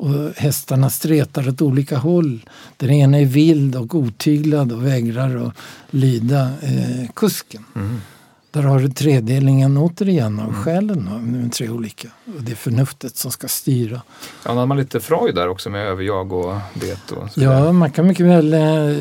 och 0.00 0.14
hästarna 0.36 0.90
stretar 0.90 1.48
åt 1.48 1.62
olika 1.62 1.96
håll. 1.98 2.40
Den 2.76 2.90
ena 2.90 3.18
är 3.18 3.24
vild 3.24 3.76
och 3.76 3.94
otyglad 3.94 4.72
och 4.72 4.86
vägrar 4.86 5.46
att 5.46 5.54
lyda 5.90 6.42
eh, 6.62 7.08
kusken. 7.14 7.64
Mm. 7.76 8.00
Där 8.50 8.62
har 8.62 8.80
du 8.80 8.88
tredelningen 8.88 9.76
återigen 9.76 10.40
av 10.40 10.52
själen 10.54 11.08
då, 11.12 11.18
med 11.18 11.52
tre 11.52 11.68
olika. 11.68 12.08
Och 12.36 12.42
det 12.42 12.52
är 12.52 12.56
förnuftet 12.56 13.16
som 13.16 13.30
ska 13.30 13.48
styra. 13.48 14.02
Ja, 14.44 14.54
man 14.54 14.70
har 14.70 14.76
lite 14.78 15.00
Freud 15.00 15.34
där 15.34 15.48
också 15.48 15.70
med 15.70 15.86
överjag 15.86 16.32
och 16.32 16.54
det. 16.74 17.12
Och 17.12 17.30
så. 17.30 17.40
Ja, 17.42 17.72
man 17.72 17.90
kan 17.90 18.06
mycket 18.06 18.26
väl 18.26 18.54
eh, 18.54 18.96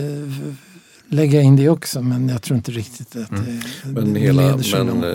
lägga 1.09 1.41
in 1.41 1.55
det 1.55 1.69
också 1.69 2.01
men 2.01 2.29
jag 2.29 2.41
tror 2.41 2.57
inte 2.57 2.71
riktigt 2.71 3.15
att 3.15 3.31
Mm. 3.31 3.45
det, 3.83 3.89
Men, 4.01 4.13
det 4.13 4.19
hela, 4.19 4.41
leder 4.41 4.63
så 4.63 4.77
men 4.77 4.88
långt. 4.88 5.03
eh, 5.05 5.11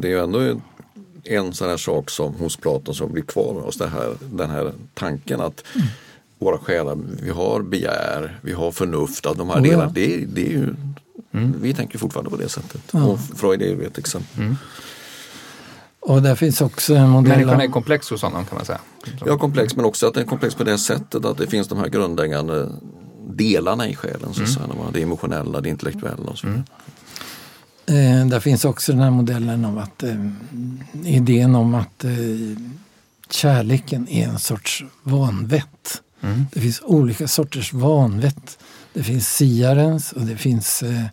det 0.00 0.08
är 0.08 0.12
ju 0.12 0.18
ändå 0.24 0.60
en 1.24 1.52
sån 1.54 1.68
här 1.68 1.76
sak 1.76 2.10
som 2.10 2.34
hos 2.34 2.56
Platon 2.56 2.94
som 2.94 3.12
blir 3.12 3.22
kvar 3.22 3.60
hos 3.60 3.76
det 3.76 3.88
här, 3.88 4.14
den 4.32 4.50
här 4.50 4.72
tanken 4.94 5.40
att 5.40 5.64
Mm. 5.74 5.86
våra 6.38 6.58
själar, 6.58 6.98
vi 7.22 7.30
har 7.30 7.62
begär, 7.62 8.38
vi 8.42 8.52
har 8.52 8.72
förnuft, 8.72 9.26
att 9.26 9.38
de 9.38 9.48
här 9.48 9.56
Oh, 9.60 9.66
ja. 9.66 9.70
delarna, 9.70 9.92
det, 9.94 10.24
det 10.26 10.46
är 10.46 10.50
ju, 10.50 10.74
Mm. 11.34 11.54
vi 11.60 11.74
tänker 11.74 11.98
fortfarande 11.98 12.30
på 12.30 12.36
det 12.36 12.48
sättet. 12.48 12.80
Ja. 12.92 13.04
Och 13.04 13.18
Freud 13.36 13.62
är 13.62 13.66
ju 13.66 13.84
ett 13.86 13.98
exempel. 13.98 14.42
Mm. 14.42 14.56
Och 16.00 16.22
där 16.22 16.34
finns 16.34 16.60
också 16.60 16.94
en 16.94 17.08
modell 17.08 17.38
Människan 17.38 17.60
är 17.60 17.68
komplex 17.68 18.10
hos 18.10 18.22
honom 18.22 18.44
kan 18.46 18.56
man 18.56 18.64
säga. 18.64 18.80
Så. 19.18 19.24
Ja, 19.26 19.38
komplex 19.38 19.76
men 19.76 19.84
också 19.84 20.06
att 20.06 20.14
det 20.14 20.20
är 20.20 20.24
komplex 20.24 20.54
på 20.54 20.64
det 20.64 20.78
sättet 20.78 21.24
att 21.24 21.38
det 21.38 21.46
finns 21.46 21.68
de 21.68 21.78
här 21.78 21.88
grundläggande 21.88 22.68
delarna 23.28 23.88
i 23.88 23.94
själen. 23.96 24.34
Så 24.34 24.42
att 24.42 24.48
säga, 24.48 24.66
det 24.92 25.02
emotionella, 25.02 25.60
det 25.60 25.68
intellektuella 25.68 26.30
och 26.30 26.38
så 26.38 26.46
vidare. 26.46 26.64
Eh, 27.86 28.26
där 28.26 28.40
finns 28.40 28.64
också 28.64 28.92
den 28.92 29.00
här 29.00 29.10
modellen 29.10 29.64
av 29.64 29.78
att 29.78 30.02
eh, 30.02 30.26
idén 31.04 31.54
om 31.54 31.74
att 31.74 32.04
eh, 32.04 32.10
kärleken 33.30 34.08
är 34.08 34.28
en 34.28 34.38
sorts 34.38 34.84
vanvett. 35.02 36.02
Mm. 36.20 36.46
Det 36.52 36.60
finns 36.60 36.82
olika 36.84 37.28
sorters 37.28 37.72
vanvett. 37.72 38.58
Det 38.92 39.02
finns 39.02 39.28
siarens 39.28 40.12
och 40.12 40.22
det 40.22 40.36
finns 40.36 40.82
eh, 40.82 41.04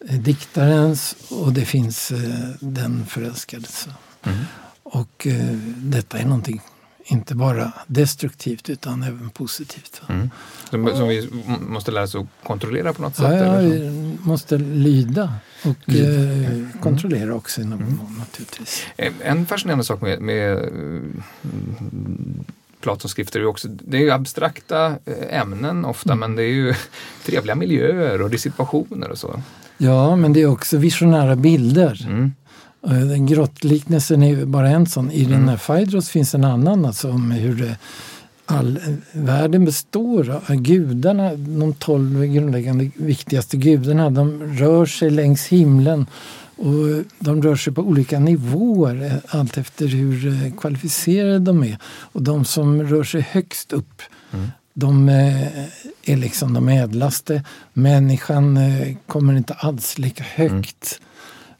diktarens 0.00 1.16
och 1.30 1.52
det 1.52 1.64
finns 1.64 2.10
eh, 2.10 2.48
den 2.60 3.06
förälskades. 3.06 3.88
Mm. 4.22 4.38
Och 4.82 5.26
eh, 5.26 5.56
detta 5.76 6.18
är 6.18 6.24
någonting 6.24 6.60
inte 7.04 7.34
bara 7.34 7.72
destruktivt 7.86 8.70
utan 8.70 9.02
även 9.02 9.30
positivt. 9.30 10.02
Mm. 10.08 10.30
Som, 10.70 10.86
som 10.96 11.08
vi 11.08 11.28
måste 11.68 11.90
lära 11.90 12.04
oss 12.04 12.14
att 12.14 12.26
kontrollera 12.42 12.92
på 12.92 13.02
något 13.02 13.16
sätt. 13.16 13.24
Ja, 13.24 13.34
ja, 13.34 13.44
eller 13.44 13.68
så. 13.68 13.74
vi 13.74 14.16
måste 14.22 14.58
lyda 14.58 15.34
och 15.64 15.76
Lyda. 15.84 16.52
eh, 16.52 16.62
kontrollera 16.82 17.34
också 17.34 17.60
i 17.60 17.64
någon 17.64 17.96
mån 17.96 18.16
naturligtvis. 18.18 18.82
Eh, 18.96 19.12
En 19.22 19.46
fascinerande 19.46 19.84
sak 19.84 20.00
med, 20.00 20.20
med 20.20 20.52
eh, 20.52 20.62
Platons 22.80 23.10
skrifter 23.12 23.40
är 23.40 23.46
också, 23.46 23.68
det 23.68 23.96
är 23.96 24.00
ju 24.00 24.10
abstrakta 24.10 24.86
eh, 24.86 25.40
ämnen 25.40 25.84
ofta 25.84 26.14
men 26.14 26.36
det 26.36 26.42
är 26.42 26.52
ju 26.52 26.74
trevliga 27.24 27.54
miljöer 27.54 28.22
och 28.22 28.30
det 28.30 28.36
är 28.36 28.38
situationer 28.38 29.10
och 29.10 29.18
så. 29.18 29.42
Ja, 29.78 30.16
men 30.16 30.32
det 30.32 30.42
är 30.42 30.46
också 30.46 30.76
visionära 30.76 31.36
bilder. 31.36 32.06
Mm. 32.08 32.32
Den 32.82 33.26
grottliknelsen 33.26 34.22
är 34.22 34.44
bara 34.44 34.68
en 34.68 34.86
sån. 34.86 35.10
I 35.10 35.24
den 35.24 35.48
här 35.48 35.56
Phaedros 35.56 36.08
finns 36.08 36.34
en 36.34 36.44
annan 36.44 36.84
alltså 36.84 37.10
om 37.10 37.30
hur 37.30 37.54
det, 37.54 37.76
all 38.46 38.80
världen 39.12 39.64
består 39.64 40.30
av 40.30 40.54
gudarna. 40.56 41.34
De 41.34 41.72
tolv 41.72 42.24
grundläggande 42.24 42.90
viktigaste 42.94 43.56
gudarna 43.56 44.10
de 44.10 44.42
rör 44.42 44.86
sig 44.86 45.10
längs 45.10 45.46
himlen 45.46 46.06
och 46.56 47.04
de 47.18 47.42
rör 47.42 47.56
sig 47.56 47.72
på 47.72 47.82
olika 47.82 48.18
nivåer 48.18 49.20
allt 49.28 49.58
efter 49.58 49.86
hur 49.86 50.26
eh, 50.26 50.52
kvalificerade 50.52 51.38
de 51.38 51.64
är. 51.64 51.78
Och 51.84 52.22
de 52.22 52.44
som 52.44 52.82
rör 52.82 53.04
sig 53.04 53.20
högst 53.30 53.72
upp 53.72 54.02
de 54.74 55.08
eh, 55.08 55.64
är 56.04 56.16
liksom 56.16 56.54
de 56.54 56.68
ädlaste. 56.68 57.44
Människan 57.72 58.56
eh, 58.56 58.96
kommer 59.06 59.36
inte 59.36 59.54
alls 59.54 59.98
lika 59.98 60.24
högt. 60.24 61.00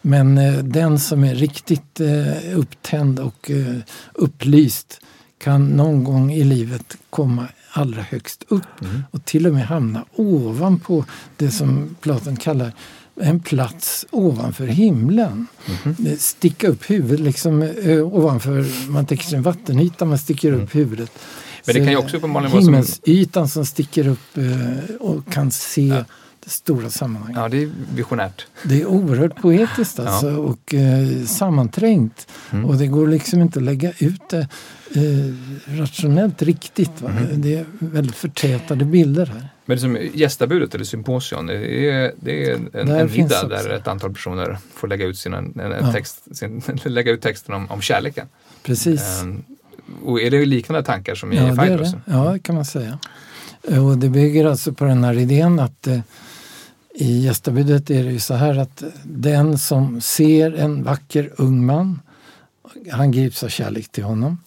Men 0.03 0.39
eh, 0.39 0.55
den 0.59 0.99
som 0.99 1.25
är 1.25 1.35
riktigt 1.35 2.01
eh, 2.01 2.59
upptänd 2.59 3.19
och 3.19 3.51
eh, 3.51 3.77
upplyst 4.15 5.01
kan 5.39 5.69
någon 5.69 6.05
gång 6.05 6.33
i 6.33 6.45
livet 6.45 6.97
komma 7.11 7.49
allra 7.73 8.03
högst 8.03 8.45
upp 8.49 8.63
och 9.11 9.25
till 9.25 9.47
och 9.47 9.55
med 9.55 9.67
hamna 9.67 10.05
ovanpå 10.17 11.05
det 11.37 11.51
som 11.51 11.97
Platon 12.01 12.37
kallar 12.37 12.73
en 13.21 13.41
plats 13.41 14.07
ovanför 14.11 14.67
himlen. 14.67 15.47
Eh, 15.85 16.17
Sticka 16.19 16.69
upp 16.69 16.91
huvudet 16.91 17.21
liksom 17.21 17.63
eh, 17.63 18.07
ovanför, 18.07 18.89
man 18.91 19.07
tänker 19.07 19.25
sig 19.25 19.37
en 19.37 19.43
vattenyta, 19.43 20.05
man 20.05 20.19
sticker 20.19 20.53
upp 20.53 20.75
huvudet. 20.75 21.13
Men 21.67 21.75
det 21.75 21.81
kan 21.81 21.91
ju 21.91 21.97
också 21.97 22.17
uppenbarligen 22.17 22.53
vara 22.53 22.63
som- 22.63 22.75
Himmelsytan 22.75 23.49
som 23.49 23.67
sticker 23.67 24.09
upp 24.09 24.37
eh, 24.39 24.95
och 25.01 25.33
kan 25.33 25.51
se 25.51 26.05
det 26.45 26.51
stora 26.51 26.91
sammanhanget. 26.91 27.37
Ja, 27.37 27.49
det 27.49 27.63
är 27.63 27.71
visionärt. 27.95 28.47
Det 28.63 28.81
är 28.81 28.87
oerhört 28.87 29.37
poetiskt 29.37 29.99
alltså 29.99 30.37
och 30.37 30.75
eh, 30.75 31.25
sammanträngt. 31.27 32.27
Och 32.67 32.77
det 32.77 32.87
går 32.87 33.07
liksom 33.09 33.41
inte 33.41 33.59
att 33.59 33.65
lägga 33.65 33.93
ut 33.99 34.29
det 34.31 34.49
eh, 34.95 35.79
rationellt 35.79 36.43
riktigt. 36.43 37.01
Va? 37.03 37.11
Det 37.35 37.55
är 37.55 37.65
väldigt 37.79 38.17
förtätade 38.17 38.85
bilder 38.85 39.27
här. 39.27 39.49
Men 39.65 39.77
det 39.77 39.81
som 39.81 39.99
gästabudet 40.15 40.75
eller 40.75 40.85
symposion, 40.85 41.47
det 41.47 41.89
är, 41.91 42.13
det 42.21 42.51
är 42.51 42.55
en, 42.55 42.71
Där 42.73 43.01
en 43.01 43.11
middag 43.13 43.49
där 43.49 43.71
ett 43.71 43.89
antal 43.89 44.13
personer 44.13 44.59
får 44.75 44.89
lägga 44.89 45.07
ut, 45.07 45.19
sina, 45.19 45.39
en, 45.39 45.61
en 45.61 45.71
Ja. 45.87 45.93
text, 45.93 46.37
sin, 46.37 46.63
lägga 46.85 47.13
ut 47.13 47.23
texten 47.23 47.55
om, 47.55 47.71
om 47.71 47.81
kärleken. 47.81 48.27
Precis. 48.63 49.21
Ehm, 49.23 49.43
och 50.05 50.21
är 50.21 50.31
det 50.31 50.45
liknande 50.47 50.83
tankar 50.83 51.15
som 51.15 51.33
i 51.33 51.37
Ja, 51.37 51.43
det. 51.55 51.93
Ja, 52.05 52.33
det 52.33 52.39
kan 52.39 52.55
man 52.55 52.65
säga. 52.65 52.99
Eh, 53.69 53.87
Och 53.87 53.99
det 53.99 54.09
bygger 54.09 54.47
alltså 54.47 54.73
på 54.73 54.85
den 54.85 55.05
här 55.05 55.19
idén 55.19 55.61
att 55.61 55.87
eh, 55.87 55.99
i 56.95 57.21
gästabudet 57.21 57.91
är 57.91 58.05
det 58.05 58.13
ju 58.13 58.21
så 58.21 58.35
här 58.35 58.59
att 58.59 58.83
den 59.05 59.59
som 59.59 60.01
ser 60.01 60.53
en 60.55 60.83
vacker 60.83 61.33
ung 61.37 61.67
man, 61.67 62.01
han 62.91 63.11
grips 63.11 63.43
av 63.43 63.49
kärlek 63.49 63.89
till 63.89 64.05
honom. 64.05 64.39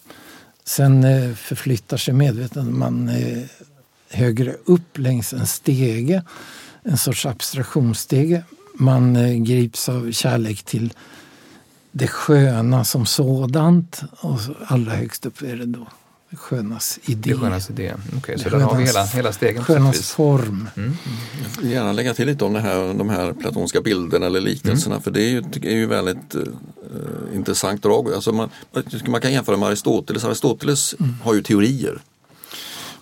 Sen 0.64 1.04
eh, 1.04 1.34
förflyttar 1.34 1.96
sig 1.96 2.14
medvetandet 2.14 2.74
man 2.74 3.08
eh, 3.08 3.42
högre 4.10 4.54
upp 4.64 4.98
längs 4.98 5.32
en 5.32 5.46
stege, 5.46 6.22
en 6.82 6.96
sorts 6.96 7.26
abstraktionsstege. 7.26 8.42
Man 8.74 9.16
eh, 9.16 9.34
grips 9.34 9.88
av 9.88 10.12
kärlek 10.12 10.62
till 10.62 10.92
det 11.92 12.08
sköna 12.08 12.84
som 12.84 13.06
sådant 13.06 14.02
och 14.20 14.38
allra 14.66 14.92
högst 14.92 15.26
upp 15.26 15.42
är 15.42 15.56
det 15.56 15.66
då 15.66 15.86
skönas 16.36 16.98
idé. 17.04 17.20
Det 17.24 17.30
är 17.30 17.36
skönaste 17.40 17.72
idén. 17.72 18.00
Okej, 18.18 18.38
så 18.38 18.44
Det 18.48 18.58
där 18.58 18.64
har 18.64 18.76
vi 18.76 18.84
skönas- 18.86 18.88
hela, 18.94 19.04
hela 19.04 19.32
stegen. 19.32 19.64
Skönas 19.64 20.10
form. 20.10 20.68
Mm. 20.76 20.96
Jag 21.56 21.62
vill 21.62 21.70
gärna 21.72 21.92
lägga 21.92 22.14
till 22.14 22.26
lite 22.26 22.44
om 22.44 22.52
det 22.52 22.60
här, 22.60 22.94
de 22.94 23.08
här 23.08 23.32
platonska 23.32 23.80
bilderna 23.80 24.26
eller 24.26 24.40
liknelserna 24.40 25.00
för 25.00 25.10
det 25.10 25.22
är 25.22 25.30
ju, 25.30 25.42
är 25.62 25.74
ju 25.76 25.86
väldigt 25.86 26.34
eh, 26.34 26.42
intressant 27.36 27.82
drag. 27.82 28.12
Alltså 28.14 28.32
man, 28.32 28.48
man 29.08 29.20
kan 29.20 29.32
jämföra 29.32 29.56
med 29.56 29.68
Aristoteles. 29.68 30.24
Aristoteles 30.24 30.94
har 31.22 31.34
ju 31.34 31.42
teorier 31.42 31.98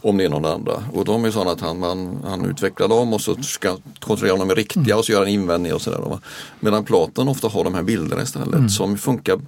om 0.05 0.17
det 0.19 0.25
ena 0.25 0.37
och 0.37 0.43
det 0.43 0.53
andra. 0.53 0.73
Och 0.93 1.05
de 1.05 1.25
är 1.25 1.31
sådana 1.31 1.51
att 1.51 1.61
han, 1.61 1.79
man, 1.79 2.19
han 2.27 2.45
utvecklar 2.45 2.89
dem 2.89 3.13
och 3.13 3.21
så 3.21 3.35
ska 3.43 3.77
kontrollera 4.01 4.33
om 4.35 4.39
de 4.41 4.51
är 4.51 4.55
riktiga 4.55 4.97
och 4.97 5.05
så 5.05 5.13
gör 5.13 5.23
en 5.23 5.29
invändning 5.29 5.75
och 5.75 5.83
sådär. 5.83 6.19
Medan 6.61 6.85
Platon 6.85 7.29
ofta 7.29 7.49
har 7.49 7.65
de 7.65 7.75
här 7.75 7.83
bilderna 7.83 8.23
istället 8.23 8.73
som 8.73 8.99
funkar 8.99 9.41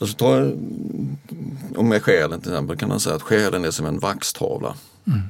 Alltså 0.00 0.16
ta, 0.16 0.52
om 1.76 1.88
med 1.88 2.02
själen 2.02 2.40
till 2.40 2.52
exempel 2.52 2.76
kan 2.76 2.88
man 2.88 3.00
säga 3.00 3.16
att 3.16 3.22
själen 3.22 3.64
är 3.64 3.70
som 3.70 3.86
en 3.86 3.98
vaxtavla. 3.98 4.74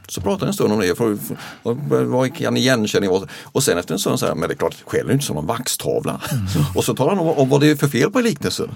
Så 0.08 0.20
pratar 0.20 0.40
jag 0.46 0.48
en 0.48 0.54
stund 0.54 0.72
om 0.72 0.80
det, 0.80 0.94
för, 0.98 1.16
för, 1.16 2.04
vad- 2.04 2.36
kan 2.36 2.56
igenkänning 2.56 3.10
vara? 3.10 3.22
Och 3.44 3.62
sen 3.62 3.78
efter 3.78 3.94
en 3.94 3.98
stund 3.98 4.20
säger 4.20 4.34
men 4.34 4.48
det 4.48 4.54
är 4.54 4.56
klart, 4.56 4.76
själen 4.86 5.08
är 5.08 5.12
inte 5.12 5.24
som 5.24 5.36
en 5.36 5.46
vaxtavla. 5.46 6.20
Och 6.74 6.84
så 6.84 6.94
talar 6.94 7.14
han 7.16 7.18
om, 7.26 7.28
om 7.38 7.48
vad 7.48 7.60
det 7.60 7.70
är 7.70 7.76
för 7.76 7.88
fel 7.88 8.10
på 8.10 8.20
liknelsen. 8.20 8.70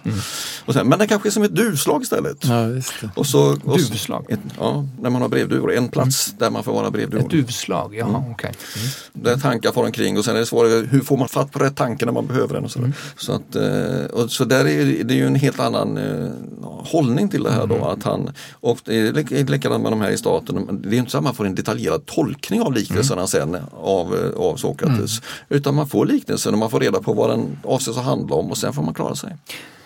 Och 0.66 0.74
sen, 0.74 0.88
men 0.88 0.98
det 0.98 1.06
kanske 1.06 1.28
är 1.28 1.30
som 1.30 1.42
ett 1.42 1.54
duvslag 1.56 2.02
istället. 2.02 2.44
Ja. 2.44 2.66
Och 3.14 3.26
så, 3.26 3.40
och 3.64 3.80
så- 3.80 3.88
Duvslag? 3.92 4.26
Ett, 4.28 4.40
ja, 4.58 4.84
när 5.00 5.10
man 5.10 5.22
har 5.22 5.28
brevduvor, 5.28 5.72
en 5.72 5.88
plats 5.88 6.34
där 6.38 6.50
man 6.50 6.64
får 6.64 6.72
vara 6.72 6.90
brevduvor. 6.90 7.24
Ett 7.24 7.30
duvslag, 7.30 7.94
jaha 7.96 8.24
okej. 8.30 8.52
Mm. 8.76 8.88
Där 9.12 9.36
tankar 9.36 9.72
far 9.72 9.84
omkring 9.84 10.18
och 10.18 10.24
sen 10.24 10.36
är 10.36 10.40
det 10.40 10.46
svårare, 10.46 10.86
hur 10.90 11.00
får 11.00 11.16
man 11.16 11.28
fatt 11.28 11.52
på 11.52 11.58
rätt 11.58 11.76
tanke 11.76 12.04
när 12.04 12.12
man 12.12 12.26
behöver 12.26 12.54
den? 12.54 12.64
Och 12.64 12.70
sådär. 12.70 12.92
Så, 13.16 13.32
att, 13.32 13.56
eh, 13.56 14.04
och 14.12 14.30
så 14.30 14.44
där 14.44 14.66
är 14.68 15.04
det 15.04 15.14
ju 15.14 15.26
en 15.26 15.34
helt 15.34 15.60
annan 15.60 15.98
eh, 15.98 16.28
hållning 16.84 17.28
till 17.28 17.42
det 17.42 17.50
här 17.52 17.66
då. 17.66 17.84
Att 17.84 18.02
han, 18.02 18.30
och 18.52 18.78
det 18.84 18.94
är 18.98 19.12
lik- 19.12 19.50
likadant 19.50 19.82
med 19.82 19.92
de 19.92 20.00
här 20.00 20.10
i 20.10 20.16
staten, 20.16 20.82
det 20.94 20.98
är 20.98 21.00
inte 21.00 21.10
så 21.10 21.18
att 21.18 21.24
man 21.24 21.34
får 21.34 21.46
en 21.46 21.54
detaljerad 21.54 22.06
tolkning 22.06 22.62
av 22.62 22.72
liknelserna 22.72 23.26
sen 23.26 23.56
av, 23.72 24.14
eh, 24.14 24.40
av 24.40 24.56
Sokrates. 24.56 25.20
Utan 25.48 25.74
man 25.74 25.88
får 25.88 26.06
liknelsen 26.06 26.52
och 26.52 26.58
man 26.58 26.70
får 26.70 26.80
reda 26.80 27.00
på 27.00 27.12
vad 27.12 27.30
den 27.30 27.58
avses 27.64 27.96
att 27.96 28.04
handla 28.04 28.36
om 28.36 28.50
och 28.50 28.58
sen 28.58 28.72
får 28.72 28.82
man 28.82 28.94
klara 28.94 29.14
sig. 29.14 29.36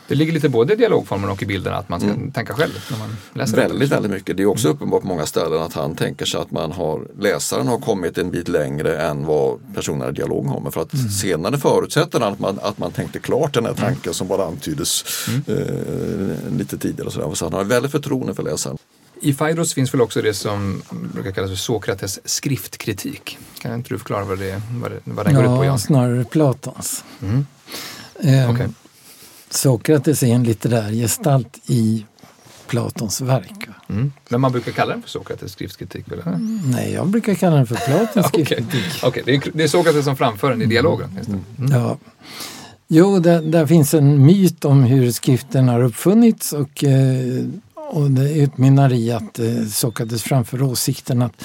Det 0.09 0.15
ligger 0.15 0.33
lite 0.33 0.49
både 0.49 0.73
i 0.73 0.77
dialogformen 0.77 1.31
och 1.31 1.43
i 1.43 1.47
bilden 1.47 1.75
att 1.75 1.89
man 1.89 2.01
ska 2.01 2.09
tänka 2.35 2.55
själv 2.55 2.73
när 2.91 2.99
man 2.99 3.17
läser 3.33 3.57
det. 3.57 3.63
Väldigt, 3.63 3.93
väldigt 3.93 4.13
mycket. 4.13 4.37
Det 4.37 4.43
är 4.43 4.47
också 4.47 4.69
uppenbart 4.69 5.03
på 5.03 5.09
många 5.09 5.27
ställen 5.27 5.63
att 5.63 5.73
han 5.73 5.95
tänker 5.95 6.27
sig 6.27 6.41
att 6.41 6.51
man 6.51 6.73
har, 6.73 7.07
läsaren 7.21 7.69
har 7.69 7.79
kommit 7.79 8.19
en 8.19 8.31
bit 8.31 8.49
längre 8.49 9.03
än 9.03 9.27
vad 9.27 9.59
personerna 9.75 10.11
i 10.11 10.13
dialogen 10.13 10.51
har. 10.51 10.61
Men 10.61 10.73
för 10.73 10.83
att 10.83 11.13
senare 11.21 11.59
förutsätter 11.59 12.21
han 12.21 12.33
att 12.33 12.39
man, 12.39 12.59
att 12.63 12.79
man 12.79 12.91
tänkte 12.91 13.19
klart 13.19 13.55
den 13.55 13.67
här 13.67 13.75
tanken 13.75 14.15
som 14.15 14.29
bara 14.29 14.47
antyddes 14.47 15.05
eh, 15.47 16.57
lite 16.59 16.79
tidigare. 16.79 17.07
Och 17.07 17.13
så, 17.13 17.35
så 17.35 17.45
han 17.45 17.53
har 17.53 17.65
väldigt 17.65 17.93
förtroende 17.93 18.35
för 18.35 18.43
läsaren. 18.43 18.79
I 19.21 19.35
Phaedrus 19.35 19.75
finns 19.75 19.95
väl 19.95 20.01
också 20.01 20.23
det 20.23 20.35
som 20.35 20.83
brukar 21.14 21.31
kallas 21.31 21.51
för 21.51 21.57
Sokrates 21.57 22.21
skriftkritik. 22.25 23.39
Kan 23.59 23.75
inte 23.75 23.95
du 23.95 23.99
förklara 23.99 24.25
vad, 24.25 24.39
det, 24.39 24.62
vad, 24.73 24.91
det, 24.91 25.01
vad 25.05 25.27
den 25.27 25.35
ja, 25.35 25.41
går 25.41 25.53
ut 25.55 25.59
på? 25.59 25.64
Ja, 25.64 25.79
snarare 25.79 26.25
Platons. 26.25 27.05
Mm. 27.23 27.47
Eh, 28.20 28.51
Okay. 28.51 28.69
Sokrates 29.51 30.23
är 30.23 30.27
en 30.27 30.45
litterär 30.45 30.93
gestalt 30.93 31.59
i 31.66 32.07
Platons 32.66 33.20
verk. 33.20 33.69
Mm. 33.89 34.12
Men 34.28 34.40
man 34.40 34.53
brukar 34.53 34.73
kalla 34.73 34.93
den 34.93 35.03
för 35.03 35.09
Sokrates 35.11 35.53
skriftkritik? 35.53 36.12
Eller? 36.12 36.23
Mm. 36.23 36.61
Nej, 36.65 36.93
jag 36.93 37.07
brukar 37.07 37.35
kalla 37.35 37.57
den 37.57 37.66
för 37.66 37.74
Platons 37.74 38.27
skriftkritik. 38.28 39.03
Okej, 39.03 39.23
det, 39.27 39.35
är, 39.35 39.43
det 39.53 39.65
är 39.65 39.69
Sokrates 39.69 40.05
som 40.05 40.16
framför 40.16 40.51
den 40.51 40.62
i 40.62 40.66
dialogen. 40.66 41.11
Just 41.16 41.31
det. 41.31 41.62
Mm. 41.62 41.73
Ja. 41.73 41.99
Jo, 42.89 43.19
där, 43.19 43.43
där 43.43 43.66
finns 43.66 43.95
en 43.95 44.27
myt 44.27 44.65
om 44.65 44.82
hur 44.82 45.11
skriften 45.11 45.69
har 45.69 45.82
uppfunnits 45.82 46.53
och, 46.53 46.85
eh, 46.85 47.45
och 47.90 48.10
det 48.10 48.32
utmynnar 48.35 48.93
i 48.93 49.12
att 49.12 49.39
eh, 49.39 49.65
Sokrates 49.70 50.23
framför 50.23 50.62
åsikten 50.62 51.23
att 51.23 51.44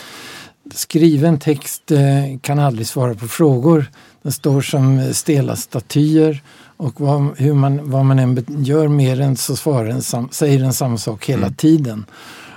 skriven 0.74 1.40
text 1.40 1.92
eh, 1.92 2.00
kan 2.42 2.60
aldrig 2.60 2.88
svara 2.88 3.16
på 3.16 3.28
frågor. 3.28 3.86
Den 4.22 4.32
står 4.32 4.62
som 4.62 5.14
stela 5.14 5.56
statyer 5.56 6.42
och 6.78 7.02
vad, 7.02 7.38
hur 7.38 7.54
man, 7.54 7.90
vad 7.92 8.06
man 8.06 8.20
än 8.20 8.46
gör 8.48 8.88
med 8.88 9.18
den 9.18 9.38
så 9.38 9.56
svarar 9.56 9.88
den 9.88 10.02
sam, 10.02 10.30
säger 10.32 10.60
den 10.60 10.74
samma 10.74 10.98
sak 10.98 11.26
hela 11.30 11.46
Mm. 11.48 11.54
tiden. 11.54 12.06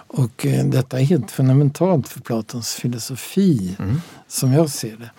Och 0.08 0.46
eh, 0.46 0.64
detta 0.66 1.00
är 1.00 1.04
helt 1.04 1.30
fundamentalt 1.30 2.08
för 2.08 2.20
Platons 2.20 2.74
filosofi 2.74 3.76
Mm. 3.78 4.00
som 4.28 4.52
jag 4.52 4.70
ser 4.70 4.96
det. 4.96 5.10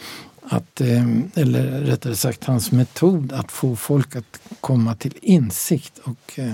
Att, 0.50 0.82
eh, 0.82 1.08
eller 1.36 1.64
rättare 1.82 2.16
sagt 2.16 2.44
hans 2.44 2.72
metod 2.72 3.32
att 3.34 3.52
få 3.52 3.76
folk 3.76 4.16
att 4.16 4.40
komma 4.62 4.96
till 4.96 5.14
insikt 5.22 6.00
och 6.04 6.40
eh, 6.40 6.54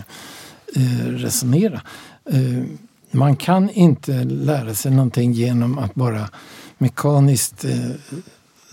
resonera. 1.08 1.82
Eh, 2.26 2.64
man 3.12 3.36
kan 3.36 3.70
inte 3.70 4.24
lära 4.24 4.76
sig 4.76 4.92
någonting 4.92 5.34
genom 5.34 5.78
att 5.78 5.96
bara 5.96 6.30
mekaniskt 6.78 7.66
eh, 7.66 7.90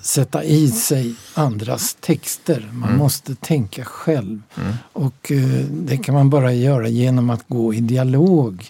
sätta 0.02 0.44
i 0.44 0.68
sig 0.70 1.14
andras 1.35 1.97
texter. 2.01 2.70
Man 2.72 2.89
Mm. 2.89 2.98
måste 2.98 3.35
tänka 3.35 3.85
själv. 3.85 4.43
Mm. 4.56 4.72
Och 4.93 5.32
eh, 5.32 5.64
det 5.70 5.97
kan 5.97 6.14
man 6.14 6.31
bara 6.31 6.52
göra 6.52 6.89
genom 6.89 7.31
att 7.31 7.44
gå 7.48 7.74
i 7.74 7.81
dialog 7.81 8.66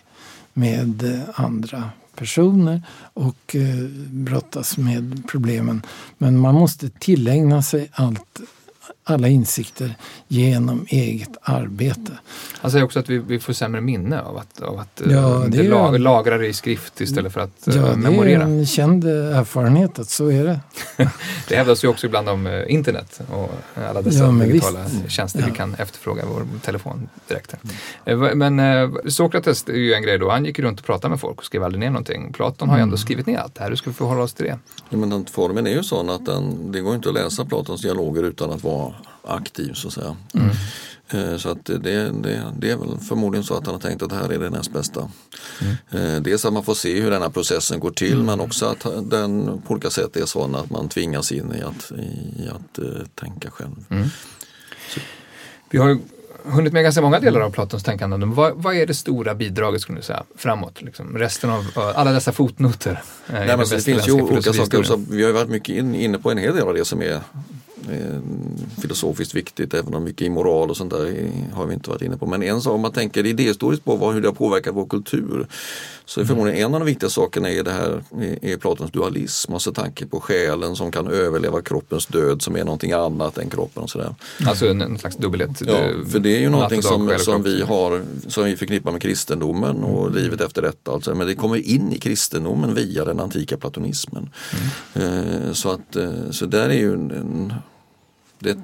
med 0.53 1.03
eh, 1.15 1.21
andra 1.35 1.91
personer 2.17 2.83
och 3.15 3.57
eh, 3.57 3.85
brottas 4.11 4.77
med 4.79 5.23
problemen. 5.29 5.83
Men 6.19 6.39
man 6.39 6.55
måste 6.55 6.89
tillägna 6.91 7.63
sig 7.63 7.89
allt, 7.93 8.41
alla 9.05 9.29
insikter 9.29 9.95
genom 10.29 10.87
eget 10.89 11.37
arbete. 11.43 12.13
Han 12.61 12.71
säger 12.71 12.85
också 12.85 12.99
att 12.99 13.09
vi, 13.09 13.19
vi 13.19 13.39
får 13.41 13.53
sämre 13.53 13.81
minne 13.81 14.21
av 14.21 14.37
att, 14.39 14.63
av 14.63 14.79
att 14.79 15.01
eh, 15.01 15.13
Ja, 15.13 15.21
det 15.21 15.49
det 15.49 15.59
är- 15.67 15.71
lag, 15.71 16.01
lagra 16.01 16.39
det 16.39 16.47
i 16.47 16.53
skrift 16.53 17.01
istället 17.01 17.33
för 17.33 17.41
att 17.41 17.69
eh, 17.69 17.77
Ja, 17.77 17.83
det 17.83 17.89
är 17.93 17.97
memorera. 17.97 18.43
en 18.43 18.67
känd 18.67 19.05
erfarenhet 19.05 19.99
att 19.99 20.09
så 20.09 20.31
är 20.31 20.45
det. 20.45 20.61
Det 21.49 21.57
hävdas 21.57 21.85
ju 21.85 21.89
också 21.89 22.07
ibland 22.07 22.29
om 22.29 22.47
eh, 22.47 22.63
internet 22.73 23.21
och 23.33 23.51
alla 23.89 24.03
dessa 24.03 24.25
Ja, 24.25 24.31
digitala 24.33 24.81
visst. 24.85 25.11
tjänster 25.11 25.41
Ja. 25.41 25.47
vi 25.47 25.53
kan 25.53 25.75
efterfråga 25.75 26.23
vår 26.27 26.47
telefon 26.65 27.09
direkt. 27.29 27.55
Va- 28.07 28.35
Men 28.35 28.61
Sokrates 29.11 29.69
är 29.69 29.73
ju 29.73 29.95
en 29.95 30.03
grej 30.03 30.19
då, 30.19 30.31
han 30.31 30.45
gick 30.45 30.59
runt 30.59 30.81
och 30.81 30.87
pratade 30.87 31.11
med 31.11 31.21
folk 31.21 31.39
och 31.39 31.45
skrev 31.45 31.65
aldrig 31.65 31.81
ner 31.81 31.91
någonting. 31.91 32.33
Platon 32.33 32.69
har 32.69 32.77
ju 32.77 32.83
ändå 32.83 32.97
skrivit 32.97 33.27
ner 33.27 33.39
allt 33.39 33.55
det 33.55 33.63
här, 33.63 33.69
hur 33.69 33.77
ska 33.77 33.91
vi 33.91 33.95
förhålla 33.97 34.23
oss 34.23 34.35
till 34.35 34.45
det? 34.47 34.59
Ja, 34.91 34.97
men 34.97 35.11
den 35.11 35.25
formen 35.27 35.67
är 35.67 35.71
ju 35.71 35.83
sån 35.83 36.11
att 36.11 36.27
den, 36.27 36.73
det 36.73 36.81
går 36.81 36.95
inte 36.95 37.09
att 37.09 37.15
läsa 37.15 37.45
Platons 37.45 37.83
dialoger 37.83 38.23
utan 38.23 38.51
att 38.51 38.65
vara 38.65 38.90
aktiv 39.25 39.73
så 39.75 39.89
att 39.89 39.95
säga. 39.95 40.17
Eh, 41.11 41.37
Så 41.37 41.49
att 41.49 41.65
det, 41.65 41.79
det, 41.79 42.45
det 42.59 42.71
är 42.71 42.77
väl 42.77 42.99
förmodligen 43.09 43.45
så 43.45 43.55
att 43.55 43.67
han 43.67 43.75
har 43.75 43.81
tänkt 43.81 44.03
att 44.03 44.11
det 44.11 44.17
här 44.17 44.29
är 44.33 44.39
det 44.39 44.51
näst 44.51 44.73
bästa. 44.73 45.11
Eh, 45.91 46.17
Dels 46.23 46.45
att 46.45 46.53
man 46.53 46.65
får 46.65 46.75
se 46.75 47.01
hur 47.01 47.11
den 47.11 47.23
här 47.23 47.29
processen 47.29 47.81
går 47.81 47.91
till 47.91 48.23
men 48.23 48.41
också 48.41 48.67
att 48.67 48.87
den 49.11 49.63
på 49.67 49.73
olika 49.73 49.91
sätt 49.91 50.17
är 50.17 50.27
sån 50.27 50.55
att 50.55 50.71
man 50.71 50.89
tvingas 50.89 51.33
in 51.33 51.55
i 51.55 51.63
att, 51.63 51.93
i 52.39 52.49
att 52.49 52.79
eh, 52.79 52.85
tänka 53.15 53.51
själv. 53.51 53.85
Vi 55.71 55.79
har 55.79 55.99
hunnit 56.45 56.73
med 56.73 56.83
ganska 56.83 57.03
många 57.03 57.21
delar 57.21 57.41
av 57.41 57.51
Platons 57.51 57.83
tänkande. 57.85 58.17
Men 58.17 58.35
vad, 58.35 58.53
vad 58.57 58.75
är 58.75 58.87
det 58.87 58.95
stora 58.95 59.35
bidraget 59.35 59.81
skulle 59.81 59.99
du 59.99 60.03
säga 60.03 60.25
framåt? 60.37 60.83
Liksom, 60.83 61.19
resten 61.19 61.51
av 61.51 61.65
alla 61.95 62.13
dessa 62.13 62.33
fotnoter. 62.33 63.03
Nej, 63.33 63.47
men 63.47 63.59
det 63.59 63.81
finns 63.81 64.09
ju 64.09 64.13
olika 64.13 64.53
saker. 64.53 64.83
Så 64.83 64.97
vi 65.11 65.25
har 65.25 65.33
varit 65.33 65.49
mycket 65.49 65.77
in, 65.77 65.95
inne 65.95 66.19
på 66.19 66.31
en 66.31 66.39
hel 66.39 66.55
del 66.57 66.69
av 66.69 66.75
det 66.75 66.85
som 66.85 67.03
är 67.03 67.21
filosofiskt 68.81 69.35
viktigt 69.35 69.75
även 69.75 69.95
om 69.95 70.05
mycket 70.05 70.23
i 70.23 70.31
moral 70.31 70.71
och 70.71 70.77
sånt 70.77 70.91
där 70.91 71.07
är- 71.07 71.55
har 71.55 71.67
vi 71.67 71.75
inte 71.75 71.91
varit 71.91 72.03
inne 72.03 72.17
på. 72.17 72.27
Men 72.27 72.43
en 72.43 72.61
sak 72.63 72.73
om 72.75 72.81
man 72.81 72.93
tänker 72.93 73.27
idéhistoriskt 73.27 73.85
på 73.85 74.11
hur 74.13 74.21
det 74.21 74.29
har 74.29 74.35
påverkat 74.35 74.75
vår 74.75 74.87
kultur 74.87 75.47
så 76.05 76.21
är 76.21 76.25
förmodligen 76.25 76.61
en 76.67 76.75
av 76.75 76.81
de 76.81 76.87
viktiga 76.87 77.11
sakerna 77.11 77.51
är 77.51 77.63
det 77.63 77.71
här 77.73 78.03
är, 78.43 78.57
Platons 78.57 78.91
dualism, 78.93 79.53
alltså 79.55 79.73
tanke 79.73 80.07
på 80.07 80.21
själen 80.21 80.77
som 80.77 80.93
kan 80.93 81.07
överleva 81.09 81.63
kroppens 81.63 82.07
död 82.07 82.43
som 82.43 82.57
är 82.57 82.65
någonting 82.65 82.93
annat 82.93 83.39
än 83.39 83.51
kroppen 83.51 83.83
och 83.83 83.91
sådär. 83.91 84.15
Alltså 84.47 84.69
en, 84.69 84.83
en 84.83 84.99
slags 84.99 85.17
dubbelhet. 85.17 85.51
Ja, 85.67 85.73
eh, 85.79 86.07
för 86.09 86.19
det 86.19 86.37
är 86.37 86.41
ju 86.41 86.49
någonting 86.51 86.83
som, 86.83 87.11
som 87.19 87.43
vi 87.43 87.63
har 87.63 88.03
som 88.29 88.45
vi 88.45 88.57
förknippar 88.57 88.93
med 88.93 89.03
kristendomen 89.03 89.85
och 89.85 90.11
livet 90.11 90.41
efter 90.41 90.63
detta. 90.63 90.93
Alltså. 90.93 91.15
Men 91.15 91.27
det 91.27 91.35
kommer 91.35 91.57
in 91.57 91.93
i 91.93 91.99
kristendomen 91.99 92.75
via 92.75 93.05
den 93.05 93.21
antika 93.21 93.57
platonismen. 93.57 94.31
Eh, 94.95 95.53
så, 95.53 95.71
att, 95.71 95.97
eh, 95.97 96.13
så 96.31 96.47
där 96.47 96.69
är 96.69 96.75
ju 96.79 96.93
en, 96.93 97.11
en 97.11 97.53
det, 98.41 98.59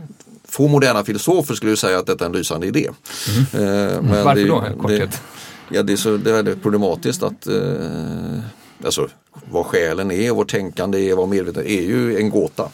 Få 0.48 0.68
moderna 0.68 1.04
filosofer 1.04 1.54
skulle 1.54 1.76
säga 1.76 1.98
att 1.98 2.06
detta 2.06 2.24
är 2.24 2.28
en 2.28 2.36
lysande 2.36 2.66
idé. 2.66 2.88
Eh, 2.88 3.60
men 4.02 4.24
Varför 4.24 4.34
det, 4.34 4.48
då, 4.48 4.88
det, 4.88 5.20
ja, 5.70 5.82
det, 5.82 5.92
är 5.92 5.96
så, 5.96 6.16
det 6.16 6.30
är 6.30 6.56
problematiskt 6.62 7.22
att 7.22 7.46
eh, 7.46 8.40
alltså, 8.84 9.08
vad 9.50 9.66
själen 9.66 10.10
är, 10.10 10.30
vad 10.30 10.48
tänkande 10.48 11.10
är, 11.10 11.14
vad 11.14 11.28
medvetenhet 11.28 11.70
är 11.70 11.82
ju 11.82 12.18
en 12.18 12.30
gåta. 12.30 12.68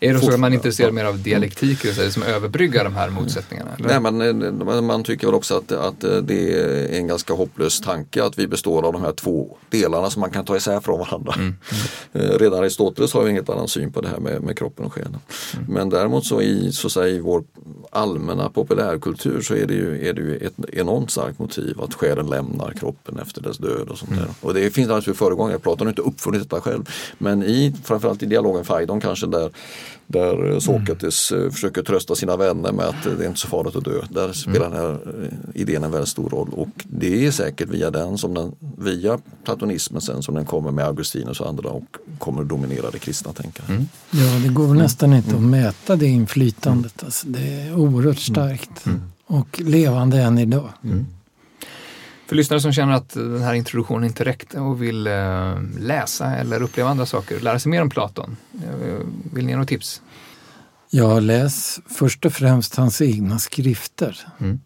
Är 0.00 0.14
det 0.14 0.20
så 0.20 0.32
att 0.32 0.40
man 0.40 0.52
är 0.52 0.56
intresserad 0.56 0.94
mer 0.94 1.04
av 1.04 1.22
dialektik, 1.22 1.82
det 1.82 2.10
som 2.12 2.22
överbryggar 2.22 2.84
de 2.84 2.96
här 2.96 3.10
motsättningarna? 3.10 3.70
Eller? 3.78 4.00
Nej, 4.00 4.12
men 4.12 4.68
eh, 4.68 4.80
man 4.80 5.04
tycker 5.04 5.26
väl 5.26 5.34
också 5.34 5.56
att, 5.56 5.72
att 5.72 6.04
eh, 6.04 6.16
det 6.16 6.52
är 6.52 6.98
en 6.98 7.06
ganska 7.06 7.34
hopplös 7.34 7.80
tanke 7.80 8.24
att 8.24 8.38
vi 8.38 8.46
består 8.46 8.86
av 8.86 8.92
de 8.92 9.02
här 9.02 9.12
två 9.12 9.56
delarna 9.70 10.10
som 10.10 10.20
man 10.20 10.30
kan 10.30 10.44
ta 10.44 10.56
isär 10.56 10.80
från 10.80 10.98
varandra. 10.98 11.34
Eh, 12.12 12.38
Redan 12.38 12.60
Aristoteles 12.60 13.12
har 13.12 13.22
ju 13.22 13.28
en 13.28 13.34
helt 13.34 13.48
annan 13.48 13.68
syn 13.68 13.92
på 13.92 14.00
det 14.00 14.08
här 14.08 14.18
med, 14.18 14.42
med 14.42 14.58
kroppen 14.58 14.84
och 14.84 14.92
själen. 14.92 15.16
Men 15.68 15.90
däremot 15.90 16.26
så 16.26 16.42
i, 16.42 16.72
så 16.72 16.90
säga, 16.90 17.08
i 17.08 17.20
vår 17.20 17.44
allmänna 17.90 18.50
populärkultur 18.50 19.40
så 19.40 19.54
är 19.54 19.66
det, 19.66 19.74
ju, 19.74 20.08
är 20.08 20.12
det 20.12 20.20
ju 20.20 20.36
ett 20.36 20.54
enormt 20.72 21.10
starkt 21.10 21.38
motiv 21.38 21.80
att 21.80 21.94
själen 21.94 22.26
lämnar 22.26 22.72
kroppen 22.72 23.18
efter 23.18 23.42
dess 23.42 23.58
död 23.58 23.88
och 23.88 23.98
sånt 23.98 24.16
där. 24.16 24.28
Och 24.40 24.54
det 24.54 24.70
finns 24.70 24.88
naturligtvis 24.88 25.18
föregångare, 25.18 25.58
Platon 25.58 25.86
har 25.86 25.92
inte 25.92 26.02
uppfunnit 26.02 26.42
detta 26.42 26.60
själv. 26.60 26.88
Men 27.18 27.42
i, 27.42 27.74
framförallt 27.84 28.22
i 28.22 28.26
dialogen 28.26 28.64
Phaidon 28.64 29.00
kanske 29.00 29.26
där 29.26 29.50
där 30.08 30.52
eh, 30.52 30.58
Sokrates 30.58 31.32
eh, 31.32 31.50
försöker 31.50 31.82
trösta 31.82 32.14
sina 32.14 32.36
vänner 32.36 32.72
med 32.72 32.84
att 32.84 33.06
eh, 33.06 33.12
det 33.12 33.24
är 33.24 33.28
inte 33.28 33.40
så 33.40 33.48
farligt 33.48 33.76
att 33.76 33.84
dö. 33.84 34.00
Där 34.10 34.32
spelar 34.32 34.70
den 34.70 34.78
här 34.78 34.98
idén 35.54 35.84
en 35.84 35.90
väldigt 35.90 36.08
stor 36.08 36.30
roll. 36.30 36.48
Och 36.52 36.68
det 36.84 37.26
är 37.26 37.30
säkert 37.30 37.68
via 37.68 37.90
den 37.90 38.18
som 38.18 38.34
den, 38.34 38.54
via 38.78 39.18
platonismen 39.44 40.00
sen 40.00 40.22
som 40.22 40.34
den 40.34 40.46
kommer 40.46 40.70
med 40.70 40.84
Augustinus 40.84 41.40
och 41.40 41.48
andra 41.48 41.70
och 41.70 41.96
kommer 42.18 42.42
att 42.42 42.48
dominera 42.48 42.90
det 42.90 42.98
kristna 42.98 43.32
tänkandet. 43.32 43.88
Ja, 44.10 44.40
det 44.42 44.48
går 44.48 44.66
väl 44.66 44.76
nästan 44.76 45.12
inte 45.12 45.34
att 45.34 45.42
mäta 45.42 45.96
det 45.96 46.06
inflytandet. 46.06 47.04
Alltså, 47.04 47.26
det 47.28 47.62
är 47.62 47.74
oerhört 47.74 48.18
starkt 48.18 48.84
och 49.26 49.60
levande 49.60 50.22
än 50.22 50.38
idag. 50.38 50.68
För 52.28 52.36
lyssnare 52.36 52.60
som 52.60 52.72
känner 52.72 52.92
att 52.92 53.08
den 53.08 53.42
här 53.42 53.54
introduktionen 53.54 54.04
inte 54.04 54.24
räckte 54.24 54.60
och 54.60 54.82
vill 54.82 55.06
eh, 55.06 55.62
läsa 55.78 56.36
eller 56.36 56.62
uppleva 56.62 56.90
andra 56.90 57.06
saker, 57.06 57.40
lära 57.40 57.58
sig 57.58 57.70
mer 57.70 57.82
om 57.82 57.90
Platon. 57.90 58.36
Eh, 58.54 59.06
vill 59.32 59.44
ni 59.44 59.50
ge 59.50 59.56
några 59.56 59.66
tips? 59.66 60.02
Jag 60.90 61.22
läs 61.22 61.80
först 61.86 62.26
och 62.26 62.32
främst 62.32 62.74
hans 62.74 63.00
egna 63.00 63.38
skrifter. 63.38 64.26
Mm. 64.38 64.60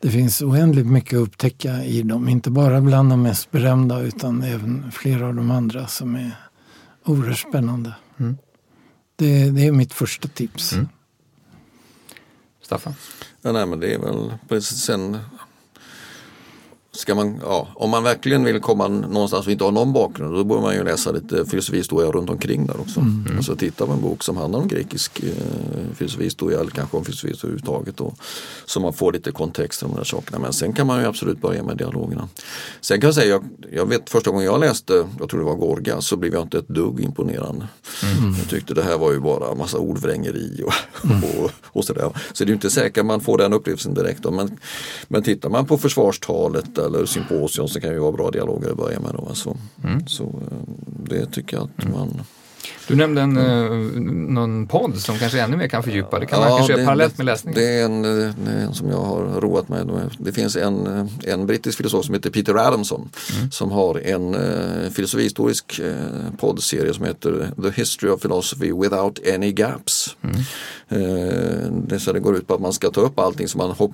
Det 0.00 0.10
finns 0.10 0.42
oändligt 0.42 0.86
mycket 0.86 1.16
att 1.16 1.22
upptäcka 1.22 1.84
i 1.84 2.02
dem. 2.02 2.28
Inte 2.28 2.50
bara 2.50 2.80
bland 2.80 3.10
de 3.10 3.22
mest 3.22 3.50
berömda 3.50 4.00
utan 4.00 4.42
även 4.42 4.92
flera 4.92 5.26
av 5.26 5.34
de 5.34 5.50
andra 5.50 5.86
som 5.86 6.14
är 6.14 6.36
oerhört 7.04 7.38
spännande. 7.38 7.94
Mm. 8.18 8.38
Det, 9.16 9.50
det 9.50 9.66
är 9.66 9.72
mitt 9.72 9.92
första 9.92 10.28
tips. 10.28 10.72
Mm. 10.72 10.88
Staffan? 12.62 12.94
Ja, 13.42 13.52
nej, 13.52 13.66
men 13.66 13.80
det 13.80 13.94
är 13.94 13.98
väl 13.98 14.32
precis 14.48 14.78
sen 14.78 15.18
Ska 16.94 17.14
man, 17.14 17.40
ja, 17.44 17.68
om 17.74 17.90
man 17.90 18.02
verkligen 18.02 18.44
vill 18.44 18.60
komma 18.60 18.88
någonstans 18.88 19.46
och 19.46 19.52
inte 19.52 19.64
har 19.64 19.72
någon 19.72 19.92
bakgrund 19.92 20.34
då 20.34 20.44
bör 20.44 20.60
man 20.60 20.74
ju 20.74 20.84
läsa 20.84 21.12
lite 21.12 21.44
filosofihistoria 21.46 22.10
runt 22.10 22.30
omkring 22.30 22.66
där 22.66 22.80
också. 22.80 23.04
Alltså 23.36 23.56
titta 23.56 23.86
på 23.86 23.92
en 23.92 24.00
bok 24.00 24.22
som 24.22 24.36
handlar 24.36 24.58
om 24.60 24.68
grekisk 24.68 25.20
eh, 25.20 25.94
filosofihistoria 25.94 26.60
eller 26.60 26.70
kanske 26.70 26.96
om 26.96 27.04
filosofi 27.04 27.34
överhuvudtaget. 27.34 27.96
Då, 27.96 28.14
så 28.64 28.80
man 28.80 28.92
får 28.92 29.12
lite 29.12 29.32
kontext 29.32 29.82
om 29.82 29.90
de 29.90 29.96
där 29.96 30.04
sakerna. 30.04 30.38
Men 30.38 30.52
sen 30.52 30.72
kan 30.72 30.86
man 30.86 31.00
ju 31.00 31.06
absolut 31.06 31.40
börja 31.40 31.62
med 31.62 31.76
dialogerna. 31.76 32.28
Sen 32.80 33.00
kan 33.00 33.08
jag 33.08 33.14
säga, 33.14 33.28
jag, 33.28 33.44
jag 33.72 33.86
vet 33.86 34.10
första 34.10 34.30
gången 34.30 34.46
jag 34.46 34.60
läste, 34.60 35.06
jag 35.18 35.28
tror 35.28 35.40
det 35.40 35.46
var 35.46 35.54
Gorga, 35.54 36.00
så 36.00 36.16
blev 36.16 36.32
jag 36.32 36.42
inte 36.42 36.58
ett 36.58 36.68
dugg 36.68 37.00
imponerande. 37.00 37.68
Jag 38.38 38.48
tyckte 38.48 38.74
det 38.74 38.82
här 38.82 38.98
var 38.98 39.12
ju 39.12 39.20
bara 39.20 39.54
massa 39.54 39.78
ordvrängeri 39.78 40.62
och, 40.66 40.72
och, 41.40 41.50
och 41.64 41.84
sådär. 41.84 42.10
Så 42.32 42.44
det 42.44 42.48
är 42.48 42.48
ju 42.48 42.54
inte 42.54 42.70
säkert 42.70 43.04
man 43.04 43.20
får 43.20 43.38
den 43.38 43.52
upplevelsen 43.52 43.94
direkt. 43.94 44.22
Då. 44.22 44.30
Men, 44.30 44.58
men 45.08 45.22
tittar 45.22 45.48
man 45.48 45.66
på 45.66 45.78
försvarstalet 45.78 46.78
eller 46.86 47.06
symposium 47.06 47.68
så 47.68 47.80
kan 47.80 47.90
ju 47.90 47.98
vara 47.98 48.12
bra 48.12 48.30
dialoger 48.30 48.70
att 48.70 48.76
börja 48.76 49.00
med. 49.00 49.10
Då, 49.14 49.34
så, 49.34 49.56
mm. 49.84 50.06
så 50.06 50.24
eh, 50.24 50.58
det 50.86 51.26
tycker 51.26 51.56
jag 51.56 51.68
att 51.78 51.88
man 51.88 52.22
du 52.88 52.96
nämnde 52.96 53.20
en, 53.20 53.36
mm. 53.36 54.34
någon 54.34 54.66
podd 54.66 54.98
som 54.98 55.18
kanske 55.18 55.40
ännu 55.40 55.56
mer 55.56 55.68
kan 55.68 55.82
fördjupa. 55.82 56.18
Det 56.18 56.26
kan 56.26 56.40
ja, 56.40 56.48
man 56.48 56.58
kanske 56.58 56.72
göra 56.72 56.84
parallellt 56.84 57.18
med 57.18 57.26
läsningen. 57.26 57.60
Det 57.60 57.80
är 57.80 57.84
en, 57.84 58.04
en, 58.48 58.74
som 58.74 58.90
jag 58.90 59.00
har 59.00 59.40
roat 59.40 59.68
mig 59.68 59.84
med. 59.84 60.10
Det 60.18 60.32
finns 60.32 60.56
en, 60.56 61.08
en 61.24 61.46
brittisk 61.46 61.76
filosof 61.76 62.04
som 62.04 62.14
heter 62.14 62.30
Peter 62.30 62.54
Adamson 62.54 63.10
mm. 63.38 63.50
som 63.50 63.70
har 63.70 63.98
en 63.98 64.36
filosofihistorisk 64.92 65.80
poddserie 66.38 66.94
som 66.94 67.04
heter 67.04 67.50
The 67.62 67.70
History 67.70 68.10
of 68.10 68.20
Philosophy 68.20 68.72
Without 68.72 69.28
Any 69.34 69.52
Gaps. 69.52 70.16
Mm. 70.22 70.36
Uh, 70.92 71.72
det, 71.72 72.00
så 72.00 72.12
det 72.12 72.20
går 72.20 72.36
ut 72.36 72.46
på 72.46 72.54
att 72.54 72.60
man 72.60 72.72
ska 72.72 72.90
ta 72.90 73.00
upp 73.00 73.18
allting 73.18 73.48
som 73.48 73.58
man 73.58 73.70
hopp, 73.70 73.92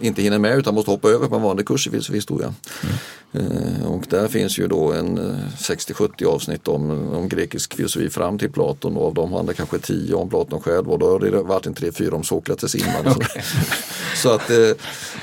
inte 0.00 0.22
hinner 0.22 0.38
med 0.38 0.58
utan 0.58 0.74
måste 0.74 0.90
hoppa 0.90 1.08
över 1.08 1.28
på 1.28 1.36
en 1.36 1.42
vanlig 1.42 1.66
kurs 1.66 1.86
i 1.86 1.90
filosofihistoria. 1.90 2.54
Mm. 2.82 3.46
Uh, 3.52 3.86
och 3.86 4.04
där 4.10 4.28
finns 4.28 4.58
ju 4.58 4.66
då 4.66 4.92
en 4.92 5.18
60-70 5.58 6.26
avsnitt 6.26 6.68
om, 6.68 6.90
om 6.90 7.28
grekisk 7.28 7.74
filosofi 7.74 8.10
fram 8.10 8.38
till 8.38 8.50
Platon 8.50 8.96
och 8.96 9.06
av 9.06 9.14
dem 9.14 9.32
handlar 9.32 9.54
kanske 9.54 9.78
tio 9.78 10.14
om 10.14 10.28
Platon 10.28 10.60
själv 10.60 10.90
och 10.90 10.98
då 10.98 11.10
har 11.10 11.18
det 11.18 11.30
varit 11.30 11.66
en 11.66 11.74
tre, 11.74 11.92
fyra 11.92 12.16
om 12.16 12.24
Sokrates 12.24 12.74
innan. 12.74 13.06
okay. 13.16 13.42
så 14.14 14.34
att, 14.34 14.50
eh, 14.50 14.56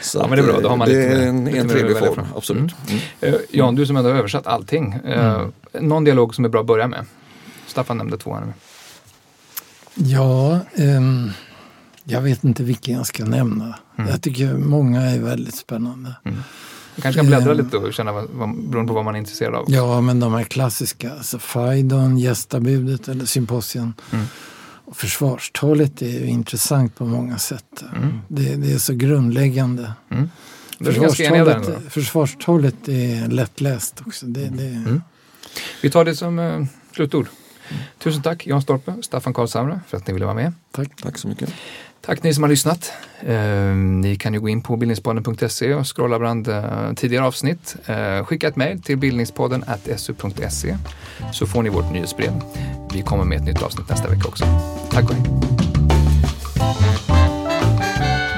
så 0.01 0.19
ja, 0.19 0.27
men 0.27 0.37
det 0.37 0.43
är 0.43 0.47
bra, 0.47 0.59
då 0.59 0.69
har 0.69 0.77
man 0.77 0.89
det 0.89 0.95
lite 0.95 1.23
är 1.23 1.27
en, 1.27 1.47
en 1.47 1.69
trevlig 1.69 1.97
form, 1.97 2.25
absolut. 2.35 2.71
Mm. 2.89 3.01
Mm. 3.21 3.41
Jan, 3.49 3.75
du 3.75 3.85
som 3.85 3.97
ändå 3.97 4.09
har 4.09 4.17
översatt 4.17 4.47
allting. 4.47 4.99
Uh, 5.05 5.47
någon 5.73 6.03
dialog 6.03 6.35
som 6.35 6.45
är 6.45 6.49
bra 6.49 6.61
att 6.61 6.67
börja 6.67 6.87
med? 6.87 7.05
Staffan 7.67 7.97
nämnde 7.97 8.17
två 8.17 8.33
här. 8.33 8.53
Ja, 9.95 10.59
um, 10.75 11.31
jag 12.03 12.21
vet 12.21 12.43
inte 12.43 12.63
vilken 12.63 12.95
jag 12.95 13.05
ska 13.05 13.25
nämna. 13.25 13.75
Mm. 13.97 14.09
Jag 14.09 14.21
tycker 14.21 14.53
många 14.53 15.01
är 15.01 15.19
väldigt 15.19 15.55
spännande. 15.55 16.15
Mm. 16.23 16.37
Du 16.95 17.01
kanske 17.01 17.19
kan 17.19 17.27
bläddra 17.27 17.53
lite 17.53 17.77
och 17.77 17.93
känna 17.93 18.11
vad, 18.11 18.27
vad, 18.31 18.55
beroende 18.55 18.87
på 18.87 18.93
vad 18.93 19.05
man 19.05 19.15
är 19.15 19.19
intresserad 19.19 19.55
av. 19.55 19.65
Ja, 19.67 20.01
men 20.01 20.19
de 20.19 20.33
här 20.33 20.43
klassiska, 20.43 21.11
alltså 21.13 21.39
Faidon, 21.39 22.17
gästabudet 22.17 23.07
eller 23.07 23.25
symposium. 23.25 23.93
Mm. 24.11 24.25
Och 24.85 24.97
försvarstalet 24.97 26.01
är 26.01 26.19
ju 26.19 26.25
intressant 26.25 26.95
på 26.95 27.05
många 27.05 27.37
sätt. 27.37 27.83
Mm. 27.95 28.19
Det, 28.27 28.55
det, 28.55 28.73
är 28.73 28.77
så 28.77 28.93
grundläggande. 28.93 29.93
Mm. 30.09 30.29
Försvarstalet, 30.79 31.69
försvarstalet 31.89 32.87
är 32.87 33.27
lättläst 33.27 34.01
också. 34.05 34.25
Det, 34.25 34.49
det... 34.49 34.67
Mm. 34.67 35.01
Vi 35.81 35.89
tar 35.89 36.05
det 36.05 36.15
som 36.15 36.39
uh, 36.39 36.65
slutord. 36.95 37.27
Tusen 37.97 38.21
tack 38.21 38.47
Jan 38.47 38.61
Storpe, 38.61 38.93
Staffan 39.01 39.33
Karlshamre 39.33 39.79
för 39.87 39.97
att 39.97 40.07
ni 40.07 40.13
ville 40.13 40.25
vara 40.25 40.35
med. 40.35 40.53
Tack. 40.71 41.01
Tack 41.01 41.17
så 41.17 41.27
mycket. 41.27 41.53
Tack 42.01 42.23
ni 42.23 42.33
som 42.33 42.43
har 42.43 42.49
lyssnat. 42.49 42.91
Eh, 43.19 43.75
ni 43.75 44.15
kan 44.15 44.33
ju 44.33 44.39
gå 44.39 44.49
in 44.49 44.61
på 44.61 44.77
bildningspodden.se 44.77 45.73
och 45.73 45.95
scrolla 45.95 46.19
bland 46.19 46.47
eh, 46.47 46.93
tidigare 46.95 47.25
avsnitt. 47.25 47.75
Eh, 47.85 48.25
skicka 48.25 48.47
ett 48.47 48.55
mejl 48.55 48.81
till 48.81 48.97
bildningspodden 48.97 49.65
su.se 49.97 50.77
så 51.33 51.47
får 51.47 51.63
ni 51.63 51.69
vårt 51.69 51.91
nyhetsbrev. 51.91 52.41
Vi 52.93 53.01
kommer 53.01 53.23
med 53.23 53.37
ett 53.37 53.43
nytt 53.43 53.61
avsnitt 53.61 53.89
nästa 53.89 54.09
vecka 54.09 54.27
också. 54.27 54.45
Tack 54.91 55.09
och 55.09 55.15
hej. 55.15 55.23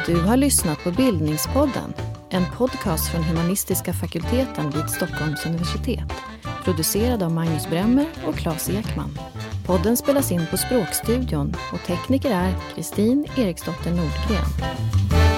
Du 0.06 0.16
har 0.16 0.38
lyssnat 0.38 0.84
på 0.84 0.92
Bildningspodden, 0.92 1.94
en 2.34 2.46
podcast 2.58 3.12
från 3.12 3.24
humanistiska 3.24 3.94
fakulteten 3.94 4.70
vid 4.70 4.90
Stockholms 4.90 5.46
universitet. 5.46 6.14
Producerad 6.64 7.24
av 7.24 7.32
Magnus 7.32 7.70
Bremmer 7.70 8.06
och 8.28 8.36
Claes 8.36 8.70
Ekman. 8.70 9.20
Podden 9.66 9.98
spelas 9.98 10.32
in 10.32 10.46
på 10.52 10.58
Språkstudion 10.58 11.56
och 11.74 11.88
tekniker 11.88 12.32
är 12.32 12.54
Kristin 12.76 13.26
Eriksdotter 13.38 13.90
Nordgren. 13.90 15.33